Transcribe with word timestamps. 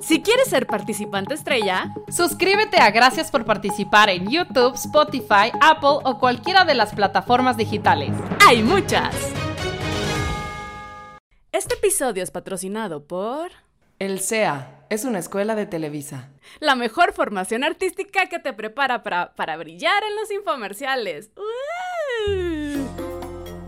Si 0.00 0.22
quieres 0.22 0.48
ser 0.48 0.66
participante 0.66 1.34
estrella, 1.34 1.94
suscríbete 2.08 2.78
a 2.78 2.90
Gracias 2.90 3.30
por 3.30 3.44
participar 3.44 4.08
en 4.08 4.30
YouTube, 4.30 4.74
Spotify, 4.74 5.52
Apple 5.60 5.98
o 6.04 6.18
cualquiera 6.18 6.64
de 6.64 6.74
las 6.74 6.94
plataformas 6.94 7.58
digitales. 7.58 8.10
¡Hay 8.46 8.62
muchas! 8.62 9.14
Este 11.52 11.74
episodio 11.74 12.22
es 12.22 12.30
patrocinado 12.30 13.06
por... 13.06 13.50
El 13.98 14.20
CEA 14.20 14.86
es 14.88 15.04
una 15.04 15.18
escuela 15.18 15.54
de 15.54 15.66
Televisa. 15.66 16.30
La 16.60 16.74
mejor 16.74 17.12
formación 17.12 17.62
artística 17.62 18.26
que 18.26 18.38
te 18.38 18.54
prepara 18.54 19.02
para, 19.02 19.56
brillar 19.58 20.02
en 20.02 20.16
los 20.16 20.30
infomerciales. 20.30 21.30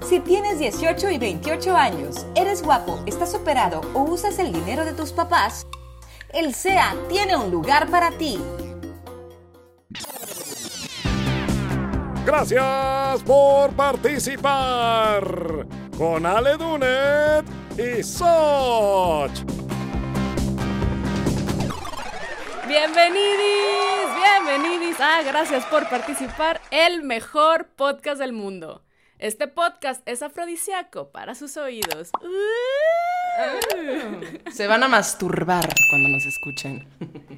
Si 0.09 0.21
tienes 0.21 0.59
18 0.59 1.11
y 1.11 1.19
28 1.19 1.77
años, 1.77 2.27
eres 2.35 2.63
guapo, 2.63 3.03
estás 3.07 3.35
operado 3.35 3.83
o 3.93 4.03
usas 4.03 4.39
el 4.39 4.53
dinero 4.53 4.87
de 4.87 4.95
tus 4.95 5.13
papás, 5.13 5.67
el 6.33 6.55
SEA 6.55 6.95
tiene 7.09 7.37
un 7.37 7.51
lugar 7.51 7.89
para 7.89 8.11
ti. 8.13 8.39
Gracias 12.25 13.23
por 13.25 13.73
participar 13.73 15.67
con 15.99 16.25
Ale 16.25 16.57
Dunet 16.57 17.45
y 17.77 18.03
Soch. 18.03 19.33
Bienvenidos, 22.67 24.17
bienvenidos 24.47 25.01
a 25.01 25.23
Gracias 25.23 25.65
por 25.67 25.89
participar, 25.91 26.61
el 26.71 27.03
mejor 27.03 27.67
podcast 27.77 28.19
del 28.19 28.33
mundo. 28.33 28.83
Este 29.23 29.47
podcast 29.47 30.03
es 30.05 30.21
afrodisíaco 30.21 31.13
para 31.13 31.37
sus 31.37 31.57
oídos. 31.57 32.11
Se 34.51 34.67
van 34.67 34.83
a 34.83 34.89
masturbar 34.89 35.65
cuando 35.91 36.09
nos 36.09 36.27
escuchen. 36.27 36.89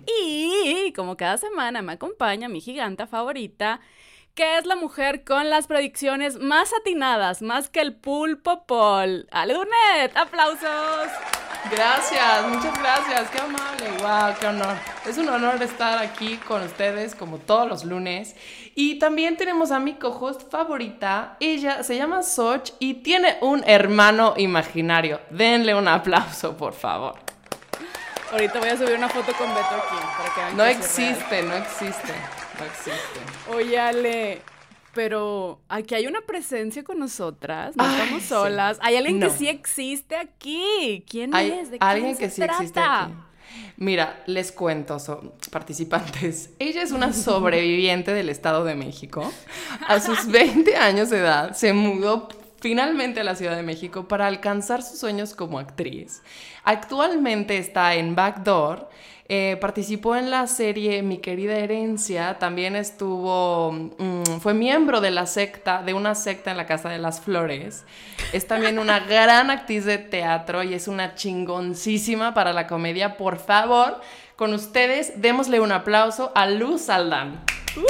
Y 0.07 0.95
como 0.97 1.19
cada 1.19 1.37
semana 1.37 1.83
me 1.83 1.93
acompaña 1.93 2.49
mi 2.49 2.63
giganta 2.63 3.07
favorita, 3.07 3.83
que 4.35 4.59
es 4.59 4.67
la 4.67 4.75
mujer 4.75 5.23
con 5.25 5.49
las 5.49 5.69
predicciones 5.69 6.39
más 6.39 6.73
atinadas, 6.81 7.41
más 7.41 7.69
que 7.69 7.81
el 7.81 7.95
pulpo 7.95 8.65
Paul. 8.67 9.29
Ale 9.31 9.55
aplausos. 10.15 11.09
Gracias, 11.71 12.47
muchas 12.49 12.79
gracias, 12.79 13.31
qué 13.31 13.39
amable, 13.39 13.91
wow, 14.01 14.35
qué 14.39 14.47
honor. 14.49 14.77
Es 15.07 15.17
un 15.19 15.29
honor 15.29 15.63
estar 15.63 15.99
aquí 15.99 16.37
con 16.39 16.63
ustedes 16.63 17.15
como 17.15 17.39
todos 17.39 17.69
los 17.69 17.85
lunes. 17.85 18.35
Y 18.75 18.99
también 18.99 19.37
tenemos 19.37 19.71
a 19.71 19.79
mi 19.79 19.95
co-host 19.95 20.51
favorita, 20.51 21.37
ella 21.41 21.83
se 21.83 21.97
llama 21.97 22.23
Soch 22.23 22.73
y 22.81 22.95
tiene 22.95 23.39
un 23.41 23.63
hermano 23.67 24.35
imaginario. 24.37 25.21
Denle 25.31 25.75
un 25.75 25.89
aplauso, 25.89 26.57
por 26.57 26.75
favor. 26.75 27.15
Ahorita 28.33 28.59
voy 28.59 28.69
a 28.69 28.77
subir 28.77 28.97
una 28.97 29.09
foto 29.09 29.33
con 29.35 29.49
Beto 29.55 29.69
aquí 29.69 29.97
para 30.19 30.35
que 30.35 30.41
vean 30.41 30.57
No 30.57 30.65
existe, 30.65 31.43
no 31.45 31.55
existe, 31.55 32.13
no 32.59 32.65
existe. 32.65 33.51
Oye, 33.51 33.79
Ale, 33.79 34.43
pero 34.95 35.61
aquí 35.69 35.95
hay 35.95 36.07
una 36.07 36.21
presencia 36.21 36.85
con 36.85 36.99
nosotras, 36.99 37.77
no 37.77 37.85
estamos 37.85 38.23
solas. 38.23 38.79
Hay 38.81 38.97
alguien 38.97 39.21
que 39.21 39.31
sí 39.31 39.49
existe 39.49 40.17
aquí. 40.17 41.05
¿Quién 41.09 41.35
es? 41.35 41.71
¿De 41.71 41.79
alguien 41.81 42.17
que 42.17 42.31
sí 42.31 42.43
existe 42.43 42.81
aquí. 42.81 43.13
Mira, 43.77 44.23
les 44.27 44.53
cuento, 44.53 44.97
participantes. 45.51 46.51
Ella 46.59 46.83
es 46.83 46.93
una 46.93 47.13
sobreviviente 47.13 48.13
del 48.13 48.29
Estado 48.29 48.65
de 48.65 48.75
México. 48.75 49.31
A 49.87 50.01
sus 50.01 50.27
20 50.31 50.77
años 50.77 51.11
de 51.11 51.19
edad 51.19 51.55
se 51.55 51.73
mudó 51.73 52.29
finalmente 52.61 53.21
a 53.21 53.25
la 53.25 53.35
Ciudad 53.35 53.57
de 53.57 53.63
México 53.63 54.09
para 54.09 54.27
alcanzar 54.27 54.83
sus 54.83 54.99
sueños 54.99 55.35
como 55.35 55.59
actriz. 55.59 56.23
Actualmente 56.65 57.59
está 57.59 57.95
en 57.95 58.15
Backdoor 58.15 58.89
eh, 59.27 59.57
participó 59.59 60.17
en 60.17 60.31
la 60.31 60.47
serie 60.47 61.03
Mi 61.03 61.17
querida 61.17 61.57
herencia, 61.57 62.39
también 62.39 62.77
estuvo, 62.77 63.73
mm, 63.73 64.41
fue 64.41 64.53
miembro 64.53 65.01
de 65.01 65.11
la 65.11 65.25
secta, 65.27 65.83
de 65.83 65.95
una 65.95 66.15
secta 66.15 66.51
en 66.51 66.59
la 66.59 66.67
Casa 66.67 66.91
de 66.91 66.99
las 66.99 67.23
Flores. 67.23 67.87
Es 68.35 68.47
también 68.47 68.79
una 68.79 69.01
gran 69.01 69.51
actriz 69.51 69.87
de 69.87 69.97
teatro 69.97 70.63
y 70.63 70.75
es 70.75 70.89
una 70.89 71.15
chingoncísima 71.15 72.35
para 72.35 72.53
la 72.53 72.67
comedia. 72.67 73.17
Por 73.17 73.39
favor, 73.39 73.99
con 74.37 74.53
ustedes, 74.53 75.23
démosle 75.23 75.61
un 75.61 75.73
aplauso 75.73 76.31
a 76.35 76.47
Luz 76.47 76.83
Saldán. 76.83 77.43
¡Uh, 77.77 77.81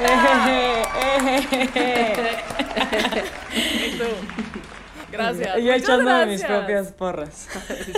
Gracias. 5.10 5.56
Yo 5.62 5.72
echándome 5.72 6.26
mis 6.26 6.44
propias 6.44 6.92
porras. 6.92 7.48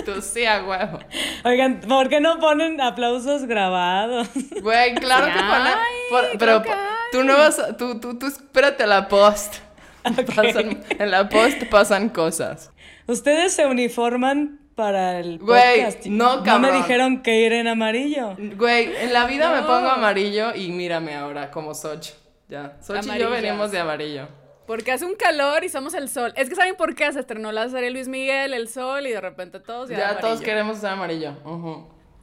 Tú 0.05 0.21
sí, 0.21 0.45
a 0.45 0.63
huevo. 0.63 0.99
Oigan, 1.45 1.81
¿por 1.81 2.09
qué 2.09 2.19
no 2.19 2.39
ponen 2.39 2.81
aplausos 2.81 3.45
grabados? 3.45 4.27
Güey, 4.61 4.95
claro 4.95 5.27
que 5.27 5.39
ponen. 5.39 6.37
pero 6.39 6.63
tú 7.11 7.23
no 7.23 7.37
vas. 7.37 7.61
Tú, 7.77 7.99
tú, 7.99 8.17
tú 8.17 8.27
espérate 8.27 8.83
a 8.83 8.87
la 8.87 9.07
post. 9.07 9.55
en 10.03 11.11
la 11.11 11.29
post 11.29 11.63
pasan 11.69 12.09
cosas. 12.09 12.71
Ustedes 13.07 13.53
se 13.53 13.65
uniforman 13.65 14.59
para 14.75 15.19
el 15.19 15.39
podcast. 15.39 16.05
no, 16.05 16.43
cabrón. 16.43 16.61
No 16.61 16.71
me 16.71 16.77
dijeron 16.77 17.21
que 17.21 17.41
ir 17.41 17.53
en 17.53 17.67
amarillo. 17.67 18.35
Güey, 18.37 18.95
en 18.97 19.13
la 19.13 19.25
vida 19.25 19.51
me 19.51 19.61
pongo 19.61 19.89
amarillo 19.89 20.53
y 20.55 20.69
mírame 20.71 21.15
ahora 21.15 21.51
como 21.51 21.73
Soch. 21.73 22.09
Ya. 22.49 22.77
Soch 22.81 23.05
y 23.05 23.19
yo 23.19 23.29
venimos 23.29 23.71
de 23.71 23.79
amarillo. 23.79 24.27
Porque 24.65 24.91
hace 24.91 25.05
un 25.05 25.15
calor 25.15 25.63
y 25.63 25.69
somos 25.69 25.93
el 25.93 26.09
sol. 26.09 26.33
Es 26.35 26.49
que 26.49 26.55
¿saben 26.55 26.75
por 26.75 26.95
qué? 26.95 27.11
Se 27.11 27.19
estrenó 27.19 27.51
la 27.51 27.69
serie 27.69 27.91
Luis 27.91 28.07
Miguel, 28.07 28.53
el 28.53 28.67
sol, 28.67 29.05
y 29.05 29.11
de 29.11 29.21
repente 29.21 29.59
todos 29.59 29.89
ya. 29.89 29.97
Ya 29.97 30.19
todos 30.19 30.41
queremos 30.41 30.77
ser 30.77 30.91
amarillo. 30.91 31.35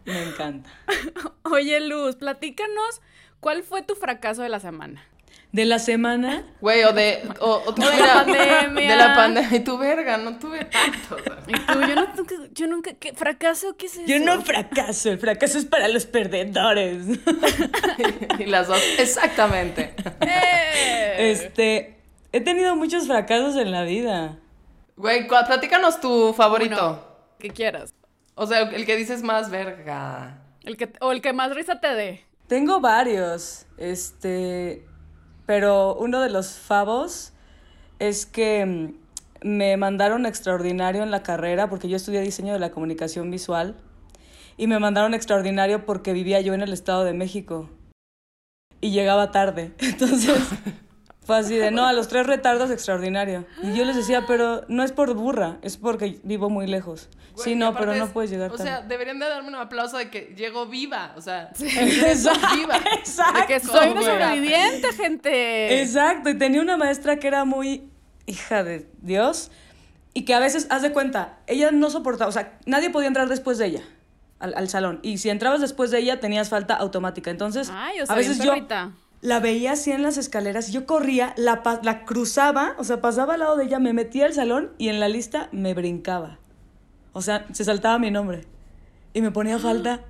Me 0.05 0.23
encanta. 0.23 0.71
Oye, 1.43 1.81
Luz, 1.81 2.17
platícanos, 2.17 3.03
¿cuál 3.41 3.63
fue 3.63 3.83
tu 3.83 3.95
fracaso 3.95 4.43
de 4.43 4.49
la 4.49 4.61
semana? 4.61 5.05
¿De 5.53 5.65
la 5.65 5.81
semana? 5.81 6.45
Güey, 6.61 6.85
o 6.85 6.93
de. 6.93 7.29
O, 7.41 7.73
de 7.77 7.83
la 7.83 8.25
pandemia. 8.25 8.91
De 8.91 8.97
la 8.97 9.15
pandemia. 9.15 9.57
Y 9.59 9.61
tu 9.65 9.79
verga, 9.79 10.17
no 10.17 10.39
tuve 10.39 10.65
tanto. 10.67 11.17
Y 11.49 11.53
tú, 11.53 11.81
yo, 11.81 11.95
no, 11.97 12.07
yo 12.53 12.67
nunca. 12.69 12.93
¿qué, 12.95 13.15
¿Fracaso? 13.15 13.77
¿Qué 13.77 13.87
es 13.87 13.95
eso? 13.95 14.07
Yo 14.07 14.21
no 14.21 14.43
fracaso. 14.43 15.11
El 15.11 15.19
fracaso 15.19 15.59
es 15.59 15.65
para 15.65 15.89
los 15.89 16.07
perdedores. 16.07 17.05
y 18.39 18.45
las 18.45 18.69
dos. 18.69 18.81
Exactamente. 18.99 19.95
Eh. 20.21 21.33
Este. 21.33 22.00
He 22.33 22.41
tenido 22.41 22.77
muchos 22.77 23.07
fracasos 23.07 23.57
en 23.57 23.73
la 23.73 23.83
vida. 23.83 24.39
Güey, 24.97 25.27
platícanos 25.27 26.01
tu 26.01 26.33
favorito. 26.33 27.07
que 27.39 27.51
quieras. 27.51 27.93
O 28.35 28.47
sea, 28.47 28.61
el 28.63 28.87
que 28.87 28.97
dices 28.97 29.23
más 29.23 29.51
verga. 29.51 30.43
El 30.63 30.77
que, 30.77 30.93
o 31.01 31.11
el 31.11 31.21
que 31.23 31.33
más 31.33 31.55
risa 31.55 31.81
te 31.81 31.89
dé. 31.89 32.25
Tengo 32.47 32.81
varios. 32.81 33.67
Este. 33.79 34.87
Pero 35.47 35.97
uno 35.97 36.21
de 36.21 36.31
los 36.31 36.53
favos 36.53 37.33
es 37.99 38.27
que 38.27 38.65
mm, 38.65 39.49
me 39.49 39.77
mandaron 39.77 40.27
extraordinario 40.27 41.03
en 41.03 41.11
la 41.11 41.23
carrera 41.23 41.69
porque 41.69 41.89
yo 41.89 41.97
estudié 41.97 42.21
diseño 42.21 42.53
de 42.53 42.61
la 42.61 42.71
comunicación 42.71 43.31
visual. 43.31 43.77
Y 44.57 44.69
me 44.69 44.79
mandaron 44.79 45.15
extraordinario 45.15 45.85
porque 45.85 46.13
vivía 46.13 46.41
yo 46.41 46.55
en 46.55 46.61
el 46.61 46.73
Estado 46.73 47.03
de 47.05 47.15
México. 47.15 47.69
Y 48.81 48.93
llegaba 48.93 49.33
tarde. 49.33 49.73
Entonces. 49.79 50.39
Fue 51.25 51.37
así 51.37 51.57
de, 51.57 51.71
no, 51.71 51.87
a 51.87 51.93
los 51.93 52.09
tres 52.09 52.27
retardos 52.27 52.71
extraordinario. 52.71 53.45
Y 53.63 53.75
yo 53.77 53.85
les 53.85 53.95
decía, 53.95 54.25
pero 54.27 54.65
no 54.69 54.83
es 54.83 54.93
por 54.93 55.15
burra, 55.15 55.59
es 55.63 55.77
porque 55.77 56.19
vivo 56.23 56.49
muy 56.49 56.67
lejos. 56.67 57.09
sí, 57.37 57.55
no, 57.55 57.75
pero 57.75 57.95
no 57.95 58.09
puedes 58.09 58.31
llegar 58.31 58.51
O 58.51 58.57
sea, 58.57 58.81
deberían 58.81 59.19
de 59.19 59.27
darme 59.27 59.49
un 59.49 59.55
aplauso 59.55 59.97
de 59.99 60.11
que 60.11 60.35
llego 60.37 60.67
viva, 60.67 61.13
o 61.17 61.21
sea, 61.21 61.51
exacto, 61.61 62.57
viva. 62.57 62.77
Exacto. 62.99 63.41
De 63.41 63.47
que 63.47 63.61
soy 63.61 63.89
una 63.91 64.03
sobreviviente, 64.03 64.93
gente. 64.93 65.83
Exacto, 65.83 66.31
y 66.31 66.39
tenía 66.39 66.63
una 66.63 66.77
maestra 66.77 67.19
que 67.19 67.29
era 67.29 67.45
muy 67.45 67.91
hija 68.27 68.65
de 68.65 68.89
Dios 69.03 69.51
y 70.15 70.25
que 70.25 70.35
a 70.35 70.41
veces, 70.41 70.67
haz 70.71 70.83
de 70.83 70.93
cuenta, 70.93 71.39
ella 71.47 71.71
no 71.71 71.91
soportaba, 71.91 72.29
o 72.29 72.33
sea, 72.33 72.59
nadie 72.67 72.91
podía 72.91 73.09
entrar 73.09 73.29
después 73.29 73.59
de 73.59 73.67
ella. 73.67 73.83
Al, 74.39 74.71
salón. 74.71 75.01
Y 75.03 75.19
si 75.19 75.29
entrabas 75.29 75.61
después 75.61 75.91
de 75.91 75.99
ella, 75.99 76.19
tenías 76.19 76.49
falta 76.49 76.75
automática. 76.75 77.31
Entonces, 77.31 77.71
Ay, 77.71 78.01
o 78.01 78.07
sea, 78.07 78.15
a 78.15 78.17
veces 78.17 78.39
yo 78.39 78.55
la 79.23 79.41
veía 79.41 79.73
así 79.73 79.93
en 79.93 80.03
las 80.03 80.17
escaleras 80.17 80.73
yo 80.73 80.87
corría, 80.87 81.35
la, 81.37 81.63
la 81.83 82.05
cruzaba, 82.05 82.75
o 82.79 82.85
sea, 82.85 83.01
pasaba 83.01 83.35
al 83.35 83.41
lado 83.41 83.57
de 83.57 83.65
ella, 83.65 83.79
me 83.79 83.93
metía 83.93 84.27
al 84.27 84.33
salón 84.33 84.73
y 84.79 84.89
en 84.89 85.01
la 85.01 85.09
lista 85.09 85.49
me 85.53 85.75
brincaba. 85.75 86.39
O 87.13 87.23
sea, 87.23 87.47
se 87.53 87.65
saltaba 87.65 87.99
mi 87.99 88.11
nombre 88.11 88.45
y 89.13 89.21
me 89.21 89.31
ponía 89.31 89.59
falta. 89.61 90.01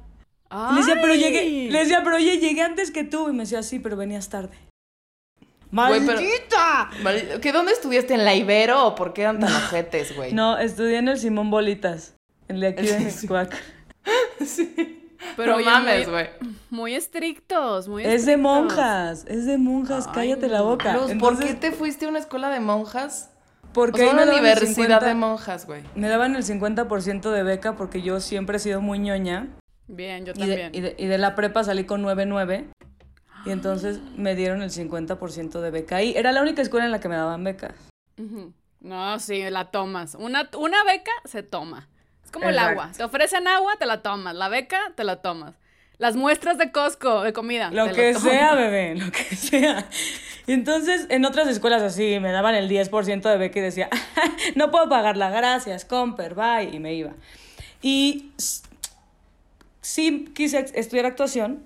Le 0.73 0.81
decía, 0.81 0.97
pero 1.01 1.15
llegué, 1.15 1.71
le 1.71 1.79
decía, 1.79 2.03
pero 2.03 2.17
oye, 2.17 2.39
llegué 2.39 2.63
antes 2.63 2.91
que 2.91 3.05
tú. 3.05 3.29
Y 3.29 3.33
me 3.33 3.45
decía, 3.45 3.63
sí, 3.63 3.79
pero 3.79 3.97
venías 3.97 4.29
tarde. 4.29 4.57
¡Maldita! 5.71 6.91
¿Qué, 7.41 7.53
¿Dónde 7.53 7.73
estudiaste? 7.73 8.15
¿En 8.15 8.25
la 8.25 8.35
Ibero 8.35 8.89
o 8.89 8.95
por 8.97 9.13
qué 9.13 9.23
eran 9.23 9.39
tan 9.39 9.53
ojetes, 9.55 10.17
güey? 10.17 10.33
No, 10.35 10.59
estudié 10.59 10.99
en 10.99 11.07
el 11.07 11.19
Simón 11.19 11.51
Bolitas, 11.51 12.15
en 12.49 12.57
el 12.57 12.63
de 12.63 12.67
aquí 12.69 12.87
de 12.87 13.11
sí. 14.47 14.97
Pero 15.37 15.59
no 15.59 15.65
mames, 15.65 16.09
güey. 16.09 16.29
Muy, 16.71 16.95
estrictos, 16.95 17.89
muy 17.89 18.05
Es 18.05 18.27
de 18.27 18.37
monjas, 18.37 19.25
es 19.29 19.47
de 19.47 19.59
monjas, 19.59 20.09
cállate 20.09 20.49
la 20.49 20.63
boca. 20.63 20.99
¿por 21.19 21.39
qué 21.39 21.55
te 21.55 21.73
fuiste 21.73 22.07
a 22.07 22.09
una 22.09 22.19
escuela 22.19 22.49
de 22.51 22.61
monjas? 22.61 23.31
Porque 23.73 24.03
o 24.03 24.05
sea, 24.11 24.13
una 24.15 24.25
universidad 24.33 24.67
50 24.75 25.07
de 25.07 25.15
monjas, 25.15 25.67
güey. 25.67 25.83
Me 25.95 26.09
daban 26.09 26.35
el 26.35 26.43
50% 26.43 27.31
de 27.31 27.43
beca 27.45 27.77
porque 27.77 28.03
yo 28.03 28.21
siempre 28.21 28.57
he 28.57 28.61
sido 28.61 28.81
muy 28.81 28.99
ñoña. 28.99 29.47
Bien, 29.87 30.25
yo 30.25 30.33
Y 30.35 30.39
de, 30.41 30.47
también. 30.47 30.75
y 30.75 30.81
de- 30.81 30.97
y 30.99 31.07
de 31.07 31.19
la 31.19 31.35
prepa 31.35 31.63
salí 31.65 31.85
con 31.85 32.03
9.9. 32.03 32.67
Y 33.47 33.51
entonces 33.51 34.01
me 34.17 34.35
dieron 34.35 34.61
el 34.63 34.71
50% 34.71 35.61
de 35.61 35.71
beca. 35.71 36.03
Y 36.03 36.15
era 36.17 36.33
la 36.33 36.43
única 36.43 36.63
escuela 36.63 36.85
en 36.87 36.93
la 36.93 37.01
que 37.01 37.09
me 37.09 37.17
daban 37.17 37.43
becas. 37.45 37.75
No, 38.81 39.19
sí, 39.19 39.49
la 39.51 39.71
tomas. 39.71 40.15
Una, 40.15 40.49
una 40.59 40.83
beca 40.85 41.13
se 41.25 41.43
toma. 41.43 41.89
Es 42.31 42.33
como 42.33 42.49
el 42.49 42.59
agua. 42.61 42.93
Te 42.97 43.03
ofrecen 43.03 43.49
agua, 43.49 43.75
te 43.77 43.87
la 43.87 44.03
tomas. 44.03 44.37
La 44.37 44.49
beca, 44.49 44.93
te 44.95 45.03
la 45.03 45.17
tomas. 45.17 45.55
Las 45.99 46.15
muestras 46.15 46.59
de 46.59 46.71
Costco, 46.71 47.23
de 47.23 47.33
comida. 47.33 47.73
Lo 47.73 47.87
te 47.87 47.93
que 47.93 48.13
tomas. 48.13 48.23
sea, 48.23 48.55
bebé, 48.55 48.95
lo 48.95 49.11
que 49.11 49.25
sea. 49.37 49.85
Y 50.47 50.53
entonces 50.53 51.07
en 51.09 51.25
otras 51.25 51.49
escuelas 51.49 51.83
así 51.83 52.21
me 52.21 52.31
daban 52.31 52.55
el 52.55 52.71
10% 52.71 53.23
de 53.23 53.37
beca 53.37 53.59
y 53.59 53.63
decía, 53.63 53.89
no 54.55 54.71
puedo 54.71 54.89
pagarla, 54.89 55.29
gracias, 55.31 55.85
comper, 55.85 56.35
bye, 56.37 56.71
y 56.73 56.79
me 56.79 56.95
iba. 56.95 57.15
Y 57.83 58.31
sí 59.81 60.31
quise 60.33 60.67
estudiar 60.75 61.07
actuación, 61.07 61.65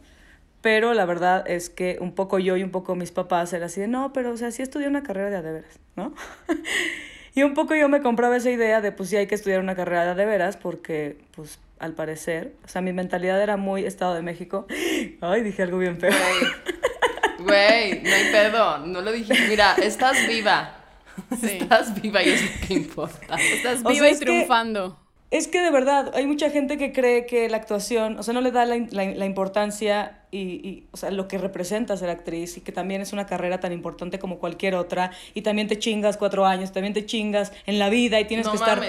pero 0.63 0.95
la 0.95 1.05
verdad 1.05 1.45
es 1.47 1.69
que 1.69 1.99
un 2.01 2.15
poco 2.15 2.39
yo 2.39 2.57
y 2.57 2.63
un 2.63 2.71
poco 2.71 2.95
mis 2.95 3.13
papás 3.13 3.53
era 3.53 3.67
así 3.67 3.83
de, 3.83 3.89
no, 3.89 4.15
pero 4.15 4.33
o 4.33 4.37
sea, 4.39 4.51
sí 4.51 4.63
estudié 4.63 4.89
una 4.89 5.03
carrera 5.03 5.29
de 5.29 5.37
a 5.37 5.43
de 5.43 5.53
veras, 5.53 5.79
¿no? 5.95 6.15
y 7.35 7.43
un 7.43 7.55
poco 7.55 7.75
yo 7.75 7.89
me 7.89 8.01
compraba 8.01 8.37
esa 8.37 8.51
idea 8.51 8.81
de, 8.81 8.93
pues 8.93 9.09
sí 9.11 9.17
hay 9.17 9.27
que 9.27 9.35
estudiar 9.35 9.61
una 9.61 9.75
carrera 9.75 10.15
de 10.15 10.25
veras, 10.27 10.57
porque, 10.57 11.19
pues, 11.35 11.59
al 11.79 11.93
parecer, 11.93 12.55
o 12.65 12.69
sea, 12.69 12.81
mi 12.83 12.93
mentalidad 12.93 13.43
era 13.43 13.57
muy 13.57 13.85
Estado 13.85 14.15
de 14.15 14.23
México. 14.23 14.67
Ay, 15.21 15.43
dije 15.43 15.63
algo 15.63 15.79
bien 15.79 15.99
feo. 15.99 16.13
Güey, 17.39 18.03
no 18.03 18.15
hay 18.15 18.25
pedo. 18.33 18.79
No 18.87 19.01
lo 19.03 19.13
dije. 19.13 19.35
Mira, 19.49 19.75
estás 19.83 20.17
viva. 20.27 20.77
Sí. 21.41 21.59
Estás 21.61 22.01
viva 22.01 22.23
y 22.23 22.31
es 22.31 22.43
lo 22.43 22.67
que 22.67 22.75
importa. 22.75 23.37
Estás 23.37 23.81
O 23.85 23.89
viva 23.91 23.95
sea, 24.01 24.09
y 24.09 24.13
es 24.13 24.19
que- 24.19 24.25
triunfando. 24.25 24.99
Es 25.35 25.49
que 25.49 25.61
de 25.61 25.71
verdad, 25.73 26.13
hay 26.15 26.27
mucha 26.27 26.49
gente 26.51 26.79
que 26.79 26.93
cree 26.93 27.27
que 27.27 27.49
la 27.49 27.57
actuación, 27.57 28.19
o 28.21 28.23
sea, 28.23 28.33
no 28.35 28.41
le 28.41 28.53
da 28.53 28.65
la, 28.67 28.77
la- 28.91 29.05
la 29.15 29.25
importancia 29.27 30.21
y, 30.31 30.39
y, 30.69 30.87
o 30.93 30.97
sea, 30.97 31.11
lo 31.11 31.27
que 31.27 31.39
representa 31.39 31.97
ser 31.97 32.09
actriz 32.09 32.57
y 32.57 32.61
que 32.61 32.71
también 32.71 33.01
es 33.03 33.13
una 33.13 33.27
carrera 33.27 33.59
tan 33.59 33.73
importante 33.73 34.21
como 34.21 34.39
cualquier 34.39 34.77
otra 34.77 35.11
y 35.35 35.43
también 35.43 35.67
te 35.67 35.77
chingas 35.79 36.17
cuatro 36.17 36.47
años, 36.47 36.71
también 36.71 36.95
te 36.95 37.05
chingas 37.05 37.53
en 37.67 37.81
la 37.81 37.89
vida 37.89 38.21
y 38.21 38.27
tienes 38.27 38.47
No 38.47 38.53
que 38.53 38.59
estar 38.59 38.81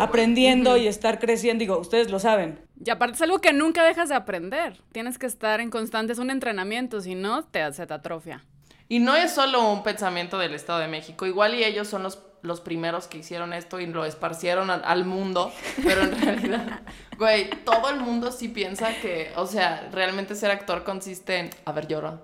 aprendiendo 0.00 0.76
y 0.76 0.86
estar 0.86 1.18
creciendo. 1.18 1.60
Digo, 1.60 1.78
ustedes 1.78 2.10
lo 2.10 2.18
saben. 2.20 2.58
Y 2.84 2.90
aparte 2.90 3.14
es 3.16 3.22
algo 3.22 3.40
que 3.40 3.52
nunca 3.52 3.84
dejas 3.84 4.08
de 4.08 4.14
aprender. 4.14 4.80
Tienes 4.92 5.18
que 5.18 5.26
estar 5.26 5.60
en 5.60 5.70
constante, 5.70 6.12
es 6.12 6.18
un 6.20 6.30
entrenamiento, 6.30 7.00
si 7.00 7.14
no, 7.14 7.44
te, 7.44 7.72
se 7.72 7.86
te 7.86 7.94
atrofia. 7.94 8.44
Y 8.88 8.98
no 9.00 9.14
es 9.16 9.32
solo 9.32 9.70
un 9.72 9.82
pensamiento 9.82 10.38
del 10.38 10.54
Estado 10.54 10.78
de 10.78 10.88
México. 10.88 11.26
Igual 11.26 11.54
y 11.54 11.64
ellos 11.64 11.88
son 11.88 12.02
los, 12.02 12.18
los 12.42 12.60
primeros 12.60 13.06
que 13.06 13.18
hicieron 13.18 13.52
esto 13.52 13.80
y 13.80 13.86
lo 13.86 14.04
esparcieron 14.04 14.70
al, 14.70 14.82
al 14.84 15.04
mundo. 15.04 15.52
Pero 15.84 16.02
en 16.02 16.20
realidad, 16.20 16.80
güey, 17.18 17.50
todo 17.64 17.90
el 17.90 18.00
mundo 18.00 18.32
sí 18.32 18.48
piensa 18.48 18.92
que, 19.00 19.32
o 19.36 19.46
sea, 19.46 19.88
realmente 19.92 20.34
ser 20.34 20.50
actor 20.50 20.84
consiste 20.84 21.38
en, 21.38 21.50
a 21.64 21.72
ver, 21.72 21.86
llora. 21.86 22.20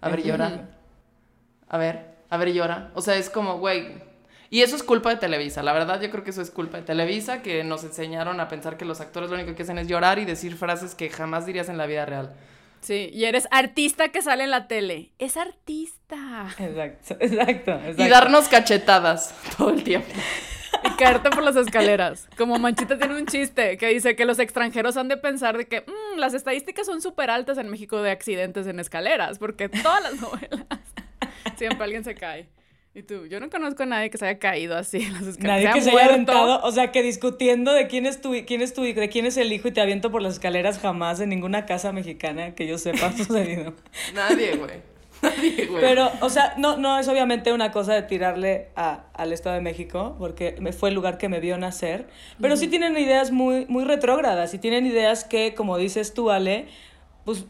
A 0.00 0.08
ver, 0.08 0.22
llora. 0.22 0.68
A 1.68 1.78
ver, 1.78 2.16
a 2.28 2.36
ver, 2.36 2.52
llora. 2.52 2.90
O 2.94 3.00
sea, 3.00 3.16
es 3.16 3.30
como, 3.30 3.58
güey. 3.58 4.02
Y 4.50 4.60
eso 4.60 4.76
es 4.76 4.82
culpa 4.82 5.08
de 5.08 5.16
Televisa. 5.16 5.62
La 5.62 5.72
verdad, 5.72 6.00
yo 6.00 6.10
creo 6.10 6.24
que 6.24 6.30
eso 6.30 6.42
es 6.42 6.50
culpa 6.50 6.76
de 6.76 6.82
Televisa, 6.82 7.40
que 7.40 7.64
nos 7.64 7.84
enseñaron 7.84 8.38
a 8.40 8.48
pensar 8.48 8.76
que 8.76 8.84
los 8.84 9.00
actores 9.00 9.30
lo 9.30 9.36
único 9.36 9.54
que 9.54 9.62
hacen 9.62 9.78
es 9.78 9.88
llorar 9.88 10.18
y 10.18 10.26
decir 10.26 10.56
frases 10.56 10.94
que 10.94 11.08
jamás 11.08 11.46
dirías 11.46 11.70
en 11.70 11.78
la 11.78 11.86
vida 11.86 12.04
real. 12.04 12.34
Sí, 12.82 13.10
y 13.12 13.24
eres 13.24 13.46
artista 13.52 14.08
que 14.08 14.22
sale 14.22 14.44
en 14.44 14.50
la 14.50 14.66
tele. 14.66 15.12
Es 15.18 15.36
artista. 15.36 16.48
Exacto, 16.58 17.16
exacto, 17.20 17.70
exacto. 17.72 18.02
Y 18.04 18.08
darnos 18.08 18.48
cachetadas 18.48 19.34
todo 19.56 19.70
el 19.70 19.82
tiempo. 19.84 20.08
Y 20.84 20.90
caerte 20.96 21.30
por 21.30 21.42
las 21.44 21.54
escaleras. 21.54 22.28
Como 22.36 22.58
Manchita 22.58 22.98
tiene 22.98 23.16
un 23.16 23.26
chiste 23.26 23.76
que 23.78 23.88
dice 23.88 24.16
que 24.16 24.24
los 24.24 24.38
extranjeros 24.40 24.96
han 24.96 25.06
de 25.08 25.16
pensar 25.16 25.56
de 25.56 25.66
que 25.68 25.82
"Mm, 25.82 26.18
las 26.18 26.34
estadísticas 26.34 26.86
son 26.86 27.00
súper 27.00 27.30
altas 27.30 27.56
en 27.58 27.68
México 27.68 28.02
de 28.02 28.10
accidentes 28.10 28.66
en 28.66 28.80
escaleras, 28.80 29.38
porque 29.38 29.68
todas 29.68 30.02
las 30.02 30.14
novelas 30.20 30.66
siempre 31.56 31.84
alguien 31.84 32.02
se 32.04 32.14
cae. 32.16 32.48
Y 32.94 33.02
tú, 33.04 33.24
yo 33.26 33.40
no 33.40 33.48
conozco 33.48 33.84
a 33.84 33.86
nadie 33.86 34.10
que 34.10 34.18
se 34.18 34.26
haya 34.26 34.38
caído 34.38 34.76
así 34.76 34.98
en 34.98 35.14
las 35.14 35.22
escaleras. 35.22 35.62
Nadie 35.64 35.74
que 35.74 35.80
se 35.80 35.90
haya 35.90 36.04
aventado, 36.10 36.60
o 36.62 36.72
sea, 36.72 36.92
que 36.92 37.02
discutiendo 37.02 37.72
de 37.72 37.86
quién 37.86 38.04
es 38.04 38.20
tu, 38.20 38.32
quién 38.46 38.60
es 38.60 38.74
tu, 38.74 38.82
de 38.82 39.08
quién 39.08 39.24
es 39.24 39.38
el 39.38 39.50
hijo 39.52 39.68
y 39.68 39.72
te 39.72 39.80
aviento 39.80 40.10
por 40.10 40.20
las 40.20 40.34
escaleras 40.34 40.78
jamás 40.78 41.18
en 41.20 41.30
ninguna 41.30 41.64
casa 41.64 41.90
mexicana 41.92 42.54
que 42.54 42.66
yo 42.66 42.76
sepa 42.76 43.06
ha 43.06 43.12
sucedido. 43.16 43.72
Nadie, 44.14 44.56
güey. 44.56 44.82
Nadie, 45.22 45.66
güey. 45.68 45.80
Pero, 45.80 46.10
o 46.20 46.28
sea, 46.28 46.52
no, 46.58 46.76
no 46.76 46.98
es 46.98 47.08
obviamente 47.08 47.52
una 47.54 47.72
cosa 47.72 47.94
de 47.94 48.02
tirarle 48.02 48.68
a- 48.76 49.06
al 49.14 49.32
Estado 49.32 49.54
de 49.54 49.62
México, 49.62 50.14
porque 50.18 50.56
me 50.60 50.74
fue 50.74 50.90
el 50.90 50.94
lugar 50.94 51.16
que 51.16 51.30
me 51.30 51.40
vio 51.40 51.56
nacer, 51.56 52.08
pero 52.42 52.58
sí 52.58 52.68
tienen 52.68 52.98
ideas 52.98 53.30
muy, 53.30 53.64
muy 53.70 53.84
retrógradas 53.84 54.52
y 54.52 54.58
tienen 54.58 54.84
ideas 54.84 55.24
que, 55.24 55.54
como 55.54 55.78
dices 55.78 56.12
tú, 56.12 56.30
Ale, 56.30 56.66
pues 57.24 57.46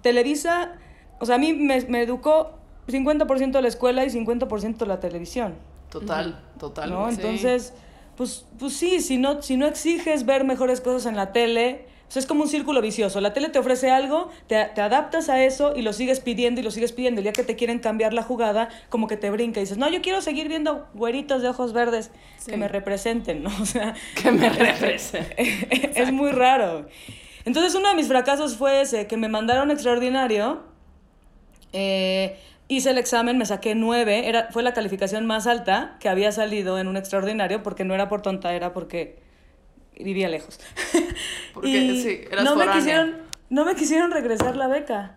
Televisa, 0.00 0.76
o 1.20 1.26
sea, 1.26 1.34
a 1.34 1.38
mí 1.38 1.52
me, 1.52 1.80
me 1.82 2.02
educó 2.02 2.57
50% 2.92 3.52
de 3.52 3.62
la 3.62 3.68
escuela 3.68 4.04
y 4.04 4.08
50% 4.10 4.76
de 4.78 4.86
la 4.86 5.00
televisión. 5.00 5.54
Total, 5.90 6.40
total. 6.58 6.90
¿no? 6.90 7.08
Sí. 7.10 7.16
Entonces, 7.16 7.72
pues, 8.16 8.44
pues 8.58 8.72
sí, 8.74 9.00
si 9.00 9.16
no, 9.18 9.42
si 9.42 9.56
no 9.56 9.66
exiges 9.66 10.26
ver 10.26 10.44
mejores 10.44 10.80
cosas 10.80 11.06
en 11.06 11.16
la 11.16 11.32
tele, 11.32 11.86
o 12.08 12.10
sea, 12.10 12.20
es 12.20 12.26
como 12.26 12.42
un 12.42 12.48
círculo 12.48 12.80
vicioso. 12.80 13.20
La 13.20 13.34
tele 13.34 13.50
te 13.50 13.58
ofrece 13.58 13.90
algo, 13.90 14.30
te, 14.46 14.64
te 14.74 14.80
adaptas 14.80 15.28
a 15.28 15.44
eso 15.44 15.76
y 15.76 15.82
lo 15.82 15.92
sigues 15.92 16.20
pidiendo 16.20 16.60
y 16.60 16.64
lo 16.64 16.70
sigues 16.70 16.92
pidiendo. 16.92 17.18
El 17.20 17.24
día 17.24 17.32
que 17.34 17.44
te 17.44 17.54
quieren 17.54 17.80
cambiar 17.80 18.14
la 18.14 18.22
jugada, 18.22 18.70
como 18.88 19.06
que 19.08 19.18
te 19.18 19.28
brinca 19.30 19.60
y 19.60 19.64
dices, 19.64 19.76
no, 19.76 19.90
yo 19.90 20.00
quiero 20.00 20.22
seguir 20.22 20.48
viendo 20.48 20.86
güeritos 20.94 21.42
de 21.42 21.48
ojos 21.48 21.74
verdes 21.74 22.10
Sí. 22.38 22.50
que 22.52 22.56
me 22.56 22.66
representen, 22.68 23.42
¿no? 23.44 23.50
O 23.60 23.66
sea, 23.66 23.94
Que 24.22 24.32
me 24.32 24.48
representa. 24.48 25.34
es 25.36 26.10
muy 26.12 26.30
raro. 26.32 26.86
Entonces 27.44 27.74
uno 27.74 27.88
de 27.90 27.94
mis 27.94 28.08
fracasos 28.08 28.56
fue 28.56 28.80
ese, 28.80 29.06
que 29.06 29.16
me 29.18 29.28
mandaron 29.28 29.70
extraordinario, 29.70 30.60
eh, 31.72 32.38
hice 32.68 32.90
el 32.90 32.98
examen, 32.98 33.38
me 33.38 33.46
saqué 33.46 33.74
nueve, 33.74 34.28
era, 34.28 34.48
fue 34.52 34.62
la 34.62 34.74
calificación 34.74 35.26
más 35.26 35.46
alta 35.46 35.96
que 36.00 36.08
había 36.08 36.30
salido 36.32 36.78
en 36.78 36.86
un 36.86 36.96
extraordinario, 36.96 37.62
porque 37.62 37.84
no 37.84 37.94
era 37.94 38.08
por 38.08 38.22
tonta, 38.22 38.54
era 38.54 38.72
porque 38.72 39.18
vivía 39.98 40.28
lejos. 40.28 40.60
Porque, 41.54 42.00
sí, 42.00 42.20
eras 42.30 42.44
no 42.44 42.54
me, 42.54 42.70
quisieron, 42.70 43.16
no 43.50 43.64
me 43.64 43.74
quisieron 43.74 44.12
regresar 44.12 44.54
la 44.54 44.68
beca. 44.68 45.16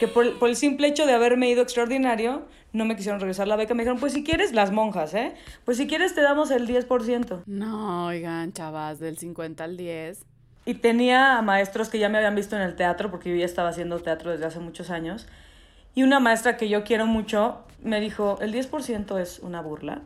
Que 0.00 0.08
por, 0.08 0.38
por 0.38 0.48
el 0.48 0.56
simple 0.56 0.86
hecho 0.86 1.04
de 1.04 1.12
haberme 1.12 1.50
ido 1.50 1.60
extraordinario, 1.60 2.46
no 2.72 2.84
me 2.84 2.96
quisieron 2.96 3.20
regresar 3.20 3.46
la 3.46 3.56
beca. 3.56 3.74
Me 3.74 3.82
dijeron, 3.82 4.00
pues 4.00 4.12
si 4.12 4.24
quieres, 4.24 4.52
las 4.52 4.70
monjas, 4.70 5.12
¿eh? 5.14 5.34
Pues 5.64 5.76
si 5.76 5.86
quieres 5.86 6.14
te 6.14 6.22
damos 6.22 6.50
el 6.50 6.66
10%. 6.66 7.42
No, 7.44 8.06
oigan, 8.06 8.52
chavas, 8.52 8.98
del 9.00 9.18
50 9.18 9.64
al 9.64 9.76
10. 9.76 10.24
Y 10.64 10.74
tenía 10.74 11.36
a 11.36 11.42
maestros 11.42 11.88
que 11.90 11.98
ya 11.98 12.08
me 12.08 12.18
habían 12.18 12.34
visto 12.34 12.56
en 12.56 12.62
el 12.62 12.74
teatro, 12.74 13.10
porque 13.10 13.30
yo 13.30 13.36
ya 13.36 13.44
estaba 13.44 13.68
haciendo 13.68 13.98
teatro 14.00 14.30
desde 14.30 14.46
hace 14.46 14.60
muchos 14.60 14.90
años. 14.90 15.26
Y 15.94 16.02
una 16.02 16.20
maestra 16.20 16.56
que 16.56 16.68
yo 16.68 16.84
quiero 16.84 17.06
mucho 17.06 17.58
me 17.82 18.00
dijo, 18.00 18.38
el 18.40 18.52
10% 18.52 19.20
es 19.20 19.38
una 19.38 19.60
burla. 19.60 20.02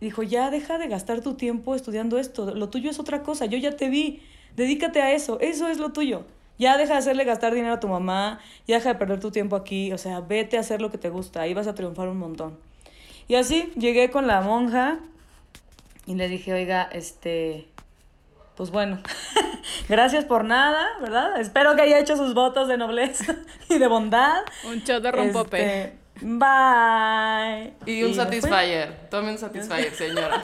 Dijo, 0.00 0.22
ya 0.22 0.50
deja 0.50 0.78
de 0.78 0.88
gastar 0.88 1.20
tu 1.20 1.34
tiempo 1.34 1.74
estudiando 1.74 2.18
esto, 2.18 2.54
lo 2.54 2.70
tuyo 2.70 2.90
es 2.90 2.98
otra 2.98 3.22
cosa, 3.22 3.44
yo 3.44 3.58
ya 3.58 3.76
te 3.76 3.90
vi, 3.90 4.22
dedícate 4.56 5.02
a 5.02 5.12
eso, 5.12 5.38
eso 5.40 5.68
es 5.68 5.78
lo 5.78 5.92
tuyo. 5.92 6.24
Ya 6.58 6.78
deja 6.78 6.94
de 6.94 6.98
hacerle 6.98 7.24
gastar 7.24 7.54
dinero 7.54 7.74
a 7.74 7.80
tu 7.80 7.88
mamá, 7.88 8.40
ya 8.66 8.76
deja 8.76 8.94
de 8.94 8.98
perder 8.98 9.20
tu 9.20 9.30
tiempo 9.30 9.56
aquí, 9.56 9.92
o 9.92 9.98
sea, 9.98 10.20
vete 10.20 10.56
a 10.56 10.60
hacer 10.60 10.80
lo 10.80 10.90
que 10.90 10.98
te 10.98 11.10
gusta, 11.10 11.42
ahí 11.42 11.52
vas 11.52 11.66
a 11.66 11.74
triunfar 11.74 12.08
un 12.08 12.18
montón. 12.18 12.58
Y 13.28 13.34
así 13.34 13.70
llegué 13.76 14.10
con 14.10 14.26
la 14.26 14.40
monja 14.40 14.98
y 16.06 16.14
le 16.14 16.28
dije, 16.28 16.52
oiga, 16.52 16.82
este, 16.82 17.68
pues 18.60 18.70
bueno, 18.72 18.98
gracias 19.88 20.26
por 20.26 20.44
nada, 20.44 20.86
¿verdad? 21.00 21.40
Espero 21.40 21.74
que 21.76 21.80
haya 21.80 21.98
hecho 21.98 22.14
sus 22.18 22.34
votos 22.34 22.68
de 22.68 22.76
nobleza 22.76 23.36
y 23.70 23.78
de 23.78 23.86
bondad. 23.88 24.42
Un 24.68 24.80
shot 24.80 25.02
de 25.02 25.10
rompope. 25.10 25.84
Este, 25.84 25.98
bye. 26.20 27.72
Y 27.86 28.02
un 28.02 28.10
me 28.10 28.14
fui. 28.16 28.40
Satisfyer. 28.42 29.08
Tome 29.08 29.30
un 29.30 29.38
Satisfyer, 29.38 29.90
señora. 29.94 30.42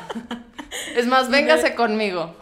Es 0.95 1.07
más, 1.07 1.29
véngase 1.29 1.75
conmigo. 1.75 2.35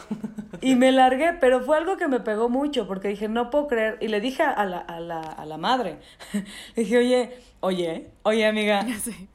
Y 0.60 0.76
me 0.76 0.92
largué, 0.92 1.32
pero 1.40 1.60
fue 1.60 1.76
algo 1.76 1.96
que 1.96 2.06
me 2.06 2.20
pegó 2.20 2.48
mucho 2.48 2.86
porque 2.86 3.08
dije, 3.08 3.26
no 3.26 3.50
puedo 3.50 3.66
creer. 3.66 3.98
Y 4.00 4.06
le 4.06 4.20
dije 4.20 4.44
a 4.44 4.64
la, 4.64 4.78
a 4.78 5.00
la, 5.00 5.22
a 5.22 5.44
la 5.44 5.56
madre, 5.56 5.98
le 6.32 6.84
dije, 6.84 6.98
oye, 6.98 7.38
oye, 7.58 8.10
oye 8.22 8.46
amiga, 8.46 8.86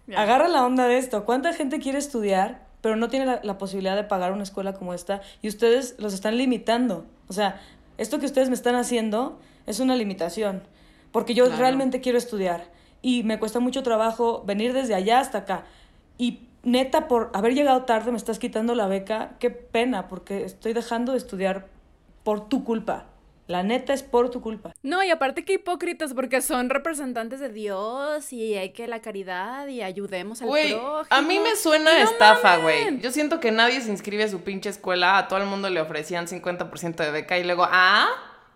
ya. 0.08 0.22
agarra 0.22 0.48
la 0.48 0.63
onda 0.63 0.88
de 0.88 1.00
esto. 1.00 1.25
¿Cuánta 1.25 1.51
gente 1.51 1.79
quiere 1.79 1.98
estudiar, 1.98 2.68
pero 2.81 2.95
no 2.95 3.07
tiene 3.09 3.25
la, 3.25 3.39
la 3.43 3.57
posibilidad 3.57 3.95
de 3.95 4.03
pagar 4.03 4.31
una 4.31 4.43
escuela 4.43 4.74
como 4.74 4.93
esta? 4.93 5.21
Y 5.41 5.48
ustedes 5.48 5.95
los 6.00 6.13
están 6.13 6.38
limitando. 6.38 7.05
O 7.27 7.33
sea, 7.33 7.59
esto 7.98 8.19
que 8.19 8.25
ustedes 8.25 8.50
me 8.50 8.55
están 8.55 8.75
haciendo 8.75 9.39
es 9.67 9.79
una 9.79 9.95
limitación. 9.95 10.63
Porque 11.12 11.33
yo 11.33 11.45
Claro. 11.45 11.59
realmente 11.59 12.01
quiero 12.01 12.17
estudiar. 12.17 12.63
Y 13.01 13.24
me 13.24 13.39
cuesta 13.39 13.59
mucho 13.59 13.83
trabajo 13.83 14.43
venir 14.45 14.74
desde 14.74 14.93
allá 14.95 15.19
hasta 15.19 15.39
acá. 15.39 15.63
Y 16.17 16.41
neta, 16.63 17.07
por 17.07 17.31
haber 17.33 17.53
llegado 17.55 17.83
tarde 17.83 18.12
me 18.12 18.17
estás 18.17 18.39
quitando 18.39 18.75
la 18.75 18.88
beca. 18.88 19.31
Qué 19.39 19.50
pena, 19.50 20.07
porque 20.07 20.43
estoy 20.43 20.74
dejando 20.74 21.13
de 21.13 21.17
estudiar 21.17 21.67
por 22.24 22.48
tu 22.50 22.63
culpa. 22.63 23.05
La 23.49 23.63
neta 23.63 23.93
es 23.93 24.03
por 24.03 24.29
tu 24.29 24.41
culpa. 24.41 24.73
No, 24.83 25.03
y 25.03 25.09
aparte 25.09 25.43
que 25.43 25.53
hipócritas, 25.53 26.13
porque 26.13 26.39
son 26.39 26.69
representantes 26.69 27.39
de 27.39 27.49
Dios 27.49 28.31
y 28.31 28.55
hay 28.55 28.73
que 28.73 28.87
la 28.87 29.01
caridad 29.01 29.65
y 29.65 29.81
ayudemos 29.81 30.43
al 30.43 30.49
Güey, 30.49 30.73
prójimo. 30.73 31.03
a 31.09 31.21
mí 31.23 31.39
me 31.39 31.55
suena 31.55 31.97
no 31.97 32.03
estafa, 32.11 32.57
güey. 32.57 32.99
Yo 33.01 33.09
siento 33.09 33.39
que 33.39 33.49
nadie 33.49 33.81
se 33.81 33.89
inscribe 33.89 34.23
a 34.23 34.27
su 34.27 34.41
pinche 34.41 34.69
escuela, 34.69 35.17
a 35.17 35.27
todo 35.27 35.39
el 35.39 35.47
mundo 35.47 35.67
le 35.71 35.81
ofrecían 35.81 36.27
50% 36.27 36.95
de 37.03 37.09
beca 37.09 37.39
y 37.39 37.43
luego, 37.43 37.67
ah, 37.67 38.07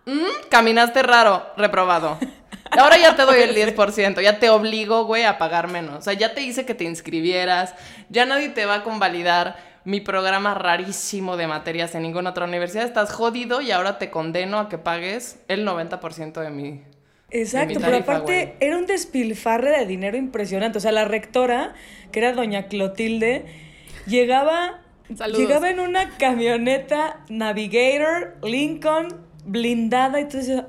mm, 0.06 0.48
caminaste 0.48 1.02
raro, 1.02 1.44
reprobado. 1.56 2.16
Ahora 2.70 2.96
ya 2.96 3.16
te 3.16 3.22
doy 3.22 3.40
el 3.40 3.52
10%, 3.56 4.22
ya 4.22 4.38
te 4.38 4.48
obligo, 4.48 5.06
güey, 5.06 5.24
a 5.24 5.38
pagar 5.38 5.66
menos. 5.66 5.98
O 5.98 6.02
sea, 6.02 6.12
ya 6.12 6.34
te 6.34 6.42
hice 6.42 6.64
que 6.66 6.74
te 6.74 6.84
inscribieras, 6.84 7.74
ya 8.10 8.26
nadie 8.26 8.50
te 8.50 8.64
va 8.64 8.76
a 8.76 8.82
convalidar 8.84 9.73
mi 9.84 10.00
programa 10.00 10.54
rarísimo 10.54 11.36
de 11.36 11.46
materias 11.46 11.94
en 11.94 12.02
ninguna 12.02 12.30
otra 12.30 12.46
universidad. 12.46 12.84
Estás 12.84 13.12
jodido 13.12 13.60
y 13.60 13.70
ahora 13.70 13.98
te 13.98 14.10
condeno 14.10 14.58
a 14.58 14.68
que 14.68 14.78
pagues 14.78 15.38
el 15.48 15.66
90% 15.66 16.40
de 16.40 16.50
mi... 16.50 16.82
Exacto, 17.30 17.80
mi 17.80 17.84
pero 17.84 17.98
aparte 17.98 18.44
güey. 18.46 18.56
era 18.60 18.78
un 18.78 18.86
despilfarre 18.86 19.78
de 19.78 19.86
dinero 19.86 20.16
impresionante. 20.16 20.78
O 20.78 20.80
sea, 20.80 20.92
la 20.92 21.04
rectora, 21.04 21.74
que 22.12 22.20
era 22.20 22.32
doña 22.32 22.68
Clotilde, 22.68 23.44
llegaba, 24.06 24.80
Saludos. 25.14 25.40
llegaba 25.40 25.68
en 25.68 25.80
una 25.80 26.16
camioneta 26.16 27.24
Navigator 27.28 28.36
Lincoln 28.42 29.08
blindada 29.46 30.20
y 30.20 30.28
tú 30.28 30.38
dices, 30.38 30.62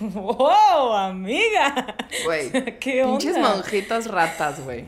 wow, 0.00 0.92
amiga. 0.94 1.96
Güey, 2.24 2.50
¿Qué 2.80 3.04
onda? 3.04 3.18
pinches 3.18 3.38
monjitas 3.38 4.06
ratas, 4.06 4.60
güey. 4.64 4.84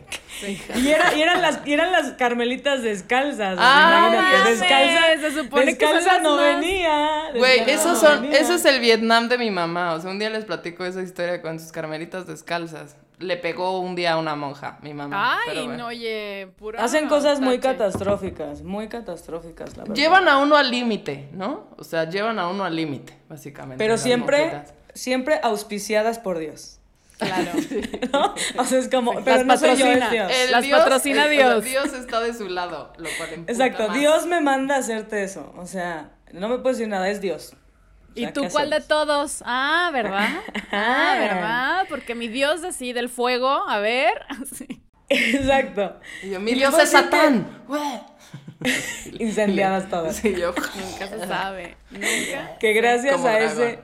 Y, 0.76 0.88
era- 0.88 1.14
y 1.14 1.22
eran 1.22 1.40
las, 1.42 1.60
y 1.64 1.72
eran 1.72 1.92
las 1.92 2.12
carmelitas 2.12 2.82
descalzas. 2.82 3.56
Ah, 3.60 4.10
imagínate, 4.12 4.50
descalza, 4.50 5.20
se 5.20 5.42
supone 5.42 5.76
que 5.78 5.86
son 5.86 5.94
descalza 5.96 6.12
las 6.14 6.22
no 6.22 6.36
más- 6.36 6.60
venía. 6.60 7.22
Güey, 7.36 7.60
no 7.66 7.96
son, 7.96 8.22
venía. 8.22 8.38
eso 8.40 8.54
es 8.54 8.64
el 8.64 8.80
Vietnam 8.80 9.28
de 9.28 9.38
mi 9.38 9.50
mamá. 9.50 9.94
O 9.94 10.00
sea, 10.00 10.10
un 10.10 10.18
día 10.18 10.30
les 10.30 10.44
platico 10.44 10.84
esa 10.84 11.02
historia 11.02 11.40
con 11.40 11.60
sus 11.60 11.70
carmelitas 11.72 12.26
descalzas. 12.26 12.96
Le 13.18 13.36
pegó 13.36 13.78
un 13.78 13.94
día 13.94 14.14
a 14.14 14.18
una 14.18 14.34
monja, 14.34 14.78
mi 14.82 14.92
mamá. 14.92 15.38
pero 15.46 15.60
Ay, 15.60 15.66
bueno. 15.66 15.84
no, 15.84 15.86
oye, 15.88 16.48
pura 16.58 16.82
Hacen 16.82 17.08
cosas 17.08 17.40
muy 17.40 17.58
tache. 17.58 17.78
catastróficas, 17.78 18.62
muy 18.62 18.88
catastróficas, 18.88 19.76
la 19.76 19.84
verdad. 19.84 19.94
Llevan 19.94 20.28
a 20.28 20.38
uno 20.38 20.56
al 20.56 20.70
límite, 20.70 21.28
¿no? 21.32 21.68
O 21.78 21.84
sea, 21.84 22.08
llevan 22.10 22.38
a 22.40 22.48
uno 22.48 22.64
al 22.64 22.74
límite, 22.74 23.16
básicamente. 23.28 23.76
Pero 23.82 23.98
siempre, 23.98 24.38
monjitas. 24.40 24.74
siempre 24.94 25.38
auspiciadas 25.42 26.18
por 26.18 26.38
Dios. 26.38 26.80
Claro. 27.18 27.52
¿no? 28.12 28.34
O 28.58 28.64
sea, 28.64 28.78
es 28.80 28.88
como, 28.88 29.12
pero 29.24 29.44
Las 29.44 29.46
no 29.46 29.56
soy 29.58 29.76
yo, 29.76 29.84
patrocina. 29.86 30.10
Dios. 30.10 30.32
El 30.34 30.50
Las 30.50 30.66
patrocina 30.66 31.26
Dios. 31.28 31.64
Dios 31.64 31.92
está 31.92 32.20
de 32.20 32.34
su 32.34 32.48
lado, 32.48 32.92
lo 32.98 33.08
cual 33.16 33.30
Exacto, 33.46 33.86
más. 33.88 33.96
Dios 33.96 34.26
me 34.26 34.40
manda 34.40 34.74
a 34.74 34.78
hacerte 34.78 35.22
eso. 35.22 35.54
O 35.56 35.66
sea, 35.66 36.10
no 36.32 36.48
me 36.48 36.58
puedes 36.58 36.78
decir 36.78 36.90
nada, 36.90 37.08
es 37.08 37.20
Dios. 37.20 37.54
¿Y 38.14 38.26
tú 38.32 38.42
¿qué 38.42 38.48
cuál 38.50 38.70
de 38.70 38.80
todos? 38.80 39.42
Ah, 39.44 39.90
¿verdad? 39.92 40.28
Ah, 40.72 41.16
¿verdad? 41.18 41.86
Porque 41.88 42.14
mi 42.14 42.28
Dios 42.28 42.64
así 42.64 42.92
del 42.92 43.08
fuego, 43.08 43.68
a 43.68 43.78
ver. 43.78 44.12
Sí. 44.52 44.80
Exacto. 45.08 46.00
Y 46.22 46.30
yo, 46.30 46.40
mi 46.40 46.52
Y 46.52 46.54
Dios 46.54 46.76
es 46.78 46.90
Satán. 46.90 47.46
Incendiadas 49.18 49.88
todas. 49.90 50.16
Sí, 50.16 50.34
yo. 50.34 50.54
Nunca 50.74 51.08
se 51.08 51.26
sabe. 51.26 51.76
Nunca. 51.90 52.56
Que 52.58 52.72
gracias 52.72 53.16
Como 53.16 53.28
a 53.28 53.32
dragón. 53.32 53.62
ese, 53.62 53.78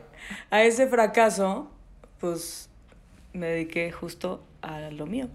a 0.51 0.63
ese 0.63 0.87
fracaso, 0.89 1.71
pues 2.19 2.71
me 3.33 3.49
dediqué 3.49 3.93
justo 3.93 4.43
a 4.63 4.91
lo 4.91 5.07
mío. 5.07 5.29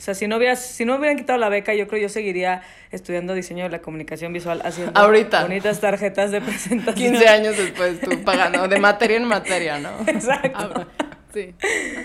O 0.00 0.02
sea, 0.02 0.14
si 0.14 0.26
no, 0.26 0.38
hubieras, 0.38 0.64
si 0.64 0.86
no 0.86 0.94
me 0.94 1.00
hubieran 1.00 1.18
quitado 1.18 1.38
la 1.38 1.50
beca, 1.50 1.74
yo 1.74 1.86
creo 1.86 2.00
yo 2.00 2.08
seguiría 2.08 2.62
estudiando 2.90 3.34
diseño 3.34 3.64
de 3.64 3.68
la 3.68 3.82
comunicación 3.82 4.32
visual, 4.32 4.62
haciendo 4.64 4.98
Ahorita. 4.98 5.42
bonitas 5.42 5.78
tarjetas 5.78 6.30
de 6.30 6.40
presentación. 6.40 6.94
15 7.12 7.28
años 7.28 7.54
después 7.58 8.00
tú 8.00 8.10
pagando 8.24 8.66
de 8.66 8.78
materia 8.80 9.18
en 9.18 9.24
materia, 9.26 9.78
¿no? 9.78 9.90
Exacto. 10.06 10.86
Ah, 10.98 11.04
sí. 11.34 11.54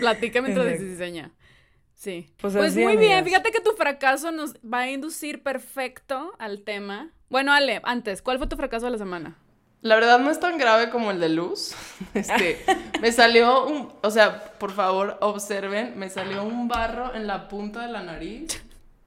Platica 0.01 0.41
mientras 0.41 0.65
Exacto. 0.67 0.89
diseña. 0.91 1.31
Sí. 1.93 2.27
Pues 2.41 2.53
Pues, 2.53 2.73
así, 2.73 2.83
muy 2.83 2.97
bien. 2.97 3.23
Fíjate 3.23 3.51
que 3.51 3.61
tu 3.61 3.71
fracaso 3.71 4.33
nos 4.33 4.55
va 4.55 4.79
a 4.81 4.91
inducir 4.91 5.41
perfecto 5.41 6.33
al 6.37 6.63
tema. 6.63 7.11
Bueno, 7.29 7.53
Ale, 7.53 7.79
antes, 7.85 8.21
¿cuál 8.21 8.39
fue 8.39 8.47
tu 8.47 8.57
fracaso 8.57 8.87
de 8.87 8.91
la 8.91 8.97
semana? 8.97 9.37
La 9.86 9.94
verdad 9.94 10.18
no 10.18 10.32
es 10.32 10.39
tan 10.39 10.58
grave 10.58 10.89
como 10.89 11.12
el 11.12 11.20
de 11.20 11.30
luz. 11.30 11.75
Este, 12.15 12.60
me 13.01 13.12
salió 13.12 13.68
un, 13.68 13.94
o 14.01 14.10
sea, 14.10 14.44
por 14.58 14.72
favor, 14.72 15.18
observen, 15.22 15.94
me 15.96 16.10
salió 16.10 16.44
un 16.44 16.68
barro 16.68 17.13
en 17.13 17.27
la 17.27 17.48
punta 17.48 17.82
de 17.86 17.92
la 17.92 18.01
nariz 18.01 18.60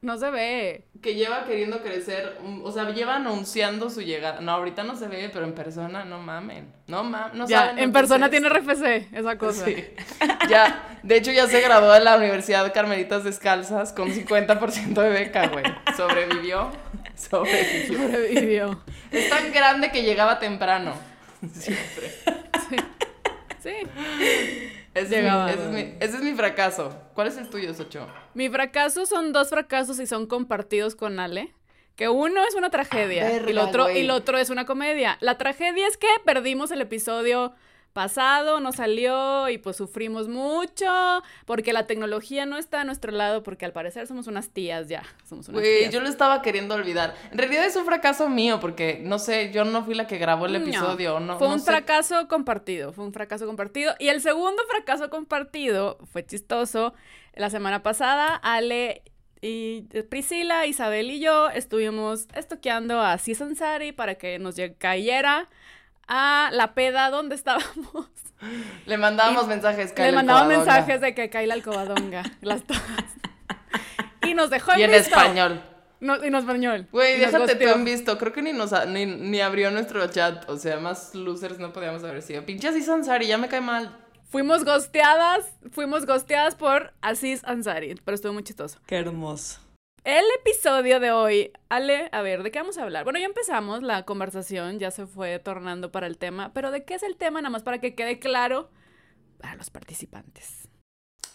No 0.02 0.16
se 0.18 0.30
ve. 0.30 0.84
que 1.02 1.16
lleva 1.16 1.44
queriendo 1.46 1.82
crecer, 1.82 2.38
o 2.62 2.70
sea, 2.70 2.90
lleva 2.90 3.16
anunciando 3.16 3.90
su 3.90 4.02
llegada. 4.02 4.40
No, 4.40 4.52
ahorita 4.52 4.84
no 4.84 4.94
se 4.94 5.08
ve, 5.08 5.28
pero 5.32 5.44
en 5.46 5.52
persona 5.52 6.04
no 6.04 6.20
mamen. 6.20 6.72
No 6.86 7.02
mamen, 7.02 7.36
no 7.36 7.48
ya, 7.48 7.58
saben 7.66 7.80
en 7.80 7.92
persona 7.92 8.30
tiene. 8.30 8.48
RFC, 8.48 9.08
esa 9.12 9.36
cosa. 9.36 9.64
Sí. 9.64 9.84
Ya, 10.48 10.98
de 11.02 11.16
hecho 11.16 11.32
ya 11.32 11.48
se 11.48 11.60
graduó 11.60 11.92
de 11.92 12.00
la 12.00 12.16
Universidad 12.16 12.72
Carmelitas 12.72 13.24
Descalzas 13.24 13.92
con 13.92 14.10
50% 14.10 14.94
de 14.94 15.08
beca, 15.08 15.48
güey. 15.48 15.64
Sobrevivió. 15.96 16.70
Sobrevivió. 17.18 17.98
Sobrevivió. 17.98 18.82
Es 19.10 19.28
tan 19.28 19.52
grande 19.52 19.90
que 19.90 20.02
llegaba 20.02 20.38
temprano. 20.38 20.94
Siempre. 21.52 22.10
Sí. 23.62 23.72
Ese 24.94 25.02
es, 25.04 25.10
Llegaba. 25.10 25.46
mi, 25.46 25.52
ese, 25.52 25.62
es 25.64 25.70
mi, 25.70 25.80
ese 26.00 26.16
es 26.16 26.22
mi 26.22 26.34
fracaso. 26.34 26.96
¿Cuál 27.14 27.28
es 27.28 27.36
el 27.36 27.48
tuyo, 27.48 27.74
Socho? 27.74 28.06
Mi 28.34 28.48
fracaso 28.48 29.04
son 29.06 29.32
dos 29.32 29.50
fracasos 29.50 29.98
y 30.00 30.06
son 30.06 30.26
compartidos 30.26 30.94
con 30.94 31.18
Ale. 31.20 31.54
Que 31.96 32.08
uno 32.08 32.44
es 32.46 32.54
una 32.54 32.70
tragedia 32.70 33.26
Ah, 33.26 33.32
y, 33.32 33.36
el 33.36 33.44
verga, 33.46 33.64
otro, 33.64 33.90
y 33.90 33.98
el 33.98 34.10
otro 34.10 34.38
es 34.38 34.50
una 34.50 34.64
comedia. 34.64 35.18
La 35.20 35.36
tragedia 35.36 35.86
es 35.88 35.96
que 35.96 36.06
perdimos 36.24 36.70
el 36.70 36.80
episodio 36.80 37.52
pasado, 37.92 38.60
no 38.60 38.72
salió 38.72 39.48
y 39.48 39.58
pues 39.58 39.76
sufrimos 39.76 40.28
mucho 40.28 41.22
porque 41.46 41.72
la 41.72 41.86
tecnología 41.86 42.46
no 42.46 42.56
está 42.56 42.82
a 42.82 42.84
nuestro 42.84 43.12
lado 43.12 43.42
porque 43.42 43.64
al 43.64 43.72
parecer 43.72 44.06
somos 44.06 44.26
unas 44.26 44.50
tías 44.50 44.88
ya. 44.88 45.02
Somos 45.28 45.48
unas 45.48 45.62
tías. 45.62 45.92
yo 45.92 46.00
lo 46.00 46.08
estaba 46.08 46.42
queriendo 46.42 46.74
olvidar. 46.74 47.14
En 47.32 47.38
realidad 47.38 47.64
es 47.64 47.76
un 47.76 47.84
fracaso 47.84 48.28
mío 48.28 48.60
porque, 48.60 49.00
no 49.02 49.18
sé, 49.18 49.50
yo 49.52 49.64
no 49.64 49.84
fui 49.84 49.94
la 49.94 50.06
que 50.06 50.18
grabó 50.18 50.46
el 50.46 50.56
episodio. 50.56 51.20
No, 51.20 51.38
fue 51.38 51.48
no 51.48 51.54
un 51.54 51.60
sé. 51.60 51.66
fracaso 51.66 52.28
compartido, 52.28 52.92
fue 52.92 53.04
un 53.04 53.12
fracaso 53.12 53.46
compartido. 53.46 53.94
Y 53.98 54.08
el 54.08 54.20
segundo 54.20 54.62
fracaso 54.68 55.10
compartido 55.10 55.98
fue 56.12 56.24
chistoso. 56.24 56.94
La 57.34 57.50
semana 57.50 57.82
pasada, 57.82 58.34
Ale 58.34 59.02
y 59.40 59.82
Priscila, 60.08 60.66
Isabel 60.66 61.10
y 61.10 61.20
yo 61.20 61.48
estuvimos 61.50 62.26
estoqueando 62.34 63.00
a 63.00 63.12
Ansari 63.12 63.92
para 63.92 64.16
que 64.16 64.38
nos 64.38 64.56
cayera 64.78 65.48
a 66.08 66.50
la 66.52 66.74
peda 66.74 67.10
donde 67.10 67.34
estábamos. 67.34 68.06
Le 68.86 68.96
mandábamos 68.98 69.46
mensajes, 69.48 69.90
Le 69.90 69.94
Kyle 69.94 70.12
mandaba 70.14 70.40
Alcobadonga. 70.40 70.72
mensajes 70.72 71.00
de 71.00 71.14
que 71.14 71.46
la 71.46 71.54
alcobadonga, 71.54 72.22
las 72.42 72.62
todas. 72.64 72.82
Y 74.22 74.34
nos 74.34 74.50
dejó 74.50 74.72
en 74.72 74.80
Y 74.80 74.82
en 74.82 74.90
visto. 74.90 75.08
español. 75.08 75.62
No, 76.00 76.22
y 76.22 76.28
en 76.28 76.34
español. 76.34 76.86
Güey, 76.92 77.16
Y 77.16 77.18
déjate 77.18 77.54
tú 77.56 77.68
en 77.68 77.84
visto. 77.84 78.18
Creo 78.18 78.32
que 78.32 78.42
ni 78.42 78.52
nos 78.52 78.72
a- 78.72 78.84
ni, 78.84 79.06
ni 79.06 79.40
abrió 79.40 79.70
nuestro 79.70 80.06
chat. 80.08 80.48
O 80.50 80.56
sea, 80.56 80.78
más 80.78 81.14
losers 81.14 81.58
no 81.58 81.72
podíamos 81.72 82.04
haber 82.04 82.22
sido. 82.22 82.44
Pinche 82.44 82.68
así 82.68 82.88
Ansari, 82.90 83.26
ya 83.26 83.38
me 83.38 83.48
cae 83.48 83.60
mal. 83.60 83.96
Fuimos 84.30 84.64
gosteadas, 84.64 85.46
fuimos 85.72 86.04
gosteadas 86.04 86.54
por 86.54 86.92
Aziz 87.00 87.42
Ansari, 87.44 87.94
pero 88.04 88.14
estuvo 88.14 88.34
muy 88.34 88.42
chistoso. 88.44 88.78
Qué 88.86 88.96
hermoso. 88.96 89.60
El 90.08 90.24
episodio 90.40 91.00
de 91.00 91.10
hoy, 91.10 91.52
Ale, 91.68 92.08
a 92.12 92.22
ver, 92.22 92.42
¿de 92.42 92.50
qué 92.50 92.58
vamos 92.58 92.78
a 92.78 92.82
hablar? 92.82 93.04
Bueno, 93.04 93.18
ya 93.18 93.26
empezamos 93.26 93.82
la 93.82 94.06
conversación, 94.06 94.78
ya 94.78 94.90
se 94.90 95.06
fue 95.06 95.38
tornando 95.38 95.92
para 95.92 96.06
el 96.06 96.16
tema, 96.16 96.54
pero 96.54 96.70
¿de 96.70 96.82
qué 96.82 96.94
es 96.94 97.02
el 97.02 97.18
tema? 97.18 97.42
Nada 97.42 97.50
más 97.50 97.62
para 97.62 97.78
que 97.78 97.94
quede 97.94 98.18
claro 98.18 98.70
para 99.38 99.56
los 99.56 99.68
participantes. 99.68 100.66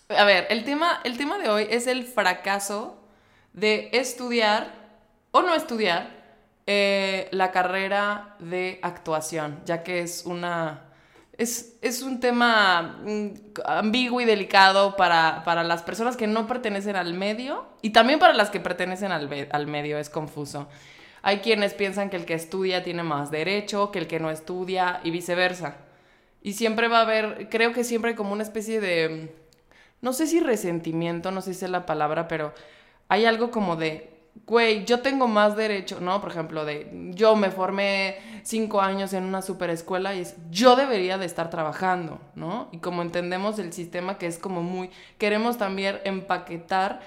A 0.10 0.24
ver, 0.24 0.48
el 0.50 0.63
tema, 0.63 1.01
el 1.03 1.20
tema 1.20 1.38
de 1.38 1.50
hoy 1.50 1.68
es 1.70 1.86
el 1.86 2.03
fracaso 2.03 3.08
de 3.53 3.92
estudiar 3.94 4.74
o 5.30 5.44
no 5.44 5.53
estudiar 5.53 6.10
eh, 6.65 7.27
la 7.30 7.51
carrera 7.51 8.38
de 8.39 8.80
actuación, 8.82 9.62
ya 9.65 9.84
que 9.84 10.00
es 10.00 10.25
una... 10.25 10.93
Es, 11.44 11.76
es 11.82 12.02
un 12.02 12.22
tema 12.22 13.00
mm, 13.04 13.28
ambiguo 13.66 14.22
y 14.22 14.26
delicado 14.26 14.96
para, 14.96 15.44
para 15.44 15.64
las 15.66 15.84
personas 15.84 16.16
que 16.16 16.26
no 16.26 16.48
pertenecen 16.48 16.96
al 16.96 17.14
medio 17.14 17.66
y 17.82 17.90
también 17.90 18.18
para 18.18 18.34
las 18.34 18.50
que 18.50 18.62
pertenecen 18.62 19.12
al, 19.12 19.30
al 19.52 19.68
medio, 19.68 19.98
es 20.00 20.10
confuso. 20.10 20.70
Hay 21.22 21.40
quienes 21.40 21.74
piensan 21.74 22.10
que 22.10 22.16
el 22.16 22.26
que 22.26 22.34
estudia 22.34 22.82
tiene 22.82 23.04
más 23.04 23.30
derecho, 23.30 23.92
que 23.92 24.00
el 24.00 24.08
que 24.08 24.22
no 24.22 24.30
estudia 24.30 25.02
y 25.04 25.12
viceversa. 25.12 25.76
Y 26.42 26.54
siempre 26.54 26.88
va 26.88 27.00
a 27.00 27.02
haber, 27.02 27.50
creo 27.50 27.74
que 27.74 27.84
siempre 27.84 28.12
hay 28.12 28.16
como 28.16 28.32
una 28.32 28.44
especie 28.44 28.80
de, 28.80 29.36
no 30.02 30.14
sé 30.14 30.28
si 30.28 30.40
resentimiento, 30.40 31.32
no 31.32 31.42
sé 31.42 31.54
si 31.54 31.66
es 31.66 31.72
la 31.72 31.86
palabra, 31.86 32.30
pero 32.30 32.54
hay 33.10 33.26
algo 33.26 33.52
como 33.52 33.76
de, 33.76 34.12
güey, 34.46 34.86
yo 34.86 35.02
tengo 35.02 35.28
más 35.28 35.56
derecho, 35.56 36.00
¿no? 36.02 36.20
Por 36.20 36.32
ejemplo, 36.32 36.66
de, 36.66 37.12
yo 37.13 37.36
me 37.36 37.52
formé 37.52 38.18
cinco 38.44 38.82
años 38.82 39.13
en 39.13 39.24
una 39.24 39.42
super 39.42 39.70
escuela 39.70 40.13
y 40.16 40.20
es, 40.20 40.36
yo 40.50 40.75
debería 40.75 41.18
de 41.18 41.25
estar 41.25 41.50
trabajando, 41.50 42.20
¿no? 42.36 42.68
Y 42.72 42.80
como 42.80 43.02
entendemos 43.02 43.60
el 43.60 43.72
sistema 43.72 44.18
que 44.18 44.28
es 44.28 44.38
como 44.38 44.62
muy, 44.62 44.90
queremos 45.18 45.58
también 45.58 46.00
empaquetar 46.04 47.02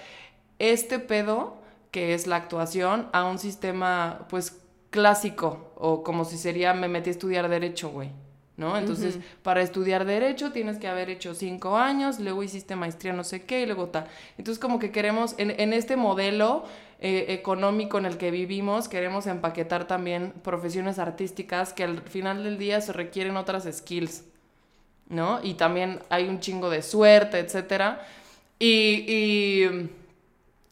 este 0.58 0.98
pedo 0.98 1.58
que 1.90 2.14
es 2.14 2.26
la 2.26 2.36
actuación 2.36 3.08
a 3.12 3.24
un 3.24 3.38
sistema, 3.38 4.26
pues, 4.28 4.60
clásico, 4.90 5.72
o 5.76 6.02
como 6.02 6.24
si 6.24 6.38
sería, 6.38 6.74
me 6.74 6.88
metí 6.88 7.10
a 7.10 7.12
estudiar 7.12 7.48
derecho, 7.48 7.90
güey. 7.90 8.10
¿no? 8.56 8.78
Entonces, 8.78 9.18
para 9.42 9.60
estudiar 9.60 10.06
derecho 10.06 10.50
tienes 10.50 10.78
que 10.78 10.88
haber 10.88 11.10
hecho 11.10 11.34
cinco 11.34 11.76
años, 11.76 12.18
luego 12.20 12.42
hiciste 12.42 12.74
maestría 12.74 13.12
no 13.12 13.22
sé 13.22 13.44
qué 13.44 13.60
y 13.60 13.66
luego 13.66 13.88
tal. 13.88 14.06
Entonces, 14.38 14.58
como 14.58 14.78
que 14.78 14.90
queremos, 14.90 15.34
en, 15.36 15.50
en 15.58 15.74
este 15.74 15.96
modelo 15.96 16.64
eh, 16.98 17.26
económico 17.28 17.98
en 17.98 18.06
el 18.06 18.16
que 18.18 18.30
vivimos, 18.30 18.88
queremos 18.88 19.26
empaquetar 19.26 19.86
también 19.86 20.32
profesiones 20.42 20.98
artísticas 20.98 21.72
que 21.72 21.84
al 21.84 22.00
final 22.02 22.44
del 22.44 22.58
día 22.58 22.80
se 22.80 22.92
requieren 22.92 23.36
otras 23.36 23.68
skills, 23.70 24.24
¿no? 25.08 25.40
Y 25.42 25.54
también 25.54 26.00
hay 26.08 26.28
un 26.28 26.40
chingo 26.40 26.70
de 26.70 26.82
suerte, 26.82 27.38
etcétera. 27.38 28.06
Y, 28.58 29.04
y, 29.06 29.90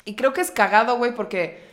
y 0.05 0.15
creo 0.17 0.33
que 0.33 0.41
es 0.41 0.51
cagado, 0.51 0.97
güey, 0.97 1.15
porque 1.15 1.65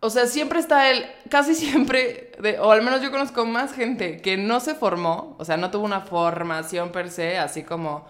o 0.00 0.10
sea, 0.10 0.26
siempre 0.26 0.60
está 0.60 0.90
el, 0.90 1.06
casi 1.28 1.54
siempre, 1.54 2.32
o 2.60 2.70
al 2.70 2.82
menos 2.82 3.02
yo 3.02 3.10
conozco 3.10 3.44
más 3.44 3.72
gente 3.72 4.18
que 4.18 4.36
no 4.36 4.60
se 4.60 4.74
formó, 4.74 5.34
o 5.38 5.44
sea, 5.44 5.56
no 5.56 5.70
tuvo 5.70 5.84
una 5.84 6.02
formación 6.02 6.92
per 6.92 7.10
se, 7.10 7.38
así 7.38 7.62
como 7.64 8.06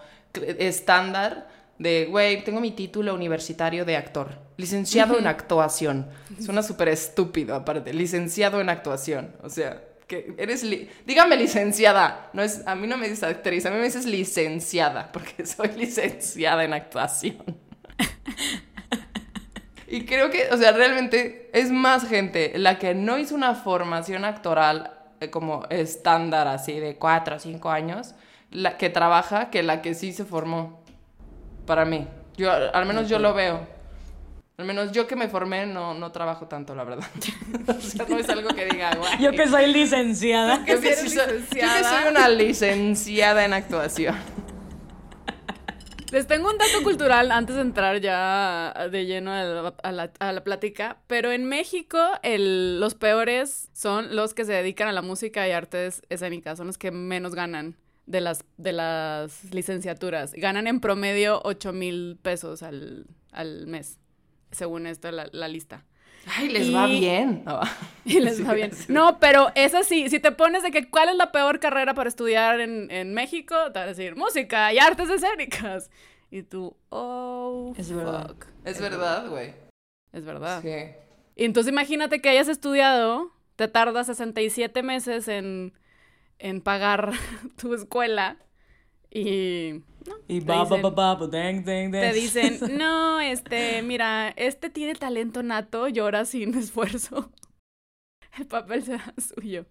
estándar, 0.59 1.47
de, 1.79 2.05
güey, 2.05 2.43
tengo 2.43 2.61
mi 2.61 2.71
título 2.71 3.15
universitario 3.15 3.85
de 3.85 3.97
actor, 3.97 4.37
licenciado 4.57 5.17
en 5.17 5.25
actuación. 5.25 6.07
Suena 6.39 6.61
súper 6.61 6.89
estúpido, 6.89 7.55
aparte, 7.55 7.93
licenciado 7.93 8.61
en 8.61 8.69
actuación, 8.69 9.35
o 9.41 9.49
sea, 9.49 9.81
que 10.05 10.33
eres, 10.37 10.65
dígame 11.05 11.37
licenciada, 11.37 12.29
no 12.33 12.43
es, 12.43 12.65
a 12.67 12.75
mí 12.75 12.87
no 12.87 12.97
me 12.97 13.07
dices 13.07 13.23
actriz, 13.23 13.65
a 13.65 13.71
mí 13.71 13.77
me 13.77 13.85
dices 13.85 14.05
licenciada, 14.05 15.11
porque 15.11 15.45
soy 15.47 15.69
licenciada 15.69 16.63
en 16.63 16.73
actuación. 16.73 17.57
Y 19.91 20.05
creo 20.05 20.29
que, 20.29 20.49
o 20.51 20.57
sea, 20.57 20.71
realmente 20.71 21.49
es 21.51 21.71
más 21.71 22.07
gente 22.07 22.53
la 22.55 22.77
que 22.77 22.93
no 22.93 23.17
hizo 23.17 23.33
una 23.33 23.55
formación 23.55 24.23
actoral 24.23 24.93
eh, 25.19 25.31
como 25.31 25.65
estándar, 25.71 26.47
así 26.47 26.79
de 26.79 26.95
cuatro 26.95 27.37
o 27.37 27.39
cinco 27.39 27.71
años, 27.71 28.13
la 28.51 28.77
que 28.77 28.89
trabaja 28.89 29.49
que 29.49 29.63
la 29.63 29.81
que 29.81 29.95
sí 29.95 30.13
se 30.13 30.25
formó. 30.25 30.78
Para 31.69 31.85
mí. 31.85 32.07
Yo, 32.35 32.51
al 32.51 32.87
menos 32.87 33.07
yo 33.07 33.19
lo 33.19 33.35
veo. 33.35 33.59
Al 34.57 34.65
menos 34.65 34.91
yo 34.91 35.05
que 35.05 35.15
me 35.15 35.27
formé 35.27 35.67
no, 35.67 35.93
no 35.93 36.11
trabajo 36.11 36.47
tanto, 36.47 36.73
la 36.73 36.83
verdad. 36.83 37.07
o 37.67 37.79
sea, 37.79 38.07
no 38.09 38.17
es 38.17 38.27
algo 38.27 38.49
que 38.49 38.65
diga, 38.65 38.95
guay. 38.95 39.19
Yo 39.19 39.31
que 39.33 39.47
soy 39.47 39.71
licenciada. 39.71 40.65
Yo 40.65 40.81
que, 40.81 40.95
soy, 40.95 41.09
yo 41.09 41.25
que 41.51 41.83
soy 41.83 42.09
una 42.09 42.27
licenciada 42.27 43.45
en 43.45 43.53
actuación. 43.53 44.15
Les 46.11 46.25
tengo 46.25 46.49
un 46.49 46.57
dato 46.57 46.81
cultural 46.81 47.31
antes 47.31 47.55
de 47.55 47.61
entrar 47.61 48.01
ya 48.01 48.73
de 48.91 49.05
lleno 49.05 49.31
a 49.31 49.91
la, 49.91 50.43
plática, 50.43 50.97
pero 51.05 51.31
en 51.31 51.45
México 51.45 51.99
los 52.23 52.95
peores 52.95 53.69
son 53.73 54.15
los 54.15 54.33
que 54.33 54.43
se 54.43 54.53
dedican 54.53 54.87
a 54.87 54.91
la 54.91 55.03
música 55.03 55.47
y 55.47 55.51
artes 55.51 56.01
escénicas, 56.09 56.57
son 56.57 56.65
los 56.65 56.79
que 56.79 56.89
menos 56.89 57.35
ganan 57.35 57.75
de 58.09 58.21
las, 58.21 58.43
de 58.57 58.73
las 58.73 59.53
licenciaturas. 59.53 60.33
Ganan 60.33 60.65
en 60.65 60.79
promedio 60.79 61.41
8 61.43 61.71
mil 61.73 62.17
pesos 62.19 62.63
al, 62.63 63.05
mes, 63.67 63.99
según 64.51 64.87
esta 64.87 65.11
la, 65.11 65.29
la 65.31 65.47
lista. 65.47 65.85
Ay, 66.25 66.49
les 66.49 66.73
va 66.73 66.87
bien. 66.87 67.45
Y 68.05 68.19
les 68.19 68.45
va 68.45 68.53
bien. 68.53 68.71
No, 68.87 69.19
pero 69.19 69.51
es 69.53 69.75
así. 69.75 70.09
Si 70.09 70.19
te 70.19 70.31
pones 70.31 70.63
de 70.63 70.71
que 70.71 70.89
cuál 70.89 71.09
es 71.09 71.15
la 71.15 71.31
peor 71.31 71.59
carrera 71.59 71.93
para 71.93 72.09
estudiar 72.09 72.59
en, 72.59 73.13
México, 73.13 73.55
te 73.71 73.79
vas 73.79 73.85
a 73.85 73.85
decir 73.85 74.15
música 74.15 74.73
y 74.73 74.79
artes 74.79 75.09
escénicas. 75.09 75.91
Y 76.31 76.41
tú, 76.41 76.75
oh, 76.89 77.73
es 77.77 77.91
verdad. 77.91 78.35
Es 78.65 78.81
verdad, 78.81 79.29
güey. 79.29 79.53
Es 80.11 80.25
verdad. 80.25 80.61
Sí. 80.63 80.95
Y 81.35 81.45
entonces 81.45 81.71
imagínate 81.71 82.21
que 82.21 82.29
hayas 82.29 82.47
estudiado, 82.47 83.31
te 83.55 83.67
tardas 83.67 84.07
67 84.07 84.81
meses 84.81 85.27
en, 85.27 85.73
en 86.39 86.61
pagar 86.61 87.11
tu 87.57 87.73
escuela 87.73 88.37
y 89.11 89.83
y 90.27 90.39
ba, 90.39 90.63
ba, 90.63 90.77
ba, 90.77 91.15
ba, 91.15 91.27
dang, 91.27 91.63
dang, 91.63 91.91
Te 91.91 92.13
dicen, 92.13 92.59
no, 92.77 93.19
este, 93.19 93.81
mira, 93.81 94.29
este 94.35 94.69
tiene 94.69 94.95
talento 94.95 95.43
nato, 95.43 95.87
llora 95.87 96.25
sin 96.25 96.53
esfuerzo. 96.57 97.31
El 98.37 98.47
papel 98.47 98.83
será 98.83 99.13
suyo. 99.17 99.65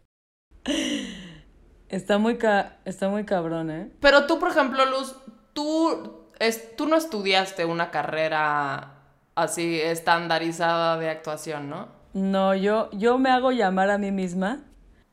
Está 1.88 2.18
muy, 2.18 2.36
ca 2.36 2.78
está 2.84 3.08
muy 3.08 3.24
cabrón, 3.24 3.70
¿eh? 3.70 3.90
Pero 4.00 4.26
tú, 4.26 4.38
por 4.38 4.50
ejemplo, 4.50 4.84
Luz, 4.84 5.16
tú, 5.54 6.28
es, 6.38 6.76
tú 6.76 6.86
no 6.86 6.96
estudiaste 6.96 7.64
una 7.64 7.90
carrera 7.90 8.94
así 9.34 9.80
estandarizada 9.80 10.98
de 10.98 11.08
actuación, 11.08 11.70
¿no? 11.70 11.88
No, 12.12 12.54
yo, 12.54 12.90
yo 12.92 13.18
me 13.18 13.30
hago 13.30 13.52
llamar 13.52 13.90
a 13.90 13.98
mí 13.98 14.10
misma 14.10 14.64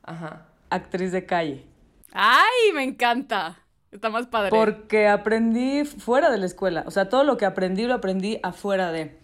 Ajá. 0.05 0.44
Actriz 0.69 1.12
de 1.12 1.25
calle. 1.25 1.63
¡Ay, 2.12 2.71
me 2.73 2.84
encanta! 2.84 3.60
Está 3.91 4.10
más 4.10 4.28
padre. 4.28 4.49
Porque 4.49 5.08
aprendí 5.08 5.86
fuera 5.86 6.30
de 6.30 6.38
la 6.38 6.45
escuela. 6.45 6.84
O 6.86 6.91
sea, 6.91 7.08
todo 7.08 7.23
lo 7.23 7.38
que 7.38 7.45
aprendí 7.45 7.84
lo 7.84 7.93
aprendí 7.93 8.39
afuera 8.43 8.91
de. 8.91 9.17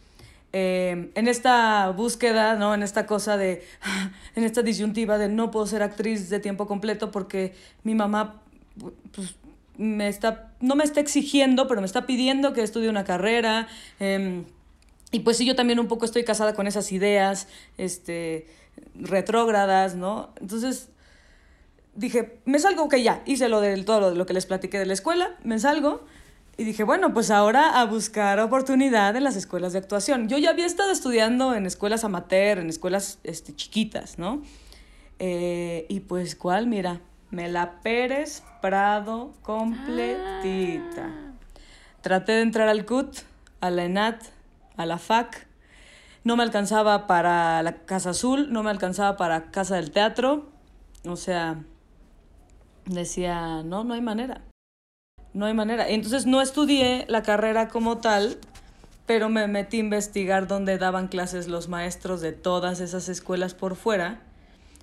Eh, 0.54 1.12
en 1.14 1.28
esta 1.28 1.90
búsqueda, 1.90 2.56
¿no? 2.56 2.74
En 2.74 2.84
esta 2.84 3.06
cosa 3.06 3.38
de. 3.38 3.66
En 4.36 4.46
esta 4.46 4.62
disyuntiva 4.62 5.18
de 5.18 5.28
no 5.28 5.52
puedo 5.52 5.68
ser 5.68 5.84
actriz 5.84 6.30
de 6.30 6.40
tiempo 6.40 6.68
completo 6.68 7.12
porque 7.12 7.54
mi 7.84 7.96
mamá. 7.96 8.42
Pues, 9.14 9.36
me 9.78 10.08
está, 10.08 10.54
no 10.60 10.76
me 10.76 10.84
está 10.84 11.00
exigiendo, 11.00 11.68
pero 11.68 11.82
me 11.82 11.88
está 11.88 12.06
pidiendo 12.06 12.54
que 12.54 12.62
estudie 12.62 12.88
una 12.88 13.04
carrera. 13.04 13.68
Em, 14.00 14.46
y 15.12 15.20
pues 15.22 15.38
sí, 15.38 15.46
yo 15.46 15.56
también 15.56 15.80
un 15.80 15.88
poco 15.88 16.06
estoy 16.06 16.24
casada 16.24 16.54
con 16.54 16.68
esas 16.68 16.92
ideas, 16.92 17.48
este, 17.78 18.48
retrógradas, 18.96 19.96
¿no? 19.96 20.30
Entonces, 20.40 20.91
dije, 21.94 22.40
me 22.46 22.60
salgo, 22.60 22.90
que 22.90 23.04
ya, 23.04 23.22
hice 23.26 23.50
lo 23.50 23.62
de 23.62 23.82
todo 23.84 24.14
lo, 24.16 24.26
que 24.26 24.34
les 24.34 24.46
platiqué 24.46 24.80
de 24.80 24.86
la 24.86 24.94
escuela, 24.94 25.36
me 25.44 25.60
salgo. 25.60 26.06
Y 26.58 26.64
dije, 26.64 26.84
bueno, 26.84 27.14
pues 27.14 27.32
ahora 27.32 27.80
a 27.80 27.86
buscar 27.86 28.40
oportunidad 28.40 29.16
en 29.16 29.24
las 29.24 29.36
escuelas 29.36 29.74
de 29.74 29.80
actuación. 29.80 30.28
Yo 30.28 30.38
ya 30.38 30.50
había 30.50 30.66
estado 30.66 30.92
estudiando 30.92 31.56
en 31.56 31.66
escuelas 31.66 32.04
amateur, 32.04 32.60
en 32.60 32.70
escuelas 32.70 33.20
este, 33.24 33.56
chiquitas, 33.56 34.20
¿no? 34.20 34.42
Eh, 35.18 35.86
y 35.90 36.02
pues, 36.02 36.36
¿cuál? 36.36 36.68
Mira, 36.68 37.00
me 37.32 37.48
la 37.48 37.80
Pérez 37.82 38.44
Prado 38.62 39.34
completita. 39.42 41.08
Ah. 41.08 41.32
Traté 42.02 42.34
de 42.34 42.42
entrar 42.42 42.68
al 42.68 42.86
CUT, 42.86 43.20
a 43.62 43.70
la 43.70 43.86
ENAT, 43.86 44.22
a 44.78 44.86
la 44.86 44.98
FAC. 44.98 45.48
No 46.24 46.36
me 46.36 46.44
alcanzaba 46.44 47.08
para 47.08 47.64
la 47.64 47.78
Casa 47.86 48.12
Azul, 48.12 48.52
no 48.52 48.62
me 48.62 48.70
alcanzaba 48.70 49.18
para 49.18 49.52
Casa 49.52 49.78
del 49.78 49.92
Teatro. 49.92 50.50
O 51.06 51.16
sea, 51.16 51.64
decía, 52.86 53.64
no, 53.64 53.84
no 53.84 53.94
hay 53.94 54.02
manera. 54.02 54.42
No 55.34 55.46
hay 55.46 55.54
manera. 55.54 55.88
Entonces 55.88 56.26
no 56.26 56.42
estudié 56.42 57.06
la 57.08 57.24
carrera 57.24 57.70
como 57.70 58.00
tal, 58.00 58.38
pero 59.06 59.30
me 59.30 59.48
metí 59.48 59.78
a 59.78 59.82
investigar 59.82 60.48
dónde 60.48 60.78
daban 60.78 61.08
clases 61.08 61.48
los 61.48 61.70
maestros 61.70 62.22
de 62.22 62.34
todas 62.34 62.80
esas 62.80 63.10
escuelas 63.10 63.54
por 63.54 63.76
fuera 63.76 64.22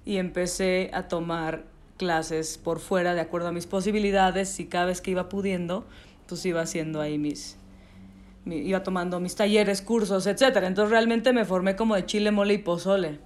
y 0.05 0.17
empecé 0.17 0.91
a 0.95 1.09
tomar 1.09 1.65
clases 1.99 2.57
por 2.57 2.79
fuera 2.81 3.15
de 3.15 3.21
acuerdo 3.21 3.49
a 3.49 3.53
mis 3.53 3.67
posibilidades 3.67 4.59
y 4.61 4.67
cada 4.67 4.87
vez 4.87 5.01
que 5.03 5.11
iba 5.11 5.29
pudiendo, 5.29 5.87
pues 6.27 6.47
iba 6.47 6.63
haciendo 6.63 7.01
ahí 7.01 7.19
mis, 7.19 7.57
iba 8.47 8.83
tomando 8.83 9.21
mis 9.21 9.35
talleres, 9.35 9.83
cursos, 9.83 10.27
etcétera. 10.27 10.67
Entonces 10.67 10.91
realmente 10.91 11.33
me 11.35 11.45
formé 11.45 11.77
como 11.77 11.95
de 11.95 12.07
chile, 12.07 12.31
mole 12.31 12.55
y 12.55 12.59
pozole. 12.59 13.19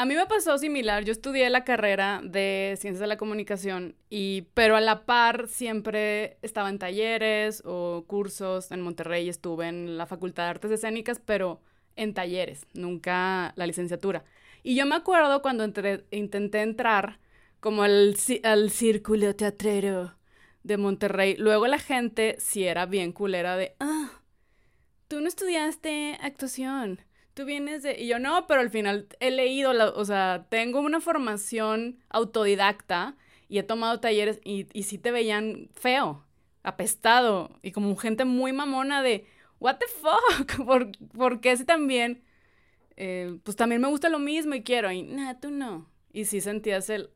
A 0.00 0.06
mí 0.06 0.14
me 0.14 0.24
pasó 0.24 0.56
similar. 0.56 1.04
Yo 1.04 1.12
estudié 1.12 1.50
la 1.50 1.62
carrera 1.62 2.22
de 2.24 2.74
Ciencias 2.80 3.00
de 3.00 3.06
la 3.06 3.18
Comunicación, 3.18 3.96
y, 4.08 4.46
pero 4.54 4.76
a 4.76 4.80
la 4.80 5.04
par 5.04 5.46
siempre 5.46 6.38
estaba 6.40 6.70
en 6.70 6.78
talleres 6.78 7.62
o 7.66 8.04
cursos. 8.06 8.72
En 8.72 8.80
Monterrey 8.80 9.28
estuve 9.28 9.68
en 9.68 9.98
la 9.98 10.06
Facultad 10.06 10.44
de 10.44 10.48
Artes 10.48 10.70
Escénicas, 10.70 11.20
pero 11.22 11.60
en 11.96 12.14
talleres, 12.14 12.66
nunca 12.72 13.52
la 13.56 13.66
licenciatura. 13.66 14.24
Y 14.62 14.74
yo 14.74 14.86
me 14.86 14.94
acuerdo 14.94 15.42
cuando 15.42 15.70
intenté 16.10 16.62
entrar 16.62 17.20
como 17.60 17.82
al, 17.82 18.16
al 18.44 18.70
círculo 18.70 19.36
teatrero 19.36 20.16
de 20.62 20.78
Monterrey. 20.78 21.36
Luego 21.36 21.66
la 21.66 21.78
gente 21.78 22.36
sí 22.38 22.64
era 22.64 22.86
bien 22.86 23.12
culera 23.12 23.54
de, 23.54 23.76
ah, 23.80 24.22
tú 25.08 25.20
no 25.20 25.28
estudiaste 25.28 26.16
actuación 26.22 27.00
tú 27.34 27.44
vienes 27.44 27.82
de... 27.82 28.00
Y 28.00 28.08
yo 28.08 28.18
no, 28.18 28.46
pero 28.46 28.60
al 28.60 28.70
final 28.70 29.08
he 29.20 29.30
leído, 29.30 29.72
o 29.94 30.04
sea, 30.04 30.46
tengo 30.48 30.80
una 30.80 31.00
formación 31.00 31.98
autodidacta 32.08 33.16
y 33.48 33.58
he 33.58 33.62
tomado 33.62 34.00
talleres 34.00 34.40
y, 34.44 34.66
y 34.72 34.84
sí 34.84 34.98
te 34.98 35.10
veían 35.10 35.68
feo, 35.74 36.24
apestado 36.62 37.58
y 37.62 37.72
como 37.72 37.96
gente 37.96 38.24
muy 38.24 38.52
mamona 38.52 39.02
de, 39.02 39.26
what 39.58 39.76
the 39.78 39.86
fuck, 39.86 40.64
¿por, 40.66 40.90
¿por 41.08 41.40
qué 41.40 41.56
si 41.56 41.64
también? 41.64 42.22
Eh, 42.96 43.38
pues 43.44 43.56
también 43.56 43.80
me 43.80 43.88
gusta 43.88 44.08
lo 44.08 44.18
mismo 44.18 44.54
y 44.54 44.62
quiero, 44.62 44.90
y 44.90 45.02
nada, 45.02 45.40
tú 45.40 45.50
no. 45.50 45.88
Y 46.12 46.24
sí 46.24 46.40
sentías 46.40 46.90
el... 46.90 47.10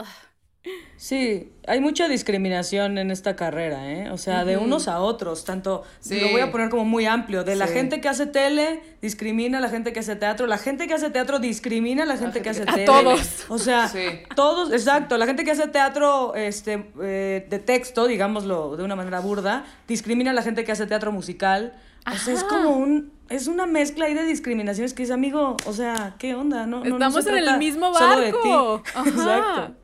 Sí, 0.96 1.52
hay 1.66 1.80
mucha 1.80 2.08
discriminación 2.08 2.96
en 2.96 3.10
esta 3.10 3.36
carrera, 3.36 3.92
¿eh? 3.92 4.10
O 4.10 4.16
sea, 4.16 4.46
de 4.46 4.56
unos 4.56 4.88
a 4.88 5.00
otros, 5.00 5.44
tanto, 5.44 5.82
lo 6.08 6.28
voy 6.30 6.40
a 6.40 6.50
poner 6.50 6.70
como 6.70 6.86
muy 6.86 7.04
amplio, 7.04 7.44
de 7.44 7.56
la 7.56 7.66
gente 7.66 8.00
que 8.00 8.08
hace 8.08 8.26
tele, 8.26 8.80
discrimina 9.02 9.58
a 9.58 9.60
la 9.60 9.68
gente 9.68 9.92
que 9.92 10.00
hace 10.00 10.16
teatro, 10.16 10.46
la 10.46 10.56
gente 10.56 10.86
que 10.86 10.94
hace 10.94 11.10
teatro 11.10 11.40
discrimina 11.40 12.04
a 12.04 12.06
la 12.06 12.16
gente, 12.16 12.40
que 12.40 12.48
hace 12.48 12.64
tele. 12.64 12.84
A 12.84 12.86
todos. 12.86 13.44
O 13.50 13.58
sea, 13.58 13.92
todos, 14.34 14.72
exacto, 14.72 15.18
la 15.18 15.26
gente 15.26 15.44
que 15.44 15.50
hace 15.50 15.68
teatro 15.68 16.34
este, 16.34 16.86
eh, 17.02 17.46
de 17.50 17.58
texto, 17.58 18.06
digámoslo 18.06 18.76
de 18.76 18.84
una 18.84 18.96
manera 18.96 19.20
burda, 19.20 19.66
discrimina 19.86 20.30
a 20.30 20.34
la 20.34 20.42
gente 20.42 20.64
que 20.64 20.72
hace 20.72 20.86
teatro 20.86 21.12
musical. 21.12 21.74
O 22.10 22.16
sea, 22.16 22.34
es 22.34 22.44
como 22.44 22.70
un, 22.70 23.12
es 23.28 23.46
una 23.46 23.66
mezcla 23.66 24.06
ahí 24.06 24.14
de 24.14 24.24
discriminaciones 24.24 24.94
que 24.94 25.02
dice, 25.02 25.12
amigo, 25.12 25.56
o 25.66 25.72
sea, 25.72 26.14
¿qué 26.18 26.34
onda? 26.34 26.66
No, 26.66 26.84
Estamos 26.84 27.26
en 27.26 27.36
el 27.36 27.58
mismo 27.58 27.92
barco. 27.92 28.82
Exacto. 29.06 29.83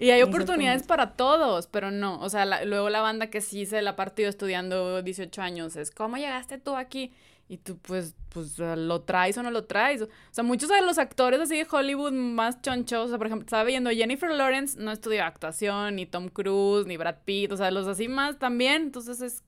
Y 0.00 0.10
hay 0.10 0.22
oportunidades 0.22 0.84
para 0.84 1.14
todos, 1.14 1.66
pero 1.66 1.90
no, 1.90 2.18
o 2.22 2.30
sea, 2.30 2.64
luego 2.64 2.88
la 2.88 3.02
banda 3.02 3.26
que 3.28 3.42
sí 3.42 3.66
se 3.66 3.82
la 3.82 3.96
partido 3.96 4.30
estudiando 4.30 5.02
18 5.02 5.42
años 5.42 5.76
es, 5.76 5.90
¿cómo 5.90 6.16
llegaste 6.16 6.56
tú 6.56 6.74
aquí? 6.74 7.12
Y 7.48 7.58
tú, 7.58 7.76
pues, 7.78 8.14
pues, 8.30 8.58
lo 8.58 9.02
traes 9.02 9.36
o 9.36 9.42
no 9.42 9.50
lo 9.50 9.64
traes. 9.64 10.00
O 10.00 10.08
sea, 10.30 10.42
muchos 10.42 10.70
de 10.70 10.80
los 10.80 10.96
actores 10.96 11.38
así 11.38 11.56
de 11.56 11.66
Hollywood 11.70 12.12
más 12.12 12.62
chonchos, 12.62 13.06
o 13.06 13.08
sea, 13.08 13.18
por 13.18 13.26
ejemplo, 13.26 13.44
estaba 13.44 13.64
viendo 13.64 13.90
Jennifer 13.90 14.30
Lawrence, 14.30 14.78
no 14.80 14.90
estudió 14.90 15.22
actuación, 15.22 15.96
ni 15.96 16.06
Tom 16.06 16.28
Cruise, 16.28 16.86
ni 16.86 16.96
Brad 16.96 17.16
Pitt, 17.26 17.52
o 17.52 17.58
sea, 17.58 17.70
los 17.70 17.86
así 17.86 18.08
más 18.08 18.38
también. 18.38 18.82
Entonces, 18.82 19.20
es, 19.20 19.42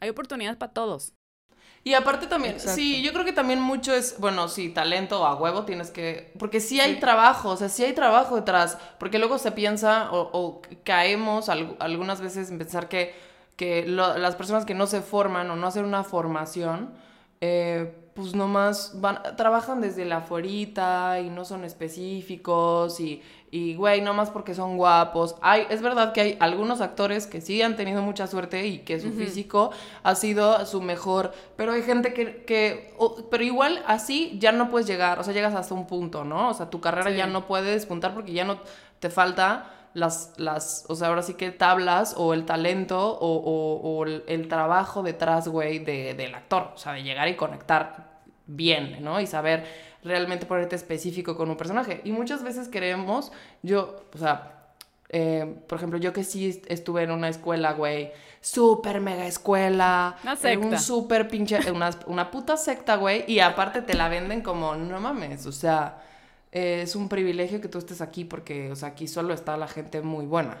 hay 0.00 0.08
oportunidades 0.08 0.56
para 0.56 0.72
todos. 0.72 1.12
Y 1.86 1.92
aparte 1.92 2.26
también, 2.26 2.58
sí, 2.58 3.02
yo 3.02 3.12
creo 3.12 3.26
que 3.26 3.34
también 3.34 3.60
mucho 3.60 3.94
es, 3.94 4.18
bueno, 4.18 4.48
sí, 4.48 4.70
talento 4.70 5.26
a 5.26 5.34
huevo 5.34 5.66
tienes 5.66 5.90
que, 5.90 6.32
porque 6.38 6.58
sí 6.58 6.80
hay 6.80 6.98
trabajo, 6.98 7.50
o 7.50 7.56
sea, 7.58 7.68
sí 7.68 7.84
hay 7.84 7.92
trabajo 7.92 8.36
detrás, 8.36 8.78
porque 8.98 9.18
luego 9.18 9.36
se 9.36 9.52
piensa 9.52 10.08
o, 10.10 10.62
caemos 10.82 11.50
algunas 11.50 12.22
veces 12.22 12.50
en 12.50 12.56
pensar 12.56 12.88
que, 12.88 13.14
que 13.56 13.86
las 13.86 14.34
personas 14.34 14.64
que 14.64 14.72
no 14.72 14.86
se 14.86 15.02
forman 15.02 15.50
o 15.50 15.56
no 15.56 15.66
hacen 15.66 15.84
una 15.84 16.04
formación, 16.04 16.94
eh, 17.42 17.94
pues 18.14 18.34
nomás 18.34 18.98
van, 19.02 19.20
trabajan 19.36 19.82
desde 19.82 20.06
la 20.06 20.18
afuerita 20.18 21.20
y 21.20 21.28
no 21.28 21.44
son 21.44 21.64
específicos 21.64 22.98
y, 22.98 23.20
y 23.54 23.76
güey, 23.76 24.00
nomás 24.00 24.30
porque 24.30 24.52
son 24.52 24.76
guapos. 24.76 25.36
Hay, 25.40 25.68
es 25.70 25.80
verdad 25.80 26.12
que 26.12 26.20
hay 26.20 26.36
algunos 26.40 26.80
actores 26.80 27.28
que 27.28 27.40
sí 27.40 27.62
han 27.62 27.76
tenido 27.76 28.02
mucha 28.02 28.26
suerte 28.26 28.66
y 28.66 28.78
que 28.78 28.98
su 28.98 29.12
físico 29.12 29.70
ha 30.02 30.16
sido 30.16 30.66
su 30.66 30.82
mejor, 30.82 31.32
pero 31.54 31.70
hay 31.70 31.82
gente 31.82 32.12
que, 32.12 32.42
que 32.44 32.96
pero 33.30 33.44
igual 33.44 33.80
así 33.86 34.36
ya 34.40 34.50
no 34.50 34.70
puedes 34.70 34.88
llegar, 34.88 35.20
o 35.20 35.22
sea, 35.22 35.32
llegas 35.32 35.54
hasta 35.54 35.72
un 35.72 35.86
punto, 35.86 36.24
¿no? 36.24 36.48
O 36.48 36.54
sea, 36.54 36.68
tu 36.68 36.80
carrera 36.80 37.12
ya 37.12 37.28
no 37.28 37.46
puede 37.46 37.70
despuntar 37.70 38.12
porque 38.12 38.32
ya 38.32 38.44
no 38.44 38.58
te 38.98 39.08
falta 39.08 39.70
las, 39.92 40.32
las, 40.36 40.84
o 40.88 40.96
sea, 40.96 41.06
ahora 41.06 41.22
sí 41.22 41.34
que 41.34 41.52
tablas 41.52 42.16
o 42.18 42.34
el 42.34 42.46
talento 42.46 43.16
o, 43.20 44.04
el, 44.04 44.48
trabajo 44.48 45.04
detrás, 45.04 45.46
güey, 45.46 45.78
de, 45.78 46.14
del 46.14 46.34
actor. 46.34 46.72
O 46.74 46.76
sea, 46.76 46.94
de 46.94 47.04
llegar 47.04 47.28
y 47.28 47.36
conectar 47.36 48.14
bien, 48.46 48.96
¿no? 49.00 49.20
Y 49.20 49.28
saber 49.28 49.93
realmente 50.04 50.46
ponerte 50.46 50.76
específico 50.76 51.36
con 51.36 51.50
un 51.50 51.56
personaje. 51.56 52.00
Y 52.04 52.12
muchas 52.12 52.42
veces 52.42 52.68
queremos, 52.68 53.32
yo, 53.62 54.04
o 54.14 54.18
sea, 54.18 54.68
eh, 55.08 55.56
por 55.68 55.78
ejemplo, 55.78 55.98
yo 55.98 56.12
que 56.12 56.24
sí 56.24 56.62
estuve 56.68 57.02
en 57.02 57.10
una 57.10 57.28
escuela, 57.28 57.72
güey, 57.72 58.12
súper 58.40 59.00
mega 59.00 59.26
escuela. 59.26 60.16
Una 60.22 60.36
secta. 60.36 60.66
Un 60.66 60.78
súper 60.78 61.28
pinche, 61.28 61.70
una, 61.72 61.90
una 62.06 62.30
puta 62.30 62.56
secta, 62.56 62.96
güey. 62.96 63.24
Y 63.26 63.40
aparte 63.40 63.82
te 63.82 63.94
la 63.94 64.08
venden 64.08 64.42
como, 64.42 64.74
no 64.76 65.00
mames, 65.00 65.46
o 65.46 65.52
sea 65.52 66.00
es 66.54 66.94
un 66.94 67.08
privilegio 67.08 67.60
que 67.60 67.68
tú 67.68 67.78
estés 67.78 68.00
aquí 68.00 68.24
porque, 68.24 68.70
o 68.70 68.76
sea, 68.76 68.90
aquí 68.90 69.08
solo 69.08 69.34
está 69.34 69.56
la 69.56 69.66
gente 69.66 70.02
muy 70.02 70.24
buena, 70.24 70.58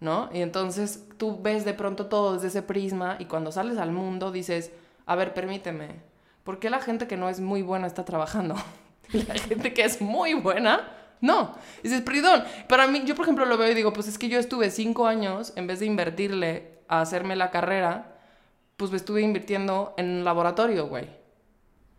¿no? 0.00 0.28
Y 0.32 0.40
entonces 0.40 1.04
tú 1.16 1.40
ves 1.40 1.64
de 1.64 1.72
pronto 1.72 2.06
todo 2.06 2.34
desde 2.34 2.48
ese 2.48 2.62
prisma 2.62 3.16
y 3.20 3.26
cuando 3.26 3.52
sales 3.52 3.78
al 3.78 3.92
mundo 3.92 4.32
dices, 4.32 4.72
a 5.06 5.14
ver, 5.14 5.34
permíteme, 5.34 6.02
¿por 6.48 6.60
qué 6.60 6.70
la 6.70 6.80
gente 6.80 7.06
que 7.06 7.18
no 7.18 7.28
es 7.28 7.40
muy 7.40 7.60
buena 7.60 7.86
está 7.86 8.06
trabajando? 8.06 8.54
la 9.12 9.34
gente 9.34 9.74
que 9.74 9.84
es 9.84 10.00
muy 10.00 10.32
buena, 10.32 10.88
no. 11.20 11.54
Y 11.82 11.88
dices, 11.88 12.00
perdón, 12.00 12.42
para 12.70 12.86
mí, 12.86 13.02
yo 13.04 13.14
por 13.14 13.26
ejemplo 13.26 13.44
lo 13.44 13.58
veo 13.58 13.70
y 13.70 13.74
digo, 13.74 13.92
pues 13.92 14.08
es 14.08 14.16
que 14.16 14.30
yo 14.30 14.38
estuve 14.38 14.70
cinco 14.70 15.06
años, 15.06 15.52
en 15.56 15.66
vez 15.66 15.80
de 15.80 15.84
invertirle 15.84 16.78
a 16.88 17.02
hacerme 17.02 17.36
la 17.36 17.50
carrera, 17.50 18.16
pues 18.78 18.90
me 18.90 18.96
estuve 18.96 19.20
invirtiendo 19.20 19.92
en 19.98 20.08
un 20.08 20.24
laboratorio, 20.24 20.88
güey. 20.88 21.10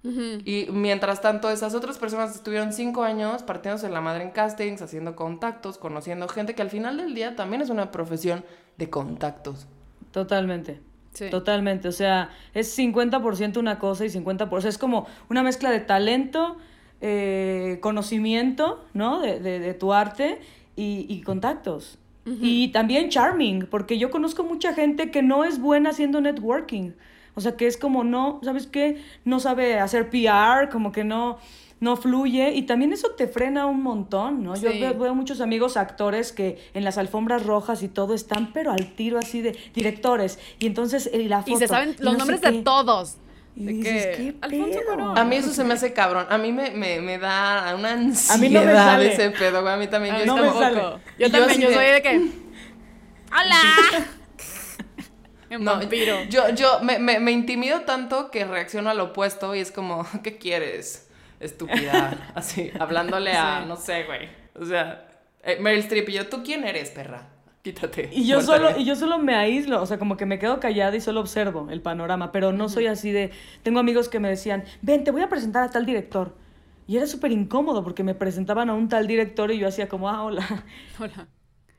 Y 0.02 0.66
mientras 0.72 1.22
tanto, 1.22 1.52
esas 1.52 1.76
otras 1.76 2.00
personas 2.00 2.34
estuvieron 2.34 2.74
cinco 2.74 3.04
años 3.04 3.44
partiéndose 3.44 3.88
la 3.88 4.02
madre 4.02 4.24
en 4.24 4.32
castings, 4.32 4.82
haciendo 4.82 5.16
contactos, 5.16 5.78
conociendo 5.78 6.28
gente 6.28 6.56
que 6.56 6.64
al 6.64 6.72
final 6.72 6.98
del 6.98 7.14
día 7.14 7.36
también 7.36 7.62
es 7.62 7.70
una 7.70 7.92
profesión 7.92 8.44
de 8.78 8.90
contactos. 8.90 9.68
Totalmente. 10.12 10.89
Totalmente. 11.30 11.88
O 11.88 11.92
sea, 11.92 12.30
es 12.54 12.78
50% 12.78 13.58
una 13.58 13.80
cosa 13.80 14.06
y 14.06 14.10
50%. 14.10 14.66
Es 14.66 14.78
como 14.78 15.08
una 15.30 15.44
mezcla 15.44 15.72
de 15.72 15.80
talento, 15.80 16.58
eh, 17.02 17.80
conocimiento, 17.82 18.84
¿no? 18.94 19.20
De, 19.20 19.40
de, 19.40 19.74
tu 19.74 19.94
arte 19.94 20.40
y, 20.76 21.22
contactos. 21.22 21.98
Y 22.26 22.68
también 22.68 23.10
charming, 23.10 23.66
porque 23.72 23.98
yo 23.98 24.12
conozco 24.12 24.44
mucha 24.44 24.74
gente 24.74 25.10
que 25.10 25.24
no 25.24 25.44
es 25.44 25.60
buena 25.60 25.90
haciendo 25.90 26.22
networking. 26.22 26.92
O 27.34 27.42
sea, 27.42 27.58
que 27.58 27.66
es 27.66 27.78
como 27.78 28.04
no, 28.04 28.40
¿sabes 28.44 28.68
qué? 28.68 29.02
No 29.26 29.40
sabe 29.40 29.80
hacer 29.80 30.10
PR, 30.10 30.70
como 30.70 30.92
que 30.92 31.04
no, 31.04 31.40
no 31.80 31.96
fluye 31.96 32.54
y 32.54 32.64
también 32.64 32.92
eso 32.92 33.12
te 33.12 33.28
frena 33.28 33.66
un 33.66 33.82
montón, 33.82 34.44
¿no? 34.44 34.56
Yo 34.56 34.70
veo, 34.72 35.16
muchos 35.16 35.42
amigos 35.42 35.78
actores 35.78 36.32
que 36.32 36.60
en 36.74 36.84
las 36.84 36.98
alfombras 36.98 37.46
rojas 37.46 37.84
y 37.84 37.88
todo 37.88 38.14
están 38.14 38.52
pero 38.54 38.72
al 38.72 38.94
tiro 38.96 39.18
así 39.18 39.42
de 39.42 39.58
directores 39.74 40.40
y 40.60 40.68
entonces 40.68 41.10
y 41.12 41.28
la 41.28 41.42
foto, 41.42 41.52
y 41.52 41.58
se 41.58 41.68
saben 41.68 41.96
los 42.00 42.18
nombres 42.18 42.42
de 42.42 42.62
todos. 42.62 43.18
De 43.56 43.80
que, 43.82 44.36
A 44.42 45.24
mí 45.26 45.36
eso 45.36 45.52
se 45.52 45.66
me 45.66 45.74
hace 45.74 45.92
cabrón. 45.92 46.28
A 46.30 46.38
mí 46.38 46.54
me, 46.54 46.72
me, 46.72 47.02
me 47.02 47.18
da 47.18 47.76
una 47.76 47.92
ansiedad 47.92 48.36
a 48.36 48.40
mí 48.40 48.50
no 48.50 48.64
me 48.64 48.74
sale. 48.74 49.14
ese 49.14 49.32
pedo, 49.32 49.62
güey. 49.62 49.74
A 49.74 49.78
mí 49.78 49.88
también. 49.88 50.18
yo, 50.20 50.26
no 50.26 50.38
me 50.38 50.50
sale. 50.50 50.82
yo 51.18 51.30
también, 51.30 51.60
yo 51.60 51.74
soy 51.74 51.86
de 51.88 52.02
que... 52.02 52.32
¡Hola! 53.32 54.08
no, 55.60 55.82
Yo, 56.30 56.50
yo 56.50 56.80
me, 56.82 57.00
me, 57.00 57.20
me, 57.20 57.32
intimido 57.32 57.82
tanto 57.82 58.32
que 58.32 58.46
reacciono 58.46 58.90
al 58.90 59.00
opuesto 59.02 59.54
y 59.56 59.60
es 59.60 59.72
como, 59.72 60.06
¿qué 60.24 60.38
quieres? 60.38 61.09
Estúpida. 61.40 62.32
Así, 62.36 62.72
hablándole 62.80 63.34
a, 63.34 63.66
no 63.66 63.76
sé, 63.76 64.04
güey. 64.04 64.30
O 64.56 64.66
sea, 64.66 65.08
eh, 65.44 65.58
Meryl 65.60 65.80
Streep 65.80 66.10
y 66.10 66.14
yo, 66.14 66.28
¿tú 66.28 66.44
quién 66.44 66.64
eres, 66.64 66.92
perra? 66.92 67.30
Quítate. 67.62 68.10
Y 68.14 68.26
yo, 68.26 68.42
solo, 68.42 68.78
y 68.78 68.86
yo 68.86 68.96
solo 68.96 69.20
me 69.20 69.36
aíslo, 69.36 69.82
o 69.82 69.86
sea, 69.86 70.00
como 70.00 70.16
que 70.16 70.26
me 70.26 70.40
quedo 70.40 70.60
callada 70.60 70.96
y 70.96 71.02
solo 71.02 71.20
observo 71.20 71.68
el 71.70 71.82
panorama, 71.82 72.32
pero 72.32 72.54
no 72.54 72.70
soy 72.70 72.88
así 72.88 73.12
de... 73.12 73.32
Tengo 73.64 73.80
amigos 73.80 74.08
que 74.08 74.20
me 74.20 74.30
decían, 74.30 74.64
ven, 74.82 75.04
te 75.04 75.12
voy 75.12 75.22
a 75.22 75.30
presentar 75.30 75.64
a 75.64 75.70
tal 75.70 75.86
director. 75.86 76.36
Y 76.88 76.98
era 76.98 77.06
súper 77.06 77.32
incómodo 77.32 77.84
porque 77.84 78.04
me 78.04 78.16
presentaban 78.16 78.70
a 78.70 78.74
un 78.74 78.90
tal 78.90 79.08
director 79.08 79.52
y 79.52 79.60
yo 79.60 79.68
hacía 79.68 79.88
como, 79.88 80.10
ah, 80.10 80.24
hola. 80.24 80.66
Hola. 81.00 81.28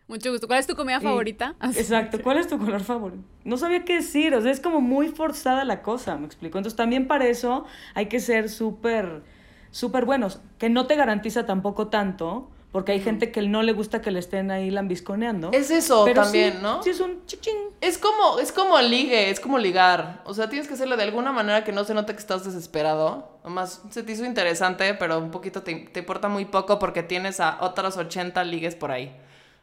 Mucho 0.07 0.33
gusto. 0.33 0.49
¿Cuál 0.49 0.59
es 0.59 0.66
tu 0.66 0.75
comida 0.75 1.01
favorita? 1.01 1.55
Exacto, 1.62 2.20
¿cuál 2.20 2.38
es 2.38 2.49
tu 2.49 2.59
color 2.59 2.81
favorito? 2.81 3.23
No 3.44 3.57
sabía 3.57 3.85
qué 3.85 3.94
decir, 3.94 4.35
o 4.35 4.42
sea, 4.42 4.51
es 4.51 4.59
como 4.59 4.81
muy 4.81 5.09
forzada 5.09 5.64
la 5.64 5.83
cosa, 5.83 6.16
me 6.16 6.27
explico. 6.27 6.59
Entonces 6.59 6.77
también 6.77 7.07
para 7.07 7.27
eso 7.27 7.64
hay 7.94 8.07
que 8.07 8.18
ser 8.18 8.49
súper, 8.49 9.23
súper 9.70 10.04
buenos, 10.04 10.40
que 10.59 10.68
no 10.68 10.87
te 10.87 10.96
garantiza 10.96 11.46
tampoco 11.46 11.88
tanto, 11.88 12.48
porque 12.72 12.92
hay 12.92 13.00
gente 13.00 13.33
que 13.33 13.42
no 13.42 13.62
le 13.62 13.72
gusta 13.72 14.00
que 14.00 14.12
le 14.12 14.20
estén 14.20 14.50
ahí 14.50 14.70
lambisconeando. 14.70 15.50
Es 15.52 15.70
eso 15.70 16.04
también, 16.14 16.62
¿no? 16.62 16.83
Sí, 16.83 16.90
es 16.90 17.00
un 17.00 17.26
chichín. 17.26 17.56
Es 17.80 17.98
como, 17.98 18.38
es 18.38 18.52
como 18.52 18.80
ligue, 18.80 19.30
es 19.30 19.40
como 19.40 19.59
ligar. 19.59 20.22
O 20.24 20.35
sea, 20.35 20.48
tienes 20.48 20.68
que 20.68 20.74
hacerlo 20.74 20.96
de 20.96 21.02
alguna 21.02 21.33
manera 21.33 21.64
que 21.64 21.72
no 21.72 21.83
se 21.83 21.94
note 21.94 22.12
que 22.12 22.20
estás 22.20 22.44
desesperado. 22.44 23.40
Además, 23.42 23.83
se 23.90 24.04
te 24.04 24.12
hizo 24.12 24.24
interesante, 24.24 24.94
pero 24.94 25.18
un 25.18 25.33
poquito 25.33 25.62
te, 25.62 25.74
te 25.74 26.00
importa 26.00 26.28
muy 26.28 26.44
poco 26.44 26.78
porque 26.78 27.02
tienes 27.02 27.40
a 27.40 27.59
otros 27.61 27.96
80 27.96 28.44
ligues 28.44 28.76
por 28.76 28.92
ahí. 28.92 29.12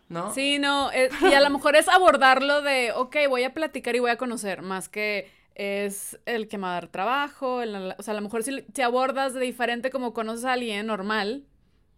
¿no? 0.10 0.34
Sí, 0.34 0.58
no, 0.60 0.92
eh, 0.92 1.10
y 1.22 1.34
a 1.34 1.42
lo 1.42 1.50
mejor 1.50 1.76
es 1.76 1.88
abordarlo 1.90 2.62
de, 2.62 2.92
ok, 2.94 3.16
voy 3.30 3.44
a 3.44 3.54
platicar 3.54 3.96
y 3.96 4.00
voy 4.00 4.12
a 4.12 4.18
conocer, 4.18 4.62
más 4.62 4.88
que 4.88 5.30
es 5.58 6.20
el 6.28 6.48
que 6.48 6.60
me 6.60 6.64
va 6.64 6.70
a 6.70 6.74
dar 6.82 6.88
trabajo, 6.88 7.56
o 7.56 8.04
sea, 8.04 8.12
a 8.12 8.16
lo 8.16 8.22
mejor 8.22 8.44
si, 8.44 8.64
si 8.72 8.82
abordas 8.84 9.34
de 9.34 9.40
diferente 9.40 9.90
como 9.90 10.14
conoces 10.14 10.46
a 10.46 10.54
alguien 10.54 10.86
normal, 10.86 11.46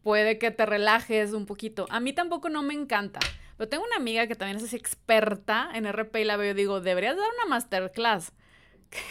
puede 0.02 0.38
que 0.38 0.50
te 0.50 0.66
relajes 0.66 1.34
un 1.34 1.46
poquito. 1.46 1.86
A 1.90 2.00
mí 2.00 2.14
tampoco 2.14 2.48
no 2.48 2.64
me 2.64 2.74
encanta, 2.74 3.20
pero 3.58 3.68
tengo 3.68 3.84
una 3.84 3.98
amiga 3.98 4.28
que 4.28 4.36
también 4.36 4.58
es 4.64 4.74
experta 4.74 5.70
en 5.74 5.86
RP 5.86 6.22
y 6.22 6.24
la 6.24 6.38
veo 6.38 6.52
y 6.52 6.54
digo, 6.54 6.80
deberías 6.80 7.18
dar 7.18 7.28
una 7.38 7.50
masterclass. 7.50 8.32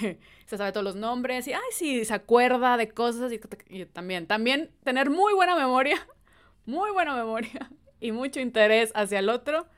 Que 0.01 0.19
se 0.47 0.57
sabe 0.57 0.73
todos 0.73 0.83
los 0.83 0.97
nombres 0.97 1.47
y, 1.47 1.53
ay, 1.53 1.61
sí, 1.71 2.05
se 2.05 2.13
acuerda 2.13 2.77
de 2.77 2.89
cosas 2.89 3.31
y, 3.31 3.39
y 3.69 3.85
también, 3.85 4.27
también 4.27 4.73
tener 4.83 5.09
muy 5.09 5.35
buena 5.35 5.55
memoria, 5.55 6.05
muy 6.67 6.91
buena 6.91 7.15
memoria 7.15 7.71
y 8.01 8.11
mucho 8.11 8.41
interés 8.41 8.91
hacia 8.97 9.21
el 9.21 9.29
otro 9.29 9.69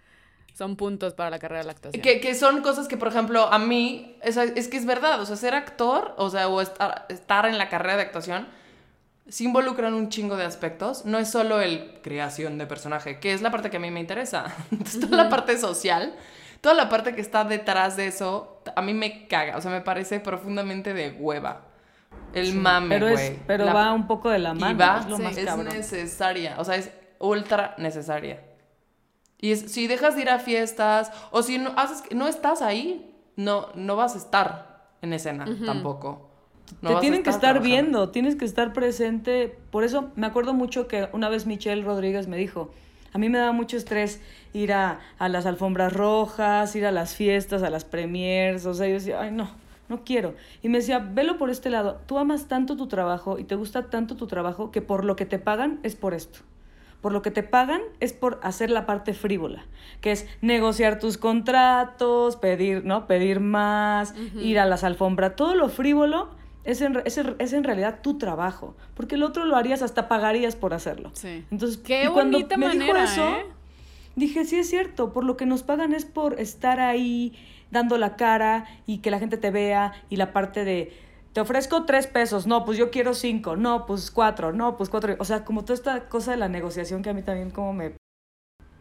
son 0.55 0.77
puntos 0.77 1.15
para 1.15 1.31
la 1.31 1.39
carrera 1.39 1.61
de 1.61 1.67
la 1.67 1.73
actuación. 1.73 2.03
Que, 2.03 2.21
que 2.21 2.35
son 2.35 2.63
cosas 2.63 2.87
que, 2.89 2.97
por 2.97 3.09
ejemplo, 3.09 3.53
a 3.53 3.59
mí, 3.59 4.17
es, 4.23 4.37
es, 4.37 4.69
que 4.69 4.77
es 4.77 4.87
verdad, 4.87 5.21
o 5.21 5.27
sea, 5.27 5.37
ser 5.37 5.55
actor, 5.55 6.15
o 6.19 6.31
sea, 6.31 6.49
o 6.49 6.61
estar, 6.61 7.07
estar 7.09 7.47
en 7.47 7.57
la 7.59 7.69
carrera 7.69 7.97
de 7.97 8.03
actuación, 8.03 8.47
sí 9.29 9.45
involucran 9.45 9.95
un 9.95 10.09
chingo 10.09 10.37
de 10.37 10.45
aspectos. 10.45 11.05
No 11.07 11.19
es 11.19 11.31
solo 11.31 11.61
el 11.61 12.01
creación 12.03 12.59
de 12.59 12.67
personaje, 12.67 13.21
que 13.21 13.33
es 13.33 13.43
la 13.43 13.51
parte 13.51 13.71
que 13.71 13.77
a 13.79 13.81
mí 13.81 13.91
me 13.91 14.01
interesa. 14.01 14.55
Entonces, 14.71 15.01
toda 15.01 15.25
la 15.25 15.29
parte 15.31 15.57
social, 15.59 16.15
toda 16.61 16.75
la 16.75 16.89
parte 16.89 17.15
que 17.15 17.21
está 17.21 17.45
detrás 17.45 17.97
de 17.97 18.07
eso, 18.09 18.63
a 18.77 18.83
mí 18.83 18.93
me 18.93 19.27
caga. 19.29 19.57
O 19.57 19.61
sea, 19.61 19.71
me 19.71 19.81
parece 19.81 20.21
profundamente 20.21 20.93
de 20.95 21.11
hueva. 21.13 21.63
El 22.35 22.55
mame, 22.55 22.89
Pero, 22.97 23.11
güey. 23.11 23.27
es, 23.27 23.33
pero 23.47 23.65
La- 23.65 23.73
va 23.73 23.93
un 23.93 24.07
poco 24.07 24.31
de 24.31 24.39
la 24.39 24.55
mano. 24.55 24.73
y 24.73 24.75
va, 24.75 25.01
es 25.01 25.07
lo 25.07 25.17
sí, 25.17 25.23
más 25.23 25.37
es 25.37 25.57
necesaria. 25.57 26.57
O 26.59 26.65
sea, 26.65 26.77
es 26.77 26.91
ultra 27.19 27.75
necesaria. 27.79 28.41
Y 29.41 29.53
es, 29.53 29.73
si 29.73 29.87
dejas 29.87 30.17
de 30.17 30.23
ir 30.23 30.31
a 30.31 30.39
fiestas, 30.39 31.11
o 31.31 31.43
si 31.43 31.59
no, 31.59 31.73
haces, 31.77 32.03
no 32.15 32.29
estás 32.29 32.63
ahí, 32.63 33.15
no, 33.37 33.69
no 33.75 33.97
vas 33.97 34.15
a 34.15 34.19
estar 34.19 34.91
en 35.03 35.13
escena 35.13 35.47
tampoco. 35.65 36.29
No 36.83 36.95
te 36.95 37.01
tienen 37.01 37.23
que 37.23 37.31
estar 37.31 37.55
trabajando. 37.55 37.69
viendo, 37.69 38.09
tienes 38.11 38.37
que 38.37 38.45
estar 38.45 38.73
presente. 38.73 39.59
Por 39.71 39.83
eso 39.83 40.11
me 40.15 40.27
acuerdo 40.27 40.55
mucho 40.55 40.87
que 40.87 41.09
una 41.13 41.29
vez 41.29 41.47
Michelle 41.47 41.83
Rodríguez 41.83 42.29
me 42.29 42.37
dijo, 42.37 42.71
a 43.13 43.19
mí 43.19 43.29
me 43.29 43.39
da 43.39 43.53
mucho 43.53 43.77
estrés 43.77 44.21
ir 44.53 44.73
a, 44.73 45.01
a 45.19 45.29
las 45.29 45.47
alfombras 45.47 45.93
rojas, 45.93 46.77
ir 46.77 46.87
a 46.87 46.93
las 46.93 47.15
fiestas, 47.15 47.63
a 47.63 47.71
las 47.71 47.85
premiers, 47.85 48.67
o 48.67 48.75
sea, 48.75 48.87
yo 48.87 48.95
decía, 48.95 49.21
ay 49.21 49.33
no, 49.33 49.51
no 49.89 50.05
quiero. 50.05 50.35
Y 50.63 50.69
me 50.69 50.79
decía, 50.79 50.99
velo 50.99 51.39
por 51.39 51.51
este 51.51 51.71
lado, 51.71 52.01
tú 52.07 52.19
amas 52.19 52.47
tanto 52.47 52.77
tu 52.77 52.87
trabajo 52.87 53.39
y 53.39 53.45
te 53.45 53.57
gusta 53.57 53.91
tanto 53.91 54.17
tu 54.17 54.27
trabajo 54.27 54.71
que 54.71 54.81
por 54.81 55.05
lo 55.05 55.17
que 55.17 55.27
te 55.27 55.39
pagan 55.39 55.81
es 55.83 55.97
por 55.97 56.15
esto. 56.15 56.41
Por 57.01 57.13
lo 57.13 57.23
que 57.23 57.31
te 57.31 57.43
pagan 57.43 57.81
es 58.01 58.13
por 58.13 58.41
hacer 58.43 58.71
la 58.71 58.85
parte 58.87 59.15
frívola, 59.15 59.65
que 60.01 60.13
es 60.13 60.27
negociar 60.43 60.99
tus 60.99 61.17
contratos, 61.17 62.37
pedir, 62.37 62.85
¿no? 62.85 63.07
Pedir 63.07 63.41
más, 63.41 64.15
ir 64.37 64.59
a 64.59 64.67
las 64.67 64.85
alfombras, 64.85 65.37
todo 65.37 65.55
lo 65.55 65.69
frívolo 65.69 66.29
es 66.65 66.81
en, 66.83 67.03
es, 67.05 67.19
es 67.19 67.53
en 67.53 67.65
realidad 67.65 68.01
tu 68.03 68.19
trabajo, 68.19 68.77
porque 68.95 69.15
el 69.15 69.23
otro 69.23 69.45
lo 69.45 69.57
harías 69.57 69.83
hasta 69.83 70.09
pagarías 70.09 70.57
por 70.57 70.75
hacerlo. 70.75 71.11
Sí. 71.15 71.45
Entonces, 71.51 71.79
Qué 71.79 72.05
y 72.05 72.09
cuando 72.09 72.39
bonita 72.39 72.57
me 72.57 72.69
dijo 72.69 72.79
manera, 72.79 73.05
eso, 73.05 73.29
¿eh? 73.29 73.47
dije, 74.17 74.45
sí 74.45 74.59
es 74.59 74.69
cierto, 74.69 75.13
por 75.13 75.25
lo 75.25 75.37
que 75.37 75.47
nos 75.47 75.63
pagan 75.63 75.95
es 75.95 76.05
por 76.05 76.39
estar 76.39 76.81
ahí 76.81 77.35
dando 77.71 77.99
la 77.99 78.17
cara 78.17 78.67
y 78.87 78.99
que 78.99 79.11
la 79.11 79.19
gente 79.19 79.37
te 79.37 79.51
vea 79.51 79.93
y 80.11 80.17
la 80.17 80.33
parte 80.33 80.65
de, 80.65 80.93
te 81.33 81.41
ofrezco 81.41 81.85
tres 81.85 82.07
pesos, 82.07 82.47
no, 82.47 82.65
pues 82.65 82.77
yo 82.79 82.91
quiero 82.91 83.15
cinco, 83.15 83.57
no, 83.57 83.87
pues 83.87 84.11
cuatro, 84.11 84.53
no, 84.53 84.77
pues 84.77 84.89
cuatro. 84.91 85.15
O 85.19 85.25
sea, 85.25 85.45
como 85.45 85.63
toda 85.63 85.75
esta 85.75 86.09
cosa 86.09 86.33
de 86.33 86.37
la 86.37 86.49
negociación 86.49 87.03
que 87.03 87.11
a 87.11 87.15
mí 87.15 87.23
también 87.23 87.51
como 87.51 87.73
me, 87.73 87.93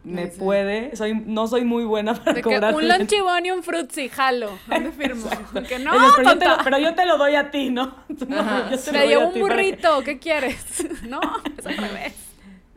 me 0.02 0.30
sí. 0.30 0.38
puede, 0.38 0.96
soy, 0.96 1.14
no 1.14 1.46
soy 1.46 1.64
muy 1.64 1.84
buena 1.84 2.14
para 2.14 2.32
De 2.34 2.42
que 2.42 2.48
un 2.48 2.88
lonchibón 2.88 3.46
y 3.46 3.50
un 3.50 3.62
frutzi, 3.62 4.08
jalo. 4.08 4.58
¿Dónde 4.66 4.90
firmo? 4.92 5.28
Que 5.68 5.78
no, 5.78 5.92
pero, 6.16 6.30
yo 6.32 6.38
te 6.38 6.44
lo, 6.46 6.56
tonta. 6.56 6.64
pero 6.64 6.78
yo 6.78 6.94
te 6.94 7.06
lo 7.06 7.18
doy 7.18 7.34
a 7.36 7.50
ti, 7.50 7.70
¿no? 7.70 7.94
No, 8.28 8.70
yo 8.70 8.78
te 8.78 9.14
a 9.14 9.18
un 9.18 9.32
para 9.32 9.40
burrito, 9.40 10.02
¿qué 10.04 10.18
quieres? 10.18 10.86
No, 11.08 11.20
es 11.56 11.66
al 11.66 11.76
revés. 11.76 12.14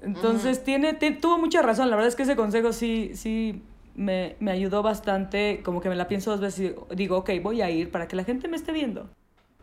Entonces, 0.02 0.64
tiene, 0.64 0.94
ti- 0.94 1.16
tuvo 1.16 1.38
mucha 1.38 1.62
razón. 1.62 1.90
La 1.90 1.96
verdad 1.96 2.10
es 2.10 2.16
que 2.16 2.24
ese 2.24 2.36
consejo 2.36 2.74
sí, 2.74 3.12
sí 3.16 3.62
me, 3.96 4.36
me 4.40 4.52
ayudó 4.52 4.84
bastante. 4.84 5.62
Como 5.64 5.80
que 5.82 5.90
me 5.90 5.96
la 5.96 6.08
pienso 6.08 6.32
dos 6.32 6.42
veces 6.42 6.74
y 6.92 6.96
digo, 6.96 7.18
ok, 7.18 7.32
voy 7.42 7.62
a 7.62 7.70
ir 7.70 7.90
para 7.90 8.08
que 8.08 8.16
la 8.16 8.24
gente 8.24 8.48
me 8.48 8.58
esté 8.58 8.72
viendo. 8.74 9.10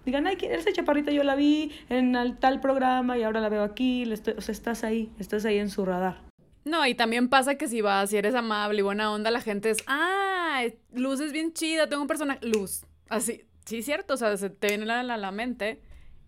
Digan, 0.05 0.27
ay, 0.27 0.37
¿quién- 0.37 0.53
esa 0.53 0.73
chaparrita 0.73 1.13
yo 1.13 1.23
la 1.25 1.35
vi 1.35 1.71
en 1.89 2.15
tal 2.41 2.61
programa 2.61 3.19
y 3.19 3.23
ahora 3.23 3.41
la 3.41 3.49
veo 3.49 3.63
aquí. 3.63 4.03
estoy- 4.11 4.35
o 4.37 4.41
sea, 4.41 4.53
estás 4.53 4.83
ahí, 4.85 5.11
estás 5.19 5.45
ahí 5.45 5.59
en 5.59 5.71
su 5.71 5.85
radar. 5.85 6.23
No, 6.65 6.87
y 6.87 6.95
también 6.95 7.29
pasa 7.29 7.55
que 7.57 7.69
si 7.69 7.81
vas, 7.81 8.11
si 8.11 8.17
eres 8.17 8.35
amable 8.35 8.81
y 8.81 8.83
buena 8.83 9.13
onda, 9.13 9.31
la 9.31 9.41
gente 9.41 9.71
es, 9.71 9.79
ah, 9.87 10.63
Luz 10.93 11.21
es 11.21 11.33
bien 11.33 11.53
chida, 11.53 11.89
tengo 11.89 12.03
un 12.03 12.09
personaje, 12.09 12.41
Luz. 12.47 12.85
Así, 13.09 13.43
sí, 13.65 13.83
cierto, 13.83 14.15
o 14.15 14.17
sea, 14.17 14.37
se 14.37 14.51
te 14.51 14.69
viene 14.69 14.91
a 14.93 15.03
la, 15.03 15.17
la 15.17 15.31
mente 15.31 15.81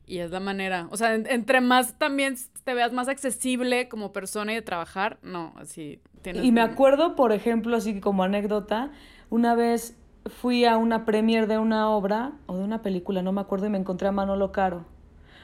y 0.07 0.19
es 0.19 0.31
la 0.31 0.41
manera. 0.41 0.89
O 0.91 0.97
sea, 0.97 1.15
en- 1.15 1.27
entre 1.29 1.61
más 1.61 1.99
también 1.99 2.37
te 2.65 2.75
veas 2.75 2.93
más 2.93 3.09
accesible 3.09 3.89
como 3.89 4.13
persona 4.13 4.53
y 4.53 4.57
de 4.57 4.63
trabajar, 4.63 5.19
no, 5.23 5.53
así 5.57 6.01
tienes. 6.23 6.45
Y 6.45 6.51
me 6.53 6.61
acuerdo, 6.63 7.15
por 7.15 7.33
ejemplo, 7.33 7.77
así 7.77 8.01
como 8.01 8.23
anécdota, 8.23 8.91
una 9.31 9.55
vez 9.55 9.97
fui 10.27 10.65
a 10.65 10.77
una 10.77 11.05
premiere 11.05 11.47
de 11.47 11.59
una 11.59 11.89
obra 11.89 12.33
o 12.47 12.57
de 12.57 12.65
una 12.65 12.83
película, 12.83 13.23
no 13.23 13.33
me 13.33 13.41
acuerdo, 13.41 13.67
y 13.67 13.71
me 13.71 13.79
encontré 13.79 14.09
a 14.09 14.13
Manolo 14.13 14.53
Caro. 14.53 14.85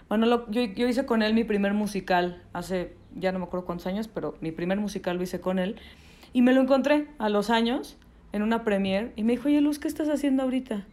Manolo, 0.08 0.46
yo, 0.50 0.62
yo 0.62 0.88
hice 0.88 1.04
con 1.04 1.22
él 1.22 1.34
mi 1.34 1.44
primer 1.44 1.74
musical 1.74 2.42
hace, 2.52 2.96
ya 3.14 3.32
no 3.32 3.38
me 3.38 3.44
acuerdo 3.44 3.66
cuántos 3.66 3.86
años, 3.86 4.08
pero 4.08 4.36
mi 4.40 4.52
primer 4.52 4.78
musical 4.78 5.16
lo 5.16 5.22
hice 5.22 5.40
con 5.40 5.58
él. 5.58 5.76
Y 6.32 6.42
me 6.42 6.52
lo 6.52 6.60
encontré 6.60 7.08
a 7.18 7.28
los 7.28 7.50
años 7.50 7.96
en 8.32 8.42
una 8.42 8.64
premiere 8.64 9.12
y 9.16 9.24
me 9.24 9.32
dijo, 9.32 9.48
oye 9.48 9.60
Luz, 9.60 9.78
¿qué 9.78 9.88
estás 9.88 10.08
haciendo 10.08 10.42
ahorita? 10.42 10.84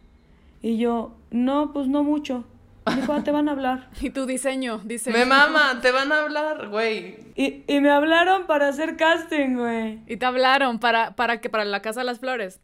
Y 0.62 0.78
yo, 0.78 1.14
no, 1.30 1.72
pues 1.72 1.88
no 1.88 2.02
mucho. 2.02 2.44
Me 2.86 2.96
dijo, 2.96 3.12
ah, 3.12 3.22
te 3.24 3.32
van 3.32 3.48
a 3.48 3.52
hablar. 3.52 3.88
Y 4.00 4.10
tu 4.10 4.26
diseño, 4.26 4.80
dice. 4.84 5.10
Me 5.10 5.26
mama, 5.26 5.80
te 5.82 5.90
van 5.90 6.12
a 6.12 6.22
hablar, 6.22 6.68
güey. 6.68 7.16
Y, 7.34 7.64
y 7.66 7.80
me 7.80 7.90
hablaron 7.90 8.46
para 8.46 8.68
hacer 8.68 8.96
casting, 8.96 9.56
güey. 9.56 10.00
Y 10.06 10.16
te 10.16 10.26
hablaron 10.26 10.78
para, 10.78 11.16
para 11.16 11.40
que 11.40 11.50
para 11.50 11.64
la 11.64 11.82
Casa 11.82 12.00
de 12.00 12.06
las 12.06 12.20
Flores. 12.20 12.60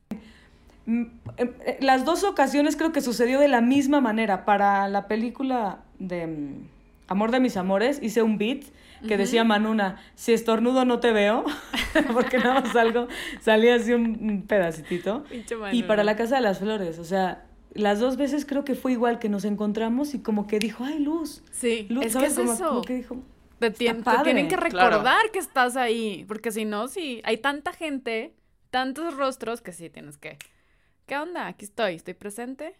Mm, 0.87 1.03
eh, 1.37 1.53
eh, 1.67 1.79
Las 1.81 2.05
dos 2.05 2.25
ocasiones 2.25 2.77
creo 2.77 2.93
que 2.93 3.01
sucedió 3.01 3.39
de 3.39 3.49
la 3.49 3.61
misma 3.61 4.01
manera. 4.01 4.45
Para 4.45 4.89
la 4.89 5.07
película 5.09 5.85
de 5.99 6.27
mm, 6.27 6.69
Amor 7.09 7.31
de 7.31 7.41
mis 7.41 7.57
amores 7.59 7.99
hice 8.03 8.23
un 8.23 8.39
beat 8.39 8.65
que 9.07 9.17
decía 9.19 9.43
Manuna, 9.45 10.01
si 10.15 10.33
estornudo 10.33 10.85
no 10.85 11.01
te 11.01 11.13
veo, 11.13 11.45
porque 12.15 12.39
nada 12.39 12.61
más 12.61 12.73
salgo, 12.73 13.09
salía 13.41 13.75
así 13.75 13.93
un, 13.93 14.45
pedacitito. 14.47 15.25
Y 15.73 15.83
para 15.83 16.05
la 16.05 16.17
Casa 16.17 16.37
de 16.37 16.43
las 16.43 16.61
Flores, 16.61 16.99
o 17.01 17.05
sea, 17.05 17.45
las 17.75 17.99
dos 17.99 18.17
veces 18.17 18.47
creo 18.47 18.65
que 18.65 18.75
fue 18.77 18.93
igual 18.93 19.19
que 19.19 19.29
nos 19.29 19.45
encontramos 19.45 20.15
y 20.15 20.21
como 20.21 20.47
que 20.47 20.59
dijo, 20.61 20.85
ay, 20.85 21.01
Luz. 21.01 21.43
Sí, 21.51 21.87
Luz, 21.91 22.07
es 22.07 22.13
que 22.17 22.31
¿sabes? 22.31 22.33
es 22.33 22.39
Como- 22.39 22.53
eso. 22.53 22.69
como 22.69 22.83
que 22.83 22.95
dijo, 22.95 23.17
Te, 23.59 23.73
tien- 23.75 23.99
Está 23.99 24.19
te 24.19 24.25
tienen 24.25 24.49
que 24.49 24.57
recordar 24.57 25.31
que 25.33 25.39
estás 25.41 25.77
ahí, 25.77 26.25
porque 26.29 26.51
si 26.53 26.65
no, 26.65 26.87
sí, 26.89 27.21
hay 27.25 27.39
tanta 27.39 27.73
gente, 27.73 28.33
tantos 28.71 29.17
rostros 29.17 29.61
que 29.61 29.73
sí 29.73 29.91
tienes 29.91 30.17
que... 30.17 30.39
¿Qué 31.13 31.19
onda? 31.19 31.47
Aquí 31.47 31.67
estoy, 31.67 31.97
estoy 31.97 32.15
presente. 32.15 32.75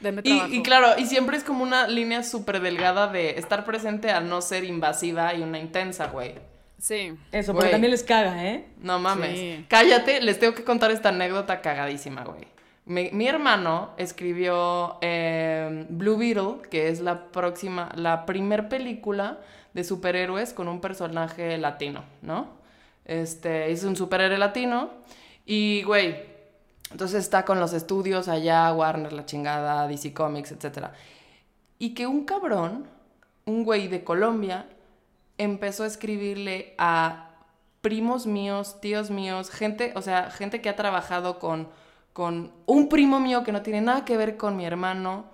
Denme 0.00 0.20
Y, 0.22 0.62
claro, 0.62 1.00
y 1.00 1.06
siempre 1.06 1.38
es 1.38 1.42
como 1.42 1.62
una 1.62 1.88
línea 1.88 2.22
súper 2.22 2.60
delgada 2.60 3.06
de 3.06 3.38
estar 3.38 3.64
presente 3.64 4.10
a 4.10 4.20
no 4.20 4.42
ser 4.42 4.64
invasiva 4.64 5.32
y 5.32 5.40
una 5.40 5.58
intensa, 5.58 6.08
güey. 6.08 6.34
Sí. 6.76 7.14
Eso, 7.32 7.52
Güey. 7.54 7.62
porque 7.62 7.70
también 7.70 7.90
les 7.92 8.02
caga, 8.02 8.44
¿eh? 8.44 8.66
No 8.82 8.98
mames. 8.98 9.38
Sí. 9.38 9.64
Cállate, 9.70 10.20
les 10.20 10.38
tengo 10.38 10.52
que 10.54 10.64
contar 10.64 10.90
esta 10.90 11.08
anécdota 11.08 11.62
cagadísima, 11.62 12.24
güey. 12.24 12.46
Mi, 12.84 13.08
mi 13.12 13.26
hermano 13.26 13.94
escribió 13.96 14.98
eh, 15.00 15.86
Blue 15.88 16.18
Beetle, 16.18 16.68
que 16.70 16.88
es 16.88 17.00
la 17.00 17.28
próxima, 17.28 17.90
la 17.94 18.26
primer 18.26 18.68
película 18.68 19.38
de 19.72 19.82
superhéroes 19.82 20.52
con 20.52 20.68
un 20.68 20.82
personaje 20.82 21.56
latino, 21.56 22.04
¿no? 22.20 22.48
Este, 23.06 23.72
es 23.72 23.82
un 23.82 23.96
superhéroe 23.96 24.36
latino 24.36 24.90
y, 25.46 25.82
güey, 25.84 26.27
entonces 26.90 27.20
está 27.20 27.44
con 27.44 27.60
los 27.60 27.72
estudios 27.72 28.28
allá, 28.28 28.72
Warner, 28.72 29.12
la 29.12 29.26
chingada, 29.26 29.86
DC 29.86 30.14
Comics, 30.14 30.52
etc. 30.52 30.88
Y 31.78 31.94
que 31.94 32.06
un 32.06 32.24
cabrón, 32.24 32.86
un 33.44 33.64
güey 33.64 33.88
de 33.88 34.04
Colombia, 34.04 34.66
empezó 35.36 35.84
a 35.84 35.86
escribirle 35.86 36.74
a 36.78 37.30
primos 37.80 38.26
míos, 38.26 38.80
tíos 38.80 39.10
míos, 39.10 39.50
gente, 39.50 39.92
o 39.94 40.02
sea, 40.02 40.30
gente 40.30 40.60
que 40.60 40.68
ha 40.68 40.76
trabajado 40.76 41.38
con, 41.38 41.68
con 42.12 42.52
un 42.66 42.88
primo 42.88 43.20
mío 43.20 43.44
que 43.44 43.52
no 43.52 43.62
tiene 43.62 43.80
nada 43.80 44.04
que 44.04 44.16
ver 44.16 44.36
con 44.36 44.56
mi 44.56 44.64
hermano. 44.64 45.26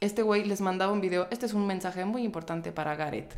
Este 0.00 0.22
güey 0.22 0.44
les 0.44 0.60
mandaba 0.60 0.92
un 0.92 1.00
video. 1.00 1.28
Este 1.30 1.46
es 1.46 1.54
un 1.54 1.66
mensaje 1.66 2.04
muy 2.04 2.24
importante 2.24 2.72
para 2.72 2.94
Gareth. 2.94 3.34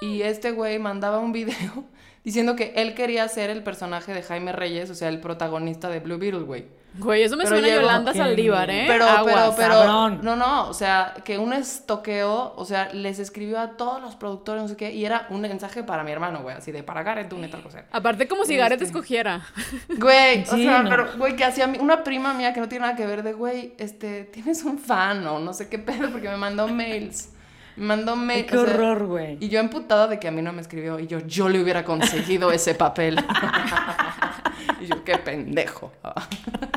Y 0.00 0.22
este 0.22 0.50
güey 0.52 0.78
mandaba 0.78 1.18
un 1.18 1.32
video 1.32 1.84
diciendo 2.24 2.56
que 2.56 2.72
él 2.76 2.94
quería 2.94 3.26
ser 3.28 3.50
el 3.50 3.62
personaje 3.62 4.12
de 4.12 4.22
Jaime 4.22 4.52
Reyes, 4.52 4.90
o 4.90 4.94
sea, 4.94 5.08
el 5.08 5.20
protagonista 5.20 5.88
de 5.88 6.00
Blue 6.00 6.18
Beetle, 6.18 6.40
güey. 6.42 6.66
Güey, 6.98 7.24
eso 7.24 7.36
me 7.36 7.44
Pero 7.44 7.58
suena 7.58 7.74
a 7.74 7.76
Yolanda. 7.76 8.14
Saldívar, 8.14 8.70
¿eh? 8.70 8.84
Pero, 8.88 9.04
pero, 9.26 9.54
pero, 9.54 10.08
no, 10.08 10.34
no, 10.34 10.66
o 10.70 10.72
sea, 10.72 11.12
que 11.26 11.36
un 11.38 11.52
estoqueo, 11.52 12.54
o 12.56 12.64
sea, 12.64 12.88
les 12.94 13.18
escribió 13.18 13.60
a 13.60 13.76
todos 13.76 14.00
los 14.00 14.16
productores, 14.16 14.62
no 14.62 14.68
sé 14.68 14.78
qué, 14.78 14.92
y 14.92 15.04
era 15.04 15.26
un 15.28 15.42
mensaje 15.42 15.82
para 15.82 16.02
mi 16.04 16.10
hermano, 16.10 16.40
güey, 16.40 16.56
así 16.56 16.72
de 16.72 16.82
para 16.82 17.02
Gareth, 17.02 17.28
tú, 17.28 17.36
tal 17.50 17.62
cosa. 17.62 17.84
Aparte 17.92 18.26
como 18.26 18.46
si 18.46 18.56
Gareth 18.56 18.80
Este. 18.80 18.86
escogiera. 18.86 19.46
Güey, 19.98 20.42
o 20.44 20.46
Sí, 20.46 20.64
sea, 20.64 20.82
no. 20.82 20.88
pero, 20.88 21.18
güey, 21.18 21.36
que 21.36 21.44
hacía 21.44 21.66
una 21.80 22.02
prima 22.02 22.32
mía 22.32 22.54
que 22.54 22.60
no 22.60 22.68
tiene 22.68 22.86
nada 22.86 22.96
que 22.96 23.06
ver 23.06 23.22
de, 23.22 23.34
güey, 23.34 23.74
este, 23.76 24.24
tienes 24.24 24.64
un 24.64 24.78
fan 24.78 25.26
o 25.26 25.38
no 25.38 25.52
sé 25.52 25.68
qué 25.68 25.78
pedo, 25.78 26.10
porque 26.10 26.30
me 26.30 26.38
mandó 26.38 26.66
mails. 26.66 27.28
Mandó 27.76 28.12
Ay, 28.12 28.18
mails. 28.18 28.50
qué 28.50 28.56
horror, 28.58 29.04
güey. 29.06 29.36
Y 29.40 29.48
yo 29.48 29.60
emputada 29.60 30.06
de 30.08 30.18
que 30.18 30.28
a 30.28 30.30
mí 30.30 30.40
no 30.42 30.52
me 30.52 30.62
escribió, 30.62 30.98
y 30.98 31.06
yo, 31.06 31.18
yo 31.26 31.48
le 31.48 31.60
hubiera 31.60 31.84
conseguido 31.84 32.50
ese 32.52 32.74
papel. 32.74 33.18
y 34.80 34.86
yo, 34.86 35.04
qué 35.04 35.18
pendejo. 35.18 35.92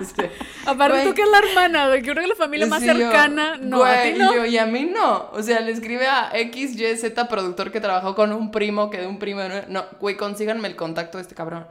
Este, 0.01 0.31
Aparte 0.65 0.93
güey, 0.99 1.07
tú 1.09 1.13
que 1.13 1.23
es 1.23 1.29
la 1.29 1.39
hermana, 1.39 1.87
güey, 1.87 2.01
que 2.01 2.11
creo 2.11 2.23
que 2.23 2.29
la 2.29 2.35
familia 2.35 2.67
más 2.67 2.79
Sí, 2.79 2.87
yo, 2.87 2.93
cercana, 2.93 3.57
no, 3.57 3.83
a 3.83 3.95
güey, 3.97 4.13
ti 4.13 4.19
no. 4.19 4.31
Y, 4.31 4.35
yo, 4.37 4.45
y 4.45 4.57
a 4.57 4.65
mí 4.65 4.85
no. 4.85 5.29
O 5.33 5.43
sea, 5.43 5.59
le 5.59 5.71
escribe 5.73 6.07
a 6.07 6.31
XYZ 6.31 7.03
productor 7.29 7.69
que 7.69 7.81
trabajó 7.81 8.15
con 8.15 8.31
un 8.31 8.49
primo, 8.49 8.89
que 8.89 8.99
de 8.99 9.07
un 9.07 9.19
primo. 9.19 9.41
no- 9.67 9.83
güey, 9.99 10.15
consíganme 10.15 10.69
el 10.69 10.77
contacto 10.77 11.17
de 11.17 11.23
este 11.23 11.35
cabrón. 11.35 11.67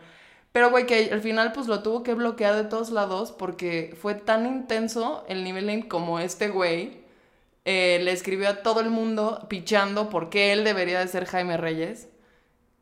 Pero, 0.52 0.68
güey, 0.70 0.84
que 0.84 1.08
al 1.10 1.22
final, 1.22 1.52
pues 1.52 1.68
lo 1.68 1.82
tuvo 1.82 2.02
que 2.02 2.12
bloquear 2.12 2.54
de 2.54 2.64
todos 2.64 2.90
lados 2.90 3.32
porque 3.32 3.96
fue 3.98 4.12
tan 4.14 4.44
intenso 4.44 5.24
el 5.26 5.42
nivel 5.42 5.88
como 5.88 6.18
este 6.18 6.48
güey 6.48 6.98
eh, 7.70 8.00
le 8.02 8.12
escribió 8.12 8.48
a 8.48 8.62
todo 8.62 8.80
el 8.80 8.88
mundo 8.88 9.44
pichando 9.50 10.08
por 10.08 10.30
qué 10.30 10.54
él 10.54 10.64
debería 10.64 11.00
de 11.00 11.06
ser 11.06 11.26
Jaime 11.26 11.58
Reyes. 11.58 12.08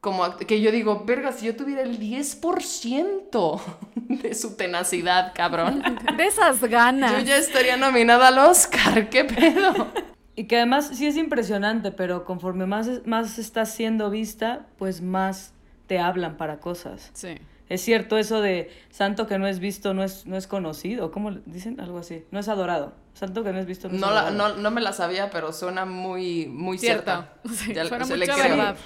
Como 0.01 0.37
que 0.37 0.61
yo 0.61 0.71
digo, 0.71 1.03
verga, 1.05 1.33
si 1.33 1.47
yo 1.47 1.57
tuviera 1.57 1.83
el 1.83 1.99
10% 1.99 3.61
de 3.97 4.35
su 4.37 4.57
tenacidad, 4.57 5.33
cabrón, 5.35 5.83
De 6.17 6.27
esas 6.27 6.61
ganas. 6.61 7.11
yo 7.11 7.19
ya 7.19 7.37
estaría 7.37 7.77
nominada 7.77 8.29
al 8.29 8.39
Oscar, 8.39 9.11
¿qué 9.11 9.25
pedo? 9.25 9.89
Y 10.37 10.45
que 10.45 10.59
además 10.59 10.91
sí 10.93 11.09
es 11.09 11.17
impresionante, 11.17 11.91
pero 11.91 12.25
conforme 12.25 12.67
más, 12.67 12.89
más 13.07 13.41
estás 13.41 13.75
siendo 13.75 14.09
vista, 14.09 14.67
pues 14.79 15.01
más 15.01 15.53
te 15.89 15.99
hablan 15.99 16.37
para 16.37 16.61
cosas. 16.61 17.11
Sí. 17.13 17.39
Es 17.69 17.81
cierto 17.81 18.17
eso 18.17 18.41
de 18.41 18.71
santo 18.91 19.27
que 19.27 19.39
no 19.39 19.47
es 19.49 19.59
visto, 19.59 19.93
no 19.93 20.05
es, 20.05 20.25
no 20.27 20.37
es 20.37 20.47
conocido. 20.47 21.11
¿Cómo 21.11 21.33
dicen? 21.47 21.81
Algo 21.81 21.99
así. 21.99 22.25
No 22.31 22.39
es 22.39 22.49
adorado. 22.49 22.93
Santo 23.15 23.43
que 23.43 23.53
no 23.53 23.59
es 23.59 23.67
visto, 23.67 23.89
no, 23.89 23.95
es 23.95 24.01
No, 24.01 24.11
la- 24.13 24.29
adorado. 24.29 24.55
no, 24.57 24.63
no 24.63 24.71
me 24.71 24.81
la 24.81 24.93
sabía, 24.93 25.31
pero 25.31 25.53
suena 25.53 25.85
muy, 25.85 26.47
muy 26.47 26.79
Cierto. 26.79 27.05
cierta. 27.05 27.33
Sí, 27.55 27.75
Ya- 27.75 27.87
suena 27.87 28.05
se 28.05 28.17
le 28.17 28.27
verdad. 28.27 28.77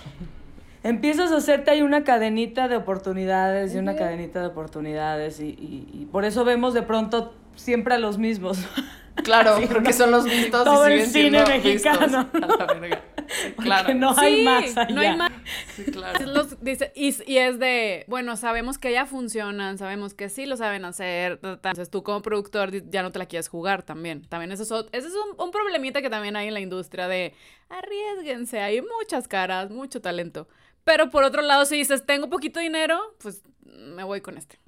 Empiezas 0.82 1.30
a 1.30 1.36
hacerte 1.36 1.70
ahí 1.70 1.82
una 1.82 2.04
cadenita 2.04 2.66
de 2.68 2.76
oportunidades 2.76 3.74
y 3.74 3.78
una 3.78 3.96
cadenita 3.96 4.40
de 4.40 4.46
oportunidades 4.46 5.40
y, 5.40 5.48
y- 5.48 5.88
y 5.92 6.06
por 6.06 6.24
eso 6.24 6.44
vemos 6.46 6.72
de 6.72 6.80
pronto 6.82 7.34
siempre 7.56 7.94
a 7.94 7.98
los 7.98 8.18
mismos. 8.18 8.58
Claro, 9.24 9.56
porque 9.70 9.92
son 9.92 10.12
los 10.12 10.24
vistos 10.24 10.64
Todo 10.64 10.88
y 10.88 10.92
el 10.94 11.06
cine 11.06 11.44
mexicano. 11.44 12.30
A 12.58 12.64
la 12.64 12.74
verga. 12.80 13.02
Claro. 13.58 13.86
Que 13.86 13.94
no 13.94 14.14
hay 14.18 14.36
Sí, 14.38 14.42
más 14.44 14.76
allá. 14.76 14.94
No 14.94 15.00
hay 15.00 15.16
más. 15.16 15.32
Sí, 15.76 15.84
claro. 15.84 16.26
Los- 16.26 16.62
dice, 16.62 16.92
y, 16.94 17.14
y 17.30 17.38
es 17.38 17.58
de, 17.58 18.04
bueno, 18.08 18.36
sabemos 18.36 18.78
que 18.78 18.92
ya 18.92 19.06
funcionan, 19.06 19.78
sabemos 19.78 20.14
que 20.14 20.28
sí 20.28 20.46
lo 20.46 20.56
saben 20.56 20.84
hacer. 20.84 21.38
ta, 21.38 21.60
ta. 21.60 21.70
Entonces 21.70 21.90
tú 21.90 22.02
como 22.02 22.22
productor 22.22 22.70
ya 22.90 23.02
no 23.02 23.12
te 23.12 23.18
la 23.18 23.26
quieres 23.26 23.48
jugar 23.48 23.82
también. 23.82 24.22
También 24.22 24.52
eso 24.52 24.62
es, 24.62 24.86
ese 24.92 25.08
es 25.08 25.14
un, 25.14 25.40
un 25.42 25.50
problemita 25.50 26.02
que 26.02 26.10
también 26.10 26.36
hay 26.36 26.48
en 26.48 26.54
la 26.54 26.60
industria 26.60 27.08
de 27.08 27.34
arriesguense, 27.68 28.60
hay 28.60 28.82
muchas 28.82 29.28
caras, 29.28 29.70
mucho 29.70 30.00
talento. 30.00 30.48
Pero 30.84 31.10
por 31.10 31.24
otro 31.24 31.42
lado, 31.42 31.64
si 31.66 31.76
dices, 31.76 32.04
tengo 32.06 32.28
poquito 32.28 32.58
dinero, 32.60 32.98
pues 33.22 33.42
me 33.64 34.02
voy 34.04 34.20
con 34.20 34.36
este. 34.38 34.58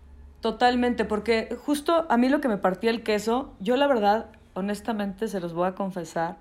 Totalmente, 0.41 1.05
porque 1.05 1.57
justo 1.65 2.07
a 2.09 2.17
mí 2.17 2.29
lo 2.29 2.41
que 2.41 2.49
me 2.49 2.59
partía 2.59 2.91
el 2.91 3.03
queso, 3.03 3.55
yo 3.61 3.77
la 3.77 3.87
verdad, 3.87 4.27
honestamente 4.55 5.29
se 5.29 5.41
los 5.41 5.53
voy 5.53 5.69
a 5.69 5.75
confesar, 5.75 6.37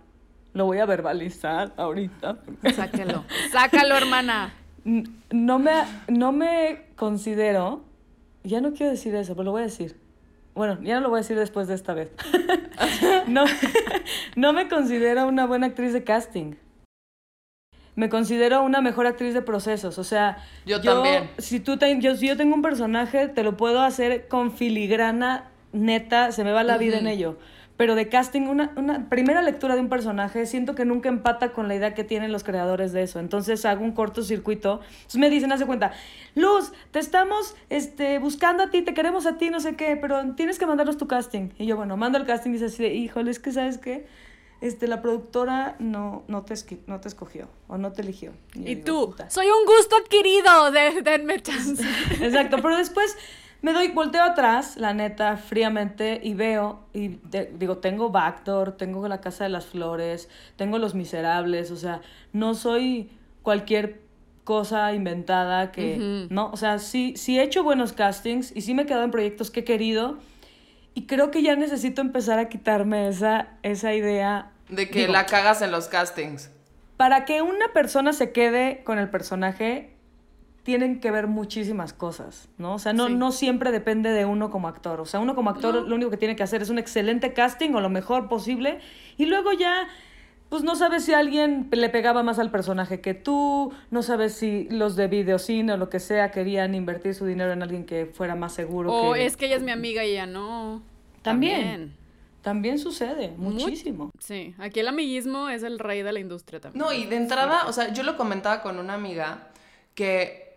lo 0.54 0.66
voy 0.66 0.80
a 0.80 0.86
verbalizar 0.86 1.74
ahorita. 1.78 2.38
Sáquelo. 2.76 3.24
Sácalo, 3.52 3.96
hermana. 3.96 4.54
No 5.32 5.60
me, 5.60 5.72
no 6.08 6.32
me 6.32 6.88
considero, 6.96 7.84
ya 8.44 8.62
no 8.62 8.74
quiero 8.74 8.92
decir 8.92 9.14
eso, 9.16 9.34
pero 9.34 9.46
lo 9.46 9.52
voy 9.52 9.62
a 9.62 9.66
decir. 9.66 9.96
Bueno, 10.56 10.80
ya 10.82 10.96
no 10.96 11.02
lo 11.02 11.10
voy 11.10 11.20
a 11.20 11.22
decir 11.22 11.38
después 11.38 11.68
de 11.68 11.76
esta 11.76 11.94
vez. 11.94 12.10
no, 13.28 13.46
no 14.36 14.54
me 14.54 14.68
considero 14.68 15.28
una 15.28 15.46
buena 15.46 15.68
actriz 15.68 15.94
de 15.94 16.04
casting. 16.04 16.56
Me 17.96 18.10
considero 18.10 18.64
una 18.64 18.82
mejor 18.82 19.06
actriz 19.06 19.34
de 19.34 19.42
procesos. 19.42 19.98
O 19.98 20.04
sea, 20.04 20.38
Yo 20.66 20.82
también. 20.82 21.30
Si, 21.38 21.60
tú 21.60 21.78
te- 21.78 22.00
yo, 22.02 22.16
si 22.16 22.28
yo 22.28 22.38
tengo 22.38 22.56
un 22.56 22.62
personaje, 22.62 23.28
te 23.28 23.44
lo 23.44 23.58
puedo 23.58 23.82
hacer 23.82 24.28
con 24.28 24.52
filigrana 24.52 25.50
neta, 25.74 26.32
se 26.32 26.44
me 26.44 26.52
va 26.52 26.64
la 26.64 26.78
vida 26.78 26.98
en 26.98 27.08
ello. 27.08 27.38
Pero 27.82 27.96
de 27.96 28.10
casting, 28.10 28.42
una, 28.42 28.72
una 28.76 29.10
primera 29.10 29.42
lectura 29.42 29.74
de 29.74 29.82
un 29.82 29.90
personaje, 29.90 30.46
siento 30.46 30.76
que 30.76 30.86
nunca 30.86 31.10
empata 31.10 31.52
con 31.52 31.68
la 31.68 31.74
idea 31.74 31.96
que 31.96 32.04
tienen 32.04 32.32
los 32.32 32.44
creadores 32.44 32.92
de 32.92 33.02
eso. 33.02 33.20
Entonces 33.20 33.66
hago 33.66 33.84
un 33.84 33.94
cortocircuito. 33.94 34.82
Entonces 34.84 35.20
me 35.20 35.32
dicen, 35.32 35.52
hace 35.52 35.66
cuenta, 35.66 35.92
Luz, 36.36 36.74
te 36.92 37.00
estamos 37.00 37.56
este, 37.72 38.20
buscando 38.20 38.62
a 38.62 38.70
ti, 38.70 38.84
te 38.84 38.94
queremos 38.94 39.26
a 39.26 39.40
ti, 39.40 39.50
no 39.50 39.60
sé 39.60 39.76
qué, 39.78 39.98
pero 40.00 40.36
tienes 40.36 40.60
que 40.60 40.68
mandarnos 40.68 40.98
tu 40.98 41.08
casting. 41.08 41.50
Y 41.58 41.66
yo, 41.66 41.76
bueno, 41.76 41.98
mando 41.98 42.20
el 42.20 42.28
casting 42.28 42.52
y 42.52 42.54
dice 42.54 42.66
así 42.66 42.84
de, 42.84 42.94
híjole, 42.94 43.32
es 43.32 43.40
que 43.40 43.52
sabes 43.52 43.80
qué, 43.80 44.06
este, 44.62 44.88
la 44.88 45.02
productora 45.02 45.76
no, 45.80 46.22
no, 46.28 46.44
te, 46.44 46.54
no 46.86 47.00
te 47.02 47.08
escogió 47.08 47.48
o 47.68 47.80
no 47.80 47.94
te 47.94 48.04
eligió. 48.04 48.32
Y 48.54 48.76
digo, 48.76 48.82
tú, 48.86 49.06
"Puta". 49.10 49.28
soy 49.32 49.48
un 49.48 49.66
gusto 49.66 49.96
adquirido, 49.96 50.70
de, 50.70 51.02
denme 51.02 51.42
chance. 51.42 51.84
Exacto, 52.22 52.58
pero 52.62 52.78
después 52.78 53.18
me 53.62 53.74
doy, 53.74 53.90
volteo 53.90 54.24
atrás, 54.24 54.76
la 54.78 54.94
neta, 54.94 55.38
fríamente, 55.38 56.20
y 56.24 56.34
veo, 56.34 56.80
y 56.94 57.20
de- 57.30 57.52
digo, 57.58 57.78
tengo 57.78 58.10
Backdoor, 58.10 58.72
tengo 58.78 59.08
La 59.08 59.22
Casa 59.22 59.44
de 59.44 59.50
las 59.52 59.66
Flores, 59.66 60.30
tengo 60.56 60.78
Los 60.80 60.96
Miserables, 60.96 61.70
o 61.72 61.76
sea, 61.76 62.02
no 62.34 62.54
soy 62.56 63.10
cualquier 63.44 64.02
cosa 64.44 64.92
inventada 64.94 65.72
que. 65.72 66.28
¿no? 66.30 66.50
O 66.52 66.58
sea, 66.58 66.80
sí, 66.80 67.14
sí 67.16 67.40
he 67.40 67.44
hecho 67.44 67.64
buenos 67.64 67.94
castings 67.94 68.52
y 68.56 68.62
sí 68.62 68.74
me 68.74 68.84
he 68.84 68.86
quedado 68.86 69.04
en 69.04 69.12
proyectos 69.12 69.52
que 69.52 69.60
he 69.62 69.64
querido, 69.64 70.18
y 70.94 71.06
creo 71.06 71.30
que 71.32 71.42
ya 71.44 71.56
necesito 71.56 72.02
empezar 72.02 72.40
a 72.40 72.50
quitarme 72.50 73.08
esa, 73.08 73.50
esa 73.64 73.94
idea. 73.94 74.52
De 74.70 74.90
que 74.90 75.02
Digo, 75.02 75.14
la 75.14 75.26
cagas 75.26 75.62
en 75.62 75.72
los 75.72 75.88
castings. 75.88 76.50
para 76.98 77.26
que 77.26 77.42
una 77.42 77.68
persona 77.74 78.12
se 78.14 78.32
quede 78.32 78.84
con 78.84 78.98
el 79.00 79.10
personaje, 79.10 79.94
tienen 80.64 81.00
que 81.00 81.10
ver 81.10 81.28
muchísimas 81.28 81.92
cosas, 81.94 82.50
¿no? 82.58 82.76
O 82.76 82.80
sea, 82.80 82.94
no, 82.94 83.08
Sí. 83.08 83.16
no 83.16 83.32
siempre 83.32 83.72
depende 83.72 84.12
de 84.12 84.26
uno 84.26 84.52
como 84.52 84.68
actor. 84.68 85.00
O 85.02 85.06
sea, 85.06 85.20
uno 85.20 85.34
como 85.36 85.50
actor 85.50 85.74
lo 85.88 85.96
único 85.96 86.12
que 86.12 86.18
tiene 86.18 86.36
que 86.36 86.44
hacer 86.44 86.62
es 86.62 86.70
un 86.70 86.78
excelente 86.78 87.34
casting 87.34 87.72
o 87.74 87.82
lo 87.82 87.90
mejor 87.90 88.30
posible 88.30 88.80
y 89.18 89.26
luego 89.26 89.54
ya, 89.54 89.88
pues 90.50 90.64
no 90.64 90.76
sabes 90.76 91.06
si 91.06 91.14
alguien 91.14 91.68
le 91.72 91.90
pegaba 91.90 92.22
más 92.22 92.38
al 92.38 92.52
personaje 92.52 93.02
que 93.02 93.14
tú, 93.16 93.74
no 93.90 94.04
sabes 94.04 94.34
si 94.36 94.68
los 94.70 94.96
de 94.96 95.08
videocine 95.08 95.74
o 95.74 95.78
lo 95.78 95.90
que 95.90 96.00
sea 96.00 96.30
querían 96.30 96.76
invertir 96.76 97.16
su 97.16 97.26
dinero 97.26 97.52
en 97.54 97.64
alguien 97.64 97.86
que 97.86 98.06
fuera 98.06 98.36
más 98.36 98.54
seguro. 98.54 98.94
O 98.94 99.14
que... 99.14 99.26
es 99.26 99.38
que 99.38 99.48
ella 99.48 99.56
es 99.56 99.64
mi 99.64 99.72
amiga 99.72 100.06
y 100.06 100.12
ella 100.12 100.28
no. 100.28 100.84
También. 101.24 101.96
También 102.44 102.80
sucede, 102.80 103.34
muchísimo. 103.38 104.10
Sí, 104.20 104.56
aquí 104.58 104.80
el 104.80 104.88
amiguismo 104.88 105.50
es 105.50 105.62
el 105.62 105.78
rey 105.78 106.02
de 106.02 106.12
la 106.12 106.20
industria 106.20 106.60
también. 106.60 106.84
No, 106.84 106.92
y 106.92 107.06
de 107.06 107.16
entrada, 107.16 107.68
o 107.68 107.74
sea, 107.74 107.94
yo 107.94 108.02
lo 108.02 108.18
comentaba 108.18 108.64
con 108.64 108.80
una 108.80 108.96
amiga 108.96 109.50
que, 109.94 110.51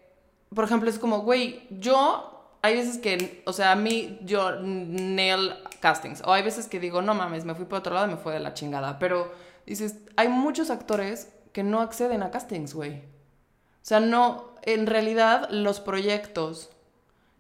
por 0.55 0.65
ejemplo, 0.65 0.89
es 0.89 0.99
como, 0.99 1.21
güey, 1.21 1.67
yo, 1.71 2.57
hay 2.63 2.77
veces 2.77 2.99
que, 2.99 3.43
o 3.47 3.53
sea, 3.53 3.73
a 3.73 3.77
mí, 3.77 4.19
yo 4.23 4.61
nail 4.61 5.55
castings, 5.81 6.23
o 6.25 6.33
hay 6.33 6.43
veces 6.43 6.69
que 6.69 6.81
digo, 6.81 7.03
no 7.03 7.15
mames, 7.15 7.45
me 7.45 7.55
fui 7.55 7.65
por 7.65 7.81
otro 7.81 7.95
lado 7.95 8.07
y 8.07 8.11
me 8.11 8.17
fue 8.17 8.33
de 8.33 8.41
la 8.41 8.55
chingada, 8.55 8.99
pero 8.99 9.33
dices, 9.67 9.99
hay 10.17 10.29
muchos 10.29 10.71
actores 10.71 11.33
que 11.53 11.63
no 11.63 11.81
acceden 11.81 12.23
a 12.23 12.31
castings, 12.31 12.75
güey. 12.75 12.97
O 12.97 13.87
sea, 13.87 14.01
no, 14.01 14.55
en 14.63 14.87
realidad, 14.87 15.49
los 15.51 15.81
proyectos 15.81 16.71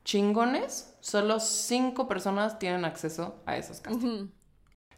chingones, 0.04 0.94
solo 1.00 1.40
cinco 1.40 2.06
personas 2.06 2.58
tienen 2.58 2.84
acceso 2.84 3.36
a 3.46 3.56
esos 3.56 3.80
castings. 3.80 4.30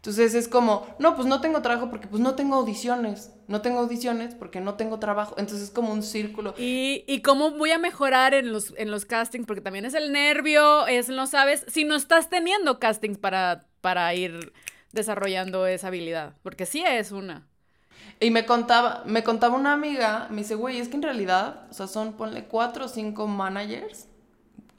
Entonces 0.06 0.36
es 0.36 0.46
como, 0.46 0.86
no, 1.00 1.16
pues 1.16 1.26
no 1.26 1.40
tengo 1.40 1.62
trabajo 1.62 1.90
porque 1.90 2.06
pues 2.06 2.22
no 2.22 2.36
tengo 2.36 2.54
audiciones. 2.54 3.32
No 3.48 3.60
tengo 3.60 3.80
audiciones 3.80 4.36
porque 4.36 4.60
no 4.60 4.74
tengo 4.74 5.00
trabajo. 5.00 5.34
Entonces 5.36 5.64
es 5.64 5.70
como 5.74 5.92
un 5.92 6.04
círculo. 6.04 6.54
Y, 6.56 7.02
y 7.08 7.22
cómo 7.22 7.50
voy 7.50 7.72
a 7.72 7.78
mejorar 7.78 8.32
en 8.32 8.52
los, 8.52 8.72
en 8.76 8.92
los 8.92 9.04
castings, 9.04 9.46
porque 9.48 9.62
también 9.62 9.84
es 9.84 9.94
el 9.94 10.12
nervio, 10.12 10.86
es 10.86 11.08
no 11.08 11.26
sabes, 11.26 11.66
si 11.66 11.82
no 11.82 11.96
estás 11.96 12.30
teniendo 12.30 12.78
castings 12.78 13.18
para, 13.18 13.66
para 13.80 14.14
ir 14.14 14.52
desarrollando 14.92 15.66
esa 15.66 15.88
habilidad, 15.88 16.34
porque 16.44 16.66
sí 16.66 16.84
es 16.86 17.10
una. 17.10 17.44
Y 18.20 18.30
me 18.30 18.46
contaba, 18.46 19.02
me 19.06 19.24
contaba 19.24 19.56
una 19.56 19.72
amiga, 19.72 20.28
me 20.30 20.42
dice, 20.42 20.54
güey, 20.54 20.78
es 20.78 20.86
que 20.86 20.94
en 20.94 21.02
realidad, 21.02 21.66
o 21.68 21.74
sea, 21.74 21.88
son, 21.88 22.12
ponle 22.12 22.44
cuatro 22.44 22.84
o 22.84 22.88
cinco 22.88 23.26
managers, 23.26 24.06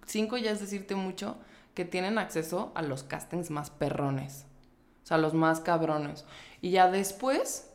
cinco 0.05 0.37
ya 0.37 0.51
es 0.51 0.61
decirte 0.61 0.95
mucho, 0.95 1.35
que 1.73 1.83
tienen 1.83 2.17
acceso 2.17 2.71
a 2.75 2.81
los 2.81 3.03
castings 3.03 3.49
más 3.49 3.69
perrones. 3.71 4.46
O 5.07 5.09
sea, 5.09 5.17
los 5.17 5.33
más 5.33 5.61
cabrones. 5.61 6.25
Y 6.61 6.71
ya 6.71 6.91
después, 6.91 7.69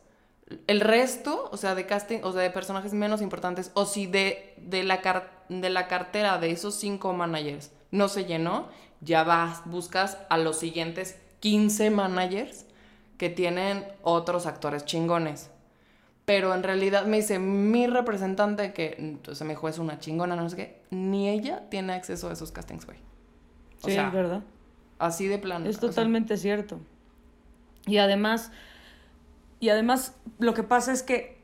el 0.67 0.81
resto, 0.81 1.49
o 1.51 1.57
sea, 1.57 1.73
de 1.73 1.87
casting, 1.87 2.19
o 2.21 2.31
sea, 2.31 2.43
de 2.43 2.51
personajes 2.51 2.93
menos 2.93 3.23
importantes, 3.23 3.71
o 3.73 3.85
si 3.87 4.05
de, 4.05 4.53
de, 4.57 4.83
la, 4.83 5.01
car- 5.01 5.43
de 5.49 5.71
la 5.71 5.87
cartera 5.87 6.37
de 6.37 6.51
esos 6.51 6.75
cinco 6.75 7.11
managers 7.13 7.71
no 7.89 8.07
se 8.07 8.25
llenó, 8.25 8.67
ya 9.01 9.23
vas, 9.23 9.63
buscas 9.65 10.19
a 10.29 10.37
los 10.37 10.59
siguientes 10.59 11.17
15 11.39 11.89
managers 11.89 12.67
que 13.17 13.29
tienen 13.31 13.83
otros 14.03 14.45
actores 14.45 14.85
chingones. 14.85 15.49
Pero 16.25 16.53
en 16.53 16.61
realidad 16.63 17.05
me 17.07 17.17
dice 17.17 17.39
mi 17.39 17.87
representante 17.87 18.73
que, 18.73 18.95
entonces 18.99 19.45
me 19.47 19.53
dijo, 19.55 19.67
es 19.69 19.79
una 19.79 19.99
chingona, 19.99 20.35
no 20.35 20.47
sé 20.51 20.55
qué, 20.55 20.81
ni 20.91 21.29
ella 21.29 21.67
tiene 21.71 21.93
acceso 21.93 22.29
a 22.29 22.33
esos 22.33 22.51
castings, 22.51 22.85
güey. 22.85 22.99
O 23.81 23.89
Sí, 23.89 23.91
sea, 23.91 24.07
es 24.07 24.11
verdad. 24.11 24.43
así 24.99 25.27
de 25.27 25.39
plano. 25.39 25.67
Es 25.69 25.79
o 25.83 25.91
sea, 25.91 25.91
totalmente 25.95 26.37
cierto. 26.37 26.79
Y 27.87 27.97
además, 27.97 28.51
y 29.59 29.69
además 29.69 30.15
lo 30.39 30.53
que 30.53 30.63
pasa 30.63 30.91
es 30.91 31.03
que 31.03 31.41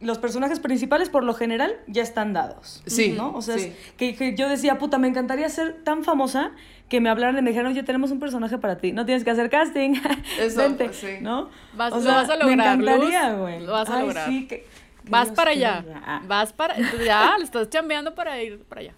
los 0.00 0.18
personajes 0.18 0.60
principales 0.60 1.10
por 1.10 1.24
lo 1.24 1.34
general 1.34 1.76
ya 1.86 2.02
están 2.02 2.32
dados. 2.32 2.82
Sí, 2.86 3.12
¿no? 3.12 3.32
O 3.34 3.42
sea, 3.42 3.58
sí. 3.58 3.66
es 3.66 3.92
que, 3.98 4.16
que 4.16 4.34
yo 4.34 4.48
decía, 4.48 4.78
puta, 4.78 4.96
me 4.98 5.08
encantaría 5.08 5.48
ser 5.50 5.82
tan 5.84 6.04
famosa 6.04 6.52
que 6.88 7.00
me 7.02 7.10
hablaran 7.10 7.36
y 7.38 7.42
me 7.42 7.50
dijeran, 7.50 7.70
oye, 7.70 7.82
tenemos 7.82 8.10
un 8.10 8.18
personaje 8.18 8.56
para 8.58 8.78
ti, 8.78 8.92
no 8.92 9.04
tienes 9.04 9.24
que 9.24 9.30
hacer 9.30 9.50
casting, 9.50 9.94
Eso, 10.40 10.58
vente, 10.62 10.92
sí. 10.94 11.18
¿no? 11.20 11.50
Vas- 11.74 11.92
O 11.92 11.96
lo 11.96 12.02
sea, 12.02 12.14
vas 12.14 12.30
a 12.30 12.36
lograr, 12.36 12.48
Me 12.78 12.84
encantaría, 12.84 13.32
güey. 13.34 13.60
lo 13.60 13.72
vas 13.72 13.90
a 13.90 13.96
Ay, 13.96 14.00
lograr. 14.06 14.28
sí, 14.28 14.46
que- 14.48 14.60
que 15.04 15.10
Vas 15.10 15.28
Dios 15.28 15.36
para 15.36 15.50
allá, 15.50 15.84
Ah. 16.06 16.22
vas 16.26 16.52
para, 16.54 16.76
ya, 17.04 17.34
le 17.38 17.44
estás 17.44 17.68
chambeando 17.68 18.14
para 18.14 18.42
ir 18.42 18.62
para 18.64 18.80
allá. 18.80 18.94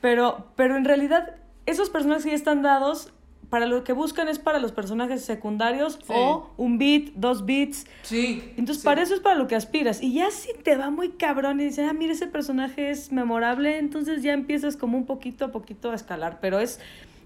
Pero, 0.00 0.48
pero 0.56 0.76
en 0.76 0.84
realidad, 0.84 1.36
esos 1.66 1.88
personajes 1.90 2.24
que 2.24 2.30
ya 2.30 2.36
están 2.36 2.62
dados, 2.62 3.12
para 3.50 3.66
lo 3.66 3.82
que 3.84 3.92
buscan 3.92 4.28
es 4.28 4.38
para 4.38 4.60
los 4.60 4.70
personajes 4.72 5.24
secundarios 5.24 5.98
Sí. 6.06 6.12
o 6.14 6.50
un 6.56 6.78
beat, 6.78 7.12
dos 7.16 7.44
beats. 7.44 7.84
Sí. 8.02 8.42
Entonces, 8.56 8.82
sí. 8.82 8.84
para 8.84 9.02
eso 9.02 9.12
es 9.14 9.20
para 9.20 9.34
lo 9.34 9.48
que 9.48 9.56
aspiras. 9.56 10.00
Y 10.02 10.14
ya 10.14 10.30
si 10.30 10.54
te 10.54 10.76
va 10.76 10.90
muy 10.90 11.10
cabrón 11.10 11.60
y 11.60 11.64
dices, 11.64 11.86
ah, 11.90 11.92
mira, 11.92 12.12
ese 12.12 12.28
personaje 12.28 12.90
es 12.90 13.10
memorable, 13.12 13.78
entonces 13.78 14.22
ya 14.22 14.32
empiezas 14.32 14.76
como 14.76 14.96
un 14.96 15.04
poquito 15.04 15.44
a 15.46 15.48
poquito 15.52 15.90
a 15.90 15.94
escalar. 15.96 16.38
Pero 16.40 16.60
es, 16.60 16.78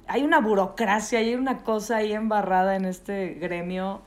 hay 0.06 0.22
una 0.22 0.40
burocracia, 0.40 1.18
hay 1.18 1.34
una 1.34 1.58
cosa 1.62 1.98
ahí 1.98 2.12
embarrada 2.14 2.74
en 2.74 2.86
este 2.86 3.34
gremio 3.34 4.00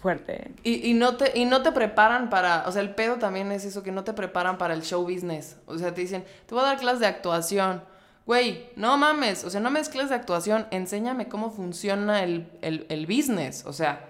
fuerte. 0.00 0.50
Y, 0.64 0.88
y 0.90 0.94
no 0.94 1.16
te, 1.16 1.38
y 1.38 1.44
no 1.44 1.62
te 1.62 1.72
preparan 1.72 2.28
para, 2.28 2.64
o 2.66 2.72
sea, 2.72 2.82
el 2.82 2.94
pedo 2.94 3.16
también 3.16 3.52
es 3.52 3.64
eso, 3.64 3.82
que 3.82 3.92
no 3.92 4.04
te 4.04 4.12
preparan 4.12 4.58
para 4.58 4.74
el 4.74 4.82
show 4.82 5.02
business. 5.02 5.56
O 5.66 5.78
sea, 5.78 5.94
te 5.94 6.00
dicen, 6.00 6.24
te 6.46 6.54
voy 6.54 6.64
a 6.64 6.66
dar 6.68 6.78
clases 6.78 7.00
de 7.00 7.06
actuación. 7.06 7.82
Güey, 8.26 8.70
no 8.76 8.96
mames, 8.96 9.44
o 9.44 9.50
sea, 9.50 9.60
no 9.60 9.70
me 9.70 9.80
des 9.80 9.88
clases 9.88 10.10
de 10.10 10.16
actuación, 10.16 10.66
enséñame 10.70 11.28
cómo 11.28 11.50
funciona 11.50 12.22
el, 12.22 12.48
el, 12.62 12.86
el 12.88 13.06
business. 13.06 13.64
O 13.66 13.72
sea, 13.72 14.08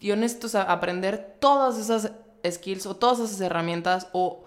yo 0.00 0.16
necesito 0.16 0.58
aprender 0.60 1.36
todas 1.40 1.78
esas 1.78 2.12
skills 2.48 2.86
o 2.86 2.96
todas 2.96 3.20
esas 3.20 3.40
herramientas 3.40 4.08
o... 4.12 4.44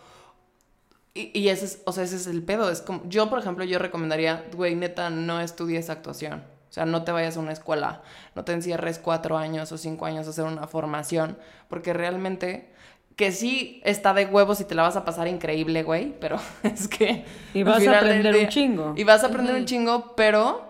Y, 1.14 1.38
y 1.40 1.50
ese 1.50 1.66
es, 1.66 1.82
o 1.86 1.92
sea, 1.92 2.04
ese 2.06 2.16
es 2.16 2.26
el 2.26 2.42
pedo. 2.42 2.72
Es 2.72 2.82
como, 2.82 3.04
yo, 3.08 3.30
por 3.30 3.38
ejemplo, 3.38 3.64
yo 3.64 3.78
recomendaría, 3.78 4.46
güey, 4.56 4.74
neta, 4.74 5.12
no 5.12 5.42
estudies 5.42 5.92
actuación. 5.92 6.44
O 6.70 6.74
sea, 6.74 6.88
no 6.88 7.04
te 7.04 7.12
vayas 7.12 7.38
a 7.38 7.40
una 7.40 7.52
escuela, 7.52 8.02
no 8.34 8.46
te 8.46 8.52
encierres 8.52 8.98
cuatro 8.98 9.38
años 9.38 9.72
o 9.72 9.78
cinco 9.78 10.08
años 10.08 10.26
a 10.26 10.32
hacer 10.32 10.46
una 10.46 10.66
formación, 10.66 11.38
porque 11.68 11.94
realmente, 11.94 12.73
que 13.16 13.32
sí 13.32 13.82
está 13.84 14.14
de 14.14 14.26
huevos 14.26 14.60
y 14.60 14.66
te 14.66 14.76
la 14.76 14.84
vas 14.84 14.96
a 14.96 15.06
pasar 15.06 15.28
increíble, 15.28 15.84
güey, 15.84 16.14
pero 16.20 16.40
es 16.64 16.88
que... 16.88 17.26
Y 17.54 17.64
vas 17.64 17.86
a 17.88 17.98
aprender 18.00 18.36
un 18.36 18.48
chingo. 18.48 18.94
Y 18.96 19.04
vas 19.04 19.24
a 19.24 19.28
aprender 19.28 19.56
un 19.56 19.66
chingo, 19.66 20.16
pero 20.16 20.66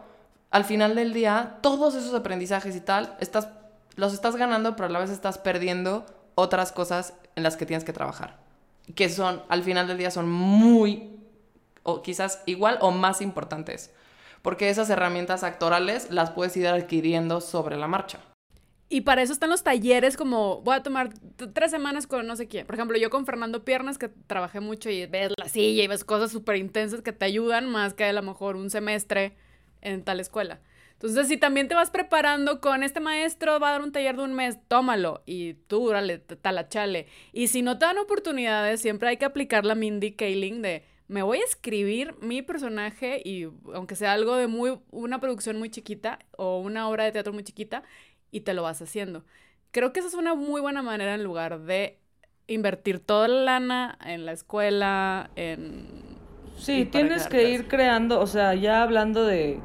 al 0.52 0.66
final 0.66 0.96
del 0.96 1.14
día, 1.14 1.58
todos 1.62 1.96
esos 1.96 2.14
aprendizajes 2.14 2.76
y 2.76 2.82
tal, 2.82 3.16
estás, 3.20 3.50
los 3.96 4.14
estás 4.14 4.36
ganando, 4.36 4.76
pero 4.76 4.88
a 4.88 4.91
la 4.91 5.00
vez 5.00 5.10
estás 5.10 5.38
perdiendo 5.38 6.06
otras 6.36 6.72
cosas 6.72 7.14
en 7.36 7.44
las 7.44 7.58
que 7.58 7.66
tienes 7.66 7.84
que 7.84 7.94
trabajar. 7.94 8.38
Que 8.96 9.10
son, 9.10 9.41
al 9.48 9.64
final 9.64 9.88
del 9.88 9.98
día, 9.98 10.12
son 10.12 10.30
muy, 10.30 11.18
o 11.84 12.02
quizás 12.02 12.41
igual 12.46 12.78
o 12.82 12.91
más 12.91 13.22
importantes. 13.22 13.91
Porque 14.41 14.70
esas 14.70 14.89
herramientas 14.89 15.44
actorales 15.44 16.12
las 16.12 16.32
puedes 16.32 16.56
ir 16.58 16.68
adquiriendo 16.68 17.39
sobre 17.39 17.78
la 17.78 17.88
marcha. 17.88 18.20
Y 18.89 19.01
para 19.01 19.21
eso 19.21 19.34
están 19.34 19.49
los 19.49 19.63
talleres, 19.63 20.17
como 20.17 20.61
voy 20.61 20.75
a 20.75 20.84
tomar 20.84 21.09
tres 21.53 21.71
semanas 21.71 22.05
con 22.05 22.27
no 22.27 22.36
sé 22.36 22.47
quién. 22.47 22.65
Por 22.65 22.75
ejemplo, 22.75 22.97
yo 22.97 23.09
con 23.09 23.25
Fernando 23.25 23.65
Piernas, 23.65 23.97
que 23.97 24.09
trabajé 24.09 24.59
mucho 24.59 24.89
y 24.89 25.05
ves 25.07 25.31
la 25.38 25.49
silla 25.49 25.84
y 25.84 25.88
ves 25.88 26.03
cosas 26.03 26.31
súper 26.31 26.57
intensas 26.57 27.01
que 27.01 27.11
te 27.11 27.25
ayudan 27.25 27.69
más 27.69 27.93
que 27.93 28.03
a 28.03 28.13
lo 28.13 28.21
mejor 28.21 28.55
un 28.55 28.69
semestre 28.69 29.36
en 29.81 30.03
tal 30.03 30.19
escuela. 30.19 30.61
Entonces, 30.93 31.27
si 31.27 31.38
también 31.38 31.67
te 31.67 31.75
vas 31.75 31.91
preparando 31.91 32.61
con 32.61 32.81
este 32.81 32.99
maestro, 32.99 33.59
va 33.59 33.69
a 33.69 33.71
dar 33.73 33.81
un 33.81 33.91
taller 33.91 34.15
de 34.15 34.23
un 34.23 34.34
mes, 34.34 34.57
tómalo 34.67 35.21
y 35.25 35.55
tú, 35.55 35.89
dale, 35.89 36.19
talachale. 36.19 37.07
Y 37.34 37.47
si 37.47 37.61
no 37.61 37.77
te 37.77 37.86
dan 37.86 37.97
oportunidades, 37.97 38.79
siempre 38.79 39.09
hay 39.09 39.17
que 39.17 39.25
aplicar 39.25 39.65
la 39.65 39.75
Mindy 39.75 40.13
Kaling 40.13 40.61
de 40.61 40.86
me 41.09 41.21
voy 41.21 41.39
a 41.39 41.43
escribir 41.43 42.15
mi 42.21 42.41
personaje 42.41 43.21
y 43.23 43.47
aunque 43.73 43.95
sea 43.95 44.13
algo 44.13 44.36
de 44.38 44.47
muy, 44.47 44.79
una 44.91 45.19
producción 45.19 45.59
muy 45.59 45.69
chiquita 45.69 46.19
o 46.38 46.59
una 46.59 46.88
obra 46.88 47.03
de 47.03 47.11
teatro 47.11 47.34
muy 47.34 47.43
chiquita, 47.43 47.84
y 48.34 48.41
te 48.41 48.53
lo 48.53 48.63
vas 48.63 48.81
haciendo. 48.81 49.23
Creo 49.71 49.93
que 49.93 49.99
esa 50.01 50.09
es 50.09 50.15
una 50.15 50.36
muy 50.36 50.59
buena 50.59 50.81
manera 50.81 51.15
en 51.15 51.23
lugar 51.23 51.61
de 51.61 51.99
invertir 52.47 52.99
toda 52.99 53.27
la 53.29 53.43
lana 53.43 53.97
en 54.05 54.25
la 54.25 54.34
escuela, 54.34 55.29
en... 55.38 55.88
Sí, 56.57 56.86
tienes 56.86 57.27
que 57.27 57.49
ir 57.49 57.67
creando, 57.67 58.19
o 58.19 58.27
sea, 58.27 58.53
ya 58.53 58.84
hablando 58.84 59.25
de 59.25 59.59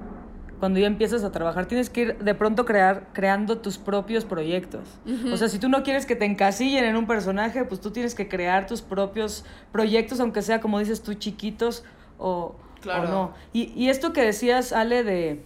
cuando 0.58 0.80
ya 0.80 0.86
empiezas 0.86 1.22
a 1.22 1.30
trabajar, 1.30 1.66
tienes 1.66 1.90
que 1.90 2.00
ir 2.00 2.18
de 2.18 2.34
pronto 2.34 2.64
crear, 2.64 3.08
creando 3.12 3.58
tus 3.58 3.78
propios 3.78 4.24
proyectos. 4.24 4.98
O 5.32 5.36
sea, 5.36 5.48
si 5.48 5.58
tú 5.58 5.68
no 5.68 5.82
quieres 5.82 6.06
que 6.06 6.16
te 6.16 6.24
encasillen 6.24 6.84
en 6.84 6.96
un 6.96 7.06
personaje, 7.06 7.64
pues 7.64 7.80
tú 7.80 7.90
tienes 7.90 8.14
que 8.14 8.28
crear 8.28 8.66
tus 8.66 8.82
propios 8.82 9.44
proyectos, 9.70 10.18
aunque 10.20 10.42
sea, 10.42 10.60
como 10.60 10.78
dices 10.78 11.02
tú, 11.02 11.14
chiquitos 11.14 11.84
o, 12.18 12.56
Claro. 12.80 13.08
o 13.08 13.10
no. 13.10 13.34
Y, 13.52 13.72
y 13.80 13.88
esto 13.90 14.12
que 14.12 14.22
decías, 14.22 14.72
Ale, 14.72 15.04
de 15.04 15.44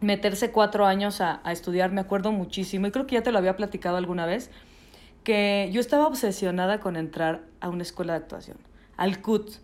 meterse 0.00 0.50
cuatro 0.50 0.86
años 0.86 1.20
a, 1.20 1.40
a 1.44 1.52
estudiar, 1.52 1.92
me 1.92 2.00
acuerdo 2.00 2.32
muchísimo, 2.32 2.86
y 2.86 2.90
creo 2.90 3.06
que 3.06 3.16
ya 3.16 3.22
te 3.22 3.32
lo 3.32 3.38
había 3.38 3.56
platicado 3.56 3.96
alguna 3.96 4.26
vez, 4.26 4.50
que 5.24 5.68
yo 5.72 5.80
estaba 5.80 6.06
obsesionada 6.06 6.80
con 6.80 6.96
entrar 6.96 7.42
a 7.60 7.68
una 7.68 7.82
escuela 7.82 8.14
de 8.14 8.20
actuación, 8.20 8.56
al 8.96 9.20
CUT 9.20 9.56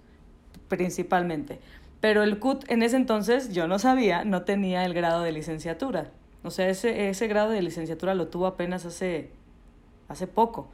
principalmente. 0.69 1.61
Pero 2.01 2.23
el 2.23 2.39
CUT 2.39 2.71
en 2.71 2.83
ese 2.83 2.97
entonces, 2.97 3.53
yo 3.53 3.67
no 3.67 3.79
sabía, 3.79 4.25
no 4.25 4.43
tenía 4.43 4.85
el 4.85 4.95
grado 4.95 5.23
de 5.23 5.33
licenciatura. 5.33 6.11
O 6.43 6.51
sea, 6.51 6.69
ese, 6.69 7.09
ese 7.09 7.27
grado 7.27 7.51
de 7.51 7.63
licenciatura 7.63 8.15
lo 8.15 8.29
tuvo 8.29 8.47
apenas 8.47 8.85
hace, 8.85 9.31
hace 10.09 10.27
poco. 10.27 10.69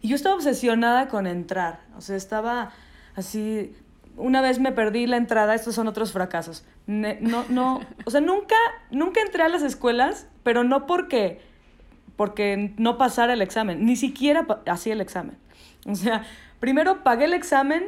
Y 0.00 0.08
yo 0.08 0.16
estaba 0.16 0.36
obsesionada 0.36 1.08
con 1.08 1.26
entrar. 1.26 1.80
O 1.96 2.00
sea, 2.00 2.16
estaba 2.16 2.70
así... 3.16 3.74
Una 4.18 4.40
vez 4.40 4.58
me 4.58 4.72
perdí 4.72 5.06
la 5.06 5.16
entrada, 5.16 5.54
estos 5.54 5.74
son 5.74 5.88
otros 5.88 6.12
fracasos. 6.12 6.64
No, 6.86 7.44
no, 7.48 7.80
o 8.04 8.10
sea, 8.10 8.20
nunca, 8.20 8.56
nunca 8.90 9.20
entré 9.20 9.42
a 9.42 9.48
las 9.48 9.62
escuelas, 9.62 10.26
pero 10.42 10.64
no 10.64 10.86
porque, 10.86 11.40
porque 12.16 12.74
no 12.76 12.98
pasara 12.98 13.32
el 13.32 13.42
examen, 13.42 13.84
ni 13.86 13.96
siquiera 13.96 14.46
hacía 14.66 14.92
el 14.92 15.00
examen. 15.00 15.36
O 15.86 15.94
sea, 15.94 16.24
primero 16.60 17.02
pagué 17.02 17.24
el 17.24 17.34
examen 17.34 17.84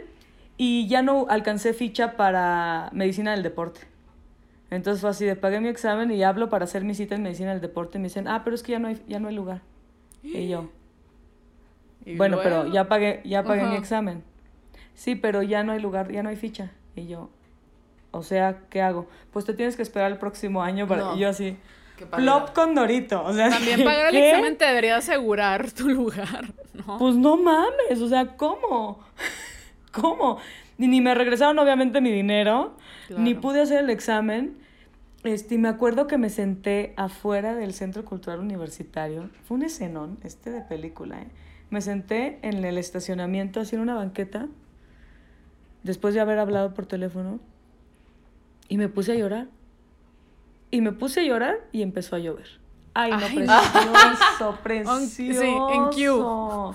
y 0.56 0.88
ya 0.88 1.02
no 1.02 1.26
alcancé 1.28 1.74
ficha 1.74 2.16
para 2.16 2.90
medicina 2.92 3.32
del 3.32 3.42
deporte. 3.42 3.80
Entonces 4.70 5.00
fue 5.00 5.10
así 5.10 5.24
de 5.24 5.34
pagué 5.34 5.60
mi 5.60 5.68
examen 5.68 6.10
y 6.12 6.22
hablo 6.22 6.48
para 6.48 6.64
hacer 6.64 6.84
mi 6.84 6.94
cita 6.94 7.16
en 7.16 7.22
medicina 7.22 7.50
del 7.50 7.60
deporte 7.60 7.98
y 7.98 8.00
me 8.00 8.08
dicen, 8.08 8.28
ah, 8.28 8.42
pero 8.44 8.54
es 8.54 8.62
que 8.62 8.72
ya 8.72 8.78
no 8.78 8.88
hay, 8.88 9.02
ya 9.08 9.18
no 9.18 9.28
hay 9.28 9.34
lugar. 9.34 9.62
Y 10.22 10.48
yo, 10.48 10.70
Y 12.04 12.16
bueno, 12.16 12.38
pero 12.42 12.66
ya 12.66 12.88
pagué, 12.88 13.20
ya 13.24 13.42
pagué 13.42 13.64
mi 13.64 13.76
examen. 13.76 14.22
Sí, 15.00 15.14
pero 15.14 15.42
ya 15.42 15.62
no 15.62 15.72
hay 15.72 15.80
lugar, 15.80 16.12
ya 16.12 16.22
no 16.22 16.28
hay 16.28 16.36
ficha. 16.36 16.72
Y 16.94 17.06
yo, 17.06 17.30
o 18.10 18.22
sea, 18.22 18.64
¿qué 18.68 18.82
hago? 18.82 19.08
Pues 19.32 19.46
te 19.46 19.54
tienes 19.54 19.74
que 19.74 19.80
esperar 19.80 20.12
el 20.12 20.18
próximo 20.18 20.62
año 20.62 20.86
para... 20.86 21.04
No. 21.04 21.16
Y 21.16 21.20
yo 21.20 21.30
así, 21.30 21.56
plop 22.14 22.52
con 22.52 22.74
Dorito. 22.74 23.24
O 23.24 23.32
sea, 23.32 23.48
También 23.48 23.82
pagar 23.82 24.08
el 24.08 24.12
¿qué? 24.12 24.28
examen 24.28 24.58
te 24.58 24.66
debería 24.66 24.96
asegurar 24.96 25.72
tu 25.72 25.88
lugar, 25.88 26.52
¿no? 26.74 26.98
Pues 26.98 27.16
no 27.16 27.38
mames, 27.38 28.02
o 28.02 28.10
sea, 28.10 28.36
¿cómo? 28.36 29.00
¿Cómo? 29.90 30.36
Y 30.76 30.86
ni 30.86 31.00
me 31.00 31.14
regresaron 31.14 31.58
obviamente 31.58 32.02
mi 32.02 32.12
dinero, 32.12 32.76
ni 33.08 33.32
pude 33.32 33.62
hacer 33.62 33.78
el 33.78 33.88
examen. 33.88 34.58
Este, 35.24 35.54
y 35.54 35.58
me 35.58 35.70
acuerdo 35.70 36.08
que 36.08 36.18
me 36.18 36.28
senté 36.28 36.92
afuera 36.98 37.54
del 37.54 37.72
Centro 37.72 38.04
Cultural 38.04 38.40
Universitario. 38.40 39.30
Fue 39.44 39.56
un 39.56 39.62
escenón, 39.62 40.18
este 40.24 40.50
de 40.50 40.60
película, 40.60 41.22
¿eh? 41.22 41.28
Me 41.70 41.80
senté 41.80 42.38
en 42.42 42.62
el 42.66 42.76
estacionamiento, 42.76 43.60
así 43.60 43.76
en 43.76 43.80
una 43.80 43.94
banqueta, 43.94 44.48
después 45.82 46.14
de 46.14 46.20
haber 46.20 46.38
hablado 46.38 46.74
por 46.74 46.86
teléfono, 46.86 47.40
y 48.68 48.76
me 48.76 48.88
puse 48.88 49.12
a 49.12 49.14
llorar. 49.16 49.48
Y 50.70 50.80
me 50.80 50.92
puse 50.92 51.20
a 51.20 51.24
llorar 51.24 51.56
y 51.72 51.82
empezó 51.82 52.16
a 52.16 52.20
llover. 52.20 52.60
Ay, 52.94 53.10
no, 53.10 53.18
Ay, 53.18 53.46
precioso, 54.62 55.00
sí, 55.06 55.30
en 55.30 55.86
precioso. 55.88 56.74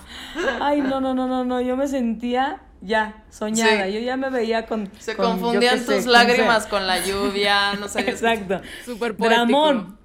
Ay, 0.60 0.80
no, 0.80 1.00
no, 1.00 1.14
no, 1.14 1.26
no, 1.26 1.44
no, 1.44 1.60
yo 1.60 1.76
me 1.76 1.88
sentía 1.88 2.62
ya 2.80 3.24
soñada, 3.30 3.86
Sí. 3.86 3.94
yo 3.94 4.00
ya 4.00 4.16
me 4.16 4.30
veía 4.30 4.66
con... 4.66 4.90
Se 4.98 5.16
con, 5.16 5.40
confundían 5.40 5.84
tus 5.84 6.06
lágrimas 6.06 6.66
con 6.66 6.86
la 6.86 7.04
lluvia, 7.04 7.74
no 7.74 7.88
sabías. 7.88 8.08
Exacto. 8.22 8.60
Súper 8.84 9.16
poético. 9.16 9.28
Dramón. 9.28 9.98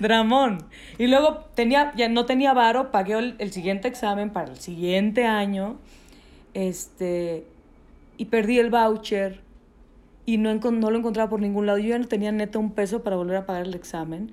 Dramón. 0.00 0.66
Y 0.98 1.06
luego 1.06 1.44
tenía, 1.54 1.92
ya 1.96 2.08
no 2.08 2.24
tenía 2.26 2.52
varo, 2.54 2.90
pagué 2.90 3.14
el, 3.18 3.36
el 3.38 3.52
siguiente 3.52 3.88
examen 3.88 4.30
para 4.30 4.50
el 4.50 4.58
siguiente 4.58 5.26
año. 5.26 5.76
Este. 6.54 7.46
Y 8.16 8.26
perdí 8.26 8.58
el 8.58 8.70
voucher. 8.70 9.40
Y 10.26 10.38
no, 10.38 10.54
no 10.54 10.90
lo 10.90 10.98
encontraba 10.98 11.28
por 11.28 11.40
ningún 11.40 11.66
lado. 11.66 11.78
Yo 11.78 11.90
ya 11.90 11.98
no 11.98 12.06
tenía 12.06 12.32
neta 12.32 12.58
un 12.58 12.72
peso 12.72 13.02
para 13.02 13.16
volver 13.16 13.36
a 13.36 13.46
pagar 13.46 13.66
el 13.66 13.74
examen. 13.74 14.32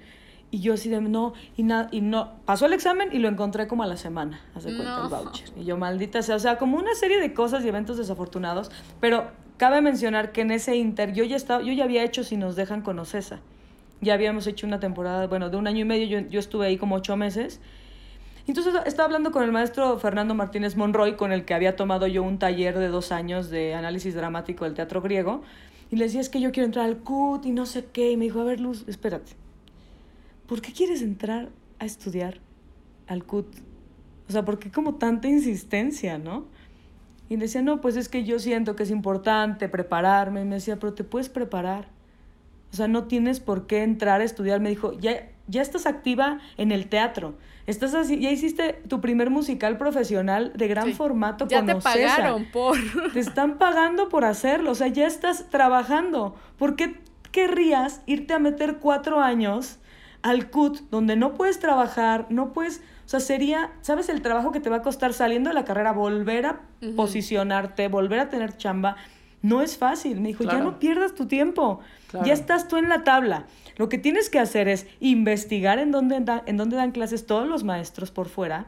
Y 0.54 0.60
yo 0.60 0.74
así 0.74 0.90
de 0.90 1.00
no, 1.00 1.34
y 1.56 1.64
nada, 1.64 1.88
y 1.92 2.02
no. 2.02 2.34
Pasó 2.46 2.66
el 2.66 2.74
examen 2.74 3.10
y 3.14 3.20
lo 3.20 3.30
encontré 3.30 3.68
como 3.68 3.84
a 3.84 3.88
la 3.88 3.96
semana, 3.96 4.42
hace 4.54 4.68
cuenta 4.76 4.98
No. 4.98 5.04
el 5.06 5.10
voucher. 5.10 5.50
Y 5.56 5.64
yo, 5.64 5.78
maldita 5.78 6.22
sea, 6.22 6.36
o 6.36 6.40
sea, 6.40 6.58
como 6.58 6.78
una 6.78 6.94
serie 6.94 7.22
de 7.22 7.34
cosas 7.34 7.64
y 7.64 7.70
eventos 7.70 7.98
desafortunados. 7.98 8.70
Pero 9.00 9.32
cabe 9.56 9.80
mencionar 9.82 10.34
que 10.34 10.42
en 10.42 10.52
ese 10.52 10.76
inter, 10.76 11.14
yo 11.14 11.24
ya 11.24 11.38
estaba, 11.38 11.64
yo 11.64 11.72
ya 11.72 11.86
había 11.86 12.04
hecho 12.04 12.26
si 12.26 12.36
nos 12.36 12.58
dejan 12.58 12.82
con 12.82 13.00
Ocesa. 13.00 13.40
Ya 14.02 14.14
habíamos 14.14 14.46
hecho 14.46 14.68
una 14.68 14.82
temporada, 14.82 15.28
bueno, 15.28 15.50
de 15.50 15.56
un 15.56 15.68
año 15.68 15.80
y 15.80 15.86
medio, 15.86 16.06
yo, 16.20 16.28
yo 16.28 16.40
estuve 16.40 16.66
ahí 16.66 16.78
como 16.78 16.96
ocho 16.96 17.16
meses. 17.16 17.62
Entonces 18.52 18.76
estaba 18.86 19.06
hablando 19.06 19.32
con 19.32 19.45
el 19.45 19.54
maestro 19.54 19.97
Fernando 19.97 20.36
Martínez 20.36 20.76
Monroy, 20.76 21.16
con 21.16 21.32
el 21.32 21.45
que 21.45 21.54
había 21.54 21.78
tomado 21.78 22.06
yo 22.06 22.22
un 22.22 22.38
taller 22.38 22.78
de 22.78 22.89
dos 22.89 23.14
años 23.14 23.49
de 23.49 23.76
análisis 23.76 24.14
dramático 24.14 24.66
del 24.66 24.74
teatro 24.74 25.02
griego. 25.02 25.41
Y 25.89 25.95
le 25.95 26.04
decía, 26.04 26.20
es 26.20 26.28
que 26.28 26.41
yo 26.41 26.52
quiero 26.52 26.66
entrar 26.66 26.84
al 26.84 26.97
CUT 26.97 27.45
y 27.45 27.52
no 27.52 27.66
sé 27.66 27.86
qué. 27.93 28.12
Y 28.12 28.18
me 28.18 28.26
dijo, 28.26 28.41
a 28.41 28.43
ver, 28.43 28.60
Luz, 28.60 28.84
espérate. 28.89 29.32
¿Por 30.47 30.62
qué 30.62 30.74
quieres 30.74 31.02
entrar 31.02 31.47
a 31.80 31.86
estudiar 31.86 32.41
al 33.08 33.24
CUT? 33.24 33.56
O 34.28 34.34
sea, 34.34 34.43
¿por 34.43 34.60
qué 34.60 34.70
como 34.70 34.95
tanta 34.95 35.30
insistencia, 35.30 36.18
no? 36.18 36.43
Y 37.30 37.38
le 37.38 37.43
decía, 37.43 37.62
no, 37.62 37.80
pues 37.80 37.95
es 37.95 38.10
que 38.10 38.26
yo 38.26 38.38
siento 38.38 38.76
que 38.76 38.84
es 38.84 38.91
importante 38.91 39.70
prepararme. 39.70 40.41
Y 40.41 40.45
me 40.45 40.56
decía, 40.56 40.78
pero 40.78 40.93
te 40.93 41.06
puedes 41.06 41.30
preparar 41.30 41.88
O 42.74 42.76
sea, 42.76 42.89
no 42.89 43.06
tienes 43.06 43.39
por 43.39 43.66
qué 43.66 43.84
entrar 43.84 44.20
a 44.20 44.26
estudiar. 44.26 44.60
Me 44.60 44.68
dijo, 44.68 44.91
ya, 44.99 45.30
ya 45.47 45.62
estás 45.62 45.86
activa 45.86 46.41
en 46.58 46.74
el 46.74 46.89
teatro. 46.89 47.36
Estás 47.68 47.93
así, 47.93 48.20
ya 48.20 48.32
hiciste 48.32 48.82
tu 48.88 49.01
primer 49.01 49.30
musical 49.30 49.78
profesional 49.78 50.51
de 50.55 50.68
gran 50.68 50.86
Sí. 50.88 50.93
formato 50.93 51.47
Ya 51.47 51.57
con 51.57 51.68
te 51.68 51.74
Ocesa. 51.74 51.93
pagaron 51.93 52.45
por. 52.51 52.78
Te 53.14 53.20
están 53.20 53.57
pagando 53.57 54.09
por 54.09 54.26
hacerlo, 54.26 54.72
o 54.72 54.76
sea, 54.76 54.88
ya 54.88 55.05
estás 55.07 55.49
trabajando. 55.49 56.36
¿Por 56.57 56.76
qué 56.76 56.99
querrías 57.32 58.01
irte 58.07 58.34
a 58.34 58.39
meter 58.39 58.78
cuatro 58.78 59.22
años 59.22 59.78
al 60.22 60.49
CUT 60.49 60.82
donde 60.89 61.16
no 61.16 61.34
puedes 61.34 61.59
trabajar, 61.59 62.28
no 62.30 62.51
puedes, 62.53 62.82
o 63.05 63.09
sea, 63.09 63.20
sería, 63.20 63.72
¿sabes 63.82 64.09
el 64.09 64.22
trabajo 64.22 64.51
que 64.51 64.59
te 64.59 64.70
va 64.70 64.78
a 64.78 64.82
costar 64.82 65.14
saliendo 65.14 65.49
de 65.49 65.53
la 65.55 65.64
carrera, 65.66 65.93
volver 65.93 66.45
a 66.45 66.62
posicionarte, 66.95 67.88
volver 67.88 68.20
a 68.20 68.30
tener 68.30 68.57
chamba? 68.57 68.97
No 69.41 69.62
es 69.64 69.78
fácil. 69.78 70.20
Me 70.22 70.28
dijo, 70.30 70.43
ya 70.43 70.51
Claro. 70.51 70.66
no 70.66 70.80
pierdas 70.80 71.16
tu 71.16 71.26
tiempo, 71.26 71.80
Claro. 72.12 72.26
ya 72.28 72.34
estás 72.34 72.68
tú 72.68 72.78
en 72.78 72.89
la 72.89 73.03
tabla. 73.03 73.45
Lo 73.78 73.90
que 73.90 73.98
tienes 73.98 74.30
que 74.30 74.40
hacer 74.40 74.68
es 74.68 74.88
investigar 75.00 75.80
en 75.80 75.92
dónde, 75.92 76.24
en 76.46 76.58
dónde 76.58 76.76
dan 76.76 76.92
clases 76.92 77.26
todos 77.26 77.48
los 77.48 77.64
maestros 77.64 78.12
por 78.12 78.28
fuera 78.28 78.68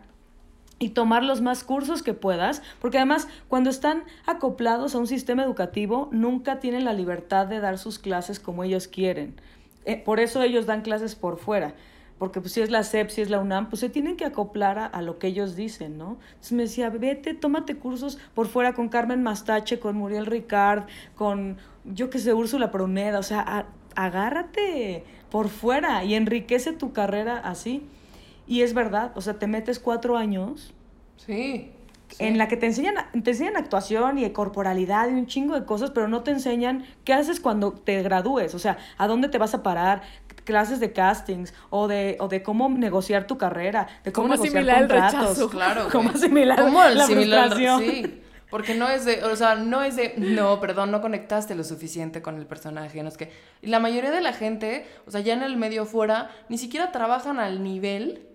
y 0.80 0.90
tomar 0.90 1.24
los 1.24 1.42
más 1.42 1.64
cursos 1.64 2.04
que 2.04 2.14
puedas, 2.14 2.62
porque 2.82 2.98
además 2.98 3.28
cuando 3.48 3.70
están 3.70 4.04
acoplados 4.26 4.96
a 4.96 5.00
un 5.00 5.08
sistema 5.08 5.44
educativo 5.44 6.10
nunca 6.12 6.60
tienen 6.60 6.84
la 6.84 6.94
libertad 6.94 7.48
de 7.48 7.60
dar 7.60 7.78
sus 7.78 8.00
clases 8.00 8.40
como 8.40 8.64
ellos 8.64 8.88
quieren. 8.88 9.40
Eh, 9.86 9.98
por 9.98 10.20
eso 10.20 10.42
ellos 10.42 10.66
dan 10.66 10.82
clases 10.82 11.16
por 11.16 11.38
fuera, 11.38 11.74
porque 12.18 12.42
pues, 12.42 12.54
si 12.54 12.62
es 12.62 12.70
la 12.70 12.84
SEP, 12.84 13.10
si 13.10 13.22
es 13.22 13.30
la 13.30 13.40
UNAM, 13.40 13.70
pues 13.70 13.82
se 13.82 13.90
tienen 13.90 14.16
que 14.16 14.26
acoplar 14.26 14.78
a, 14.92 15.02
lo 15.02 15.20
que 15.20 15.28
ellos 15.28 15.56
dicen, 15.56 15.98
¿no? 15.98 16.18
Entonces 16.30 16.52
me 16.54 16.64
decía, 16.64 16.90
vete, 16.90 17.34
tómate 17.34 17.76
cursos 17.76 18.18
por 18.34 18.48
fuera 18.48 18.74
con 18.74 18.90
Carmen 18.90 19.24
Mastache, 19.24 19.80
con 19.80 19.96
Muriel 19.96 20.26
Ricard, 20.26 20.86
con, 21.16 21.58
yo 21.86 22.10
qué 22.10 22.20
sé, 22.20 22.34
Úrsula 22.34 22.72
Pruneda, 22.72 23.20
o 23.20 23.24
sea, 23.24 23.42
a- 23.42 23.66
agárrate 23.96 25.04
por 25.30 25.50
fuera 25.50 26.04
y 26.04 26.16
enriquece 26.16 26.74
tu 26.74 26.94
carrera 26.94 27.38
así. 27.44 27.84
Y 28.48 28.62
es 28.62 28.74
verdad, 28.74 29.12
o 29.16 29.22
sea, 29.22 29.36
te 29.36 29.48
metes 29.48 29.80
cuatro 29.80 30.18
años 30.18 30.74
Sí. 31.18 31.72
sí. 32.10 32.18
en 32.24 32.38
la 32.38 32.48
que 32.48 32.58
te 32.58 32.66
enseñan, 32.66 32.96
te 33.24 33.32
enseñan 33.32 33.56
actuación 33.58 34.18
y 34.20 34.30
corporalidad 34.32 35.10
y 35.10 35.14
un 35.14 35.26
chingo 35.26 35.58
de 35.60 35.66
cosas, 35.66 35.92
pero 35.92 36.08
no 36.08 36.22
te 36.22 36.32
enseñan 36.32 36.86
qué 37.06 37.14
haces 37.14 37.40
cuando 37.40 37.72
te 37.72 38.04
gradúes, 38.04 38.54
o 38.54 38.60
sea, 38.60 38.78
a 38.98 39.08
dónde 39.08 39.30
te 39.30 39.38
vas 39.38 39.54
a 39.54 39.64
parar, 39.64 40.02
clases 40.44 40.80
de 40.82 40.92
castings 40.92 41.54
o 41.70 41.88
de, 41.88 42.18
o 42.20 42.28
de 42.28 42.44
cómo 42.44 42.68
negociar 42.70 43.26
tu 43.28 43.38
carrera, 43.38 43.88
de 44.04 44.12
cómo, 44.12 44.28
Cómo 44.28 44.34
negociar 44.44 44.58
asimilar 44.58 44.84
el 44.84 44.90
rechazo. 44.90 45.50
Claro. 45.50 45.88
Cómo 45.92 46.10
asimilar 46.10 46.60
¿Cómo 46.62 46.84
la 46.84 47.06
asimilar- 47.06 47.48
frustración. 47.54 47.80
Sí. 47.80 48.22
Porque 48.54 48.76
no 48.76 48.88
es 48.88 49.04
de, 49.04 49.24
o 49.24 49.36
sea, 49.36 49.56
no 49.56 49.82
es 49.82 49.96
de, 49.96 50.14
no, 50.16 50.60
perdón, 50.60 50.92
no 50.92 51.02
conectaste 51.02 51.56
lo 51.56 51.64
suficiente 51.64 52.22
con 52.22 52.38
el 52.38 52.46
personaje, 52.46 53.02
no 53.02 53.10
es 53.10 53.18
que, 53.18 53.32
y 53.64 53.66
la 53.66 53.80
mayoría 53.80 54.12
de 54.12 54.22
la 54.22 54.32
gente, 54.32 54.86
o 55.08 55.10
sea, 55.10 55.22
ya 55.22 55.34
en 55.34 55.42
el 55.42 55.58
medio 55.58 55.88
fuera, 55.88 56.30
ni 56.50 56.60
siquiera 56.60 56.92
trabajan 56.92 57.40
al 57.40 57.64
nivel 57.64 58.28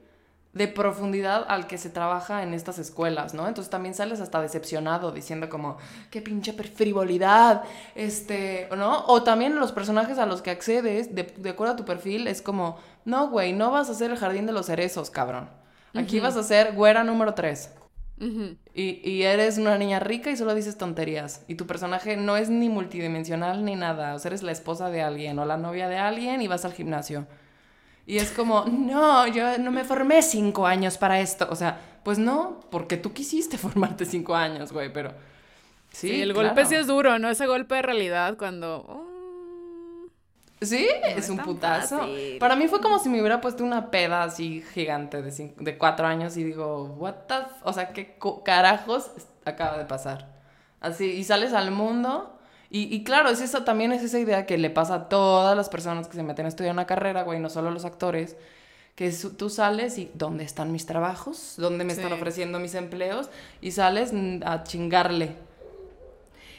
de 0.54 0.66
profundidad 0.66 1.46
al 1.46 1.68
que 1.68 1.78
se 1.78 1.88
trabaja 1.88 2.42
en 2.42 2.52
estas 2.52 2.80
escuelas, 2.80 3.32
¿no? 3.32 3.46
Entonces 3.46 3.70
también 3.70 3.94
sales 3.94 4.20
hasta 4.20 4.42
decepcionado 4.42 5.12
diciendo 5.12 5.48
como, 5.48 5.76
qué 6.10 6.20
pinche 6.20 6.52
frivolidad, 6.52 7.62
este, 7.94 8.68
¿no? 8.76 9.04
O 9.06 9.22
también 9.22 9.54
los 9.54 9.70
personajes 9.70 10.18
a 10.18 10.26
los 10.26 10.42
que 10.42 10.50
accedes, 10.50 11.14
de, 11.14 11.32
de 11.36 11.50
acuerdo 11.50 11.74
a 11.74 11.76
tu 11.76 11.84
perfil, 11.84 12.26
es 12.26 12.42
como, 12.42 12.76
no, 13.04 13.28
güey, 13.28 13.52
no 13.52 13.70
vas 13.70 13.88
a 13.88 13.94
ser 13.94 14.10
el 14.10 14.16
jardín 14.16 14.46
de 14.46 14.52
los 14.52 14.66
cerezos, 14.66 15.10
cabrón. 15.10 15.48
Aquí 15.94 16.18
vas 16.18 16.36
a 16.36 16.42
ser 16.42 16.74
güera 16.74 17.04
número 17.04 17.34
3. 17.34 17.70
Y, 18.74 19.00
y 19.08 19.22
eres 19.22 19.58
una 19.58 19.78
niña 19.78 20.00
rica 20.00 20.30
y 20.30 20.36
solo 20.36 20.54
dices 20.54 20.76
tonterías. 20.78 21.44
Y 21.48 21.54
tu 21.54 21.66
personaje 21.66 22.16
no 22.16 22.36
es 22.36 22.48
ni 22.50 22.68
multidimensional 22.68 23.64
ni 23.64 23.76
nada. 23.76 24.14
O 24.14 24.18
sea, 24.18 24.30
eres 24.30 24.42
la 24.42 24.52
esposa 24.52 24.90
de 24.90 25.02
alguien 25.02 25.38
o 25.38 25.44
la 25.44 25.56
novia 25.56 25.88
de 25.88 25.98
alguien 25.98 26.42
y 26.42 26.48
vas 26.48 26.64
al 26.64 26.72
gimnasio. 26.72 27.26
Y 28.06 28.18
es 28.18 28.30
como, 28.32 28.64
no, 28.70 29.26
yo 29.28 29.58
no 29.58 29.70
me 29.70 29.84
formé 29.84 30.22
cinco 30.22 30.66
años 30.66 30.98
para 30.98 31.20
esto. 31.20 31.46
O 31.50 31.56
sea, 31.56 31.80
pues 32.04 32.18
no, 32.18 32.60
porque 32.70 32.96
tú 32.96 33.12
quisiste 33.12 33.58
formarte 33.58 34.04
cinco 34.04 34.34
años, 34.34 34.72
güey, 34.72 34.92
pero... 34.92 35.12
Sí, 35.90 36.08
Sí, 36.08 36.20
el 36.22 36.34
claro. 36.34 36.48
golpe 36.48 36.66
sí 36.66 36.74
es 36.74 36.86
duro, 36.86 37.18
¿no? 37.18 37.30
Ese 37.30 37.46
golpe 37.46 37.76
de 37.76 37.82
realidad 37.82 38.36
cuando. 38.36 38.84
oh, 38.88 39.07
Sí, 40.60 40.88
es 41.04 41.16
es 41.18 41.28
un 41.30 41.38
putazo. 41.38 41.98
fácil. 42.00 42.38
Para 42.38 42.56
mí 42.56 42.66
fue 42.68 42.80
como 42.80 42.98
si 42.98 43.08
me 43.08 43.20
hubiera 43.20 43.40
puesto 43.40 43.62
una 43.64 43.90
peda 43.90 44.24
así 44.24 44.62
gigante 44.74 45.22
de, 45.22 45.30
cin- 45.30 45.54
de 45.56 45.78
cuatro 45.78 46.06
años 46.06 46.36
y 46.36 46.44
digo, 46.44 46.84
what 46.98 47.14
the... 47.28 47.34
f-? 47.34 47.46
O 47.64 47.72
sea, 47.72 47.92
¿qué 47.92 48.16
carajos 48.44 49.10
acaba 49.44 49.78
de 49.78 49.84
pasar? 49.84 50.28
Así, 50.80 51.06
y 51.12 51.24
sales 51.24 51.52
al 51.52 51.70
mundo 51.70 52.38
y, 52.70 52.94
y 52.94 53.04
claro, 53.04 53.30
es 53.30 53.40
eso, 53.40 53.64
también 53.64 53.92
es 53.92 54.02
esa 54.02 54.18
idea 54.18 54.46
que 54.46 54.58
le 54.58 54.70
pasa 54.70 54.94
a 54.94 55.08
todas 55.08 55.56
las 55.56 55.68
personas 55.68 56.06
que 56.08 56.14
se 56.16 56.22
meten 56.22 56.46
a 56.46 56.48
estudiar 56.48 56.72
una 56.72 56.86
carrera, 56.86 57.22
güey, 57.22 57.40
no 57.40 57.48
solo 57.50 57.70
los 57.70 57.84
actores, 57.84 58.36
que 58.94 59.12
su- 59.12 59.34
tú 59.34 59.48
sales 59.50 59.96
y 59.96 60.10
¿dónde 60.14 60.44
están 60.44 60.72
mis 60.72 60.84
trabajos? 60.86 61.54
¿Dónde 61.56 61.84
me 61.84 61.92
están 61.92 62.12
ofreciendo 62.12 62.58
mis 62.58 62.74
empleos? 62.74 63.30
Y 63.60 63.70
sales 63.70 64.12
mm, 64.12 64.40
a 64.44 64.64
chingarle. 64.64 65.36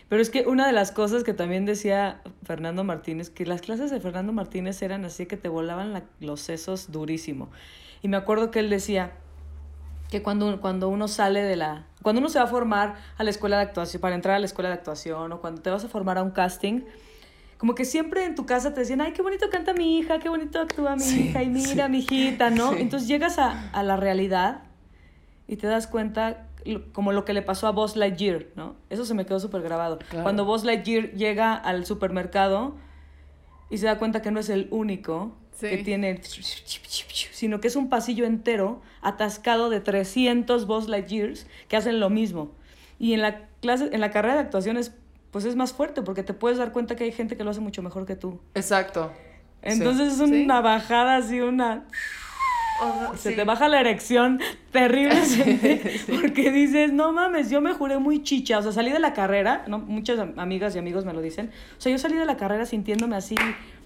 Pero 0.10 0.22
es 0.22 0.30
que 0.32 0.48
una 0.48 0.66
de 0.66 0.74
las 0.74 0.92
cosas 0.92 1.24
que 1.24 1.34
también 1.34 1.66
decía 1.66 2.22
Fernando 2.44 2.84
Martínez, 2.84 3.30
que 3.30 3.46
las 3.46 3.62
clases 3.62 3.92
de 3.92 4.00
Fernando 4.00 4.34
Martínez 4.34 4.82
eran 4.82 5.06
así 5.06 5.28
que 5.28 5.38
te 5.38 5.50
volaban 5.50 5.94
la- 5.94 6.04
los 6.20 6.42
sesos 6.42 6.92
durísimo. 6.92 7.50
Y 8.02 8.08
me 8.08 8.18
acuerdo 8.18 8.50
que 8.50 8.60
él 8.60 8.70
decía 8.72 9.12
que 10.10 10.24
cuando, 10.24 10.60
cuando 10.62 10.90
uno 10.90 11.08
sale 11.08 11.44
de 11.44 11.56
la... 11.56 11.86
Cuando 12.02 12.20
uno 12.22 12.30
se 12.30 12.40
va 12.40 12.46
a 12.46 12.48
formar 12.48 12.96
a 13.18 13.24
la 13.24 13.30
escuela 13.30 13.58
de 13.58 13.64
actuación, 13.64 14.02
para 14.02 14.16
entrar 14.16 14.36
a 14.36 14.40
la 14.40 14.48
escuela 14.48 14.70
de 14.70 14.76
actuación, 14.76 15.32
o 15.32 15.42
cuando 15.42 15.62
te 15.62 15.70
vas 15.70 15.84
a 15.86 15.90
formar 15.90 16.18
a 16.18 16.24
un 16.24 16.32
casting, 16.32 16.82
como 17.60 17.76
que 17.76 17.86
siempre 17.86 18.26
en 18.26 18.34
tu 18.34 18.48
casa 18.48 18.74
te 18.74 18.80
decían, 18.80 19.02
ay, 19.02 19.12
qué 19.14 19.22
bonito 19.22 19.50
canta 19.52 19.74
mi 19.74 20.00
hija, 20.00 20.18
qué 20.18 20.30
bonito 20.30 20.60
actúa 20.60 20.96
mi 20.96 21.04
Sí, 21.04 21.28
hija, 21.28 21.44
y 21.44 21.50
mira, 21.50 21.86
sí. 21.86 21.92
mi 21.92 22.00
hijita, 22.00 22.50
¿no? 22.50 22.72
Sí. 22.72 22.78
Entonces 22.80 23.08
llegas 23.08 23.38
a, 23.38 23.70
a 23.72 23.84
la 23.84 23.98
realidad 23.98 24.64
y 25.48 25.58
te 25.58 25.68
das 25.68 25.86
cuenta 25.86 26.48
como 26.94 27.12
lo 27.12 27.26
que 27.26 27.34
le 27.34 27.42
pasó 27.42 27.68
a 27.68 27.72
Buzz 27.72 27.96
Lightyear, 27.96 28.48
¿no? 28.56 28.76
Eso 28.90 29.06
se 29.06 29.14
me 29.14 29.26
quedó 29.26 29.40
súper 29.40 29.62
grabado. 29.62 30.00
Claro. 30.10 30.24
Cuando 30.24 30.46
Buzz 30.46 30.64
Lightyear 30.64 31.12
llega 31.14 31.54
al 31.56 31.86
supermercado 31.86 32.76
y 33.70 33.78
se 33.78 33.86
da 33.86 33.98
cuenta 33.98 34.22
que 34.22 34.32
no 34.32 34.40
es 34.40 34.50
el 34.50 34.68
único 34.72 35.36
Sí. 35.54 35.68
que 35.70 35.78
tiene, 35.80 36.22
sino 36.24 37.60
que 37.60 37.68
es 37.68 37.76
un 37.76 37.90
pasillo 37.90 38.24
entero 38.26 38.82
atascado 39.02 39.70
de 39.70 39.82
300 39.82 40.66
Buzz 40.68 40.88
Lightyears 40.88 41.48
que 41.68 41.76
hacen 41.76 42.00
lo 42.00 42.10
mismo. 42.10 42.52
Y 42.98 43.14
en 43.14 43.22
la 43.22 43.48
clase, 43.62 43.90
en 43.92 44.00
la 44.00 44.10
carrera 44.12 44.36
de 44.36 44.40
actuación 44.42 44.78
es, 44.78 44.94
pues 45.32 45.44
es 45.46 45.56
más 45.58 45.74
fuerte 45.74 46.02
porque 46.02 46.24
te 46.24 46.34
puedes 46.34 46.58
dar 46.60 46.72
cuenta 46.72 46.96
que 46.96 47.04
hay 47.04 47.12
gente 47.12 47.36
que 47.36 47.44
lo 47.44 47.52
hace 47.52 47.60
mucho 47.60 47.82
mejor 47.82 48.06
que 48.06 48.16
tú. 48.16 48.40
Exacto. 48.56 49.12
Sí. 49.64 49.70
Entonces 49.74 50.14
es 50.20 50.30
Sí. 50.30 50.44
una 50.46 50.62
bajada 50.62 51.18
así, 51.18 51.42
una... 51.42 51.86
Se 53.16 53.30
sí. 53.32 53.36
te 53.36 53.44
baja 53.44 53.68
la 53.68 53.80
erección 53.80 54.40
terriblemente 54.72 56.00
porque 56.22 56.52
dices, 56.52 56.94
no 56.94 57.12
mames, 57.12 57.50
yo 57.50 57.62
me 57.62 57.74
juré 57.74 57.98
muy 57.98 58.24
chicha. 58.24 58.58
O 58.60 58.62
sea, 58.62 58.72
salí 58.72 58.92
de 58.92 59.00
la 59.00 59.14
carrera, 59.14 59.64
¿no? 59.68 59.80
muchas 59.80 60.20
am- 60.20 60.34
amigas 60.38 60.76
y 60.76 60.80
amigos 60.80 61.06
me 61.06 61.14
lo 61.14 61.22
dicen. 61.22 61.52
O 61.78 61.82
sea, 61.82 61.92
yo 61.92 61.98
salí 61.98 62.16
de 62.16 62.26
la 62.26 62.38
carrera 62.38 62.66
sintiéndome 62.66 63.16
así, 63.16 63.36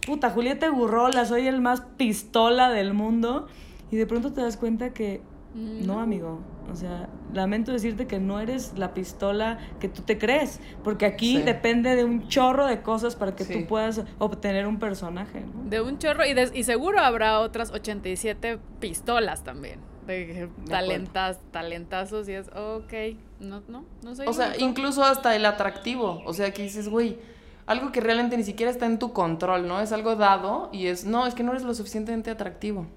puta, 0.05 0.29
Julieta 0.29 0.67
Gurrola, 0.69 1.25
soy 1.25 1.47
el 1.47 1.61
más 1.61 1.81
pistola 1.97 2.69
del 2.69 2.93
mundo. 2.93 3.47
Y 3.91 3.95
de 3.95 4.07
pronto 4.07 4.33
te 4.33 4.41
das 4.41 4.57
cuenta 4.57 4.91
que, 4.93 5.21
no, 5.53 5.99
amigo. 5.99 6.39
O 6.71 6.75
sea, 6.75 7.09
lamento 7.33 7.71
decirte 7.71 8.07
que 8.07 8.19
no 8.19 8.39
eres 8.39 8.73
la 8.77 8.93
pistola 8.93 9.59
que 9.79 9.87
tú 9.89 10.01
te 10.01 10.17
crees. 10.17 10.59
Porque 10.83 11.05
aquí 11.05 11.37
Sí. 11.37 11.43
depende 11.43 11.95
de 11.95 12.03
un 12.05 12.27
chorro 12.27 12.65
de 12.65 12.81
cosas 12.81 13.15
para 13.15 13.35
que 13.35 13.43
Sí. 13.43 13.53
tú 13.53 13.67
puedas 13.67 14.01
obtener 14.17 14.65
un 14.65 14.79
personaje, 14.79 15.41
¿no? 15.41 15.69
De 15.69 15.81
un 15.81 15.97
chorro. 15.99 16.25
Y, 16.25 16.33
de- 16.33 16.51
y 16.53 16.63
seguro 16.63 16.99
habrá 16.99 17.39
otras 17.39 17.71
87 17.71 18.59
pistolas 18.79 19.43
también. 19.43 19.79
De 20.07 20.49
talentas, 20.69 21.39
talentazos. 21.51 22.27
Y 22.29 22.33
es, 22.33 22.47
ok. 22.49 22.93
No, 23.39 23.61
no, 23.67 23.85
no 24.03 24.15
soy 24.15 24.27
O 24.27 24.33
sea, 24.33 24.49
único. 24.49 24.63
incluso 24.65 25.03
hasta 25.03 25.35
el 25.35 25.45
atractivo. 25.45 26.21
O 26.25 26.33
sea, 26.33 26.51
que 26.51 26.63
dices, 26.63 26.87
güey, 26.89 27.17
algo 27.65 27.91
que 27.91 28.01
realmente 28.01 28.35
ni 28.37 28.43
siquiera 28.43 28.71
está 28.71 28.85
en 28.85 28.99
tu 28.99 29.13
control, 29.13 29.67
¿no? 29.67 29.79
Es 29.81 29.91
algo 29.91 30.15
dado 30.15 30.69
y 30.73 30.87
es, 30.87 31.05
no, 31.05 31.25
es 31.27 31.33
que 31.35 31.43
no 31.43 31.51
eres 31.51 31.63
lo 31.63 31.73
suficientemente 31.73 32.31
atractivo. 32.31 32.87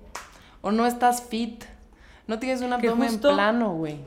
O 0.62 0.72
no 0.72 0.86
estás 0.86 1.22
fit. 1.22 1.64
No 2.26 2.38
tienes 2.38 2.60
un 2.60 2.72
abdomen 2.72 3.20
plano, 3.20 3.74
güey. 3.74 3.98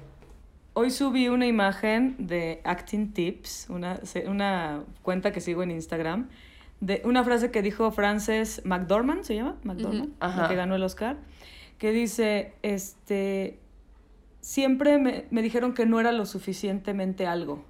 Hoy 0.73 0.91
subí 0.91 1.27
una 1.29 1.47
imagen 1.47 2.15
de 2.19 2.61
Acting 2.63 3.13
Tips, 3.13 3.67
una, 3.69 3.99
una 4.27 4.83
cuenta 5.01 5.31
que 5.31 5.41
sigo 5.41 5.63
en 5.63 5.71
Instagram, 5.71 6.29
de 6.79 7.01
una 7.05 7.23
frase 7.23 7.51
que 7.51 7.61
dijo 7.61 7.91
Frances 7.91 8.61
McDormand, 8.65 9.23
¿se 9.23 9.35
llama? 9.35 9.57
McDormand, 9.63 10.13
la 10.19 10.47
que 10.47 10.55
ganó 10.55 10.75
el 10.75 10.83
Oscar, 10.83 11.17
que 11.77 11.91
dice, 11.91 12.53
este, 12.61 13.59
siempre 14.41 14.97
me, 14.99 15.25
me 15.31 15.41
dijeron 15.41 15.73
que 15.73 15.85
no 15.85 15.99
era 15.99 16.11
lo 16.11 16.25
suficientemente 16.25 17.25
algo. 17.25 17.65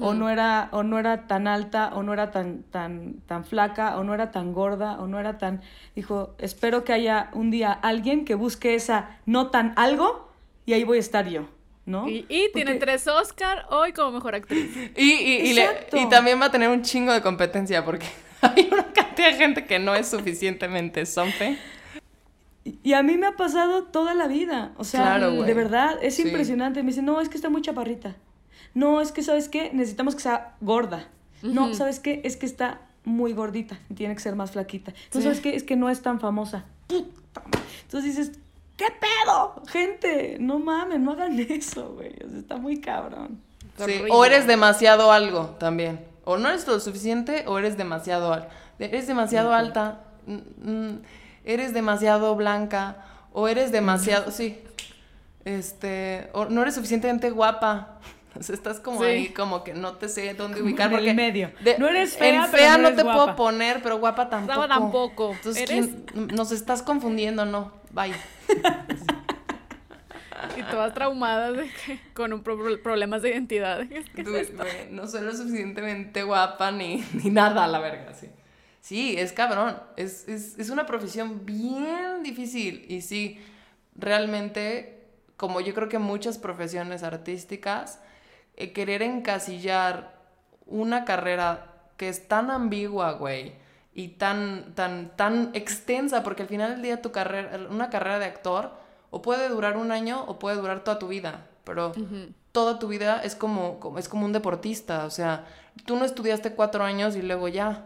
O 0.00 0.12
no 0.12 0.28
era, 0.28 0.68
o 0.72 0.82
no 0.82 0.98
era 0.98 1.26
tan 1.26 1.46
alta, 1.46 1.92
o 1.94 2.02
no 2.02 2.12
era 2.12 2.30
tan, 2.30 2.62
tan, 2.64 3.14
tan 3.26 3.44
flaca, 3.44 3.96
o 3.98 4.04
no 4.04 4.12
era 4.12 4.30
tan 4.32 4.52
gorda, 4.52 4.98
o 5.00 5.06
no 5.06 5.18
era 5.18 5.38
tan. 5.38 5.62
Dijo, 5.94 6.34
espero 6.38 6.84
que 6.84 6.92
haya 6.92 7.30
un 7.32 7.50
día 7.50 7.72
alguien 7.72 8.24
que 8.24 8.34
busque 8.34 8.74
esa 8.74 9.18
no 9.24 9.48
tan 9.50 9.72
algo, 9.76 10.30
y 10.66 10.74
ahí 10.74 10.84
voy 10.84 10.98
a 10.98 11.00
estar 11.00 11.26
yo, 11.28 11.48
¿no? 11.86 12.06
Y, 12.08 12.26
y 12.28 12.50
tiene 12.52 12.74
tres 12.74 13.06
Oscar 13.08 13.64
hoy 13.70 13.92
como 13.92 14.10
mejor 14.12 14.34
actriz. 14.34 14.70
Y, 14.96 15.10
y, 15.12 15.36
y, 15.48 15.52
le- 15.54 15.68
y 15.92 16.06
también 16.10 16.38
va 16.40 16.46
a 16.46 16.50
tener 16.50 16.68
un 16.68 16.82
chingo 16.82 17.12
de 17.12 17.22
competencia 17.22 17.84
porque 17.84 18.06
Hay 18.42 18.68
una 18.70 18.84
cantidad 18.92 19.28
de 19.30 19.34
gente 19.36 19.64
que 19.64 19.78
no 19.78 19.94
es 19.94 20.08
suficientemente 20.08 21.06
something. 21.06 21.56
Y- 22.64 22.78
Y 22.82 22.92
a 22.92 23.02
mí 23.02 23.16
me 23.16 23.26
ha 23.28 23.36
pasado 23.36 23.84
toda 23.84 24.12
la 24.14 24.26
vida. 24.26 24.72
O 24.76 24.84
sea, 24.84 25.02
Claro, 25.02 25.30
de 25.42 25.54
verdad, 25.54 25.96
es 26.02 26.16
Sí. 26.16 26.22
impresionante. 26.22 26.82
Me 26.82 26.88
dicen, 26.90 27.06
no, 27.06 27.20
es 27.20 27.28
que 27.30 27.36
está 27.36 27.48
muy 27.48 27.62
chaparrita. 27.62 28.16
No, 28.74 29.00
es 29.00 29.12
que, 29.12 29.22
¿sabes 29.22 29.48
qué? 29.48 29.70
Necesitamos 29.72 30.14
que 30.14 30.22
sea 30.22 30.54
gorda. 30.60 31.08
No, 31.42 31.74
¿sabes 31.74 32.00
qué? 32.00 32.20
Es 32.24 32.36
que 32.36 32.46
está 32.46 32.80
muy 33.04 33.32
gordita. 33.32 33.78
Tiene 33.94 34.14
que 34.14 34.20
ser 34.20 34.36
más 34.36 34.52
flaquita. 34.52 34.92
No, 35.14 35.20
¿sabes 35.20 35.40
qué? 35.40 35.54
Es 35.54 35.62
que 35.62 35.76
no 35.76 35.88
es 35.88 36.02
tan 36.02 36.20
famosa. 36.20 36.64
Puta 36.86 37.42
madre. 37.44 37.66
Entonces 37.82 38.16
dices, 38.16 38.38
¿qué 38.76 38.86
pedo? 39.00 39.62
Gente, 39.68 40.36
no 40.40 40.58
mames, 40.58 41.00
no 41.00 41.12
hagan 41.12 41.38
eso, 41.38 41.94
güey. 41.94 42.12
O 42.24 42.28
sea, 42.28 42.38
está 42.38 42.56
muy 42.56 42.80
cabrón. 42.80 43.40
Es 43.78 43.84
Sí. 43.86 44.02
O 44.10 44.24
eres 44.24 44.46
demasiado 44.46 45.12
algo 45.12 45.56
también. 45.58 46.00
O 46.24 46.36
no 46.36 46.48
eres 46.48 46.66
lo 46.66 46.78
suficiente 46.80 47.44
o 47.46 47.58
eres 47.58 47.76
demasiado 47.76 48.32
alto. 48.32 48.48
Eres 48.78 49.06
demasiado 49.06 49.52
alta. 49.52 50.00
Eres 51.44 51.72
demasiado 51.72 52.34
blanca. 52.34 52.96
O 53.32 53.48
eres 53.48 53.72
demasiado. 53.72 54.30
Sí. 54.30 54.58
Este. 55.44 56.28
O 56.32 56.46
no 56.46 56.62
eres 56.62 56.74
suficientemente 56.74 57.30
guapa. 57.30 57.98
Sea, 58.40 58.54
estás 58.54 58.78
como 58.80 59.00
Sí. 59.00 59.06
ahí, 59.06 59.28
como 59.30 59.64
que 59.64 59.74
no 59.74 59.94
te 59.96 60.08
sé 60.08 60.34
dónde 60.34 60.62
ubicar. 60.62 60.92
en 60.92 61.08
el 61.08 61.14
medio. 61.16 61.50
de- 61.60 61.78
No 61.78 61.88
eres 61.88 62.16
fea, 62.16 62.44
En 62.44 62.50
pero 62.50 62.62
fea 62.62 62.78
no 62.78 62.94
te 62.94 63.02
guapa. 63.02 63.24
puedo 63.24 63.36
poner, 63.36 63.82
pero 63.82 63.98
guapa 63.98 64.28
tampoco. 64.28 64.58
Guapa 64.58 64.74
tampoco. 64.74 65.32
Entonces, 65.34 65.68
Eres- 65.70 65.88
¿quién- 66.12 66.28
nos 66.28 66.52
estás 66.52 66.82
confundiendo, 66.82 67.44
no. 67.44 67.72
Bye. 67.90 68.14
Y 70.56 70.62
todas 70.70 70.94
traumadas 70.94 71.56
de 71.56 71.64
que, 71.84 72.00
con 72.14 72.32
un 72.32 72.42
pro- 72.42 72.80
problemas 72.82 73.22
de 73.22 73.30
identidad. 73.30 73.80
No 74.90 75.06
soy 75.06 75.22
lo 75.22 75.32
suficientemente 75.34 76.22
guapa 76.22 76.70
ni, 76.70 77.04
ni 77.12 77.30
nada, 77.30 77.66
la 77.66 77.78
verga, 77.80 78.14
sí. 78.14 78.28
Sí, 78.80 79.16
es 79.18 79.32
cabrón. 79.32 79.76
Es, 79.96 80.28
es, 80.28 80.58
es 80.58 80.70
una 80.70 80.86
profesión 80.86 81.44
bien 81.44 82.22
difícil. 82.22 82.84
Y 82.88 83.02
sí, 83.02 83.38
realmente, 83.96 85.02
como 85.36 85.60
yo 85.60 85.74
creo 85.74 85.88
que 85.88 85.98
muchas 85.98 86.38
profesiones 86.38 87.02
artísticas, 87.02 88.00
eh, 88.58 88.72
querer 88.72 89.02
encasillar 89.02 90.12
una 90.66 91.04
carrera 91.04 91.66
que 91.96 92.08
es 92.08 92.28
tan 92.28 92.50
ambigua, 92.50 93.12
güey, 93.12 93.52
y 93.94 94.08
tan, 94.08 94.74
tan, 94.74 95.16
tan 95.16 95.50
extensa, 95.54 96.22
porque 96.22 96.42
al 96.42 96.48
final 96.48 96.72
del 96.72 96.82
día 96.82 97.02
tu 97.02 97.10
carrera, 97.10 97.58
una 97.70 97.88
carrera 97.90 98.18
de 98.18 98.26
actor, 98.26 98.72
o 99.10 99.22
puede 99.22 99.48
durar 99.48 99.76
un 99.76 99.90
año 99.90 100.22
o 100.28 100.38
puede 100.38 100.56
durar 100.56 100.84
toda 100.84 100.98
tu 100.98 101.08
vida, 101.08 101.46
pero 101.64 101.92
toda 102.52 102.78
tu 102.78 102.86
vida 102.88 103.20
es 103.24 103.34
como, 103.34 103.80
como- 103.80 103.98
es 103.98 104.08
como 104.08 104.26
un 104.26 104.32
deportista, 104.32 105.06
o 105.06 105.10
sea, 105.10 105.46
tú 105.86 105.96
no 105.96 106.04
estudiaste 106.04 106.52
cuatro 106.52 106.84
años 106.84 107.16
y 107.16 107.22
luego 107.22 107.48
ya, 107.48 107.84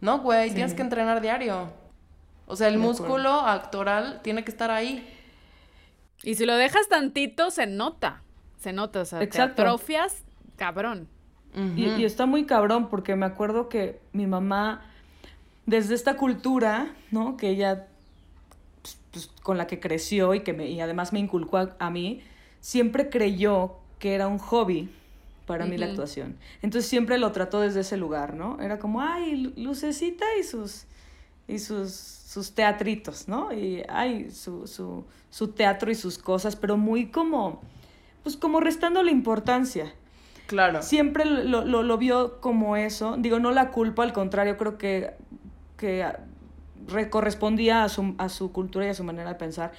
no, 0.00 0.20
güey, 0.20 0.48
tienes 0.54 0.72
que 0.74 0.82
entrenar 0.82 1.20
diario. 1.20 1.68
O 2.46 2.56
sea, 2.56 2.68
el 2.68 2.74
De 2.74 2.78
músculo 2.80 3.32
actoral 3.40 4.20
tiene 4.22 4.44
que 4.44 4.50
estar 4.50 4.70
ahí. 4.70 5.06
Y 6.22 6.34
si 6.36 6.46
lo 6.46 6.56
dejas 6.56 6.88
tantito, 6.88 7.50
se 7.50 7.66
nota. 7.66 8.22
Se 8.60 8.72
nota, 8.72 9.00
o 9.00 9.04
sea, 9.04 9.22
Exacto. 9.22 9.56
te 9.56 9.62
atrofias, 9.62 10.22
cabrón. 10.56 11.08
Y, 11.76 11.86
y 11.88 12.04
está 12.04 12.26
muy 12.26 12.46
cabrón 12.46 12.88
porque 12.88 13.16
me 13.16 13.26
acuerdo 13.26 13.68
que 13.68 13.98
mi 14.12 14.28
mamá, 14.28 14.82
desde 15.66 15.96
esta 15.96 16.16
cultura, 16.16 16.94
¿no? 17.10 17.36
Que 17.36 17.48
ella, 17.48 17.88
pues, 18.82 18.98
pues, 19.10 19.26
con 19.42 19.58
la 19.58 19.66
que 19.66 19.80
creció 19.80 20.32
y 20.34 20.40
que 20.44 20.52
me, 20.52 20.68
y 20.70 20.80
además 20.80 21.12
me 21.12 21.18
inculcó 21.18 21.56
a, 21.58 21.74
a 21.80 21.90
mí, 21.90 22.22
siempre 22.60 23.10
creyó 23.10 23.74
que 23.98 24.14
era 24.14 24.28
un 24.28 24.38
hobby 24.38 24.90
para 25.46 25.64
mí 25.66 25.76
la 25.76 25.86
actuación. 25.86 26.36
Entonces 26.62 26.88
siempre 26.88 27.18
lo 27.18 27.32
trató 27.32 27.58
desde 27.60 27.80
ese 27.80 27.96
lugar, 27.96 28.34
¿no? 28.34 28.60
Era 28.60 28.78
como, 28.78 29.00
ay, 29.00 29.34
Lu- 29.36 29.52
Lucecita 29.56 30.24
y 30.38 30.44
sus, 30.44 30.84
y 31.48 31.58
sus, 31.58 31.90
sus 31.92 32.52
teatritos, 32.54 33.26
¿no? 33.26 33.52
Y, 33.52 33.82
ay, 33.88 34.30
su, 34.30 34.68
su, 34.68 35.04
su 35.30 35.48
teatro 35.48 35.90
y 35.90 35.96
sus 35.96 36.16
cosas, 36.18 36.54
pero 36.54 36.76
muy 36.76 37.06
como, 37.06 37.60
pues 38.22 38.36
como 38.36 38.60
restando 38.60 39.02
la 39.02 39.10
importancia. 39.10 39.92
Claro. 40.46 40.82
Siempre 40.82 41.24
lo, 41.24 41.64
lo, 41.64 41.82
lo 41.82 41.98
vio 41.98 42.40
como 42.40 42.76
eso. 42.76 43.16
Digo, 43.18 43.38
no 43.38 43.52
la 43.52 43.70
culpa, 43.70 44.02
al 44.02 44.12
contrario, 44.12 44.56
creo 44.56 44.78
que, 44.78 45.12
que 45.76 46.04
re- 46.88 47.08
correspondía 47.08 47.84
a 47.84 47.88
su, 47.88 48.14
a 48.18 48.28
su 48.28 48.50
cultura 48.52 48.86
y 48.86 48.88
a 48.88 48.94
su 48.94 49.04
manera 49.04 49.28
de 49.30 49.34
pensar. 49.36 49.72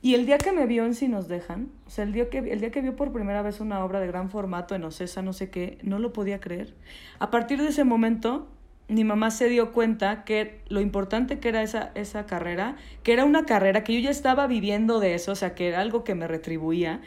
Y 0.00 0.14
el 0.14 0.26
día 0.26 0.36
que 0.38 0.52
me 0.52 0.66
vio 0.66 0.84
en 0.84 0.94
Si 0.94 1.08
nos 1.08 1.28
dejan, 1.28 1.68
o 1.86 1.90
sea, 1.90 2.04
el 2.04 2.12
día, 2.12 2.28
que, 2.28 2.38
el 2.38 2.60
día 2.60 2.70
que 2.70 2.82
vio 2.82 2.94
por 2.94 3.12
primera 3.12 3.40
vez 3.42 3.60
una 3.60 3.82
obra 3.84 4.00
de 4.00 4.06
gran 4.06 4.28
formato 4.30 4.74
en 4.74 4.84
Ocesa, 4.84 5.22
no 5.22 5.32
sé 5.32 5.50
qué, 5.50 5.78
no 5.82 5.98
lo 5.98 6.12
podía 6.12 6.40
creer. 6.40 6.74
A 7.18 7.30
partir 7.30 7.60
de 7.62 7.68
ese 7.68 7.84
momento, 7.84 8.46
mi 8.88 9.02
mamá 9.04 9.30
se 9.30 9.48
dio 9.48 9.72
cuenta 9.72 10.24
que 10.24 10.60
lo 10.68 10.82
importante 10.82 11.38
que 11.38 11.48
era 11.48 11.62
esa, 11.62 11.90
esa 11.94 12.26
carrera, 12.26 12.76
que 13.02 13.14
era 13.14 13.24
una 13.24 13.46
carrera 13.46 13.82
que 13.82 13.94
yo 13.94 14.00
ya 14.00 14.10
estaba 14.10 14.46
viviendo 14.46 15.00
de 15.00 15.14
eso, 15.14 15.32
o 15.32 15.36
sea, 15.36 15.54
que 15.54 15.68
era 15.68 15.80
algo 15.80 16.04
que 16.04 16.14
me 16.14 16.28
retribuía. 16.28 17.00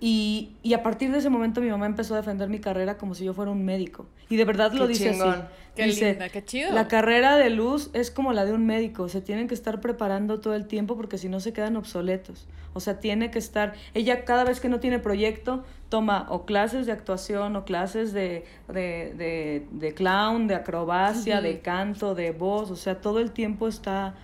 Y, 0.00 0.50
y 0.62 0.74
a 0.74 0.82
partir 0.84 1.10
de 1.10 1.18
ese 1.18 1.28
momento 1.28 1.60
mi 1.60 1.68
mamá 1.68 1.86
empezó 1.86 2.14
a 2.14 2.18
defender 2.18 2.48
mi 2.48 2.60
carrera 2.60 2.96
como 2.98 3.14
si 3.14 3.24
yo 3.24 3.34
fuera 3.34 3.50
un 3.50 3.64
médico. 3.64 4.06
Y 4.28 4.36
de 4.36 4.44
verdad 4.44 4.72
lo 4.72 4.86
dice 4.86 5.10
chingón. 5.12 5.28
así. 5.30 5.42
Qué 5.74 5.84
Dice, 5.84 6.10
linda, 6.10 6.28
qué 6.28 6.44
chido. 6.44 6.72
La 6.72 6.88
carrera 6.88 7.36
de 7.36 7.50
luz 7.50 7.90
es 7.94 8.10
como 8.10 8.32
la 8.32 8.44
de 8.44 8.52
un 8.52 8.66
médico. 8.66 9.08
Se 9.08 9.20
tienen 9.20 9.48
que 9.48 9.54
estar 9.54 9.80
preparando 9.80 10.40
todo 10.40 10.54
el 10.54 10.66
tiempo 10.66 10.96
porque 10.96 11.18
si 11.18 11.28
no 11.28 11.40
se 11.40 11.52
quedan 11.52 11.76
obsoletos. 11.76 12.46
O 12.74 12.80
sea, 12.80 13.00
tiene 13.00 13.30
que 13.30 13.38
estar... 13.38 13.74
Ella 13.94 14.24
cada 14.24 14.44
vez 14.44 14.60
que 14.60 14.68
no 14.68 14.80
tiene 14.80 14.98
proyecto 14.98 15.64
toma 15.88 16.26
o 16.30 16.46
clases 16.46 16.86
de 16.86 16.92
actuación 16.92 17.56
o 17.56 17.64
clases 17.64 18.12
de, 18.12 18.44
de, 18.68 19.14
de, 19.16 19.66
de 19.70 19.94
clown, 19.94 20.46
de 20.46 20.54
acrobacia, 20.56 21.40
de 21.40 21.60
canto, 21.60 22.14
de 22.14 22.32
voz. 22.32 22.70
O 22.70 22.76
sea, 22.76 23.00
todo 23.00 23.18
el 23.20 23.32
tiempo 23.32 23.66
está... 23.66 24.14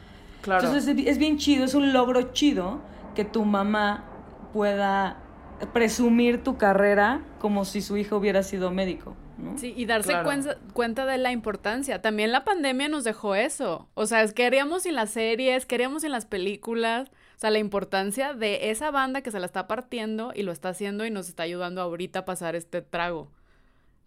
Claro. 0.43 0.65
Entonces 0.65 0.97
es, 0.97 1.07
es 1.07 1.19
bien 1.19 1.39
chido, 1.39 1.65
es 1.65 1.75
un 1.75 1.93
logro 1.93 2.33
chido 2.33 2.81
que 3.15 3.25
tu 3.25 3.45
mamá 3.45 4.05
pueda 4.53 5.24
presumir 5.73 6.43
tu 6.43 6.57
carrera 6.57 7.23
como 7.39 7.65
si 7.65 7.81
su 7.83 7.97
hija 7.97 8.17
hubiera 8.17 8.43
sido 8.43 8.71
médico. 8.71 9.17
¿no? 9.39 9.59
Sí, 9.59 9.75
y 9.77 9.87
darse 9.87 10.11
Claro. 10.11 10.25
cuenta, 10.25 10.57
cuenta 10.73 11.07
de 11.07 11.19
la 11.19 11.33
importancia. 11.33 12.01
También 12.01 12.31
la 12.31 12.45
pandemia 12.45 12.89
nos 12.89 13.03
dejó 13.05 13.35
eso. 13.35 13.89
O 13.95 14.07
sea, 14.07 14.23
es- 14.23 14.33
queríamos 14.33 14.87
en 14.87 14.95
las 14.95 15.11
series, 15.11 15.67
queríamos 15.67 16.05
en 16.05 16.13
las 16.13 16.25
películas. 16.25 17.09
O 17.37 17.41
sea, 17.41 17.51
la 17.51 17.59
importancia 17.59 18.33
de 18.33 18.71
esa 18.71 18.91
banda 18.93 19.23
que 19.23 19.33
se 19.33 19.41
la 19.41 19.47
está 19.47 19.67
partiendo 19.67 20.33
y 20.35 20.43
lo 20.45 20.53
está 20.53 20.69
haciendo 20.69 21.05
y 21.05 21.11
nos 21.11 21.29
está 21.29 21.43
ayudando 21.43 21.81
ahorita 21.83 22.21
a 22.21 22.25
pasar 22.25 22.55
este 22.55 22.81
trago. 22.81 23.33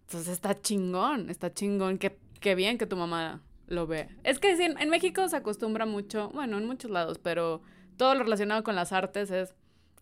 Entonces 0.06 0.30
está 0.30 0.60
chingón, 0.62 1.30
está 1.30 1.54
chingón. 1.54 1.98
Qué, 1.98 2.18
qué 2.40 2.56
bien 2.56 2.78
que 2.78 2.86
tu 2.86 2.96
mamá 2.96 3.42
lo 3.68 3.86
ve. 3.86 4.08
Es 4.24 4.40
que 4.40 4.56
sí, 4.56 4.64
en, 4.64 4.78
en 4.80 4.90
México 4.90 5.28
se 5.28 5.36
acostumbra 5.36 5.86
mucho, 5.86 6.30
bueno, 6.34 6.58
en 6.58 6.66
muchos 6.66 6.90
lados, 6.90 7.20
pero 7.20 7.62
todo 7.98 8.16
lo 8.16 8.24
relacionado 8.24 8.64
con 8.64 8.76
las 8.76 8.94
artes 8.94 9.30
es, 9.30 9.54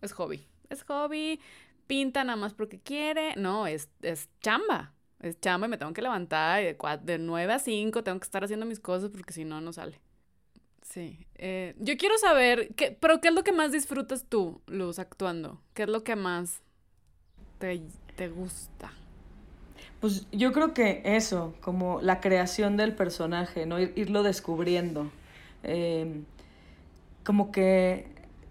es 0.02 0.12
hobby. 0.12 0.46
Es 0.70 0.82
hobby, 0.84 1.40
pinta 1.86 2.24
nada 2.24 2.36
más 2.36 2.54
porque 2.54 2.80
quiere. 2.80 3.34
No, 3.36 3.66
es, 3.66 3.88
es 4.02 4.28
chamba. 4.40 4.92
Es 5.20 5.40
chamba 5.40 5.66
y 5.66 5.70
me 5.70 5.78
tengo 5.78 5.92
que 5.94 6.02
levantar 6.02 6.62
y 6.62 6.66
de, 6.66 6.78
cua- 6.78 7.00
de 7.00 7.18
9 7.18 7.52
a 7.54 7.58
5 7.58 8.04
tengo 8.04 8.18
que 8.20 8.24
estar 8.24 8.44
haciendo 8.44 8.66
mis 8.66 8.80
cosas 8.80 9.10
porque 9.10 9.32
si 9.32 9.44
no, 9.44 9.60
no 9.60 9.72
sale. 9.72 10.00
Sí. 10.82 11.26
eh, 11.34 11.74
yo 11.78 11.96
quiero 11.96 12.16
saber, 12.18 12.74
qué, 12.76 12.92
pero 12.92 13.20
¿qué 13.20 13.28
es 13.28 13.34
lo 13.34 13.42
que 13.44 13.52
más 13.52 13.72
disfrutas 13.72 14.26
tú, 14.28 14.62
Luz, 14.66 14.98
actuando? 14.98 15.60
¿Qué 15.74 15.82
es 15.84 15.88
lo 15.88 16.04
que 16.04 16.14
más 16.16 16.62
te, 17.58 17.82
te 18.16 18.28
gusta? 18.28 18.92
Pues 20.00 20.26
yo 20.32 20.52
creo 20.52 20.74
que 20.74 21.02
eso, 21.04 21.54
como 21.60 22.00
la 22.02 22.20
creación 22.20 22.76
del 22.76 22.94
personaje, 22.94 23.66
¿no? 23.66 23.78
Ir- 23.80 23.92
irlo 23.96 24.22
descubriendo. 24.22 25.10
Eh, 25.62 26.22
como 27.24 27.50
que 27.52 28.06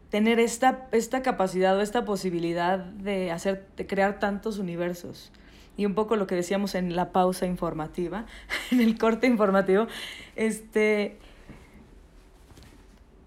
tener 0.10 0.40
esta, 0.40 0.88
esta 0.92 1.22
capacidad 1.22 1.78
o 1.78 1.82
esta 1.82 2.06
posibilidad 2.06 2.80
de 2.80 3.32
hacer, 3.32 3.68
de 3.76 3.88
crear 3.88 4.20
tantos 4.20 4.60
universos. 4.60 5.32
Y 5.78 5.86
un 5.86 5.94
poco 5.94 6.16
lo 6.16 6.26
que 6.26 6.36
decíamos 6.36 6.76
en 6.76 6.96
la 6.96 7.12
pausa 7.12 7.46
informativa, 7.46 8.26
en 8.72 8.82
el 8.82 8.98
corte 8.98 9.28
informativo, 9.28 9.88
este, 10.36 11.18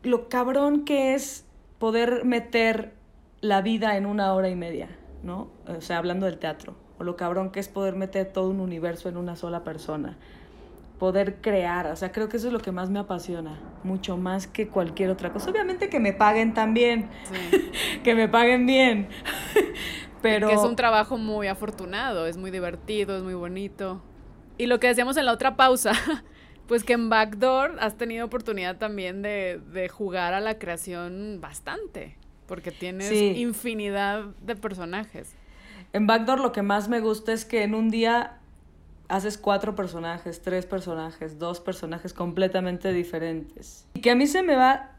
lo 0.03 0.29
cabrón 0.29 0.85
que 0.85 1.14
es 1.14 1.45
poder 1.79 2.24
meter 2.24 2.93
la 3.41 3.62
vida 3.62 3.97
en 3.97 4.07
una 4.07 4.33
hora 4.33 4.49
y 4.49 4.57
media, 4.57 4.89
¿no? 5.22 5.49
O 5.66 5.81
sea, 5.81 5.99
hablando 5.99 6.26
del 6.26 6.39
teatro. 6.39 6.74
O 6.99 7.05
lo 7.05 7.16
cabrón 7.16 7.51
que 7.51 7.61
es 7.61 7.68
poder 7.68 7.95
meter 7.95 8.33
todo 8.33 8.51
un 8.51 8.61
universo 8.61 9.09
en 9.09 9.16
una 9.16 9.37
sola 9.37 9.62
persona. 9.62 10.16
Poder 10.99 11.37
crear, 11.41 11.87
o 11.87 11.97
sea, 11.97 12.11
creo 12.11 12.29
que 12.29 12.39
eso 12.39 12.49
es 12.49 12.53
lo 12.53 12.59
que 12.61 12.73
más 12.73 12.91
me 12.91 12.99
apasiona, 12.99 13.61
mucho 13.85 14.17
más 14.17 14.47
que 14.49 14.67
cualquier 14.69 15.11
otra 15.11 15.33
cosa. 15.33 15.51
Obviamente 15.51 15.89
que 15.89 16.01
me 16.01 16.13
paguen 16.13 16.55
también, 16.55 17.09
Sí. 17.25 17.71
que 18.03 18.15
me 18.15 18.29
paguen 18.29 18.67
bien. 18.67 19.09
Pero 20.23 20.49
Que 20.49 20.55
es 20.55 20.61
un 20.61 20.75
trabajo 20.75 21.17
muy 21.17 21.47
afortunado, 21.47 22.27
es 22.27 22.37
muy 22.37 22.51
divertido, 22.51 23.17
es 23.17 23.23
muy 23.23 23.35
bonito. 23.35 24.03
Y 24.57 24.67
lo 24.67 24.81
que 24.81 24.89
decíamos 24.89 25.17
en 25.17 25.27
la 25.27 25.33
otra 25.33 25.55
pausa, 25.57 25.93
pues 26.67 26.83
que 26.83 26.95
en 26.95 27.09
Backdoor 27.09 27.77
has 27.79 27.97
tenido 27.97 28.27
oportunidad 28.27 28.77
también 28.79 29.23
de, 29.23 29.61
de 29.73 29.89
jugar 29.89 30.35
a 30.35 30.41
la 30.41 30.59
creación 30.59 31.39
bastante, 31.41 32.17
porque 32.47 32.73
tienes 32.73 33.09
Sí. 33.09 33.35
infinidad 33.37 34.25
de 34.43 34.57
personajes. 34.57 35.37
En 35.93 36.09
Backdoor 36.09 36.41
lo 36.41 36.51
que 36.51 36.63
más 36.63 36.89
me 36.89 36.99
gusta 36.99 37.33
es 37.33 37.45
que 37.45 37.63
en 37.63 37.75
un 37.77 37.89
día 37.89 38.38
haces 39.09 39.39
cuatro 39.39 39.75
personajes, 39.75 40.43
tres 40.43 40.67
personajes, 40.67 41.39
dos 41.39 41.61
personajes 41.61 42.13
completamente 42.13 42.93
diferentes. 42.93 43.87
Y 43.95 44.01
que 44.01 44.11
a 44.11 44.15
mí 44.15 44.27
se 44.27 44.43
me 44.43 44.55
va, 44.55 44.93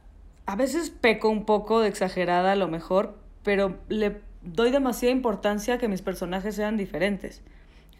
a 0.45 0.55
veces 0.55 0.89
peco 0.89 1.29
un 1.29 1.45
poco 1.45 1.79
de 1.79 1.87
exagerada 1.87 2.53
a 2.53 2.55
lo 2.55 2.67
mejor, 2.67 3.17
pero 3.43 3.77
le 3.87 4.21
doy 4.41 4.71
demasiada 4.71 5.13
importancia 5.13 5.75
a 5.75 5.77
que 5.77 5.87
mis 5.87 6.01
personajes 6.01 6.55
sean 6.55 6.75
diferentes, 6.75 7.41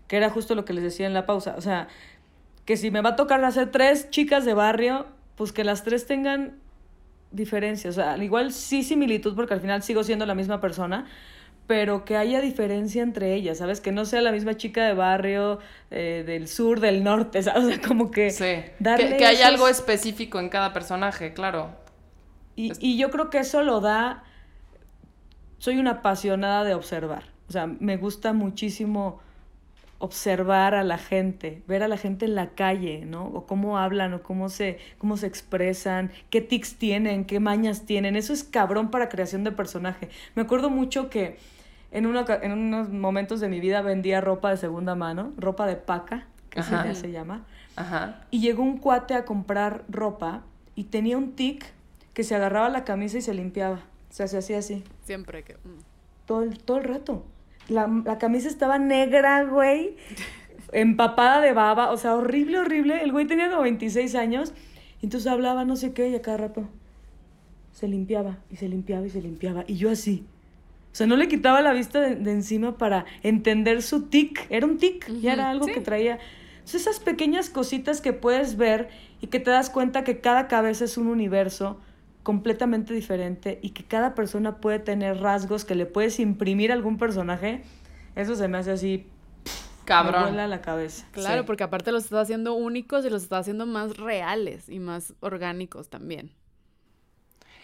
que 0.07 0.17
era 0.17 0.29
justo 0.29 0.55
lo 0.55 0.65
que 0.65 0.73
les 0.73 0.83
decía 0.83 1.05
en 1.05 1.13
la 1.13 1.25
pausa, 1.25 1.55
o 1.57 1.61
sea, 1.61 1.87
que 2.65 2.77
si 2.77 2.91
me 2.91 3.01
va 3.01 3.09
a 3.09 3.15
tocar 3.15 3.43
hacer 3.43 3.71
tres 3.71 4.09
chicas 4.09 4.45
de 4.45 4.53
barrio, 4.53 5.07
pues 5.35 5.51
que 5.51 5.63
las 5.63 5.83
tres 5.83 6.07
tengan 6.07 6.57
diferencias, 7.31 7.97
o 7.97 8.01
sea, 8.01 8.13
al 8.13 8.23
igual 8.23 8.51
sí 8.51 8.83
similitud 8.83 9.35
porque 9.35 9.53
al 9.53 9.61
final 9.61 9.83
sigo 9.83 10.03
siendo 10.03 10.25
la 10.25 10.35
misma 10.35 10.59
persona, 10.59 11.05
pero 11.69 12.03
que 12.03 12.17
haya 12.17 12.41
diferencia 12.41 13.03
entre 13.03 13.35
ellas, 13.35 13.59
¿sabes? 13.59 13.79
Que 13.79 13.91
no 13.91 14.03
sea 14.05 14.21
la 14.21 14.31
misma 14.31 14.57
chica 14.57 14.87
de 14.87 14.95
barrio, 14.95 15.59
eh, 15.91 16.23
del 16.25 16.47
sur, 16.47 16.79
del 16.79 17.03
norte, 17.03 17.43
¿sabes? 17.43 17.63
O 17.63 17.67
sea, 17.67 17.79
como 17.79 18.09
que... 18.09 18.31
Sí, 18.31 18.63
que, 18.97 19.17
que 19.17 19.25
haya 19.27 19.47
algo 19.47 19.67
específico 19.67 20.39
en 20.39 20.49
cada 20.49 20.73
personaje, 20.73 21.31
claro. 21.31 21.69
Y, 22.55 22.71
y 22.79 22.97
yo 22.97 23.11
creo 23.11 23.29
que 23.29 23.37
eso 23.37 23.61
lo 23.61 23.81
da... 23.81 24.23
Soy 25.59 25.77
una 25.77 25.91
apasionada 25.91 26.63
de 26.63 26.73
observar, 26.73 27.25
o 27.47 27.51
sea, 27.51 27.67
me 27.67 27.97
gusta 27.97 28.33
muchísimo 28.33 29.19
observar 29.99 30.73
a 30.73 30.83
la 30.83 30.97
gente, 30.97 31.61
ver 31.67 31.83
a 31.83 31.87
la 31.87 31.97
gente 31.97 32.25
en 32.25 32.33
la 32.33 32.49
calle, 32.55 33.05
¿no? 33.05 33.25
O 33.27 33.45
cómo 33.45 33.77
hablan, 33.77 34.15
o 34.15 34.23
cómo 34.23 34.49
se, 34.49 34.79
cómo 34.97 35.17
se 35.17 35.27
expresan, 35.27 36.11
qué 36.31 36.41
tics 36.41 36.77
tienen, 36.77 37.25
qué 37.25 37.39
mañas 37.39 37.85
tienen. 37.85 38.15
Eso 38.15 38.33
es 38.33 38.43
cabrón 38.43 38.89
para 38.89 39.07
creación 39.07 39.43
de 39.43 39.51
personaje. 39.51 40.09
Me 40.33 40.41
acuerdo 40.41 40.71
mucho 40.71 41.11
que 41.11 41.37
en, 41.91 42.05
en 42.05 42.51
unos 42.51 42.89
momentos 42.89 43.39
de 43.39 43.49
mi 43.49 43.59
vida 43.59 43.81
vendía 43.81 44.21
ropa 44.21 44.49
de 44.49 44.57
segunda 44.57 44.95
mano, 44.95 45.33
ropa 45.37 45.67
de 45.67 45.75
paca, 45.75 46.27
que 46.49 46.59
así 46.59 46.73
se 46.95 47.11
llama. 47.11 47.45
Ajá. 47.75 48.21
Y 48.31 48.41
llegó 48.41 48.63
un 48.63 48.77
cuate 48.77 49.13
a 49.13 49.25
comprar 49.25 49.83
ropa 49.89 50.43
y 50.75 50.85
tenía 50.85 51.17
un 51.17 51.33
tic 51.33 51.65
que 52.13 52.23
se 52.23 52.35
agarraba 52.35 52.69
la 52.69 52.83
camisa 52.83 53.17
y 53.17 53.21
se 53.21 53.33
limpiaba. 53.33 53.79
O 54.09 54.13
sea, 54.13 54.27
se 54.27 54.37
hacía 54.37 54.59
así. 54.59 54.83
Siempre 55.03 55.43
que... 55.43 55.53
Mm. 55.53 55.79
Todo 56.25 56.47
todo 56.65 56.77
el 56.77 56.83
rato 56.83 57.25
la, 57.69 57.87
la 58.05 58.17
camisa 58.17 58.47
estaba 58.47 58.77
negra, 58.77 59.43
güey, 59.43 59.95
empapada 60.71 61.41
de 61.41 61.53
baba, 61.53 61.91
o 61.91 61.97
sea, 61.97 62.15
horrible, 62.15 62.59
horrible. 62.59 63.01
El 63.03 63.11
güey 63.11 63.25
tenía 63.25 63.49
como 63.49 63.61
26 63.61 64.15
años, 64.15 64.53
y 65.01 65.05
entonces 65.05 65.31
hablaba 65.31 65.65
no 65.65 65.75
sé 65.75 65.93
qué, 65.93 66.09
y 66.09 66.15
a 66.15 66.21
cada 66.21 66.37
rato 66.37 66.67
se 67.71 67.87
limpiaba, 67.87 68.37
y 68.49 68.57
se 68.57 68.67
limpiaba, 68.67 69.05
y 69.05 69.09
se 69.09 69.21
limpiaba, 69.21 69.63
y 69.67 69.75
yo 69.75 69.89
así. 69.91 70.25
O 70.91 70.95
sea, 70.95 71.07
no 71.07 71.15
le 71.15 71.27
quitaba 71.27 71.61
la 71.61 71.73
vista 71.73 71.99
de, 71.99 72.31
encima 72.31 72.77
para 72.77 73.05
entender 73.23 73.81
su 73.81 74.07
tic. 74.07 74.47
Era 74.49 74.65
un 74.65 74.77
tic, 74.77 75.07
ya 75.21 75.33
era 75.33 75.49
algo 75.49 75.65
que 75.67 75.81
traía. 75.81 76.19
Entonces, 76.53 76.81
esas 76.81 76.99
pequeñas 76.99 77.49
cositas 77.49 78.01
que 78.01 78.13
puedes 78.13 78.57
ver 78.57 78.89
y 79.21 79.27
que 79.27 79.39
te 79.39 79.51
das 79.51 79.69
cuenta 79.69 80.03
que 80.03 80.19
cada 80.19 80.47
cabeza 80.47 80.85
es 80.85 80.97
un 80.97 81.07
universo 81.07 81.79
completamente 82.23 82.93
diferente 82.93 83.59
y 83.61 83.71
que 83.71 83.83
cada 83.83 84.13
persona 84.13 84.57
puede 84.57 84.79
tener 84.79 85.19
rasgos 85.19 85.65
que 85.65 85.75
le 85.75 85.85
puedes 85.85 86.19
imprimir 86.19 86.71
a 86.71 86.75
algún 86.75 86.97
personaje, 86.97 87.63
eso 88.15 88.35
se 88.35 88.47
me 88.47 88.57
hace 88.57 88.71
así 88.71 89.07
cabrón. 89.85 90.35
Me 90.35 90.47
la 90.47 90.61
cabeza. 90.61 91.07
Claro, 91.11 91.45
porque 91.45 91.63
aparte 91.63 91.91
los 91.91 92.03
está 92.03 92.21
haciendo 92.21 92.53
únicos 92.53 93.05
y 93.05 93.09
los 93.09 93.23
está 93.23 93.39
haciendo 93.39 93.65
más 93.65 93.97
reales 93.97 94.69
y 94.69 94.79
más 94.79 95.13
orgánicos 95.21 95.89
también. 95.89 96.31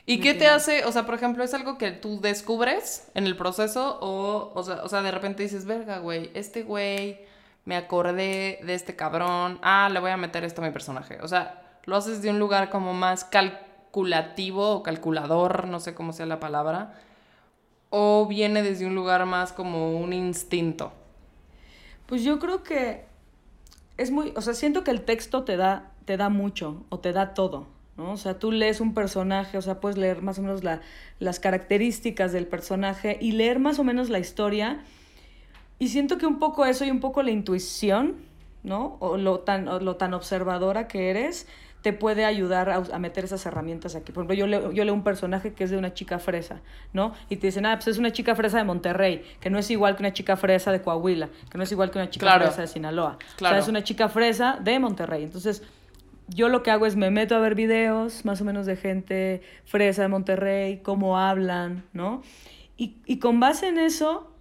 ¿Y 0.05 0.19
qué 0.19 0.35
te 0.35 0.47
hace, 0.47 0.85
o 0.85 0.91
sea, 0.91 1.05
por 1.05 1.15
ejemplo, 1.15 1.43
es 1.43 1.53
algo 1.53 1.77
que 1.79 1.91
tú 1.91 2.21
descubres 2.21 3.09
en 3.15 3.25
el 3.25 3.35
proceso 3.35 3.97
o, 4.01 4.51
o 4.53 4.63
sea, 4.63 4.83
o 4.83 4.89
sea 4.89 5.01
de 5.01 5.09
repente 5.09 5.41
dices, 5.41 5.65
verga, 5.65 5.97
güey, 5.97 6.29
este 6.35 6.61
güey, 6.61 7.21
me 7.65 7.75
acordé 7.75 8.59
de 8.63 8.73
este 8.75 8.95
cabrón, 8.95 9.57
ah, 9.63 9.89
le 9.91 9.99
voy 9.99 10.11
a 10.11 10.17
meter 10.17 10.43
esto 10.43 10.61
a 10.61 10.65
mi 10.65 10.71
personaje. 10.71 11.17
O 11.23 11.27
sea, 11.27 11.79
lo 11.85 11.95
haces 11.95 12.21
de 12.21 12.29
un 12.29 12.37
lugar 12.37 12.69
como 12.69 12.93
más 12.93 13.23
cal 13.23 13.65
calculativo 13.95 14.71
o 14.71 14.83
calculador, 14.83 15.69
no 15.69 15.79
sé 15.79 15.95
cómo 15.95 16.11
sea 16.11 16.25
la 16.25 16.41
palabra, 16.41 16.95
o 17.89 18.25
viene 18.27 18.61
desde 18.61 18.85
un 18.85 18.93
lugar 18.93 19.25
más 19.25 19.53
como 19.53 19.97
un 19.97 20.11
instinto? 20.11 20.91
Pues 22.05 22.21
yo 22.21 22.37
creo 22.37 22.61
que 22.61 23.05
es 23.95 24.11
muy, 24.11 24.33
o 24.35 24.41
sea, 24.41 24.53
siento 24.53 24.83
que 24.83 24.91
el 24.91 25.05
texto 25.05 25.45
te 25.45 25.55
da, 25.55 25.93
te 26.03 26.17
da 26.17 26.27
mucho 26.27 26.83
o 26.89 26.99
te 26.99 27.13
da 27.13 27.33
todo, 27.33 27.67
¿no? 27.97 28.11
O 28.11 28.17
sea, 28.17 28.39
tú 28.39 28.51
lees 28.51 28.81
un 28.81 28.93
personaje, 28.93 29.57
o 29.57 29.61
sea, 29.61 29.79
puedes 29.79 29.97
leer 29.97 30.21
más 30.21 30.39
o 30.39 30.41
menos 30.41 30.61
las 31.19 31.39
características 31.39 32.31
del 32.31 32.47
personaje 32.47 33.17
y 33.21 33.31
leer 33.31 33.59
más 33.59 33.79
o 33.79 33.83
menos 33.83 34.09
la 34.09 34.19
historia. 34.19 34.79
Y 35.79 35.89
siento 35.89 36.17
que 36.17 36.25
un 36.25 36.39
poco 36.39 36.65
eso 36.65 36.85
y 36.85 36.91
un 36.91 36.99
poco 36.99 37.23
la 37.23 37.31
intuición, 37.31 38.15
¿no? 38.63 38.97
O 38.99 39.17
lo 39.17 39.39
tan, 39.39 39.67
o 39.67 39.79
lo 39.79 39.95
tan 39.95 40.13
observadora 40.13 40.87
que 40.87 41.09
eres, 41.09 41.47
te 41.85 41.93
puede 41.93 42.25
ayudar 42.25 42.71
a, 42.71 42.97
meter 42.97 43.25
esas 43.25 43.45
herramientas 43.45 43.93
aquí. 43.93 44.11
Por 44.11 44.23
ejemplo, 44.23 44.33
yo 44.33 44.47
leo, 44.47 44.71
yo 44.71 44.83
leo 44.83 44.93
un 44.95 45.03
personaje 45.03 45.53
que 45.53 45.65
es 45.65 45.69
de 45.69 45.77
una 45.77 45.93
chica 45.93 46.17
fresa, 46.17 46.61
¿no? 46.93 47.13
Y 47.29 47.35
te 47.35 47.45
dicen, 47.45 47.63
ah, 47.67 47.75
pues 47.75 47.89
es 47.89 47.99
una 47.99 48.11
chica 48.11 48.33
fresa 48.33 48.57
de 48.57 48.63
Monterrey, 48.63 49.23
que 49.39 49.51
no 49.51 49.59
es 49.59 49.69
igual 49.69 49.95
que 49.95 50.01
una 50.01 50.11
chica 50.11 50.35
fresa 50.35 50.71
de 50.71 50.81
Coahuila, 50.81 51.29
que 51.47 51.59
no 51.59 51.63
es 51.63 51.71
igual 51.71 51.91
que 51.91 51.99
una 51.99 52.09
chica 52.09 52.39
fresa 52.39 52.61
de 52.61 52.67
Sinaloa. 52.67 53.19
Claro. 53.35 53.53
O 53.53 53.57
sea, 53.57 53.63
es 53.63 53.67
una 53.67 53.83
chica 53.83 54.09
fresa 54.09 54.57
de 54.63 54.79
Monterrey. 54.79 55.25
Entonces, 55.25 55.61
yo 56.27 56.49
lo 56.49 56.63
que 56.63 56.71
hago 56.71 56.85
es 56.85 56.95
me 56.95 57.11
meto 57.11 57.35
a 57.35 57.39
ver 57.39 57.55
videos 57.55 58.25
más 58.25 58.41
o 58.41 58.45
menos 58.45 58.65
de 58.65 58.75
gente 58.75 59.41
fresa 59.65 60.03
de 60.03 60.07
Monterrey, 60.07 60.79
cómo 60.79 61.19
hablan, 61.19 61.85
¿no? 61.93 62.21
Y, 62.77 62.97
y 63.05 63.19
con 63.19 63.39
base 63.39 63.67
en 63.67 63.77
eso, 63.77 64.31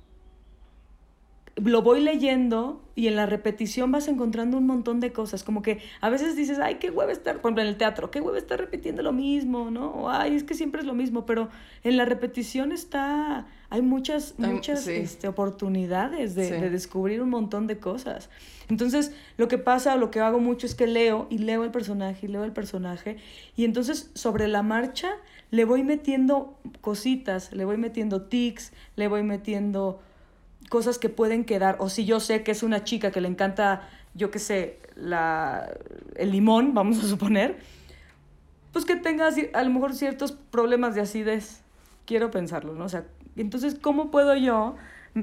lo 1.56 1.82
voy 1.82 2.00
leyendo 2.00 2.83
y 2.94 3.08
en 3.08 3.16
la 3.16 3.26
repetición 3.26 3.90
vas 3.90 4.08
encontrando 4.08 4.56
un 4.56 4.66
montón 4.66 5.00
de 5.00 5.12
cosas, 5.12 5.42
como 5.42 5.62
que 5.62 5.80
a 6.00 6.10
veces 6.10 6.36
dices, 6.36 6.58
ay, 6.58 6.76
qué 6.76 6.90
huevo 6.90 7.10
estar, 7.10 7.40
por 7.40 7.48
ejemplo, 7.50 7.62
en 7.62 7.68
el 7.68 7.76
teatro, 7.76 8.10
qué 8.10 8.20
huevo 8.20 8.36
estar 8.36 8.58
repitiendo 8.58 9.02
lo 9.02 9.12
mismo, 9.12 9.70
¿no? 9.70 9.90
O, 9.90 10.10
ay, 10.10 10.34
es 10.34 10.44
que 10.44 10.54
siempre 10.54 10.80
es 10.80 10.86
lo 10.86 10.94
mismo, 10.94 11.26
pero 11.26 11.48
en 11.82 11.96
la 11.96 12.04
repetición 12.04 12.72
está, 12.72 13.46
hay 13.70 13.82
muchas, 13.82 14.34
muchas 14.38 14.86
este, 14.86 15.28
oportunidades 15.28 16.34
de, 16.34 16.50
de, 16.50 16.70
descubrir 16.70 17.20
un 17.20 17.30
montón 17.30 17.66
de 17.66 17.78
cosas. 17.78 18.30
Entonces, 18.68 19.12
lo 19.36 19.48
que 19.48 19.58
pasa 19.58 19.94
o 19.94 19.98
lo 19.98 20.10
que 20.10 20.20
hago 20.20 20.38
mucho 20.38 20.66
es 20.66 20.74
que 20.74 20.86
leo 20.86 21.26
y 21.30 21.38
leo 21.38 21.64
el 21.64 21.70
personaje 21.70 22.26
y 22.26 22.28
leo 22.28 22.44
el 22.44 22.52
personaje 22.52 23.18
y 23.56 23.64
entonces 23.64 24.10
sobre 24.14 24.48
la 24.48 24.62
marcha 24.62 25.10
le 25.50 25.64
voy 25.64 25.84
metiendo 25.84 26.58
cositas, 26.80 27.52
le 27.52 27.64
voy 27.64 27.76
metiendo 27.76 28.22
tics, 28.22 28.72
le 28.96 29.08
voy 29.08 29.22
metiendo 29.22 30.00
cosas 30.74 30.98
que 30.98 31.08
pueden 31.08 31.44
quedar, 31.44 31.76
o 31.78 31.88
si 31.88 32.04
yo 32.04 32.18
sé 32.18 32.42
que 32.42 32.50
es 32.50 32.64
una 32.64 32.82
chica 32.82 33.12
que 33.12 33.20
le 33.20 33.28
encanta, 33.28 33.88
yo 34.14 34.32
qué 34.32 34.40
sé, 34.40 34.80
la, 34.96 35.70
el 36.16 36.32
limón, 36.32 36.74
vamos 36.74 36.98
a 36.98 37.06
suponer, 37.06 37.58
pues 38.72 38.84
que 38.84 38.96
tenga 38.96 39.28
a 39.28 39.62
lo 39.62 39.70
mejor 39.70 39.94
ciertos 39.94 40.32
problemas 40.32 40.96
de 40.96 41.02
acidez. 41.02 41.62
Quiero 42.06 42.32
pensarlo, 42.32 42.74
¿no? 42.74 42.86
O 42.86 42.88
sea, 42.88 43.04
entonces, 43.36 43.76
¿cómo 43.80 44.10
puedo 44.10 44.34
yo 44.34 44.74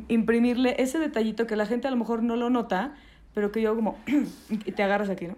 imprimirle 0.08 0.76
ese 0.82 1.00
detallito 1.00 1.48
que 1.48 1.58
la 1.58 1.66
gente 1.66 1.90
a 1.90 1.92
lo 1.92 1.98
mejor 1.98 2.24
no 2.24 2.38
lo 2.38 2.50
nota, 2.50 2.96
pero 3.34 3.52
que 3.52 3.62
yo 3.62 3.76
como, 3.76 4.00
y 4.50 4.72
te 4.72 4.84
agarras 4.84 5.10
aquí, 5.10 5.28
¿no? 5.28 5.36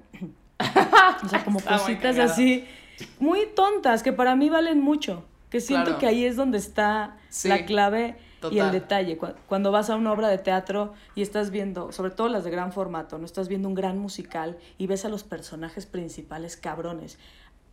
o 1.23 1.27
sea, 1.27 1.43
como 1.43 1.59
cositas 1.67 2.19
así, 2.19 2.65
muy 3.19 3.47
tontas, 3.55 4.03
que 4.03 4.13
para 4.13 4.35
mí 4.35 4.51
valen 4.51 4.79
mucho, 4.79 5.25
que 5.49 5.59
siento 5.59 5.97
que 5.97 6.05
ahí 6.05 6.23
es 6.23 6.35
donde 6.35 6.59
está 6.59 7.17
la 7.45 7.65
clave 7.65 8.15
y 8.51 8.59
el 8.59 8.71
detalle, 8.71 9.17
cuando 9.47 9.71
vas 9.71 9.89
a 9.89 9.95
una 9.95 10.11
obra 10.11 10.27
de 10.27 10.37
teatro 10.37 10.93
y 11.15 11.21
estás 11.21 11.51
viendo, 11.51 11.91
sobre 11.91 12.11
todo 12.11 12.27
las 12.27 12.43
de 12.43 12.51
gran 12.51 12.71
formato, 12.71 13.17
no 13.17 13.25
estás 13.25 13.47
viendo 13.47 13.67
un 13.67 13.75
gran 13.75 13.97
musical 13.97 14.57
y 14.77 14.87
ves 14.87 15.05
a 15.05 15.09
los 15.09 15.23
personajes 15.23 15.85
principales 15.85 16.57
cabrones. 16.57 17.17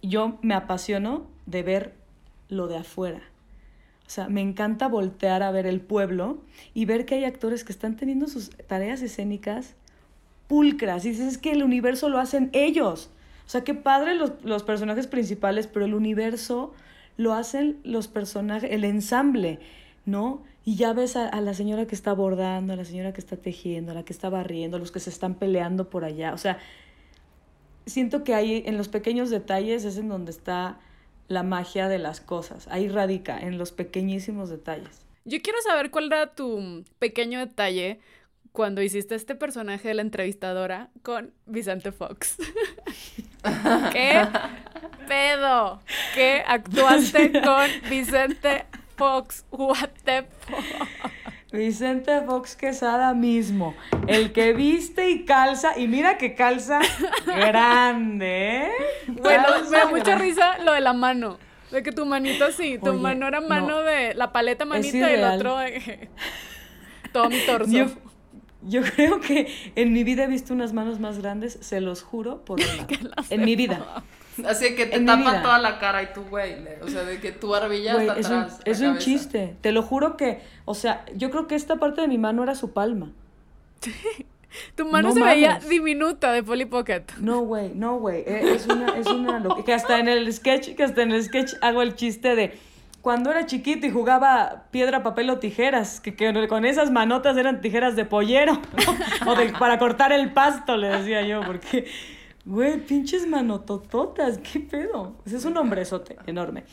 Yo 0.02 0.38
me 0.42 0.54
apasiono 0.54 1.26
de 1.46 1.62
ver 1.62 1.94
lo 2.48 2.66
de 2.66 2.78
afuera. 2.78 3.22
O 4.06 4.10
sea, 4.10 4.28
me 4.28 4.40
encanta 4.40 4.88
voltear 4.88 5.42
a 5.42 5.52
ver 5.52 5.66
el 5.66 5.80
pueblo 5.80 6.38
y 6.74 6.84
ver 6.84 7.06
que 7.06 7.14
hay 7.14 7.24
actores 7.24 7.62
que 7.62 7.72
están 7.72 7.96
teniendo 7.96 8.26
sus 8.26 8.50
tareas 8.50 9.02
escénicas 9.02 9.74
pulcras. 10.48 11.04
Y 11.04 11.10
dices, 11.10 11.34
es 11.34 11.38
que 11.38 11.52
el 11.52 11.62
universo 11.62 12.08
lo 12.08 12.18
hacen 12.18 12.50
ellos. 12.52 13.10
O 13.46 13.48
sea, 13.48 13.62
qué 13.62 13.74
padre 13.74 14.16
los, 14.16 14.32
los 14.42 14.64
personajes 14.64 15.06
principales, 15.06 15.68
pero 15.68 15.84
el 15.84 15.94
universo 15.94 16.72
lo 17.16 17.34
hacen 17.34 17.78
los 17.84 18.08
personajes, 18.08 18.70
el 18.72 18.84
ensamble, 18.84 19.60
¿no? 20.10 20.42
y 20.64 20.76
ya 20.76 20.92
ves 20.92 21.16
a, 21.16 21.40
la 21.40 21.54
señora 21.54 21.86
que 21.86 21.94
está 21.94 22.12
bordando, 22.12 22.74
a 22.74 22.76
la 22.76 22.84
señora 22.84 23.12
que 23.12 23.20
está 23.20 23.36
tejiendo, 23.36 23.92
a 23.92 23.94
la 23.94 24.04
que 24.04 24.12
está 24.12 24.28
barriendo, 24.28 24.76
a 24.76 24.80
los 24.80 24.92
que 24.92 25.00
se 25.00 25.10
están 25.10 25.34
peleando 25.34 25.88
por 25.88 26.04
allá. 26.04 26.34
O 26.34 26.38
sea, 26.38 26.58
siento 27.86 28.24
que 28.24 28.34
ahí 28.34 28.62
en 28.66 28.76
los 28.76 28.88
pequeños 28.88 29.30
detalles 29.30 29.84
es 29.84 29.96
en 29.96 30.08
donde 30.08 30.30
está 30.30 30.78
la 31.28 31.42
magia 31.42 31.88
de 31.88 31.98
las 31.98 32.20
cosas. 32.20 32.68
Ahí 32.68 32.88
radica, 32.88 33.38
en 33.38 33.56
los 33.56 33.72
pequeñísimos 33.72 34.50
detalles. 34.50 35.06
Yo 35.24 35.40
quiero 35.40 35.60
saber 35.62 35.90
cuál 35.90 36.06
era 36.06 36.34
tu 36.34 36.84
pequeño 36.98 37.38
detalle 37.38 38.00
cuando 38.52 38.82
hiciste 38.82 39.14
este 39.14 39.34
personaje 39.34 39.88
de 39.88 39.94
la 39.94 40.02
entrevistadora 40.02 40.90
con 41.02 41.32
Vicente 41.46 41.92
Fox. 41.92 42.36
¿Qué 43.92 44.26
pedo? 45.08 45.80
¿Qué 46.14 46.42
actuaste 46.46 47.32
con 47.42 47.68
Vicente 47.88 48.66
Fox, 49.00 49.44
what 49.50 49.88
the 50.04 50.24
fuck? 50.46 51.10
Vicente 51.52 52.20
Fox 52.26 52.54
Quesada 52.54 53.14
mismo. 53.14 53.74
El 54.06 54.32
que 54.32 54.52
viste 54.52 55.08
y 55.10 55.24
calza. 55.24 55.78
Y 55.78 55.88
mira 55.88 56.18
que 56.18 56.34
calza 56.34 56.80
grande, 57.26 58.66
¿eh? 58.66 58.70
Bueno, 59.08 59.44
Calza 59.46 59.70
me 59.70 59.78
da 59.78 59.86
mucha 59.86 60.04
grande. 60.04 60.24
risa 60.26 60.58
lo 60.58 60.72
de 60.74 60.80
la 60.82 60.92
mano. 60.92 61.38
De 61.70 61.82
que 61.82 61.92
tu 61.92 62.04
manito 62.04 62.44
así, 62.44 62.78
tu 62.78 62.90
Oye, 62.90 63.00
mano 63.00 63.26
era 63.26 63.40
mano 63.40 63.68
no. 63.68 63.82
de 63.82 64.12
la 64.14 64.32
paleta 64.32 64.64
manita 64.64 65.10
y 65.10 65.14
el 65.14 65.24
otro 65.24 65.60
eh, 65.62 66.10
todo 67.12 67.30
mi 67.30 67.38
torso. 67.46 67.70
Yo, 67.70 67.86
yo 68.62 68.82
creo 68.82 69.20
que 69.20 69.46
en 69.76 69.92
mi 69.92 70.04
vida 70.04 70.24
he 70.24 70.26
visto 70.26 70.52
unas 70.52 70.72
manos 70.72 71.00
más 71.00 71.18
grandes, 71.18 71.58
se 71.62 71.80
los 71.80 72.02
juro 72.02 72.44
por 72.44 72.58
Dios. 72.88 73.30
En 73.30 73.44
mi 73.44 73.56
vida. 73.56 74.02
Así 74.48 74.74
que 74.74 74.86
te 74.86 75.00
tapa 75.00 75.42
toda 75.42 75.58
la 75.58 75.78
cara 75.78 76.02
y 76.02 76.12
tú, 76.12 76.22
güey. 76.30 76.56
O 76.82 76.88
sea, 76.88 77.02
de 77.04 77.20
que 77.20 77.32
tu 77.32 77.48
barbilla 77.48 77.94
Güey, 77.94 78.08
está 78.08 78.20
es 78.20 78.26
un, 78.28 78.34
atrás. 78.36 78.60
es 78.64 78.80
un 78.80 78.98
chiste. 78.98 79.56
Te 79.60 79.72
lo 79.72 79.82
juro 79.82 80.16
que, 80.16 80.40
o 80.64 80.74
sea, 80.74 81.04
yo 81.16 81.30
creo 81.30 81.46
que 81.46 81.54
esta 81.54 81.76
parte 81.76 82.00
de 82.00 82.08
mi 82.08 82.18
mano 82.18 82.42
era 82.42 82.54
su 82.54 82.72
palma. 82.72 83.10
Tu 84.74 84.84
mano 84.84 85.08
No 85.08 85.14
se 85.14 85.22
veía 85.22 85.60
diminuta 85.68 86.32
de 86.32 86.42
Polly 86.42 86.64
Pocket. 86.64 87.04
No, 87.20 87.40
güey, 87.42 87.70
no, 87.74 87.98
güey. 87.98 88.20
eh, 88.26 88.52
Es 88.54 88.66
una, 88.66 88.96
es 88.98 89.06
una 89.06 89.38
lo- 89.38 89.64
Que 89.64 89.72
hasta 89.72 89.98
en 90.00 90.08
el 90.08 90.30
sketch, 90.32 90.74
que 90.74 90.82
hasta 90.82 91.02
en 91.02 91.12
el 91.12 91.22
sketch 91.22 91.54
hago 91.60 91.82
el 91.82 91.94
chiste 91.94 92.34
de 92.34 92.58
cuando 93.00 93.30
era 93.30 93.46
chiquito 93.46 93.86
y 93.86 93.90
jugaba 93.90 94.64
piedra, 94.72 95.02
papel 95.02 95.30
o 95.30 95.38
tijeras, 95.38 96.00
que, 96.00 96.14
que 96.16 96.46
con 96.48 96.64
esas 96.66 96.90
manotas 96.90 97.36
eran 97.38 97.60
tijeras 97.62 97.96
de 97.96 98.04
pollero, 98.04 98.54
¿no? 99.24 99.32
o 99.32 99.36
de- 99.36 99.50
para 99.54 99.78
cortar 99.78 100.12
el 100.12 100.32
pasto, 100.32 100.76
le 100.76 100.88
decía 100.88 101.22
yo, 101.22 101.40
porque, 101.46 101.86
güey, 102.50 102.84
pinches 102.84 103.26
manotototas, 103.26 104.38
qué 104.38 104.60
pedo. 104.60 105.14
Es 105.24 105.44
un 105.44 105.56
hombrezote 105.56 106.16
enorme. 106.26 106.64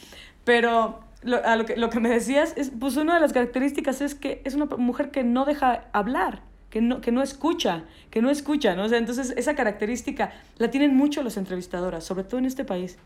Pero 0.44 1.00
lo, 1.24 1.44
a 1.46 1.56
lo, 1.56 1.66
que, 1.66 1.78
lo 1.78 1.90
que 1.90 2.00
me 2.00 2.10
decías, 2.10 2.54
es, 2.58 2.72
pues 2.80 2.98
una 2.98 3.16
de 3.16 3.20
las 3.22 3.34
características 3.34 4.02
es 4.02 4.16
que 4.16 4.42
es 4.46 4.56
una 4.56 4.66
mujer 4.66 5.12
que 5.12 5.24
no 5.24 5.46
deja 5.46 5.86
hablar. 5.94 6.42
Que 6.70 6.82
no, 6.82 7.00
que 7.00 7.14
no 7.14 7.24
escucha, 7.24 7.86
que 8.12 8.22
no 8.22 8.30
escucha, 8.30 8.76
¿no? 8.76 8.84
O 8.84 8.90
sea, 8.90 8.98
entonces 8.98 9.34
esa 9.38 9.56
característica 9.56 10.34
la 10.58 10.70
tienen 10.70 10.98
mucho 10.98 11.24
las 11.24 11.38
entrevistadoras, 11.38 12.04
sobre 12.04 12.26
todo 12.26 12.40
en 12.40 12.46
este 12.46 12.66
país, 12.66 12.98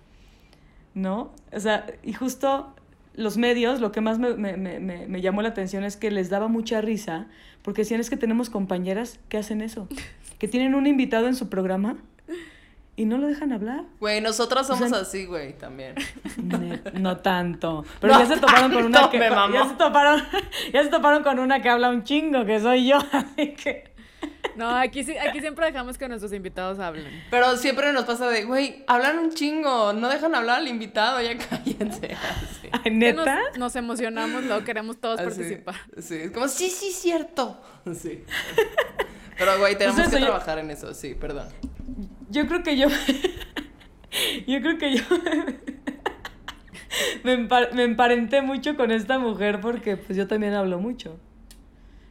¿no? 0.95 1.32
O 1.53 1.59
sea, 1.59 1.86
y 2.03 2.13
justo 2.13 2.74
los 3.13 3.38
medios, 3.38 3.80
lo 3.80 3.91
que 3.91 4.01
más 4.01 4.17
me- 4.17 4.34
me- 4.36 4.57
me- 4.57 4.80
me 5.07 5.22
llamó 5.22 5.43
la 5.43 5.49
atención 5.49 5.84
es 5.84 5.95
que 5.95 6.09
les 6.09 6.30
daba 6.32 6.47
mucha 6.47 6.82
risa, 6.82 7.28
porque 7.61 7.84
decían 7.84 8.01
es 8.01 8.09
que 8.09 8.17
tenemos 8.17 8.49
compañeras 8.49 9.19
que 9.30 9.38
hacen 9.38 9.61
eso, 9.61 9.88
que 10.39 10.47
tienen 10.47 10.74
un 10.74 10.88
invitado 10.88 11.28
en 11.28 11.36
su 11.36 11.47
programa 11.47 11.97
y 13.02 13.06
no 13.06 13.18
lo 13.18 13.28
dejan 13.28 13.52
hablar. 13.52 13.84
Güey, 13.99 14.22
nosotras 14.22 14.70
O 14.70 14.76
sea, 14.76 14.88
somos 14.88 15.02
así, 15.02 15.26
güey, 15.26 15.58
también. 15.58 15.95
Ne- 16.38 16.82
No 16.99 17.18
tanto. 17.22 17.84
Pero 17.99 18.14
No 18.14 18.20
ya 18.20 18.26
se 18.28 18.38
toparon 18.39 18.72
con 18.72 18.86
una 18.86 19.10
que 19.10 19.20
ya 19.20 19.66
se 19.68 19.74
toparon, 19.76 20.22
ya 20.74 20.84
se 20.84 20.89
toparon 20.89 21.24
con 21.24 21.39
una 21.39 21.62
que 21.62 21.70
habla 21.70 21.89
un 21.89 22.04
chingo, 22.04 22.45
que 22.45 22.60
soy 22.60 22.88
yo, 22.88 22.97
así 23.12 23.54
que 23.56 23.91
No, 24.56 24.70
aquí 24.70 25.04
sí, 25.04 25.18
aquí 25.18 25.39
siempre 25.39 25.66
dejamos 25.66 25.98
que 25.98 26.08
nuestros 26.08 26.34
invitados 26.34 26.80
hablen. 26.80 27.24
Pero 27.30 27.56
siempre 27.58 27.94
nos 27.94 28.06
pasa 28.06 28.30
de, 28.30 28.44
güey, 28.44 28.84
hablan 28.88 29.18
un 29.20 29.32
chingo, 29.34 29.94
no 29.94 30.10
dejan 30.10 30.36
hablar 30.36 30.58
al 30.58 30.68
invitado, 30.68 31.22
ya 31.22 31.38
cállense. 31.38 32.14
Así. 32.14 32.70
Ay, 32.84 32.92
neta. 32.92 33.39
Nos, 33.50 33.58
nos 33.58 33.76
emocionamos, 33.76 34.44
luego 34.44 34.64
queremos 34.64 35.00
todos 35.00 35.20
Así, 35.20 35.30
participar. 35.30 35.76
Sí, 36.00 36.16
es 36.16 36.32
como, 36.32 36.48
sí, 36.48 36.70
sí, 36.70 36.92
cierto. 36.92 37.62
Sí. 37.94 38.24
Pero, 39.38 39.58
güey, 39.58 39.76
tenemos 39.78 40.02
que 40.10 40.20
yo- 40.20 40.26
trabajar 40.28 40.60
en 40.60 40.70
eso, 40.70 40.94
sí, 40.94 41.16
perdón. 41.16 41.48
Yo 42.30 42.48
creo 42.48 42.62
que 42.62 42.78
yo. 42.78 42.88
yo 44.48 44.62
creo 44.62 44.78
que 44.78 44.98
yo. 44.98 45.04
me, 47.24 47.38
me 47.74 47.84
emparenté 47.84 48.42
mucho 48.42 48.76
con 48.76 48.92
esta 48.92 49.18
mujer 49.20 49.60
porque 49.62 49.98
pues 49.98 50.18
yo 50.18 50.28
también 50.28 50.54
hablo 50.54 50.80
mucho. 50.80 51.20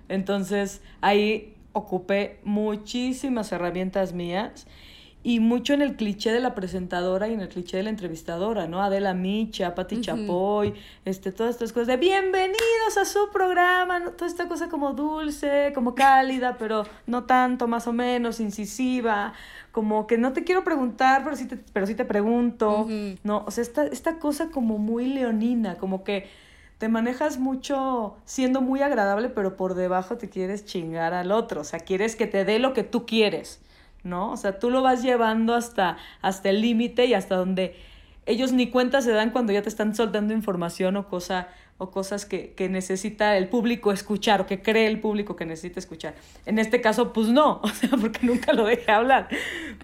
Entonces 0.09 0.83
ahí 1.01 1.57
ocupé 1.73 2.41
muchísimas 2.45 3.53
herramientas 3.53 4.13
mías 4.13 4.67
y 5.23 5.41
mucho 5.41 5.75
en 5.75 5.83
el 5.83 5.97
cliché 5.97 6.33
de 6.33 6.41
la 6.41 6.55
presentadora 6.55 7.29
y 7.29 7.35
en 7.35 7.41
el 7.41 7.49
cliché 7.49 7.77
de 7.77 7.83
la 7.83 7.91
entrevistadora, 7.91 8.67
¿no? 8.67 8.83
Adela 8.83 9.13
Micha, 9.13 9.75
Pati 9.75 10.01
Chapoy, 10.01 10.73
este, 11.05 11.31
todas 11.31 11.57
estas 11.57 11.75
cosas 11.75 11.89
de 11.89 11.97
bienvenidos 11.99 12.97
a 12.99 13.05
su 13.05 13.29
programa, 13.31 13.99
¿no? 13.99 14.13
Toda 14.13 14.31
esta 14.31 14.49
cosa 14.49 14.71
como 14.71 14.95
dulce, 14.95 15.73
como 15.75 15.95
cálida, 15.95 16.57
pero 16.59 16.85
no 17.07 17.25
tanto, 17.25 17.69
más 17.69 17.87
o 17.87 17.93
menos, 17.93 18.41
incisiva, 18.41 19.35
como 19.73 20.07
que 20.07 20.17
no 20.17 20.33
te 20.33 20.43
quiero 20.43 20.65
preguntar, 20.65 21.23
pero 21.23 21.37
sí 21.37 21.47
te, 21.47 21.57
pero 21.57 21.87
sí 21.87 21.95
te 21.95 22.07
pregunto. 22.07 22.89
¿no? 23.23 23.45
O 23.47 23.51
sea, 23.51 23.61
esta, 23.61 23.87
esta 23.87 24.19
cosa 24.19 24.49
como 24.49 24.79
muy 24.79 25.05
leonina, 25.05 25.77
como 25.77 26.03
que 26.03 26.29
te 26.81 26.89
manejas 26.89 27.39
mucho 27.39 28.17
siendo 28.25 28.63
muy 28.63 28.81
agradable, 28.81 29.29
pero 29.29 29.55
por 29.55 29.75
debajo 29.75 30.17
te 30.17 30.31
quieres 30.31 30.65
chingar 30.65 31.13
al 31.13 31.31
otro, 31.31 31.61
o 31.61 31.65
sea, 31.65 31.81
quieres 31.81 32.17
que 32.17 32.27
te 32.27 32.47
dé 32.47 32.59
lo 32.59 32.73
que 32.73 32.85
tú 32.85 33.05
quieres, 33.05 33.61
¿no? 34.03 34.31
O 34.33 34.39
sea, 34.39 34.59
tú 34.59 34.71
lo 34.71 34.81
vas 34.81 35.03
llevando 35.03 35.55
hasta, 35.55 35.99
hasta 36.23 36.49
el 36.49 36.63
límite 36.63 37.05
y 37.05 37.13
hasta 37.13 37.37
donde 37.37 37.77
ellos 38.25 38.53
ni 38.53 38.71
cuenta 38.71 39.03
se 39.03 39.13
dan 39.13 39.29
cuando 39.29 39.53
ya 39.53 39.61
te 39.61 39.69
están 39.69 39.95
soltando 39.95 40.33
información 40.33 40.97
o, 40.97 41.07
cosa, 41.07 41.49
o 41.77 41.91
cosas 41.91 42.25
que, 42.25 42.55
que 42.55 42.71
necesita 42.71 43.37
el 43.37 43.51
público 43.51 43.93
escuchar 43.93 44.41
o 44.41 44.47
que 44.47 44.63
cree 44.63 44.87
el 44.87 45.01
público 45.03 45.37
que 45.37 45.45
necesita 45.45 45.81
escuchar. 45.81 46.15
En 46.47 46.59
este 46.59 46.81
caso, 46.81 47.13
pues 47.13 47.29
no, 47.29 47.61
o 47.63 47.69
sea, 47.69 47.91
porque 47.91 48.27
nunca 48.27 48.55
lo 48.55 48.65
dejé 48.65 48.91
hablar. 48.91 49.29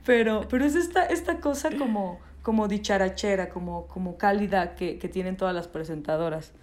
Pero, 0.06 0.48
pero 0.48 0.64
es 0.64 0.74
esta, 0.74 1.04
esta 1.04 1.40
cosa 1.40 1.68
como, 1.76 2.20
como 2.40 2.68
dicharachera, 2.68 3.50
como, 3.50 3.86
como 3.86 4.16
cálida 4.16 4.74
que, 4.76 4.96
que 4.96 5.10
tienen 5.10 5.36
todas 5.36 5.54
las 5.54 5.68
presentadoras. 5.68 6.54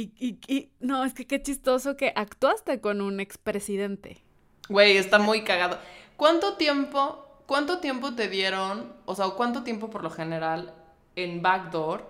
Y, 0.00 0.12
y, 0.18 0.38
y 0.54 0.70
no, 0.80 1.04
es 1.04 1.12
que 1.12 1.26
qué 1.26 1.42
chistoso 1.42 1.96
que 1.96 2.12
actuaste 2.16 2.80
con 2.80 3.00
un 3.02 3.20
expresidente. 3.20 4.22
Güey, 4.68 4.96
está 4.96 5.18
muy 5.18 5.42
cagado. 5.44 5.78
¿Cuánto 6.16 6.54
tiempo, 6.54 7.26
cuánto 7.46 7.78
tiempo 7.80 8.14
te 8.14 8.28
dieron, 8.28 8.92
o 9.04 9.14
sea, 9.14 9.26
cuánto 9.36 9.62
tiempo 9.62 9.90
por 9.90 10.02
lo 10.02 10.10
general 10.10 10.72
en 11.16 11.42
Backdoor 11.42 12.08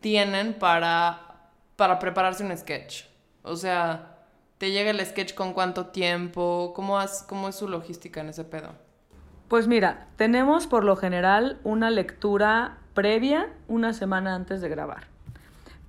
tienen 0.00 0.54
para, 0.58 1.48
para 1.76 1.98
prepararse 1.98 2.44
un 2.44 2.56
sketch? 2.56 3.04
O 3.42 3.56
sea, 3.56 4.18
¿te 4.58 4.70
llega 4.70 4.90
el 4.90 5.04
sketch 5.06 5.34
con 5.34 5.54
cuánto 5.54 5.86
tiempo? 5.86 6.72
¿Cómo, 6.74 6.98
has- 6.98 7.22
cómo 7.22 7.48
es 7.48 7.54
su 7.56 7.68
logística 7.68 8.20
en 8.20 8.28
ese 8.30 8.44
pedo? 8.44 8.74
Pues 9.48 9.66
mira, 9.66 10.08
tenemos 10.16 10.66
por 10.66 10.84
lo 10.84 10.94
general 10.96 11.58
una 11.64 11.90
lectura 11.90 12.78
previa 12.94 13.48
una 13.68 13.92
semana 13.94 14.34
antes 14.34 14.60
de 14.60 14.68
grabar. 14.68 15.08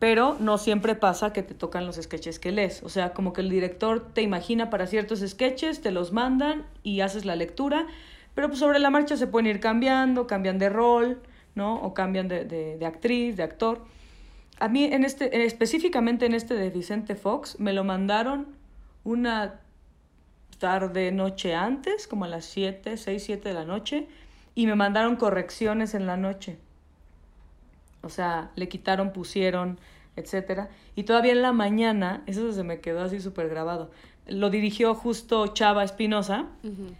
Pero 0.02 0.36
no 0.40 0.58
siempre 0.58 0.96
pasa 0.96 1.32
que 1.32 1.44
te 1.44 1.54
tocan 1.54 1.86
los 1.86 1.98
sketches 1.98 2.40
que 2.40 2.52
lees. 2.52 2.82
O 2.82 2.90
sea, 2.90 3.14
como 3.14 3.34
que 3.34 3.42
el 3.42 3.52
director 3.52 4.12
te 4.14 4.24
imagina 4.24 4.72
para 4.72 4.88
ciertos 4.88 5.20
sketches, 5.20 5.82
te 5.82 5.92
los 5.92 6.12
mandan 6.12 6.66
y 6.82 7.02
haces 7.02 7.24
la 7.24 7.36
lectura. 7.36 7.86
Pero 8.34 8.48
pues 8.48 8.58
sobre 8.60 8.80
la 8.80 8.90
marcha 8.90 9.16
se 9.16 9.28
pueden 9.28 9.46
ir 9.46 9.60
cambiando, 9.60 10.26
cambian 10.26 10.58
de 10.58 10.70
rol, 10.70 11.22
¿no? 11.54 11.76
O 11.76 11.94
cambian 11.94 12.28
de, 12.28 12.46
de- 12.46 12.80
de 12.80 12.86
actriz, 12.88 13.38
de 13.38 13.44
actor. 13.44 13.86
A 14.60 14.68
mí, 14.70 14.86
en 14.86 15.04
este, 15.04 15.36
en- 15.36 15.42
específicamente 15.42 16.26
en 16.26 16.34
este 16.34 16.56
de 16.56 16.72
Vicente 16.72 17.14
Fox, 17.14 17.60
me 17.60 17.72
lo 17.72 17.84
mandaron 17.84 18.48
una 19.04 19.60
tarde, 20.58 21.12
noche 21.12 21.54
antes, 21.54 22.08
como 22.08 22.26
a 22.26 22.28
las 22.28 22.46
7, 22.46 22.98
6, 22.98 23.24
7 23.24 23.50
de 23.50 23.54
la 23.56 23.66
noche, 23.66 24.08
y 24.56 24.66
me 24.66 24.74
mandaron 24.76 25.16
correcciones 25.16 25.94
en 25.94 26.08
la 26.08 26.18
noche. 26.18 26.58
O 28.02 28.10
sea, 28.10 28.52
le 28.56 28.68
quitaron, 28.68 29.14
pusieron, 29.14 29.80
etcétera. 30.16 30.70
Y 30.96 31.04
todavía 31.04 31.32
en 31.32 31.42
la 31.42 31.54
mañana, 31.54 32.24
eso 32.26 32.52
se 32.52 32.64
me 32.64 32.80
quedó 32.80 33.02
así 33.04 33.20
súper 33.20 33.50
grabado. 33.50 33.92
Lo 34.28 34.50
dirigió 34.50 34.94
justo 34.94 35.48
Chava 35.48 35.84
Espinosa. 35.84 36.46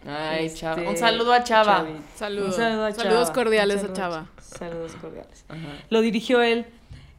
Ay, 0.06 0.46
Este, 0.46 0.60
Chava. 0.60 0.82
Un 0.88 0.96
saludo 0.96 1.32
a 1.32 1.44
Chava. 1.44 1.86
Saludos. 2.16 2.48
Un 2.48 2.52
saludo 2.54 2.84
a 2.86 2.92
Saludos 2.92 3.28
Chava. 3.28 3.32
cordiales 3.34 3.82
Un 3.84 3.90
a 3.90 3.92
Chava. 3.92 4.26
Saludos 4.38 4.92
cordiales. 5.00 5.44
Lo 5.88 6.00
dirigió 6.00 6.42
él. 6.42 6.66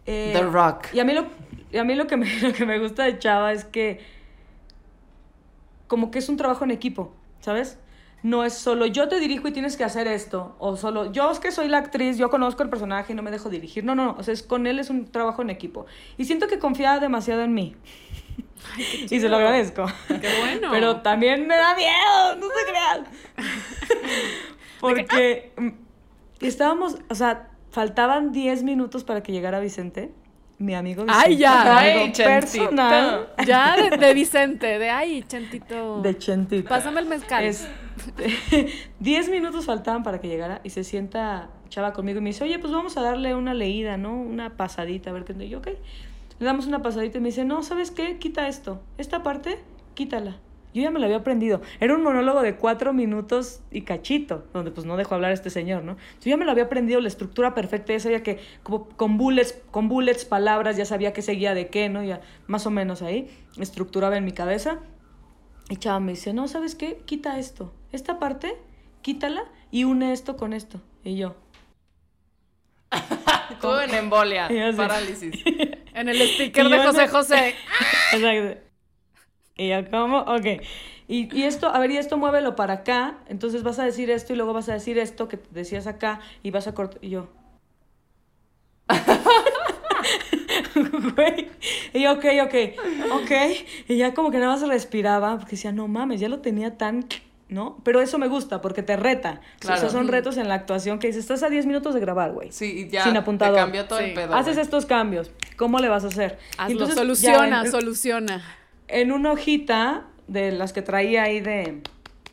Eh, 0.05 0.31
The 0.33 0.43
Rock. 0.43 0.93
Y 0.93 0.99
a 0.99 1.05
mí, 1.05 1.13
lo, 1.13 1.25
y 1.71 1.77
a 1.77 1.83
mí 1.83 1.95
lo, 1.95 2.07
que 2.07 2.17
me, 2.17 2.27
lo 2.41 2.53
que 2.53 2.65
me 2.65 2.79
gusta 2.79 3.03
de 3.03 3.17
Chava 3.19 3.53
es 3.53 3.63
que 3.63 4.01
como 5.87 6.11
que 6.11 6.19
es 6.19 6.27
un 6.29 6.37
trabajo 6.37 6.63
en 6.65 6.71
equipo, 6.71 7.13
¿sabes? 7.39 7.77
No 8.23 8.45
es 8.45 8.53
solo 8.53 8.85
yo 8.85 9.09
te 9.09 9.19
dirijo 9.19 9.49
y 9.49 9.51
tienes 9.51 9.75
que 9.75 9.83
hacer 9.83 10.07
esto, 10.07 10.55
o 10.57 10.77
solo 10.77 11.11
yo 11.11 11.29
es 11.29 11.39
que 11.39 11.51
soy 11.51 11.67
la 11.67 11.79
actriz, 11.79 12.17
yo 12.17 12.29
conozco 12.29 12.63
el 12.63 12.69
personaje 12.69 13.11
y 13.11 13.15
no 13.15 13.21
me 13.21 13.31
dejo 13.31 13.49
dirigir. 13.49 13.83
No, 13.83 13.95
no, 13.95 14.05
no, 14.05 14.15
o 14.17 14.23
sea, 14.23 14.33
es, 14.33 14.43
con 14.43 14.65
él 14.65 14.79
es 14.79 14.89
un 14.89 15.11
trabajo 15.11 15.41
en 15.41 15.49
equipo. 15.49 15.85
Y 16.17 16.23
siento 16.23 16.47
que 16.47 16.57
confía 16.57 16.99
demasiado 16.99 17.41
en 17.41 17.53
mí. 17.53 17.75
y 19.09 19.19
se 19.19 19.27
lo 19.27 19.35
agradezco. 19.35 19.85
Qué 20.07 20.29
bueno. 20.39 20.69
Pero 20.71 21.01
también 21.01 21.45
me 21.47 21.57
da 21.57 21.75
miedo, 21.75 22.35
no 22.37 22.47
se 22.47 22.71
crean. 22.71 23.07
Porque 24.79 25.51
mm, 25.57 25.69
estábamos, 26.45 26.97
o 27.09 27.15
sea, 27.15 27.49
faltaban 27.71 28.31
10 28.31 28.63
minutos 28.63 29.03
para 29.03 29.21
que 29.21 29.31
llegara 29.33 29.59
Vicente, 29.59 30.11
mi 30.59 30.75
amigo 30.75 31.03
Vicente. 31.03 31.25
¡Ay, 31.25 31.37
ya! 31.37 31.77
Ay, 31.77 32.13
personal 32.13 33.33
Ya 33.45 33.75
de, 33.75 33.97
de 33.97 34.13
Vicente, 34.13 34.79
de 34.79 34.89
ay, 34.89 35.23
Chentito. 35.27 36.01
de 36.01 36.17
Chentito. 36.17 36.69
Pásame 36.69 37.01
el 37.01 37.07
mezcal. 37.07 37.53
10 38.99 39.29
minutos 39.29 39.65
faltaban 39.65 40.03
para 40.03 40.19
que 40.19 40.27
llegara 40.27 40.61
y 40.63 40.69
se 40.69 40.83
sienta 40.83 41.49
Chava 41.69 41.93
conmigo 41.93 42.19
y 42.19 42.21
me 42.21 42.29
dice, 42.29 42.43
oye, 42.43 42.59
pues 42.59 42.71
vamos 42.71 42.97
a 42.97 43.01
darle 43.01 43.35
una 43.35 43.53
leída, 43.53 43.97
¿no? 43.97 44.15
Una 44.15 44.57
pasadita, 44.57 45.09
a 45.09 45.13
ver 45.13 45.23
qué. 45.23 45.33
Y 45.43 45.49
yo, 45.49 45.59
ok. 45.59 45.67
Le 46.39 46.45
damos 46.45 46.67
una 46.67 46.81
pasadita 46.81 47.17
y 47.17 47.21
me 47.21 47.29
dice, 47.29 47.45
no, 47.45 47.63
¿sabes 47.63 47.91
qué? 47.91 48.17
Quita 48.17 48.47
esto. 48.47 48.81
Esta 48.97 49.23
parte, 49.23 49.59
quítala. 49.93 50.37
Yo 50.73 50.81
ya 50.81 50.89
me 50.89 50.99
lo 50.99 51.05
había 51.05 51.17
aprendido. 51.17 51.61
Era 51.79 51.95
un 51.95 52.01
monólogo 52.01 52.41
de 52.41 52.55
cuatro 52.55 52.93
minutos 52.93 53.61
y 53.71 53.81
cachito, 53.81 54.45
donde 54.53 54.71
pues 54.71 54.87
no 54.87 54.97
dejó 54.97 55.15
hablar 55.15 55.31
este 55.31 55.51
señor, 55.51 55.83
¿no? 55.83 55.97
Yo 56.21 56.29
ya 56.31 56.37
me 56.37 56.45
lo 56.45 56.51
había 56.51 56.63
aprendido, 56.63 56.99
la 56.99 57.07
estructura 57.07 57.53
perfecta, 57.53 57.93
ya 57.93 57.99
sabía 57.99 58.23
que 58.23 58.39
como 58.63 58.89
con 58.89 59.17
bullets, 59.17 59.59
con 59.69 59.87
bullets, 59.87 60.25
palabras, 60.25 60.75
ya 60.75 60.85
sabía 60.85 61.13
qué 61.13 61.21
seguía 61.21 61.53
de 61.53 61.67
qué, 61.67 61.89
¿no? 61.89 62.03
Ya 62.03 62.21
más 62.47 62.65
o 62.65 62.71
menos 62.71 63.03
ahí, 63.03 63.29
estructuraba 63.59 64.17
en 64.17 64.25
mi 64.25 64.31
cabeza. 64.31 64.79
Y 65.69 65.77
chava 65.77 65.99
me 65.99 66.13
dice, 66.13 66.33
no, 66.33 66.47
¿sabes 66.47 66.73
qué? 66.73 67.01
Quita 67.05 67.37
esto. 67.37 67.71
Esta 67.93 68.19
parte, 68.19 68.57
quítala 69.01 69.45
y 69.71 69.85
une 69.85 70.11
esto 70.11 70.35
con 70.35 70.51
esto. 70.51 70.81
Y 71.05 71.15
yo, 71.15 71.35
Tú 73.61 73.73
en 73.79 73.93
embolia, 73.93 74.49
parálisis. 74.77 75.35
En 75.95 76.09
el 76.09 76.17
sticker 76.27 76.69
de 76.69 76.79
José 76.79 77.05
no- 77.05 77.11
José. 77.11 77.55
Exacto. 78.13 78.61
Y 79.55 79.69
yo, 79.69 79.91
¿cómo? 79.91 80.17
Ok. 80.21 80.63
Y, 81.07 81.29
y 81.37 81.43
esto, 81.43 81.67
a 81.67 81.77
ver, 81.77 81.91
y 81.91 81.97
esto 81.97 82.17
muévelo 82.17 82.55
para 82.55 82.73
acá. 82.73 83.19
Entonces 83.27 83.61
vas 83.61 83.77
a 83.77 83.83
decir 83.85 84.09
esto 84.09 84.33
y 84.33 84.35
luego 84.35 84.53
vas 84.53 84.69
a 84.69 84.73
decir 84.73 84.97
esto 84.97 85.27
que 85.27 85.37
decías 85.51 85.85
acá 85.85 86.19
y 86.41 86.49
vas 86.49 86.65
a 86.65 86.73
cortar. 86.73 86.97
Y 87.03 87.09
yo. 87.09 87.29
Güey. 91.15 91.49
Y 91.93 92.01
yo, 92.01 92.13
ok, 92.13 92.25
ok, 92.45 92.55
ok. 93.13 93.31
Y 93.89 93.97
ya 93.97 94.15
como 94.15 94.31
que 94.31 94.39
nada 94.39 94.53
más 94.53 94.67
respiraba 94.67 95.37
porque 95.37 95.51
decía, 95.51 95.71
no 95.71 95.87
mames, 95.87 96.19
ya 96.19 96.29
lo 96.29 96.39
tenía 96.39 96.75
tan. 96.77 97.05
¿No? 97.53 97.77
Pero 97.83 98.01
eso 98.01 98.17
me 98.17 98.27
gusta 98.27 98.61
porque 98.61 98.81
te 98.81 98.95
reta. 98.97 99.39
Claro. 99.59 99.77
O 99.77 99.79
sea, 99.81 99.89
son 99.91 100.07
retos 100.07 100.37
en 100.37 100.47
la 100.47 100.55
actuación 100.55 100.97
que 100.97 101.07
dices, 101.07 101.21
estás 101.21 101.43
a 101.43 101.49
10 101.49 101.67
minutos 101.67 101.93
de 101.93 101.99
grabar, 101.99 102.31
güey. 102.31 102.51
Sí, 102.51 102.85
y 102.87 102.89
ya 102.89 103.03
Sin 103.03 103.15
apuntador. 103.15 103.53
te 103.55 103.61
cambió 103.61 103.85
todo 103.85 103.99
Sí. 103.99 104.05
el 104.05 104.13
pedo. 104.15 104.33
Haces 104.33 104.57
estos 104.57 104.87
cambios. 104.87 105.29
¿Cómo 105.55 105.77
le 105.79 105.87
vas 105.87 106.03
a 106.03 106.07
hacer? 106.07 106.39
Y 106.41 106.55
Hazlo, 106.57 106.71
entonces, 106.71 106.95
soluciona, 106.97 107.61
en- 107.61 107.71
soluciona. 107.71 108.41
en 108.87 109.11
una 109.11 109.31
hojita 109.33 110.05
de 110.27 110.51
las 110.51 110.73
que 110.73 110.81
traía 110.81 111.23
ahí 111.23 111.41
de, 111.41 111.81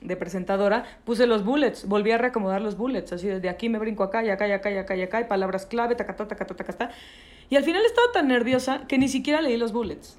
de 0.00 0.16
presentadora, 0.16 0.84
puse 1.04 1.26
los 1.26 1.44
bullets, 1.44 1.86
volví 1.86 2.12
a 2.12 2.16
reacomodar 2.18 2.62
los 2.62 2.78
bullets, 2.78 3.12
así 3.12 3.26
desde 3.28 3.50
aquí 3.50 3.68
me 3.68 3.78
brinco 3.78 4.02
acá 4.04 4.24
y 4.24 4.30
acá 4.30 4.48
y 4.48 4.52
acá 4.52 4.70
y 4.70 4.78
acá 4.78 4.96
y 4.96 5.02
acá, 5.02 5.20
y 5.20 5.24
palabras 5.24 5.66
clave, 5.66 5.96
tacatá, 5.96 6.26
tacatá, 6.28 6.54
tacatá. 6.54 6.90
Y 7.50 7.56
al 7.56 7.64
final 7.64 7.82
estaba 7.84 8.06
tan 8.14 8.26
nerviosa 8.28 8.86
que 8.88 8.96
ni 8.96 9.08
siquiera 9.08 9.42
leí 9.42 9.58
los 9.58 9.72
bullets. 9.72 10.16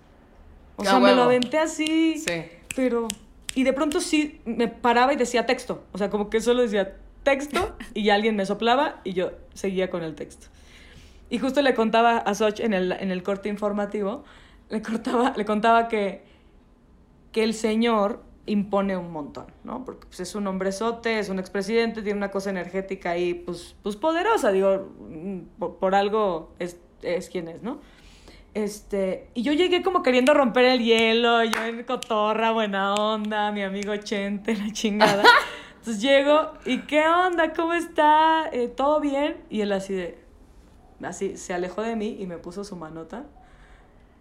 O 0.76 0.84
A 0.84 0.86
sea, 0.86 1.00
me 1.00 1.16
lo 1.16 1.24
aventé 1.24 1.58
así, 1.58 2.20
Sí. 2.20 2.44
pero... 2.76 3.08
Y 3.56 3.64
de 3.64 3.74
pronto 3.74 4.00
sí 4.00 4.42
me 4.46 4.68
paraba 4.68 5.14
y 5.14 5.18
decía 5.18 5.46
texto, 5.46 5.84
o 5.92 5.98
sea, 5.98 6.10
como 6.10 6.30
que 6.30 6.40
solo 6.42 6.62
decía 6.62 6.98
texto 7.24 7.76
y 7.94 8.04
ya 8.04 8.16
alguien 8.16 8.36
me 8.36 8.46
soplaba 8.46 9.02
y 9.04 9.14
yo 9.14 9.32
seguía 9.54 9.90
con 9.90 10.04
el 10.04 10.16
texto. 10.16 10.48
Y 11.30 11.40
justo 11.40 11.62
le 11.62 11.74
contaba 11.74 12.18
a 12.18 12.36
Soch 12.36 12.60
en 12.60 12.74
el, 12.74 12.92
en 12.92 13.12
el 13.12 13.24
corte 13.24 13.50
informativo, 13.50 14.24
le, 14.70 14.82
cortaba, 14.82 15.34
le 15.36 15.46
contaba 15.46 15.88
que, 15.88 16.24
que 17.32 17.44
el 17.44 17.54
señor 17.54 18.24
impone 18.46 18.98
un 18.98 19.12
montón, 19.12 19.46
¿no? 19.64 19.86
Porque 19.86 20.08
pues, 20.08 20.20
es 20.20 20.36
un 20.36 20.48
hombrezote, 20.48 21.20
es 21.20 21.30
un 21.30 21.40
expresidente, 21.40 22.02
tiene 22.02 22.18
una 22.18 22.32
cosa 22.32 22.50
energética 22.50 23.12
ahí, 23.12 23.34
pues, 23.34 23.76
pues 23.82 23.96
poderosa, 23.96 24.52
digo, 24.52 24.90
mm, 25.10 25.40
por, 25.60 25.76
por 25.78 25.96
algo 25.96 26.54
es, 26.60 26.78
es 27.02 27.30
quien 27.30 27.48
es, 27.48 27.62
¿no? 27.62 27.80
Este, 28.54 29.30
y 29.34 29.44
yo 29.44 29.54
llegué 29.54 29.82
como 29.82 30.04
queriendo 30.04 30.34
romper 30.34 30.66
el 30.66 30.84
hielo, 30.84 31.44
yo 31.46 31.64
en 31.64 31.84
cotorra, 31.84 32.52
buena 32.52 32.94
onda, 32.96 33.52
mi 33.52 33.64
amigo 33.64 33.96
Chente, 33.98 34.56
la 34.56 34.72
chingada. 34.74 35.24
Entonces 35.80 36.02
llego, 36.02 36.52
¿y 36.66 36.80
qué 36.82 37.08
onda? 37.08 37.54
¿Cómo 37.54 37.74
está? 37.74 38.50
Eh, 38.52 38.68
¿Todo 38.68 39.00
bien? 39.00 39.38
Y 39.50 39.62
él 39.62 39.72
así 39.72 39.94
de, 39.94 40.20
así, 41.02 41.38
se 41.38 41.54
alejó 41.54 41.82
de 41.82 41.96
mí 41.96 42.18
y 42.20 42.28
me 42.28 42.38
puso 42.38 42.64
su 42.64 42.76
manota. 42.76 43.24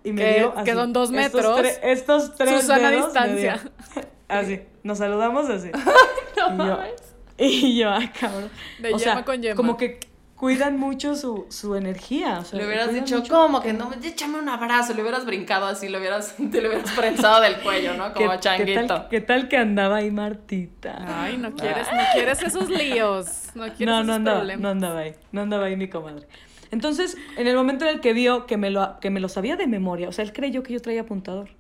Y 0.05 0.13
me 0.13 0.39
dio 0.39 0.55
así, 0.57 0.71
son 0.71 0.93
dos 0.95 1.11
estos 1.13 1.35
metros. 1.43 1.59
tre- 1.61 1.79
Estos, 1.83 2.35
tres 2.37 2.61
Susana 2.63 2.91
dedos 2.91 3.07
distancia. 3.07 3.61
dio. 3.95 4.03
Así, 4.29 4.61
nos 4.85 4.99
saludamos 4.99 5.51
así. 5.51 5.73
No 6.37 6.55
Y 6.55 6.57
yo, 6.57 6.77
mames. 6.77 7.15
y 7.37 7.79
yo, 7.79 7.91
ah, 7.91 8.13
cabrón. 8.19 8.49
De 8.79 8.95
o 8.95 8.97
yema 8.97 9.15
sea, 9.15 9.25
con 9.25 9.43
yema. 9.43 9.57
como 9.57 9.77
que 9.77 9.99
cuidan 10.41 10.79
mucho 10.79 11.17
su, 11.17 11.45
su 11.51 11.75
energía. 11.77 12.39
O 12.41 12.45
sea, 12.47 12.59
Le 12.59 12.67
hubieras 12.67 12.95
dicho, 12.95 13.19
mucho- 13.19 13.31
¿cómo 13.35 13.61
que 13.61 13.75
no? 13.75 13.91
Échame 14.03 14.39
un 14.39 14.49
abrazo. 14.49 14.95
Le 14.95 15.03
hubieras 15.03 15.27
brincado 15.27 15.67
así, 15.67 15.91
le 15.91 15.99
hubieras, 15.99 16.35
te 16.51 16.63
lo 16.63 16.69
hubieras 16.71 16.91
prensado 16.93 17.43
del 17.43 17.59
cuello, 17.61 17.93
¿no? 17.93 18.09
¿Qué- 18.15 18.25
Como 18.25 18.31
¿qué 18.33 18.39
changuito. 18.41 18.87
tal, 18.87 19.09
¿Qué 19.11 19.21
tal 19.21 19.49
que 19.49 19.59
andaba 19.59 19.97
ahí 19.97 20.11
Martita? 20.11 21.05
Ay, 21.25 21.37
no 21.37 21.53
quieres, 21.55 21.87
no 21.93 22.01
quieres 22.15 22.43
esos 22.43 22.71
líos. 22.71 23.27
No 23.55 23.65
quieres 23.65 23.81
no, 23.87 23.95
esos 23.97 24.07
no 24.07 24.13
andaba, 24.15 24.39
problemas. 24.39 24.63
no 24.63 24.69
andaba 24.71 25.01
ahí, 25.01 25.15
no 25.31 25.41
andaba 25.43 25.67
ahí 25.67 25.77
mi 25.77 25.91
comadre. 25.91 26.27
Entonces, 26.71 27.19
en 27.37 27.47
el 27.47 27.55
momento 27.55 27.85
en 27.85 27.91
el 27.97 28.01
que 28.01 28.15
vio 28.15 28.47
que 28.47 28.57
me 28.57 28.71
lo, 28.71 28.99
que 28.99 29.11
me 29.11 29.21
lo 29.21 29.29
sabía 29.29 29.57
de 29.57 29.67
memoria, 29.67 30.09
o 30.09 30.13
sea, 30.13 30.25
él 30.25 30.33
creyó 30.33 30.63
que 30.63 30.73
yo 30.73 30.81
traía 30.81 31.03
apuntador. 31.03 31.51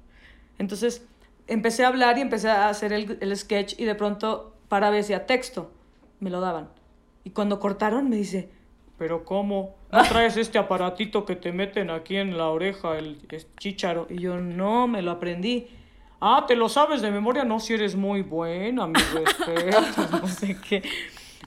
Entonces, 0.58 1.06
empecé 1.48 1.84
a 1.84 1.88
hablar 1.88 2.16
y 2.16 2.22
empecé 2.22 2.48
a 2.48 2.70
hacer 2.70 2.94
el, 2.94 3.18
el 3.20 3.36
sketch 3.36 3.74
y 3.78 3.84
de 3.84 3.94
pronto 3.94 4.56
paraba 4.68 4.94
y 4.94 5.00
decía 5.00 5.26
texto. 5.26 5.70
Me 6.20 6.30
lo 6.30 6.40
daban. 6.40 6.68
Y 7.24 7.30
cuando 7.30 7.60
cortaron 7.60 8.08
me 8.08 8.16
dice, 8.16 8.50
¿pero 9.00 9.24
cómo? 9.24 9.74
¿No 9.90 10.02
traes 10.04 10.36
este 10.36 10.58
aparatito 10.58 11.24
que 11.24 11.34
te 11.34 11.52
meten 11.52 11.88
aquí 11.90 12.16
en 12.16 12.36
la 12.36 12.48
oreja, 12.50 12.98
el 12.98 13.16
es 13.30 13.48
chícharo? 13.56 14.06
Y 14.10 14.18
yo, 14.20 14.36
no, 14.36 14.86
me 14.86 15.00
lo 15.00 15.10
aprendí. 15.10 15.68
Ah, 16.20 16.44
¿te 16.46 16.54
lo 16.54 16.68
sabes 16.68 17.00
de 17.00 17.10
memoria? 17.10 17.44
No, 17.44 17.60
si 17.60 17.72
eres 17.72 17.96
muy 17.96 18.20
buena, 18.20 18.86
mi 18.86 18.92
respeto, 19.00 19.80
no 20.20 20.28
sé 20.28 20.58
qué. 20.68 20.82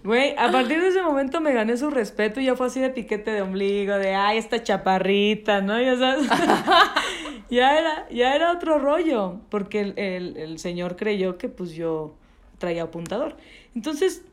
Güey, 0.04 0.34
a 0.36 0.52
partir 0.52 0.82
de 0.82 0.88
ese 0.88 1.04
momento 1.04 1.40
me 1.42 1.54
gané 1.54 1.78
su 1.78 1.92
respeto 1.92 2.42
y 2.42 2.46
ya 2.46 2.56
fue 2.56 2.66
así 2.68 2.80
de 2.80 2.90
piquete 2.90 3.30
de 3.32 3.44
ombligo, 3.44 3.94
de, 3.94 4.16
ay, 4.16 4.40
esta 4.40 4.64
chaparrita, 4.64 5.62
¿no? 5.62 5.80
Ya 5.80 5.96
sabes. 5.96 6.28
ya, 7.52 7.78
era, 7.78 8.10
ya 8.10 8.36
era 8.36 8.52
otro 8.52 8.80
rollo, 8.80 9.42
porque 9.50 9.80
el, 9.82 9.94
el- 9.98 10.38
el 10.38 10.58
señor 10.60 10.96
creyó 10.96 11.38
que 11.38 11.50
pues 11.50 11.74
yo 11.74 12.16
traía 12.58 12.84
apuntador. 12.84 13.38
Entonces, 13.76 14.26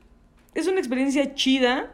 es 0.54 0.66
una 0.66 0.78
experiencia 0.80 1.34
chida. 1.34 1.92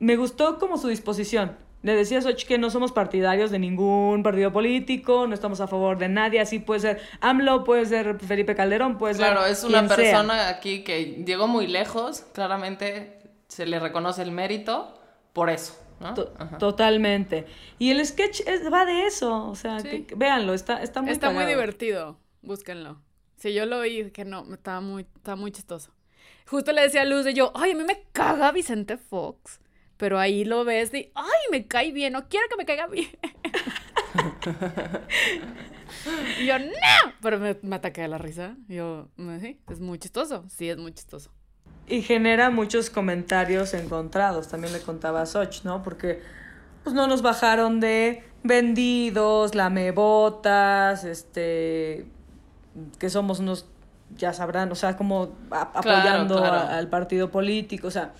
Me 0.00 0.16
gustó 0.16 0.58
como 0.58 0.76
su 0.78 0.88
disposición. 0.88 1.56
Le 1.82 1.94
decía 1.94 2.18
a 2.18 2.22
Xochitl 2.22 2.46
que 2.48 2.58
no 2.58 2.68
somos 2.70 2.92
partidarios 2.92 3.50
de 3.50 3.58
ningún 3.58 4.22
partido 4.22 4.52
político, 4.52 5.26
no 5.26 5.32
estamos 5.34 5.60
a 5.62 5.66
favor 5.66 5.96
de 5.96 6.08
nadie, 6.08 6.38
así 6.40 6.58
puede 6.58 6.80
ser 6.80 7.00
AMLO, 7.20 7.64
puede 7.64 7.86
ser 7.86 8.18
Felipe 8.18 8.54
Calderón, 8.54 8.98
puede 8.98 9.14
ser 9.14 9.24
Claro, 9.26 9.46
es 9.46 9.64
una 9.64 9.78
quien 9.78 9.88
sea. 9.88 9.96
persona 9.96 10.48
aquí 10.48 10.82
que 10.84 11.22
llegó 11.26 11.46
muy 11.48 11.66
lejos, 11.66 12.20
claramente 12.34 13.18
se 13.48 13.64
le 13.64 13.78
reconoce 13.78 14.20
el 14.22 14.30
mérito 14.30 14.92
por 15.32 15.48
eso, 15.48 15.74
¿no? 16.00 16.12
Totalmente. 16.58 17.46
Y 17.78 17.90
el 17.90 18.04
sketch 18.04 18.40
es- 18.46 18.70
va 18.70 18.84
de 18.84 19.06
eso, 19.06 19.48
o 19.48 19.54
sea, 19.54 19.80
Sí. 19.80 19.88
que- 19.88 20.06
que- 20.06 20.14
véanlo, 20.16 20.52
está, 20.52 20.82
está 20.82 21.00
muy 21.00 21.12
Está 21.12 21.30
muy 21.30 21.46
divertido. 21.46 22.18
Búsquenlo. 22.42 23.00
Si 23.36 23.54
yo 23.54 23.64
lo 23.64 23.78
oí, 23.78 24.10
que 24.10 24.26
no, 24.26 24.44
estaba 24.52 24.82
muy, 24.82 25.06
estaba 25.16 25.36
muy 25.36 25.50
chistoso. 25.50 25.92
Justo 26.46 26.72
le 26.72 26.82
decía 26.82 27.02
a 27.02 27.04
Luz 27.06 27.24
de 27.24 27.32
yo, 27.32 27.52
ay, 27.54 27.70
a 27.70 27.74
mí 27.74 27.84
me 27.84 28.02
caga 28.12 28.52
Vicente 28.52 28.98
Fox. 28.98 29.60
Pero 30.00 30.18
ahí 30.18 30.44
lo 30.46 30.64
ves 30.64 30.90
de, 30.90 31.12
ay, 31.14 31.26
me 31.52 31.66
cae 31.66 31.92
bien, 31.92 32.14
no 32.14 32.26
quiero 32.28 32.46
que 32.48 32.56
me 32.56 32.64
caiga 32.64 32.86
bien. 32.88 33.10
y 36.40 36.46
yo, 36.46 36.58
no. 36.58 36.64
Pero 37.22 37.38
me, 37.38 37.56
me 37.62 37.76
ataqué 37.76 38.00
de 38.02 38.08
la 38.08 38.18
risa. 38.18 38.56
Yo, 38.68 39.08
"Mm, 39.16 39.38
sí, 39.40 39.60
es 39.70 39.80
muy 39.80 39.98
chistoso. 39.98 40.44
Sí, 40.48 40.68
es 40.70 40.78
muy 40.78 40.92
chistoso. 40.92 41.30
Y 41.86 42.02
genera 42.02 42.50
muchos 42.50 42.88
comentarios 42.88 43.74
encontrados, 43.74 44.48
también 44.48 44.72
le 44.72 44.80
contaba 44.80 45.22
a 45.22 45.26
Soch, 45.26 45.64
¿no? 45.64 45.82
Porque 45.82 46.22
pues 46.84 46.94
no 46.94 47.06
nos 47.06 47.20
bajaron 47.20 47.80
de 47.80 48.24
vendidos, 48.42 49.54
lamebotas, 49.54 51.04
este, 51.04 52.06
que 52.98 53.10
somos 53.10 53.38
unos, 53.40 53.66
ya 54.16 54.32
sabrán, 54.32 54.72
o 54.72 54.74
sea, 54.74 54.96
como 54.96 55.36
a- 55.50 55.62
apoyando 55.74 56.36
claro. 56.38 56.56
a- 56.56 56.78
al 56.78 56.88
partido 56.88 57.30
político, 57.30 57.88
o 57.88 57.90
sea. 57.90 58.12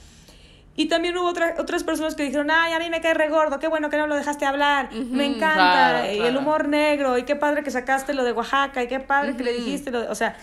Y 0.81 0.87
también 0.87 1.17
hubo 1.19 1.29
otra- 1.29 1.57
otras 1.59 1.85
personas 1.85 2.15
que 2.15 2.23
dijeron, 2.23 2.51
ay, 2.51 2.73
a 2.73 2.79
mí 2.79 2.89
me 2.91 3.01
cae 3.01 3.13
regordo, 3.15 3.59
qué 3.59 3.69
bueno 3.69 3.91
que 3.91 3.99
no 3.99 4.07
lo 4.07 4.15
dejaste 4.15 4.47
hablar, 4.47 4.91
me 4.93 5.27
encanta, 5.27 5.55
claro, 6.01 6.13
y 6.13 6.19
el 6.21 6.37
humor 6.37 6.69
negro, 6.69 7.19
y 7.19 7.25
qué 7.25 7.37
padre 7.37 7.63
que 7.63 7.71
sacaste 7.71 8.15
lo 8.15 8.25
de 8.25 8.33
Oaxaca, 8.33 8.83
y 8.83 8.89
qué 8.89 8.99
padre 9.01 9.37
que 9.37 9.43
le 9.45 9.53
dijiste 9.53 9.91
lo 9.91 10.01
de, 10.01 10.09
o 10.09 10.15
sea, 10.15 10.37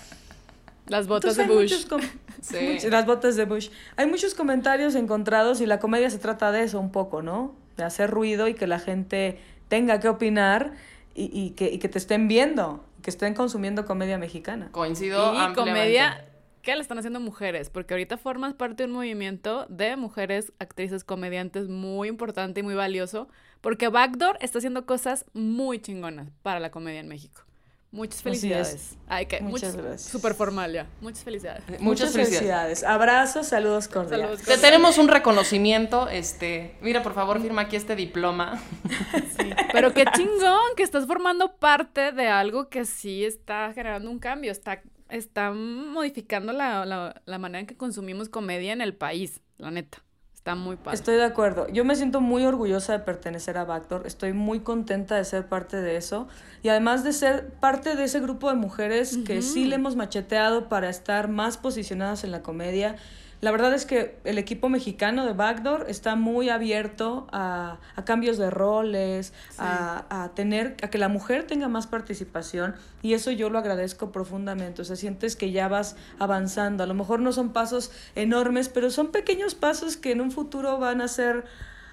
Las 0.87 1.07
botas 1.07 1.37
entonces 1.39 1.87
de 1.89 2.03
hay 2.03 2.07
Bush. 2.07 2.09
Sí. 2.81 2.89
las 2.89 3.05
botas 3.07 3.35
de 3.35 3.45
Bush. 3.45 3.69
Hay 3.97 4.05
muchos 4.05 4.35
comentarios 4.35 4.93
encontrados 4.95 5.59
y 5.59 5.65
la 5.65 5.79
comedia 5.79 6.09
se 6.11 6.19
trata 6.19 6.51
de 6.51 6.63
eso 6.63 6.79
un 6.79 6.91
poco, 6.91 7.21
¿no? 7.23 7.55
De 7.77 7.83
hacer 7.83 8.09
ruido 8.11 8.47
y 8.47 8.53
que 8.53 8.67
la 8.67 8.77
gente 8.79 9.39
tenga 9.69 9.99
que 9.99 10.07
opinar 10.07 10.73
y, 11.15 11.29
y 11.33 11.49
que, 11.51 11.71
y 11.71 11.79
que 11.79 11.89
te 11.89 11.97
estén 11.97 12.27
viendo, 12.27 12.85
que 13.01 13.09
estén 13.09 13.33
consumiendo 13.33 13.85
comedia 13.85 14.17
mexicana. 14.19 14.69
Coincido 14.71 15.33
Y 15.33 15.37
ampliamente. 15.39 15.55
comedia, 15.79 16.25
¿qué 16.67 16.75
le 16.75 16.81
están 16.81 16.97
haciendo 16.97 17.21
mujeres? 17.21 17.69
Porque 17.69 17.93
ahorita 17.93 18.17
formas 18.17 18.53
parte 18.53 18.83
de 18.83 18.87
un 18.89 18.95
movimiento 18.95 19.67
de 19.69 19.95
mujeres, 19.95 20.51
actrices, 20.59 21.05
comediantes 21.05 21.69
muy 21.69 22.09
importante 22.09 22.59
y 22.59 22.63
muy 22.63 22.75
valioso. 22.75 23.29
Porque 23.61 23.87
Backdoor 23.87 24.37
está 24.41 24.57
haciendo 24.57 24.85
cosas 24.85 25.23
muy 25.31 25.79
chingonas 25.79 26.27
para 26.41 26.59
la 26.59 26.69
comedia 26.69 26.99
en 26.99 27.07
México. 27.07 27.43
Muchas 27.91 28.21
felicidades. 28.21 28.73
es. 28.73 28.97
Ay, 29.07 29.27
que 29.27 29.39
Muchas 29.39 29.69
muchas 29.69 29.75
gracias. 29.77 30.11
Súper 30.11 30.33
formal 30.33 30.73
ya. 30.73 30.87
Muchas 30.99 31.23
felicidades. 31.23 31.63
Muchas, 31.79 32.11
felicidades. 32.11 32.83
Abrazos, 32.83 33.47
saludos 33.47 33.87
cordiales. 33.87 34.41
Saludos. 34.41 34.45
Te 34.45 34.57
tenemos 34.57 34.97
un 34.97 35.07
reconocimiento, 35.07 36.09
este, 36.09 36.75
mira, 36.81 37.01
por 37.01 37.13
favor, 37.13 37.41
firma 37.41 37.61
aquí 37.61 37.77
este 37.77 37.95
diploma. 37.95 38.61
Pero 39.71 39.93
qué 39.93 40.03
chingón 40.13 40.75
que 40.75 40.83
estás 40.83 41.07
formando 41.07 41.55
parte 41.55 42.11
de 42.11 42.27
algo 42.27 42.67
que 42.67 42.83
sí 42.83 43.23
está 43.23 43.71
generando 43.71 44.11
un 44.11 44.19
cambio, 44.19 44.51
está, 44.51 44.81
está 45.09 45.51
modificando 45.51 46.53
la, 46.53 46.85
la, 46.85 47.21
la 47.25 47.37
manera 47.37 47.59
en 47.59 47.67
que 47.67 47.75
consumimos 47.75 48.29
comedia 48.29 48.73
en 48.73 48.81
el 48.81 48.95
país, 48.95 49.41
la 49.57 49.71
neta. 49.71 50.03
Está 50.33 50.55
muy 50.55 50.77
padre. 50.77 50.95
Estoy 50.95 51.15
de 51.15 51.25
acuerdo. 51.25 51.67
Yo 51.67 51.83
me 51.83 51.95
siento 51.95 52.21
muy 52.21 52.45
orgullosa 52.45 52.93
de 52.93 52.99
pertenecer 52.99 53.57
a 53.57 53.65
Backdoor. 53.65 54.07
Estoy 54.07 54.31
muy 54.31 54.61
contenta 54.61 55.15
de 55.17 55.25
ser 55.25 55.49
parte 55.49 55.75
de 55.75 55.97
eso. 55.97 56.29
Y 56.63 56.69
además 56.69 57.03
de 57.03 57.11
ser 57.11 57.49
parte 57.55 57.97
de 57.97 58.05
ese 58.05 58.21
grupo 58.21 58.49
de 58.49 58.55
mujeres 58.55 59.17
que 59.25 59.41
sí 59.41 59.65
le 59.65 59.75
hemos 59.75 59.97
macheteado 59.97 60.69
para 60.69 60.89
estar 60.89 61.27
más 61.27 61.57
posicionadas 61.57 62.23
en 62.23 62.31
la 62.31 62.43
comedia. 62.43 62.95
La 63.39 63.51
verdad 63.51 63.73
es 63.73 63.85
que 63.85 64.17
el 64.23 64.39
equipo 64.39 64.67
mexicano 64.67 65.25
de 65.25 65.33
Backdoor 65.33 65.85
está 65.89 66.15
muy 66.15 66.49
abierto 66.49 67.27
a, 67.31 67.77
a 67.95 68.03
cambios 68.03 68.39
de 68.39 68.49
roles, 68.49 69.31
a, 69.59 70.05
a 70.09 70.29
tener, 70.29 70.75
a 70.81 70.89
que 70.89 70.97
la 70.97 71.07
mujer 71.07 71.45
tenga 71.45 71.67
más 71.67 71.85
participación 71.85 72.75
y 73.03 73.13
eso 73.13 73.29
yo 73.29 73.51
lo 73.51 73.59
agradezco 73.59 74.11
profundamente. 74.11 74.81
O 74.81 74.85
sea, 74.85 74.95
sientes 74.95 75.35
que 75.35 75.51
ya 75.51 75.67
vas 75.67 75.95
avanzando. 76.17 76.83
A 76.83 76.87
lo 76.87 76.95
mejor 76.95 77.19
no 77.19 77.31
son 77.31 77.53
pasos 77.53 77.91
enormes, 78.15 78.69
pero 78.69 78.89
son 78.89 79.11
pequeños 79.11 79.53
pasos 79.53 79.97
que 79.97 80.11
en 80.11 80.21
un 80.21 80.31
futuro 80.31 80.79
van 80.79 81.01
a 81.01 81.07
ser 81.07 81.45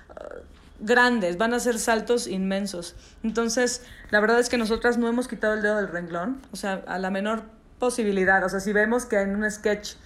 uh, 0.09 0.40
grandes, 0.80 1.36
van 1.36 1.53
a 1.53 1.61
ser 1.61 1.78
saltos 1.78 2.26
inmensos. 2.26 2.97
Entonces, 3.22 3.84
la 4.11 4.20
verdad 4.20 4.40
es 4.40 4.49
que 4.49 4.57
nosotras 4.57 4.97
no 4.97 5.09
hemos 5.09 5.28
quitado 5.28 5.53
el 5.53 5.61
dedo 5.61 5.76
del 5.76 5.88
renglón, 5.88 6.40
o 6.53 6.57
sea, 6.57 6.82
a 6.86 6.99
la 6.99 7.11
menor 7.11 7.42
posibilidad. 7.78 8.42
O 8.45 8.49
sea, 8.49 8.61
si 8.61 8.72
vemos 8.72 9.05
que 9.05 9.20
en 9.20 9.36
un 9.36 9.51
sketch 9.51 9.97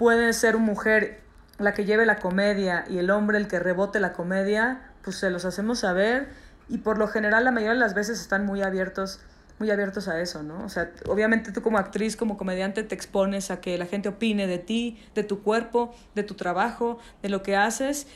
puede 0.00 0.32
ser 0.32 0.56
una 0.56 0.64
mujer 0.64 1.20
la 1.58 1.74
que 1.74 1.84
lleve 1.84 2.06
la 2.06 2.20
comedia 2.20 2.86
y 2.88 2.96
el 2.96 3.10
hombre 3.10 3.36
el 3.36 3.48
que 3.48 3.58
rebote 3.58 4.00
la 4.00 4.14
comedia, 4.14 4.80
pues 5.04 5.16
se 5.16 5.28
los 5.28 5.44
hacemos 5.44 5.80
saber 5.80 6.30
y 6.70 6.78
por 6.78 6.96
lo 6.96 7.06
general 7.06 7.44
la 7.44 7.50
mayoría 7.50 7.74
de 7.74 7.80
las 7.80 7.92
veces 7.92 8.18
están 8.18 8.46
muy 8.46 8.62
abiertos 8.62 9.20
muy 9.58 9.70
abiertos 9.70 10.08
a 10.08 10.18
eso, 10.18 10.42
¿no? 10.42 10.64
O 10.64 10.70
sea, 10.70 10.90
obviamente 11.06 11.52
tú 11.52 11.60
como 11.60 11.76
actriz, 11.76 12.16
como 12.16 12.38
comediante 12.38 12.82
te 12.82 12.94
expones 12.94 13.50
a 13.50 13.60
que 13.60 13.76
la 13.76 13.84
gente 13.84 14.08
opine 14.08 14.46
de 14.46 14.56
ti, 14.56 14.98
de 15.14 15.22
tu 15.22 15.42
cuerpo, 15.42 15.94
de 16.14 16.22
tu 16.22 16.32
trabajo, 16.32 16.98
de 17.20 17.28
lo 17.28 17.42
que 17.42 17.56
haces. 17.56 18.06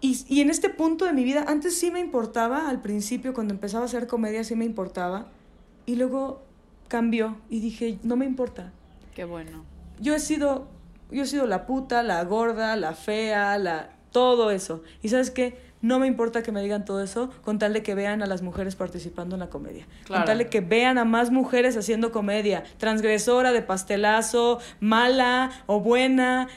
Y, 0.00 0.24
y 0.28 0.40
en 0.40 0.50
este 0.50 0.70
punto 0.70 1.04
de 1.04 1.14
mi 1.14 1.24
vida, 1.24 1.46
antes 1.48 1.76
sí 1.76 1.90
me 1.90 1.98
importaba, 1.98 2.68
al 2.68 2.80
principio 2.80 3.34
cuando 3.34 3.54
empezaba 3.54 3.82
a 3.82 3.86
hacer 3.86 4.06
comedia 4.06 4.44
sí 4.44 4.54
me 4.54 4.64
importaba, 4.64 5.26
y 5.84 5.96
luego 5.96 6.44
cambió 6.86 7.38
y 7.50 7.58
dije, 7.58 7.98
no 8.04 8.14
me 8.14 8.24
importa. 8.24 8.70
Qué 9.16 9.24
bueno. 9.24 9.64
Yo 9.98 10.14
he 10.14 10.20
sido, 10.20 10.68
yo 11.12 11.22
he 11.22 11.26
sido 11.26 11.46
la 11.46 11.66
puta, 11.66 12.02
la 12.02 12.22
gorda, 12.24 12.76
la 12.76 12.94
fea, 12.94 13.58
la 13.58 13.90
todo 14.12 14.50
eso. 14.50 14.82
Y 15.02 15.08
sabes 15.08 15.30
qué, 15.30 15.56
no 15.80 15.98
me 15.98 16.06
importa 16.06 16.42
que 16.42 16.52
me 16.52 16.62
digan 16.62 16.84
todo 16.84 17.02
eso, 17.02 17.30
con 17.42 17.58
tal 17.58 17.72
de 17.72 17.82
que 17.82 17.94
vean 17.94 18.22
a 18.22 18.26
las 18.26 18.42
mujeres 18.42 18.76
participando 18.76 19.34
en 19.34 19.40
la 19.40 19.50
comedia. 19.50 19.86
Claro. 20.04 20.22
Con 20.22 20.26
tal 20.26 20.38
de 20.38 20.48
que 20.48 20.60
vean 20.60 20.98
a 20.98 21.04
más 21.04 21.30
mujeres 21.30 21.76
haciendo 21.76 22.12
comedia, 22.12 22.62
transgresora, 22.78 23.52
de 23.52 23.62
pastelazo, 23.62 24.60
mala 24.80 25.50
o 25.66 25.80
buena, 25.80 26.48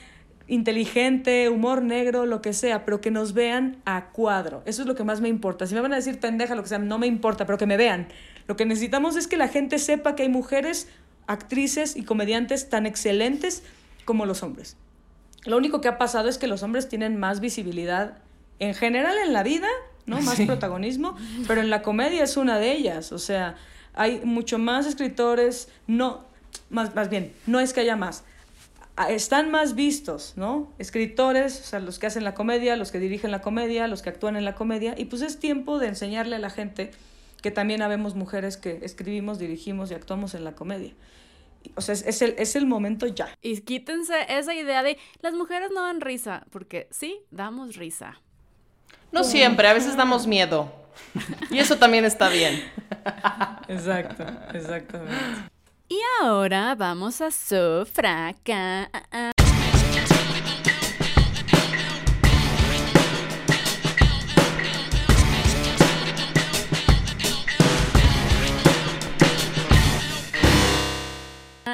inteligente, 0.47 1.49
humor 1.49 1.82
negro, 1.82 2.26
lo 2.26 2.41
que 2.41 2.53
sea, 2.53 2.86
pero 2.86 3.01
que 3.01 3.10
nos 3.10 3.34
vean 3.34 3.78
a 3.86 4.12
cuadro. 4.12 4.62
Eso 4.66 4.84
es 4.84 4.88
lo 4.88 4.93
que 4.93 5.03
más 5.03 5.22
me 5.22 5.30
importa. 5.30 5.66
Si 5.66 5.74
me 5.74 5.82
van 5.82 5.93
a 5.93 5.95
decir 5.95 6.20
pendeja, 6.20 6.53
lo 6.53 6.62
que 6.62 6.70
sea, 6.70 6.78
no 6.78 6.99
me 6.99 7.08
importa, 7.08 7.47
pero 7.47 7.58
que 7.58 7.66
me 7.66 7.78
vean. 7.78 8.08
Lo 8.47 8.56
que 8.56 8.66
necesitamos 8.66 9.16
es 9.16 9.28
que 9.28 9.38
la 9.38 9.47
gente 9.47 9.80
sepa 9.80 10.16
que 10.16 10.24
hay 10.24 10.30
mujeres, 10.30 10.88
actrices 11.26 11.95
y 11.95 12.03
comediantes 12.03 12.70
tan 12.70 12.86
excelentes 12.86 13.64
como 14.06 14.26
los 14.26 14.43
hombres. 14.43 14.78
Lo 15.45 15.58
único 15.58 15.82
que 15.82 15.88
ha 15.88 15.97
pasado 15.97 16.30
es 16.30 16.38
que 16.38 16.47
los 16.47 16.64
hombres 16.64 16.88
tienen 16.89 17.20
más 17.20 17.39
visibilidad 17.39 18.18
en 18.60 18.74
general 18.74 19.18
en 19.26 19.34
la 19.34 19.43
vida, 19.43 19.68
¿no? 20.06 20.22
Más 20.22 20.38
Sí. 20.38 20.45
protagonismo, 20.45 21.16
pero 21.47 21.62
en 21.62 21.70
la 21.70 21.82
comedia 21.82 22.24
es 22.24 22.38
una 22.38 22.58
de 22.60 22.72
ellas. 22.72 23.12
O 23.12 23.20
sea, 23.20 23.56
hay 23.93 24.22
mucho 24.24 24.58
más 24.58 24.86
escritores, 24.88 25.70
no, 25.88 26.24
más, 26.70 26.95
más 26.95 27.10
bien, 27.10 27.34
no 27.47 27.60
es 27.60 27.74
que 27.74 27.82
haya 27.82 27.95
más. 27.95 28.24
a- 28.97 29.12
Están 29.12 29.51
más 29.51 29.76
vistos, 29.76 30.34
¿no? 30.38 30.72
Escritores, 30.80 31.60
o 31.60 31.64
sea, 31.66 31.80
los 31.82 31.99
que 31.99 32.08
hacen 32.08 32.24
la 32.24 32.34
comedia, 32.34 32.78
los 32.78 32.91
que 32.93 32.99
dirigen 32.99 33.30
la 33.30 33.41
comedia, 33.41 33.88
los 33.89 34.01
que 34.01 34.10
actúan 34.10 34.38
en 34.38 34.45
la 34.45 34.56
comedia, 34.56 34.95
y 34.97 35.06
pues 35.06 35.22
es 35.22 35.38
tiempo 35.38 35.80
de 35.80 35.88
enseñarle 35.89 36.38
a 36.38 36.39
la 36.39 36.49
gente 36.49 36.91
que 37.41 37.51
también 37.51 37.82
habemos 37.82 38.16
mujeres 38.16 38.56
que 38.56 38.80
escribimos, 38.84 39.38
dirigimos 39.38 39.91
y 39.91 39.95
actuamos 39.95 40.34
en 40.34 40.45
la 40.45 40.53
comedia. 40.56 40.93
O 41.76 41.82
sea, 41.82 41.93
es, 41.93 42.03
es 42.05 42.22
el, 42.22 42.36
es 42.38 42.55
el 42.55 42.66
momento 42.66 43.07
ya. 43.07 43.30
Y 43.41 43.61
quítense 43.61 44.13
esa 44.30 44.53
idea 44.53 44.84
de 44.84 44.97
las 45.22 45.34
mujeres 45.34 45.72
no 45.74 45.82
dan 45.82 46.01
risa, 46.01 46.45
porque 46.51 46.88
sí, 46.91 47.20
damos 47.32 47.76
risa. 47.76 48.20
No 49.11 49.24
siempre, 49.24 49.68
a 49.68 49.74
veces 49.74 49.95
damos 49.95 50.28
miedo. 50.28 50.72
Y 51.49 51.59
eso 51.59 51.78
también 51.78 52.05
está 52.05 52.30
bien. 52.30 52.63
Exacto, 53.68 54.26
exactamente. 54.53 55.16
Y 55.88 55.99
ahora 56.22 56.76
vamos 56.76 57.22
a 57.22 57.32
Sofraca. 57.32 58.89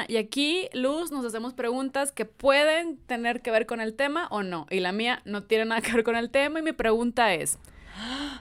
Y 0.08 0.16
aquí, 0.16 0.68
Luz, 0.72 1.10
nos 1.12 1.24
hacemos 1.24 1.52
preguntas 1.54 2.12
que 2.12 2.24
pueden 2.24 2.96
tener 2.96 3.42
que 3.42 3.50
ver 3.50 3.66
con 3.66 3.80
el 3.80 3.94
tema 3.94 4.26
o 4.30 4.42
no. 4.42 4.66
Y 4.70 4.80
la 4.80 4.92
mía 4.92 5.20
no 5.24 5.42
tiene 5.44 5.66
nada 5.66 5.80
que 5.82 5.92
ver 5.92 6.02
con 6.04 6.16
el 6.16 6.30
tema. 6.30 6.58
Y 6.60 6.62
mi 6.62 6.72
pregunta 6.72 7.34
es, 7.34 7.58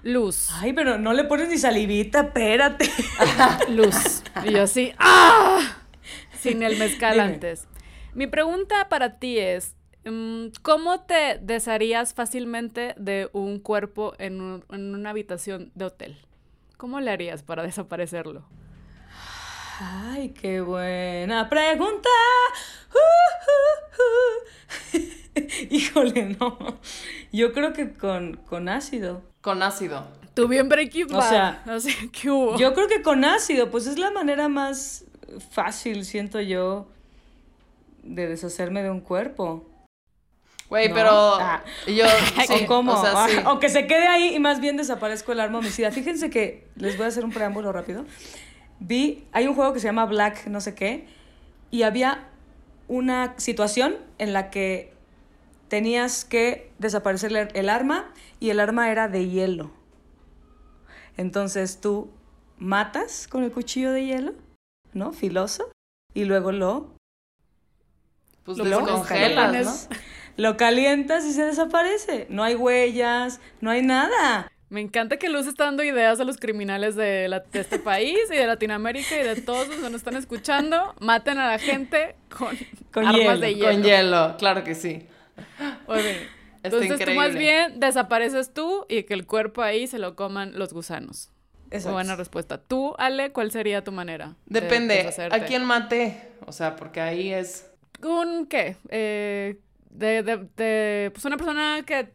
Luz, 0.03 0.49
Ay, 0.53 0.73
pero 0.73 0.97
no 0.97 1.13
le 1.13 1.25
pones 1.25 1.49
ni 1.49 1.57
salivita, 1.57 2.21
espérate. 2.21 2.89
Luz. 3.69 4.23
Y 4.45 4.51
yo 4.53 4.63
así, 4.63 4.93
¡ah! 4.97 5.59
Sin 6.39 6.63
el 6.63 6.77
mezcal 6.79 7.13
Dime. 7.13 7.23
antes. 7.25 7.67
Mi 8.13 8.27
pregunta 8.27 8.87
para 8.89 9.19
ti 9.19 9.37
es, 9.37 9.75
mm, 10.05 10.47
¿cómo 10.61 11.01
te 11.01 11.37
desharías 11.41 12.13
fácilmente 12.13 12.93
de 12.97 13.29
un 13.33 13.59
cuerpo 13.59 14.13
en, 14.19 14.41
un- 14.41 14.63
en 14.71 14.95
una 14.95 15.09
habitación 15.11 15.71
de 15.75 15.85
hotel? 15.85 16.17
¿Cómo 16.77 16.99
le 17.01 17.11
harías 17.11 17.43
para 17.43 17.61
desaparecerlo? 17.63 18.43
Ay, 19.83 20.29
qué 20.29 20.61
buena 20.61 21.49
pregunta. 21.49 22.09
Uh, 22.93 23.97
uh, 24.93 24.97
uh. 24.97 24.99
Híjole, 25.71 26.35
no. 26.39 26.79
Yo 27.31 27.51
creo 27.53 27.73
que 27.73 27.91
con, 27.93 28.35
con 28.47 28.69
ácido. 28.69 29.23
Con 29.41 29.63
ácido. 29.63 30.07
Tú 30.35 30.47
bien 30.47 30.69
Breaking 30.69 31.11
O 31.13 31.17
Bad. 31.17 31.29
sea, 31.29 31.63
O 31.75 31.79
sea, 31.79 31.93
¿qué 32.11 32.29
hubo? 32.29 32.57
Yo 32.57 32.73
creo 32.75 32.87
que 32.87 33.01
con 33.01 33.25
ácido, 33.25 33.71
pues 33.71 33.87
es 33.87 33.97
la 33.97 34.11
manera 34.11 34.47
más 34.49 35.05
fácil, 35.51 36.05
siento 36.05 36.39
yo, 36.41 36.87
de 38.03 38.27
deshacerme 38.27 38.83
de 38.83 38.91
un 38.91 39.01
cuerpo. 39.01 39.67
Güey, 40.69 40.89
No. 40.89 40.95
pero 40.95 41.11
Ah. 41.39 41.63
yo 41.87 42.05
sí, 42.47 42.63
¿O 42.65 42.67
cómo? 42.67 42.93
o 42.93 43.01
sea, 43.01 43.27
sí. 43.27 43.37
O 43.47 43.59
que 43.59 43.69
se 43.69 43.87
quede 43.87 44.07
ahí 44.07 44.35
y 44.35 44.39
más 44.39 44.61
bien 44.61 44.77
desaparezco 44.77 45.31
el 45.31 45.39
arma 45.39 45.57
homicida. 45.57 45.89
Fíjense 45.91 46.29
que 46.29 46.67
les 46.75 46.97
voy 46.97 47.05
a 47.05 47.09
hacer 47.09 47.25
un 47.25 47.31
preámbulo 47.31 47.71
rápido. 47.71 48.05
Vi, 48.81 49.27
hay 49.31 49.45
un 49.47 49.53
juego 49.53 49.73
que 49.73 49.79
se 49.79 49.85
llama 49.87 50.05
Black 50.07 50.47
no 50.47 50.59
sé 50.59 50.73
qué, 50.73 51.05
y 51.69 51.83
había 51.83 52.27
una 52.87 53.35
situación 53.37 53.95
en 54.17 54.33
la 54.33 54.49
que 54.49 54.91
tenías 55.67 56.25
que 56.25 56.71
desaparecer 56.79 57.51
el- 57.53 57.69
arma 57.69 58.11
y 58.39 58.49
el 58.49 58.59
arma 58.59 58.91
era 58.91 59.07
de 59.07 59.29
hielo. 59.29 59.71
Entonces 61.15 61.79
tú 61.79 62.09
matas 62.57 63.27
con 63.27 63.43
el 63.43 63.51
cuchillo 63.51 63.91
de 63.91 64.05
hielo, 64.05 64.33
¿no? 64.93 65.13
Filoso, 65.13 65.71
y 66.15 66.25
luego 66.25 66.51
lo 66.51 66.89
Pues 68.43 68.57
Lo 68.57 68.63
descongelas, 68.63 69.89
¿no? 69.89 69.97
Lo 70.37 70.57
calientas 70.57 71.23
y 71.25 71.33
se 71.33 71.43
desaparece. 71.43 72.25
No 72.29 72.43
hay 72.43 72.55
huellas, 72.55 73.39
no 73.61 73.69
hay 73.69 73.83
nada. 73.83 74.51
Me 74.71 74.79
encanta 74.79 75.17
que 75.17 75.27
Luz 75.27 75.47
está 75.47 75.65
dando 75.65 75.83
ideas 75.83 76.19
a 76.21 76.23
los 76.23 76.37
criminales 76.37 76.95
de, 76.95 77.27
la- 77.27 77.41
de 77.41 77.59
este 77.59 77.77
país 77.77 78.17
y 78.31 78.35
de 78.37 78.47
Latinoamérica 78.47 79.19
y 79.19 79.23
de 79.23 79.41
todos 79.41 79.67
los 79.67 79.75
que 79.75 79.81
nos 79.83 79.95
están 79.95 80.15
escuchando. 80.15 80.95
Maten 81.01 81.37
a 81.39 81.47
la 81.51 81.59
gente 81.59 82.15
con, 82.35 82.57
Con 82.93 83.05
armas 83.05 83.19
hielo, 83.21 83.37
de 83.39 83.53
hielo. 83.55 83.65
Con 83.71 83.83
hielo, 83.83 84.35
claro 84.39 84.63
que 84.63 84.73
sí. 84.73 85.05
Oye, 85.87 86.25
entonces 86.63 87.03
tú 87.03 87.11
más 87.11 87.35
bien 87.35 87.81
desapareces 87.81 88.53
tú 88.53 88.85
y 88.87 89.03
que 89.03 89.13
el 89.13 89.25
cuerpo 89.25 89.61
ahí 89.61 89.87
se 89.87 89.99
lo 89.99 90.15
coman 90.15 90.57
los 90.57 90.71
gusanos. 90.73 91.29
Exacto. 91.69 91.91
Buena 91.93 92.15
respuesta. 92.15 92.57
Tú, 92.57 92.95
Ale, 92.97 93.33
¿cuál 93.33 93.51
sería 93.51 93.83
tu 93.83 93.91
manera? 93.91 94.35
de 94.45 94.61
Depende? 94.61 95.13
¿a 95.31 95.39
quién 95.45 95.65
maté? 95.65 96.29
O 96.45 96.53
sea, 96.53 96.77
porque 96.77 97.01
ahí 97.01 97.33
es... 97.33 97.69
¿Un 98.03 98.45
qué? 98.47 98.77
Eh, 98.89 99.57
de, 99.89 100.23
de- 100.23 101.11
pues 101.13 101.25
una 101.25 101.35
persona 101.37 101.83
que 101.85 102.09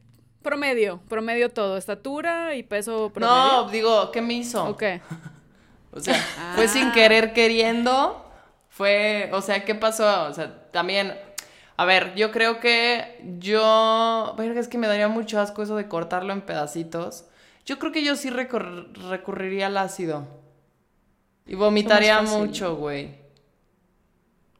promedio, 0.47 1.01
promedio 1.09 1.51
todo, 1.51 1.77
estatura 1.77 2.55
y 2.55 2.63
peso 2.63 3.11
promedio. 3.13 3.63
No, 3.65 3.69
digo, 3.69 4.13
¿qué 4.13 4.23
me 4.23 4.35
hizo? 4.35 4.65
Ok. 4.65 4.83
O 5.93 6.01
sea, 6.01 6.15
fue 6.55 6.69
sin 6.69 6.93
querer 6.93 7.33
queriendo. 7.33 8.23
Fue, 8.69 9.31
o 9.33 9.41
sea, 9.41 9.65
¿qué 9.65 9.75
pasó? 9.75 10.25
O 10.29 10.35
sea, 10.35 10.71
también, 10.71 11.15
a 11.79 11.85
ver, 11.87 12.15
yo 12.15 12.31
creo 12.33 12.61
que 12.61 13.19
yo, 13.39 14.35
verga, 14.37 14.61
es 14.61 14.69
que 14.69 14.77
me 14.77 14.87
daría 14.89 15.09
mucho 15.09 15.41
asco 15.41 15.63
eso 15.63 15.75
de 15.77 15.89
cortarlo 15.89 16.35
en 16.35 16.43
pedacitos. 16.43 17.25
Yo 17.65 17.79
creo 17.79 17.93
que 17.93 18.05
yo 18.05 18.15
sí 18.15 18.29
recor- 18.29 18.93
recurriría 19.09 19.69
al 19.69 19.79
ácido. 19.79 20.29
Y 21.47 21.55
vomitaría 21.55 22.21
mucho, 22.21 22.77
güey. 22.77 23.15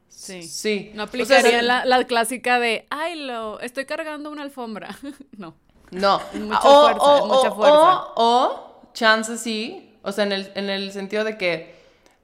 Sí. 0.09 0.43
Sí. 0.43 0.93
No 0.95 1.05
O 1.05 1.07
sea, 1.07 1.41
aplicaría 1.41 1.61
la, 1.63 1.85
la 1.85 2.05
clásica 2.05 2.59
de, 2.59 2.87
ay, 2.89 3.21
lo, 3.27 3.61
estoy 3.61 3.85
cargando 3.85 4.31
una 4.31 4.43
alfombra. 4.43 4.97
no. 5.37 5.55
No. 5.91 6.21
Mucha 6.35 6.61
o, 6.69 6.83
fuerza, 6.83 7.05
o, 7.05 7.27
mucha 7.27 7.49
o- 7.51 7.55
fuerza. 7.55 8.01
O, 8.15 8.15
o, 8.17 8.93
chance 8.93 9.39
sí. 9.39 9.99
O 10.03 10.13
sea, 10.13 10.25
en 10.25 10.33
el, 10.33 10.53
en 10.55 10.71
el 10.71 10.93
sentido 10.93 11.25
de 11.25 11.37
que 11.37 11.75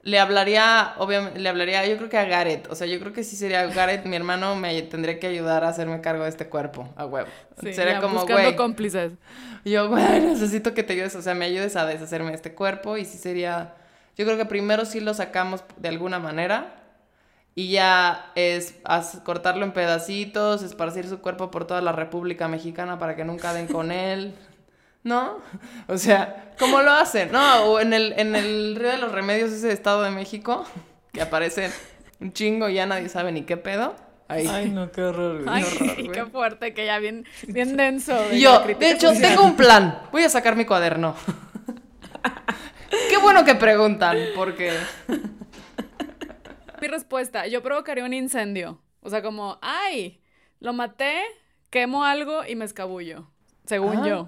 le 0.03 0.19
hablaría, 0.19 0.95
obviamente, 0.97 1.39
le 1.39 1.47
hablaría, 1.49 1.85
yo 1.85 1.97
creo 1.97 2.09
que 2.09 2.17
a 2.17 2.25
Gareth. 2.25 2.69
O 2.69 2.75
sea, 2.75 2.87
yo 2.87 2.99
creo 2.99 3.13
que 3.13 3.23
sí 3.23 3.35
sería 3.37 3.65
Gareth, 3.67 4.05
mi 4.05 4.15
hermano, 4.15 4.55
me 4.55 4.81
tendría 4.83 5.17
que 5.19 5.27
ayudar 5.27 5.63
a 5.63 5.69
hacerme 5.69 6.01
cargo 6.01 6.23
de 6.23 6.29
este 6.29 6.47
cuerpo, 6.49 6.89
a 6.97 7.05
huevo. 7.05 7.29
Sí, 7.61 7.73
sería 7.73 7.93
ya 7.95 8.01
como, 8.01 8.15
buscando 8.15 8.41
güey. 8.43 8.55
cómplices. 8.55 9.13
Yo, 9.63 9.87
güey, 9.89 10.19
necesito 10.21 10.73
que 10.73 10.83
te 10.83 10.93
ayudes, 10.93 11.15
o 11.15 11.21
sea, 11.21 11.33
me 11.35 11.45
ayudes 11.45 11.75
a 11.77 11.85
deshacerme 11.85 12.29
de 12.31 12.35
este 12.35 12.53
cuerpo 12.53 12.97
y 12.97 13.05
sí 13.05 13.17
sería, 13.17 13.75
yo 14.17 14.25
creo 14.25 14.37
que 14.37 14.45
primero 14.45 14.83
sí 14.85 14.99
lo 14.99 15.13
sacamos 15.13 15.63
de 15.77 15.87
alguna 15.87 16.19
manera 16.19 16.82
y 17.55 17.71
ya 17.71 18.31
es 18.35 18.75
cortarlo 19.23 19.63
en 19.63 19.73
pedacitos, 19.73 20.63
esparcir 20.63 21.07
su 21.07 21.19
cuerpo 21.19 21.51
por 21.51 21.65
toda 21.65 21.81
la 21.81 21.91
República 21.91 22.47
Mexicana 22.47 22.97
para 22.97 23.15
que 23.15 23.25
nunca 23.25 23.53
den 23.53 23.67
con 23.67 23.91
él, 23.91 24.33
¿no? 25.03 25.37
O 25.87 25.97
sea, 25.97 26.53
¿cómo 26.57 26.81
lo 26.81 26.91
hacen? 26.91 27.31
No, 27.31 27.65
o 27.65 27.79
en 27.79 27.93
el, 27.93 28.13
en 28.17 28.35
el 28.35 28.75
Río 28.75 28.91
de 28.91 28.97
los 28.97 29.11
Remedios, 29.11 29.51
ese 29.51 29.71
Estado 29.71 30.01
de 30.01 30.09
México, 30.09 30.65
que 31.11 31.21
aparece 31.21 31.69
un 32.19 32.33
chingo 32.33 32.69
y 32.69 32.75
ya 32.75 32.85
nadie 32.85 33.09
sabe 33.09 33.31
ni 33.31 33.43
qué 33.43 33.57
pedo. 33.57 33.95
Ahí. 34.29 34.47
Ay, 34.47 34.69
no, 34.69 34.91
qué 34.91 35.03
horror. 35.03 35.43
Ay, 35.47 35.63
horror, 35.63 35.95
güey. 35.95 36.11
qué 36.11 36.25
fuerte, 36.25 36.73
que 36.73 36.85
ya 36.85 36.97
bien, 36.97 37.25
bien 37.47 37.77
denso. 37.77 38.15
De 38.29 38.39
yo, 38.39 38.61
de 38.61 38.91
hecho, 38.91 39.11
tengo 39.13 39.43
un 39.43 39.55
plan. 39.55 39.99
Voy 40.11 40.23
a 40.23 40.29
sacar 40.29 40.55
mi 40.55 40.65
cuaderno. 40.65 41.15
Qué 43.09 43.17
bueno 43.17 43.43
que 43.43 43.55
preguntan, 43.55 44.17
porque... 44.35 44.71
Mi 46.83 46.89
respuesta, 46.89 47.47
yo 47.47 47.63
provocaría 47.63 48.03
un 48.03 48.11
incendio. 48.11 48.77
O 48.99 49.09
sea, 49.09 49.21
como, 49.21 49.57
ay, 49.61 50.19
lo 50.59 50.73
maté, 50.73 51.13
quemo 51.69 52.03
algo 52.03 52.41
y 52.45 52.57
me 52.57 52.65
escabullo. 52.65 53.29
Según 53.65 53.99
Ah. 53.99 54.05
yo. 54.05 54.27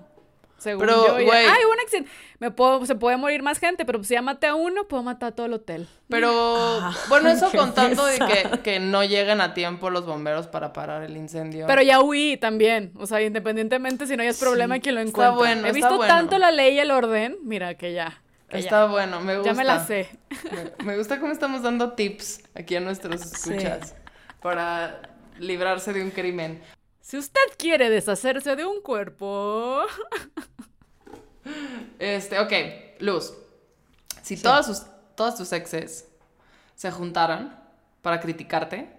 Según 0.58 0.86
Pero, 0.86 1.20
yo. 1.20 1.32
Ay, 1.34 1.66
un 1.70 1.80
accidente. 1.84 2.10
Me 2.40 2.50
puedo, 2.52 2.86
se 2.86 2.96
puede 2.96 3.18
morir 3.18 3.44
más 3.44 3.60
gente, 3.60 3.84
pero 3.84 4.02
si 4.06 4.14
ya 4.14 4.22
maté 4.22 4.48
a 4.48 4.56
uno, 4.56 4.88
puedo 4.88 5.04
matar 5.04 5.34
a 5.34 5.36
todo 5.36 5.48
el 5.48 5.54
hotel. 5.54 5.86
Pero, 6.08 6.80
bueno, 7.10 7.28
eso 7.28 7.52
contando 7.58 8.06
de 8.06 8.20
que, 8.20 8.60
que 8.64 8.80
no 8.80 9.04
lleguen 9.04 9.42
a 9.42 9.54
tiempo 9.54 9.90
los 9.90 10.06
bomberos 10.06 10.48
para 10.48 10.72
parar 10.72 11.04
el 11.04 11.18
incendio. 11.18 11.68
Pero 11.68 11.82
ya 11.82 12.00
huí 12.00 12.38
también. 12.38 12.94
O 12.98 13.06
sea, 13.06 13.22
independientemente 13.22 14.08
si 14.08 14.16
no 14.16 14.24
hay 14.24 14.32
problema, 14.32 14.80
quien 14.80 14.96
lo 14.96 15.02
está 15.02 15.32
bueno, 15.32 15.66
He 15.68 15.72
está 15.72 15.74
visto 15.74 15.98
bueno. 15.98 16.08
tanto 16.14 16.38
la 16.38 16.52
ley 16.52 16.76
y 16.76 16.80
el 16.80 16.92
orden. 16.92 17.36
Mira, 17.44 17.76
que 17.76 17.92
ya. 17.92 18.22
Está 18.50 18.82
ya. 18.82 18.86
bueno, 18.86 19.22
me 19.22 19.38
gusta. 19.38 19.52
Ya 19.52 19.58
me 19.58 19.64
la 19.64 19.86
sé. 19.86 20.10
Me, 20.52 20.86
me 20.86 20.98
gusta 20.98 21.20
cómo 21.20 21.32
estamos 21.32 21.64
dando 21.64 21.94
tips 21.94 22.44
aquí 22.54 22.76
a 22.76 22.80
nuestros 22.80 23.22
escuchas 23.22 23.96
para 24.42 25.02
librarse 25.40 25.94
de 25.94 26.04
un 26.04 26.12
crimen. 26.12 26.62
Si 27.02 27.18
usted 27.18 27.42
quiere 27.58 27.90
deshacerse 27.90 28.56
de 28.56 28.66
un 28.66 28.82
cuerpo. 28.82 29.82
Este, 32.00 32.40
ok, 32.40 32.52
Luz. 33.00 33.34
Si 34.22 34.38
todas, 34.38 34.66
sus, 34.66 34.84
todas 35.16 35.38
tus 35.38 35.52
exes 35.54 36.08
se 36.76 36.92
juntaran 36.92 37.60
para 38.02 38.20
criticarte, 38.20 38.90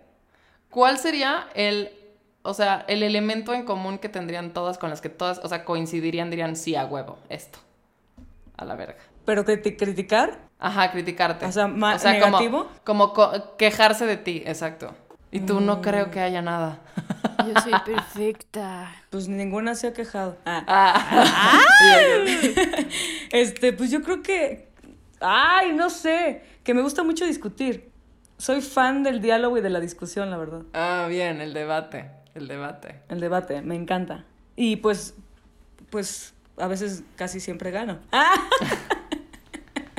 ¿cuál 0.70 0.98
sería 0.98 1.48
el, 1.54 1.90
o 2.42 2.54
sea, 2.54 2.84
el 2.86 3.02
elemento 3.02 3.52
en 3.52 3.64
común 3.64 3.98
que 3.98 4.08
tendrían 4.08 4.52
todas 4.52 4.78
con 4.78 4.90
las 4.90 5.00
que 5.00 5.08
todas, 5.08 5.40
o 5.42 5.48
sea, 5.48 5.64
coincidirían, 5.64 6.30
dirían 6.30 6.54
sí 6.54 6.76
a 6.76 6.86
huevo, 6.86 7.18
esto? 7.28 7.58
A 8.56 8.64
la 8.64 8.76
verga. 8.76 9.02
Pero 9.26 9.44
criti- 9.44 9.76
criticar, 9.76 10.38
Ajá, 10.58 10.90
criticarte. 10.90 11.44
O 11.44 11.52
sea, 11.52 11.64
como- 11.68 11.86
¿negativo? 12.02 12.70
Como, 12.84 13.12
co- 13.12 13.56
quejarse 13.58 14.06
de 14.06 14.16
ti, 14.16 14.42
exacto. 14.46 14.94
Y 15.30 15.40
tú 15.40 15.60
no 15.60 15.82
creo 15.82 16.10
que 16.10 16.20
haya 16.20 16.40
nada. 16.40 16.78
Yo 17.46 17.60
soy 17.60 17.72
perfecta. 17.84 18.94
pues 19.10 19.28
ninguna 19.28 19.74
se 19.74 19.88
ha 19.88 19.92
quejado. 19.92 20.38
Ah. 20.46 20.64
Ah. 20.66 22.24
Este, 23.32 23.72
pues 23.72 23.90
yo 23.90 24.00
creo 24.02 24.22
que. 24.22 24.68
Ay, 25.20 25.72
no 25.74 25.90
sé. 25.90 26.42
Que 26.62 26.72
me 26.74 26.80
gusta 26.82 27.02
mucho 27.02 27.26
discutir. 27.26 27.90
Soy 28.38 28.60
fan 28.62 29.02
del 29.02 29.20
diálogo 29.20 29.58
y 29.58 29.60
de 29.60 29.70
la 29.70 29.80
discusión, 29.80 30.30
la 30.30 30.36
verdad. 30.36 30.62
ah, 30.74 31.06
bien, 31.08 31.40
el 31.40 31.52
debate, 31.54 32.10
el 32.34 32.48
debate. 32.48 33.00
El 33.08 33.20
debate, 33.20 33.60
me 33.62 33.74
encanta. 33.74 34.24
Y 34.56 34.76
pues. 34.76 35.14
Pues 35.90 36.34
a 36.56 36.66
veces 36.68 37.02
casi 37.16 37.40
siempre 37.40 37.70
gano. 37.70 37.98
¡Ah! 38.12 38.34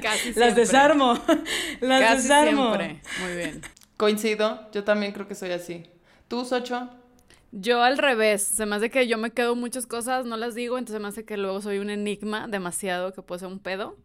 Casi 0.02 0.34
Las 0.34 0.56
desarmo. 0.56 1.14
Las 1.82 2.02
Casi 2.02 2.22
desarmo. 2.24 2.76
siempre. 2.76 3.02
Muy 3.22 3.36
bien. 3.36 3.62
Coincido, 3.98 4.70
yo 4.72 4.84
también 4.84 5.12
creo 5.12 5.28
que 5.28 5.36
soy 5.36 5.52
así. 5.52 5.84
¿Tú, 6.28 6.46
Socho? 6.46 6.90
Yo 7.52 7.82
al 7.82 7.98
revés, 7.98 8.44
se 8.44 8.66
me 8.66 8.76
hace 8.76 8.90
que 8.92 9.08
yo 9.08 9.18
me 9.18 9.32
quedo 9.32 9.56
muchas 9.56 9.88
cosas, 9.88 10.26
no 10.26 10.38
las 10.38 10.54
digo, 10.54 10.78
entonces 10.78 11.02
me 11.02 11.08
hace 11.08 11.26
que 11.26 11.38
luego 11.38 11.62
soy 11.62 11.80
un 11.80 11.90
enigma 11.90 12.48
demasiado 12.48 13.14
que 13.14 13.22
puede 13.22 13.40
ser 13.40 13.48
un 13.48 13.60
pedo. 13.60 13.96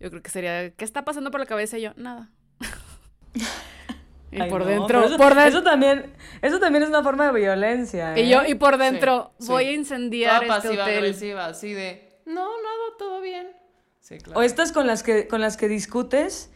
Yo 0.00 0.10
creo 0.10 0.22
que 0.22 0.30
sería, 0.30 0.70
¿qué 0.70 0.84
está 0.84 1.04
pasando 1.04 1.30
por 1.30 1.40
la 1.40 1.46
cabeza? 1.46 1.78
Y 1.78 1.82
yo, 1.82 1.92
nada. 1.96 2.30
y 4.30 4.40
Ay, 4.40 4.50
por 4.50 4.60
no, 4.62 4.66
dentro, 4.66 5.04
eso, 5.04 5.16
por 5.16 5.34
dentro. 5.34 5.48
eso 5.48 5.62
también, 5.62 6.12
eso 6.42 6.58
también 6.60 6.82
es 6.82 6.88
una 6.90 7.02
forma 7.02 7.32
de 7.32 7.40
violencia. 7.40 8.18
Y 8.18 8.22
¿eh? 8.22 8.28
yo, 8.28 8.44
y 8.44 8.54
por 8.56 8.76
dentro, 8.76 9.32
Sí, 9.38 9.46
voy 9.48 9.64
sí. 9.64 9.70
a 9.70 9.72
incendiar 9.74 10.42
Toda 10.42 10.56
este 10.58 10.68
pasiva 10.68 10.84
hotel. 10.84 10.98
agresiva, 10.98 11.46
así 11.46 11.72
de, 11.72 12.20
no, 12.26 12.44
nada, 12.44 12.96
todo 12.98 13.20
bien. 13.22 13.48
Sí, 14.08 14.16
claro. 14.16 14.40
O 14.40 14.42
estas 14.42 14.72
con 14.72 14.86
las 14.86 15.02
que, 15.02 15.28
con 15.28 15.42
las 15.42 15.58
que 15.58 15.68
discutes 15.68 16.48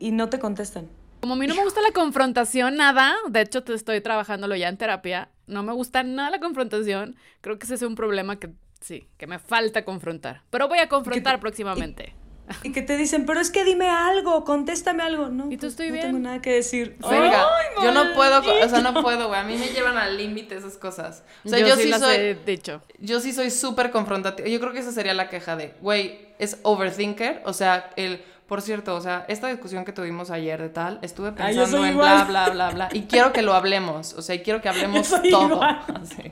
y 0.00 0.10
no 0.10 0.28
te 0.28 0.40
contestan. 0.40 0.88
Como 1.20 1.34
a 1.34 1.36
mí 1.36 1.46
no 1.46 1.54
me 1.54 1.62
gusta 1.62 1.80
la 1.82 1.92
confrontación, 1.92 2.74
nada, 2.74 3.14
de 3.28 3.42
hecho 3.42 3.62
te 3.62 3.74
estoy 3.74 4.00
trabajándolo 4.00 4.56
ya 4.56 4.68
en 4.68 4.76
terapia, 4.76 5.30
no 5.46 5.62
me 5.62 5.72
gusta 5.72 6.02
nada 6.02 6.30
la 6.30 6.40
confrontación, 6.40 7.14
creo 7.42 7.60
que 7.60 7.66
ese 7.66 7.74
es 7.74 7.82
un 7.82 7.94
problema 7.94 8.40
que 8.40 8.50
sí, 8.80 9.08
que 9.18 9.28
me 9.28 9.38
falta 9.38 9.84
confrontar, 9.84 10.42
pero 10.50 10.66
voy 10.66 10.78
a 10.78 10.88
confrontar 10.88 11.38
próximamente. 11.38 12.14
Y 12.62 12.72
que 12.72 12.82
te 12.82 12.96
dicen, 12.96 13.26
pero 13.26 13.40
es 13.40 13.50
que 13.50 13.62
dime 13.62 13.88
algo, 13.90 14.42
contéstame 14.42 15.02
algo. 15.02 15.28
No, 15.28 15.52
¿Y 15.52 15.56
tú 15.56 15.60
pues, 15.60 15.72
estoy 15.74 15.88
no 15.88 15.92
bien? 15.92 16.06
tengo 16.06 16.18
nada 16.18 16.40
que 16.40 16.54
decir. 16.54 16.96
Verga, 16.98 17.46
¡Ay, 17.46 17.84
yo 17.84 17.92
no 17.92 18.14
puedo, 18.14 18.40
o 18.40 18.68
sea, 18.70 18.80
no 18.80 19.02
puedo, 19.02 19.28
güey. 19.28 19.38
A 19.38 19.44
mí 19.44 19.58
me 19.58 19.68
llevan 19.68 19.98
al 19.98 20.16
límite 20.16 20.56
esas 20.56 20.78
cosas. 20.78 21.24
O 21.44 21.50
sea, 21.50 21.58
yo, 21.58 21.66
yo, 21.68 21.76
sí 21.76 21.82
sí 21.82 21.88
las 21.90 22.00
soy, 22.00 22.16
he 22.16 22.34
dicho. 22.34 22.80
yo 22.98 23.20
sí 23.20 23.34
soy 23.34 23.50
súper 23.50 23.90
confrontativa. 23.90 24.48
Yo 24.48 24.60
creo 24.60 24.72
que 24.72 24.78
esa 24.78 24.92
sería 24.92 25.12
la 25.12 25.28
queja 25.28 25.56
de, 25.56 25.74
güey, 25.82 26.27
es 26.38 26.58
overthinker. 26.62 27.42
O 27.44 27.52
sea, 27.52 27.90
el, 27.96 28.22
por 28.46 28.62
cierto, 28.62 28.94
o 28.96 29.00
sea, 29.00 29.24
esta 29.28 29.48
discusión 29.48 29.84
que 29.84 29.92
tuvimos 29.92 30.30
ayer 30.30 30.60
de 30.60 30.68
tal, 30.70 30.98
estuve 31.02 31.32
pensando 31.32 31.84
en 31.84 31.92
igual. 31.92 32.24
bla, 32.26 32.46
bla, 32.46 32.50
bla, 32.50 32.70
bla. 32.70 32.88
Y 32.92 33.02
quiero 33.02 33.32
que 33.32 33.42
lo 33.42 33.54
hablemos. 33.54 34.14
O 34.14 34.22
sea, 34.22 34.34
y 34.34 34.40
quiero 34.42 34.60
que 34.60 34.68
hablemos 34.70 35.08
todo. 35.30 35.48
igual. 35.54 35.80
Así. 36.02 36.30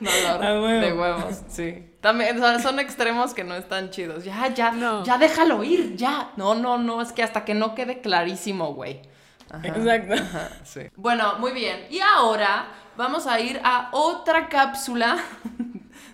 Dolor 0.00 0.44
A 0.44 0.52
huevo. 0.60 0.66
de 0.86 0.92
huevos, 0.92 1.42
sí. 1.48 1.86
También 2.00 2.42
o 2.42 2.46
sea, 2.46 2.58
son 2.58 2.78
extremos 2.80 3.34
que 3.34 3.44
no 3.44 3.54
están 3.54 3.90
chidos. 3.90 4.24
Ya, 4.24 4.48
ya, 4.48 4.70
No. 4.72 5.04
ya 5.04 5.18
déjalo 5.18 5.62
ir, 5.62 5.94
ya. 5.96 6.30
No, 6.36 6.54
no, 6.54 6.78
no, 6.78 7.02
es 7.02 7.12
que 7.12 7.22
hasta 7.22 7.44
que 7.44 7.54
no 7.54 7.74
quede 7.74 8.00
clarísimo, 8.00 8.72
güey. 8.74 9.02
Ajá. 9.50 9.66
Exacto. 9.68 10.14
Ajá, 10.14 10.48
sí. 10.64 10.80
Bueno, 10.96 11.34
muy 11.38 11.52
bien. 11.52 11.86
Y 11.90 12.00
ahora 12.00 12.68
vamos 12.96 13.26
a 13.26 13.40
ir 13.40 13.60
a 13.62 13.90
otra 13.92 14.48
cápsula 14.48 15.18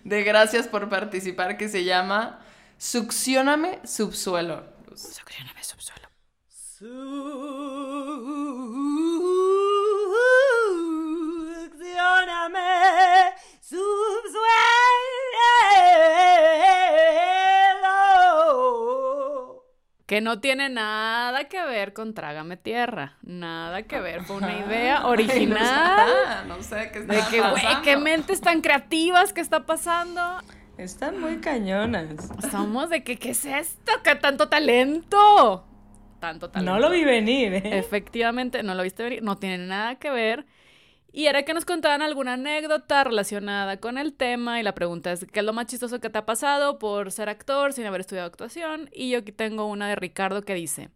de 0.05 0.23
gracias 0.23 0.69
por 0.69 0.89
participar 0.89 1.57
que 1.57 1.69
se 1.69 1.85
llama 1.85 2.41
Succióname 2.79 3.81
Subsuelo. 3.85 4.65
Succióname 4.95 5.63
Subsuelo. 5.63 6.09
Que 20.07 20.21
no 20.21 20.39
tiene 20.39 20.69
nada 20.69 21.45
que 21.49 21.61
ver 21.65 21.93
con 21.93 22.15
Trágame 22.15 22.57
Tierra. 22.57 23.17
Nada 23.23 23.83
que 23.83 24.01
ver. 24.01 24.23
Fue 24.23 24.37
una 24.37 24.57
idea 24.67 25.05
original. 25.07 26.47
No 26.47 26.63
sé 26.63 26.91
qué 26.93 27.01
está 27.01 27.13
De 27.13 27.23
que, 27.29 27.41
güey, 27.41 27.83
qué 27.83 27.97
mentes 27.97 28.41
tan 28.41 28.61
creativas 28.61 29.33
que 29.33 29.41
está 29.41 29.67
pasando. 29.67 30.21
Están 30.79 31.21
muy 31.21 31.39
cañonas. 31.39 32.31
Somos 32.51 32.89
de 32.91 33.03
que, 33.03 33.17
¿qué 33.17 33.31
es 33.31 33.45
esto? 33.45 33.93
¿Qué 34.05 34.15
tanto 34.15 34.49
talento? 34.49 35.67
Tanto 36.21 36.51
talento. 36.51 36.73
No 36.73 36.79
lo 36.79 36.91
vi 36.91 37.03
venir, 37.05 37.55
¿eh? 37.55 37.79
Efectivamente, 37.79 38.63
no 38.63 38.75
lo 38.75 38.85
viste 38.85 39.03
venir. 39.03 39.23
No 39.25 39.39
tiene 39.39 39.59
nada 39.59 39.97
que 39.97 40.11
ver. 40.11 40.47
Y 41.17 41.29
era 41.29 41.45
que 41.45 41.55
nos 41.55 41.65
contaban 41.65 42.03
alguna 42.03 42.35
anécdota 42.35 43.03
relacionada 43.03 43.79
con 43.79 43.97
el 43.97 44.13
tema 44.13 44.61
y 44.61 44.63
la 44.63 44.75
pregunta 44.75 45.13
es, 45.13 45.25
¿qué 45.25 45.41
es 45.41 45.47
lo 45.47 45.55
más 45.55 45.65
chistoso 45.65 45.99
que 45.99 46.11
te 46.11 46.19
ha 46.19 46.27
pasado 46.27 46.79
por 46.79 47.11
ser 47.11 47.31
actor 47.31 47.73
sin 47.73 47.87
haber 47.87 48.03
estudiado 48.03 48.27
actuación? 48.27 48.91
Y 48.93 49.09
yo 49.09 49.21
aquí 49.21 49.33
tengo 49.33 49.65
una 49.65 49.89
de 49.89 49.97
Ricardo 49.97 50.43
que 50.43 50.53
dice, 50.53 50.91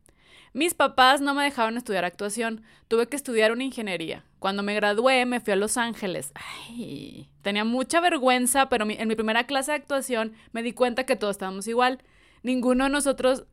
mis 0.52 0.74
papás 0.74 1.22
no 1.22 1.32
me 1.32 1.44
dejaron 1.44 1.78
estudiar 1.78 2.05
actuación, 2.05 2.62
tuve 2.86 3.06
que 3.06 3.16
estudiar 3.16 3.51
una 3.51 3.64
ingeniería. 3.64 4.26
Cuando 4.40 4.62
me 4.62 4.74
gradué 4.74 5.24
me 5.24 5.40
fui 5.40 5.55
a 5.55 5.56
Los 5.56 5.78
Ángeles. 5.78 6.32
Ay, 6.34 7.30
tenía 7.40 7.64
mucha 7.64 8.01
vergüenza, 8.01 8.68
pero 8.68 8.86
en 8.86 9.09
mi 9.09 9.14
primera 9.16 9.44
clase 9.44 9.70
de 9.70 9.78
actuación 9.78 10.34
me 10.52 10.62
di 10.62 10.74
cuenta 10.74 11.06
que 11.06 11.16
todos 11.16 11.36
estábamos 11.36 11.66
igual. 11.66 12.02
Ninguno 12.42 12.84
de 12.84 12.90
nosotros 12.90 13.47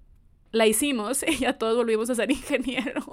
la 0.51 0.67
hicimos 0.67 1.23
y 1.27 1.37
ya 1.37 1.57
todos 1.57 1.77
volvimos 1.77 2.09
a 2.09 2.15
ser 2.15 2.29
ingenieros. 2.31 3.05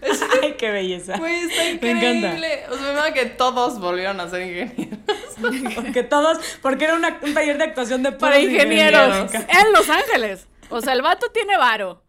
Ay, 0.42 0.54
qué 0.58 0.70
belleza. 0.70 1.16
Güey, 1.18 1.44
está 1.44 1.70
increíble. 1.70 2.64
O 2.70 2.76
sea, 2.76 3.04
me 3.04 3.12
que 3.12 3.26
todos 3.26 3.80
volvieron 3.80 4.20
a 4.20 4.28
ser 4.28 4.42
ingenieros. 4.42 4.98
porque 5.74 6.02
todos, 6.02 6.38
porque 6.62 6.84
era 6.84 6.94
una, 6.94 7.18
un 7.22 7.34
taller 7.34 7.58
de 7.58 7.64
actuación 7.64 8.02
de 8.02 8.12
para 8.12 8.38
ingenieros. 8.38 9.32
En 9.34 9.72
Los 9.72 9.88
Ángeles. 9.88 10.46
O 10.70 10.80
sea, 10.80 10.92
el 10.92 11.02
vato 11.02 11.30
tiene 11.30 11.56
varo. 11.56 12.02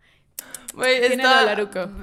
Güey, 0.74 1.04
está, 1.04 1.56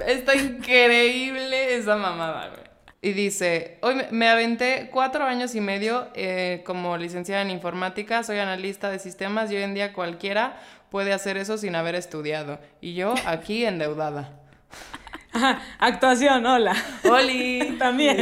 está 0.05 0.35
increíble 0.35 1.75
esa 1.75 1.95
mamada, 1.95 2.49
güey. 2.49 2.67
Y 2.99 3.13
dice, 3.13 3.77
hoy 3.81 3.95
me 4.09 4.27
aventé 4.27 4.89
cuatro 4.91 5.23
años 5.23 5.53
y 5.53 5.61
medio 5.61 6.07
eh, 6.15 6.63
como 6.65 6.97
licenciada 6.97 7.43
en 7.43 7.51
informática, 7.51 8.23
soy 8.23 8.39
analista 8.39 8.89
de 8.89 8.97
sistemas 8.97 9.51
y 9.51 9.55
hoy 9.55 9.63
en 9.63 9.75
día 9.75 9.93
cualquiera 9.93 10.59
puede 10.89 11.13
hacer 11.13 11.37
eso 11.37 11.57
sin 11.57 11.75
haber 11.75 11.93
estudiado. 11.93 12.59
Y 12.81 12.95
yo 12.95 13.13
aquí 13.25 13.65
endeudada. 13.65 14.46
Actuación, 15.79 16.45
hola. 16.45 16.75
Oli. 17.03 17.75
también, 17.79 18.15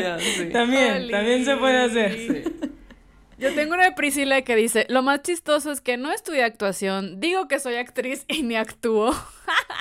también, 0.52 1.10
también 1.10 1.46
se 1.46 1.56
puede 1.58 1.78
hacer. 1.78 2.52
Yo 3.38 3.54
tengo 3.54 3.74
una 3.74 3.84
de 3.84 3.92
Priscila 3.92 4.42
que 4.44 4.56
dice, 4.56 4.86
lo 4.90 5.04
más 5.04 5.22
chistoso 5.22 5.72
es 5.72 5.82
que 5.82 5.98
no 5.98 6.12
estudié 6.12 6.44
actuación, 6.44 7.20
digo 7.20 7.50
que 7.50 7.60
soy 7.60 7.76
actriz 7.76 8.24
y 8.30 8.44
ni 8.44 8.56
actúo. 8.56 9.14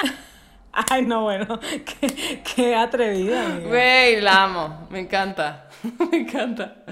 Ay, 0.91 1.03
no, 1.03 1.23
bueno, 1.23 1.61
qué, 1.61 2.43
qué 2.57 2.75
atrevida. 2.75 3.61
Güey, 3.61 4.21
la 4.21 4.43
amo, 4.43 4.89
me 4.91 4.99
encanta, 4.99 5.69
me 6.11 6.19
encanta. 6.19 6.85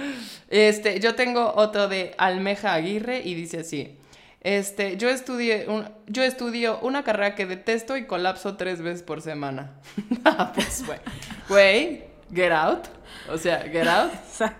Este, 0.48 1.00
yo 1.00 1.16
tengo 1.16 1.52
otro 1.56 1.88
de 1.88 2.14
Almeja 2.16 2.74
Aguirre 2.74 3.22
y 3.24 3.34
dice 3.34 3.58
así. 3.58 3.98
Este, 4.42 4.96
yo 4.96 5.08
estudié, 5.08 5.66
un, 5.68 5.88
yo 6.08 6.24
estudio 6.24 6.80
una 6.80 7.04
carrera 7.04 7.36
que 7.36 7.46
detesto 7.46 7.96
y 7.96 8.06
colapso 8.06 8.56
tres 8.56 8.82
veces 8.82 9.04
por 9.04 9.22
semana. 9.22 9.70
ah, 10.24 10.52
pues, 10.52 10.84
güey. 10.84 10.98
Güey, 11.48 12.04
get 12.34 12.50
out. 12.50 12.86
O 13.30 13.38
sea, 13.38 13.60
get 13.62 13.86
out. 13.86 14.12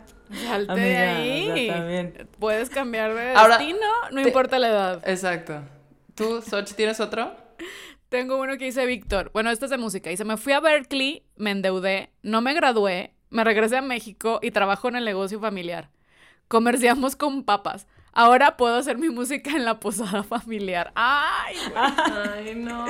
Salte 0.47 0.81
de 0.81 0.97
ahí. 0.97 2.15
Puedes 2.39 2.71
cambiar 2.71 3.13
de 3.13 3.35
destino, 3.35 3.89
no 4.13 4.21
importa 4.21 4.59
la 4.61 4.69
edad. 4.69 5.03
Exacto. 5.05 5.63
¿Tú, 6.15 6.41
Soch, 6.43 6.73
tienes 6.75 7.01
otro? 7.01 7.35
Tengo 8.09 8.41
uno 8.41 8.57
que 8.59 8.67
dice 8.67 8.87
Víctor. 8.87 9.31
Bueno, 9.35 9.51
esto 9.51 9.65
es 9.65 9.71
de 9.71 9.79
música. 9.79 10.11
Dice, 10.11 10.25
me 10.25 10.37
fui 10.37 10.53
a 10.53 10.61
Berkeley, 10.61 11.25
me 11.37 11.51
endeudé, 11.51 12.11
no 12.23 12.41
me 12.41 12.55
gradué, 12.55 13.15
me 13.31 13.43
regresé 13.43 13.79
a 13.79 13.83
México 13.83 14.39
y 14.43 14.53
trabajo 14.53 14.89
en 14.89 14.97
el 14.97 15.05
negocio 15.05 15.41
familiar. 15.41 15.91
Comerciamos 16.47 17.17
con 17.17 17.43
papas. 17.43 17.89
Ahora 18.15 18.59
puedo 18.59 18.77
hacer 18.77 18.99
mi 18.99 19.09
música 19.09 19.51
en 19.51 19.65
la 19.65 19.81
posada 19.81 20.23
familiar. 20.29 20.93
¡Ay! 20.95 21.57
¡Ay, 21.75 22.55
no! 22.55 22.87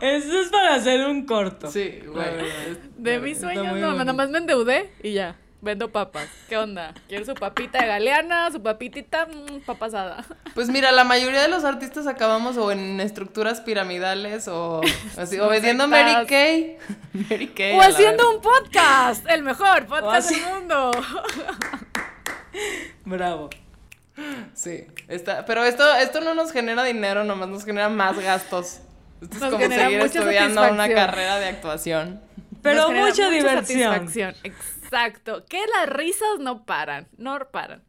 Eso 0.00 0.40
es 0.40 0.48
para 0.48 0.74
hacer 0.74 1.06
un 1.06 1.26
corto. 1.26 1.70
Sí, 1.70 2.00
güey. 2.06 2.78
De 2.96 3.18
mis 3.18 3.38
sueños, 3.40 3.76
no, 3.76 3.92
nada 3.92 4.12
más 4.12 4.30
me 4.30 4.38
endeudé 4.38 4.90
y 5.02 5.12
ya. 5.12 5.36
Vendo 5.60 5.90
papas. 5.90 6.28
¿Qué 6.48 6.56
onda? 6.56 6.94
¿Quiere 7.08 7.24
su 7.24 7.34
papita 7.34 7.80
de 7.80 7.88
galeana? 7.88 8.48
¿Su 8.52 8.62
papitita? 8.62 9.26
Mmm, 9.26 9.60
papasada. 9.66 10.24
Pues 10.54 10.68
mira, 10.70 10.90
la 10.90 11.04
mayoría 11.04 11.42
de 11.42 11.48
los 11.48 11.62
artistas 11.64 12.08
acabamos 12.08 12.56
o 12.56 12.72
en 12.72 12.98
estructuras 13.00 13.60
piramidales 13.60 14.48
o 14.48 14.80
así, 15.16 15.38
o 15.38 15.48
vendiendo 15.48 15.86
Mary 15.86 16.26
Kay. 16.26 16.78
Mary 17.12 17.48
Kay. 17.48 17.76
O 17.76 17.80
haciendo 17.80 18.28
un 18.30 18.40
podcast. 18.40 19.28
El 19.28 19.42
mejor 19.42 19.86
podcast 19.86 20.30
del 20.30 20.42
mundo. 20.52 20.90
Bravo. 23.04 23.50
Sí, 24.54 24.86
está, 25.08 25.44
pero 25.44 25.64
esto, 25.64 25.84
esto 25.94 26.20
no 26.20 26.34
nos 26.34 26.52
genera 26.52 26.84
dinero, 26.84 27.24
nomás 27.24 27.48
nos 27.48 27.64
genera 27.64 27.88
más 27.88 28.18
gastos. 28.18 28.80
Esto 29.20 29.36
es 29.36 29.52
como 29.52 29.68
seguir 29.68 30.00
estudiando 30.00 30.70
una 30.70 30.88
carrera 30.88 31.38
de 31.38 31.46
actuación. 31.46 32.20
Pero 32.62 32.90
mucha, 32.90 33.30
diversión. 33.30 34.34
Exacto. 34.42 35.44
Que 35.48 35.60
las 35.78 35.88
risas 35.88 36.38
no 36.40 36.64
paran, 36.64 37.08
no 37.16 37.38
paran. 37.50 37.82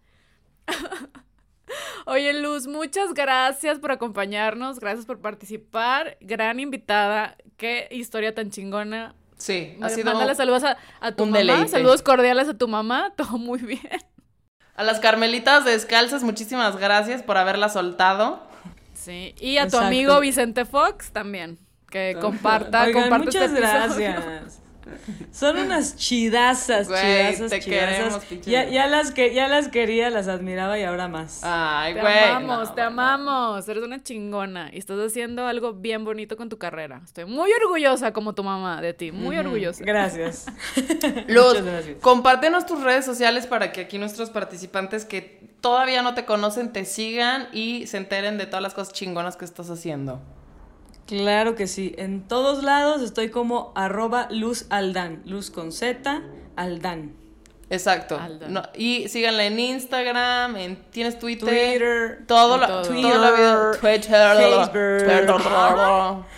Oye, 2.05 2.33
Luz, 2.33 2.67
muchas 2.67 3.13
gracias 3.13 3.79
por 3.79 3.91
acompañarnos, 3.91 4.79
gracias 4.79 5.05
por 5.05 5.19
participar. 5.19 6.17
Gran 6.19 6.59
invitada, 6.59 7.37
qué 7.57 7.87
historia 7.91 8.33
tan 8.33 8.49
chingona. 8.49 9.15
Sí, 9.37 9.77
ha 9.81 9.89
sido 9.89 10.11
Mándale 10.11 10.35
saludos 10.35 10.63
a, 10.65 11.11
tu 11.13 11.25
mamá, 11.25 11.67
saludos 11.67 12.01
cordiales 12.01 12.49
a 12.49 12.57
tu 12.57 12.67
mamá, 12.67 13.13
todo 13.17 13.37
muy 13.37 13.59
bien. 13.59 14.01
A 14.79 14.83
las 14.83 15.01
Carmelitas 15.01 15.65
Descalzas, 15.65 16.23
muchísimas 16.23 16.77
gracias 16.77 17.21
por 17.21 17.35
haberla 17.35 17.67
soltado. 17.67 18.41
Sí, 18.93 19.35
y 19.37 19.57
a 19.57 19.67
tu 19.67 19.77
amigo 19.77 20.17
Vicente 20.21 20.63
Fox 20.63 21.11
también, 21.11 21.59
que 21.89 22.15
comparta, 22.21 22.85
Oigan, 22.85 23.03
este 23.03 23.17
muchas 23.17 23.53
gracias. 23.53 24.61
Son 25.31 25.57
unas 25.57 25.95
chidazas, 25.95 26.87
chidazas, 26.87 27.49
te 27.49 27.59
chidazas. 27.59 28.29
ya, 28.45 28.67
ya, 28.69 28.87
las 28.87 29.11
que, 29.11 29.33
ya 29.33 29.47
las 29.47 29.67
quería, 29.67 30.09
las 30.09 30.27
admiraba 30.27 30.77
y 30.79 30.83
ahora 30.83 31.07
más. 31.07 31.41
Ay, 31.43 31.93
te 31.93 32.01
güey. 32.01 32.13
Te 32.13 32.19
amamos, 32.25 32.75
te 32.75 32.81
amamos. 32.81 33.69
Eres 33.69 33.83
una 33.83 34.01
chingona 34.01 34.69
y 34.73 34.79
estás 34.79 34.99
haciendo 34.99 35.45
algo 35.45 35.73
bien 35.73 36.03
bonito 36.03 36.37
con 36.37 36.49
tu 36.49 36.57
carrera. 36.57 37.01
Estoy 37.03 37.25
muy 37.25 37.51
orgullosa 37.63 38.13
como 38.13 38.33
tu 38.33 38.43
mamá 38.43 38.81
de 38.81 38.93
ti, 38.93 39.11
muy 39.11 39.37
orgullosa. 39.37 39.83
Gracias. 39.83 40.45
Luz, 41.27 41.57
compártenos 42.01 42.65
tus 42.65 42.81
redes 42.81 43.05
sociales 43.05 43.47
para 43.47 43.71
que 43.71 43.81
aquí 43.81 43.97
nuestros 43.97 44.29
participantes 44.29 45.05
que 45.05 45.49
todavía 45.61 46.01
no 46.01 46.13
te 46.13 46.25
conocen 46.25 46.71
te 46.71 46.85
sigan 46.85 47.47
y 47.51 47.87
se 47.87 47.97
enteren 47.97 48.37
de 48.37 48.45
todas 48.45 48.63
las 48.63 48.73
cosas 48.73 48.93
chingonas 48.93 49.35
que 49.35 49.45
estás 49.45 49.69
haciendo. 49.69 50.21
Claro 51.09 51.55
que 51.55 51.65
sí. 51.65 51.95
En 51.97 52.27
todos 52.27 52.63
lados 52.63 53.01
estoy 53.01 53.29
como 53.29 53.73
arroba 53.75 54.27
luz 54.29 54.67
aldan. 54.69 55.23
Luz 55.25 55.49
con 55.49 55.71
Z, 55.71 56.21
aldan. 56.55 57.15
Exacto. 57.71 58.19
y 58.75 59.07
síganla 59.09 59.45
en 59.45 59.59
Instagram, 59.59 60.55
en, 60.55 60.75
¿tienes 60.91 61.17
Twitter? 61.17 61.49
Twitter. 61.49 62.25
Todo, 62.27 62.57
lo, 62.57 62.83
Twitter, 62.83 63.11
Twitter, 63.11 63.79
Facebook, 63.79 64.71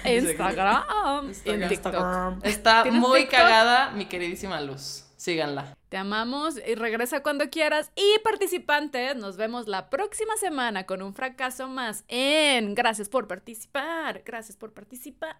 Instagram, 0.06 1.30
Instagram. 1.64 2.40
Está 2.44 2.86
muy 2.86 3.28
cagada 3.28 3.92
mi 3.92 4.06
queridísima 4.06 4.62
Luz. 4.62 5.04
Síganla. 5.18 5.76
Te 5.92 5.98
amamos 5.98 6.56
y 6.66 6.76
regresa 6.76 7.22
cuando 7.22 7.50
quieras. 7.50 7.92
Y 7.98 8.20
participantes, 8.20 9.18
nos 9.18 9.36
vemos 9.36 9.68
la 9.68 9.90
próxima 9.90 10.38
semana 10.38 10.86
con 10.86 11.02
un 11.02 11.14
fracaso 11.14 11.68
más 11.68 12.06
en 12.08 12.76
Gracias 12.76 13.10
por 13.10 13.28
participar. 13.28 14.24
Gracias 14.26 14.56
por 14.56 14.72
participar. 14.72 15.36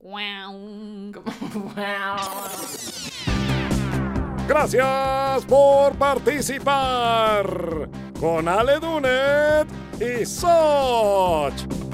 Wow. 0.00 1.12
Gracias 4.48 5.44
por 5.44 5.94
participar 5.94 7.88
con 8.18 8.48
Ale 8.48 8.80
Dunet 8.80 9.68
y 10.00 10.26
Soch. 10.26 11.89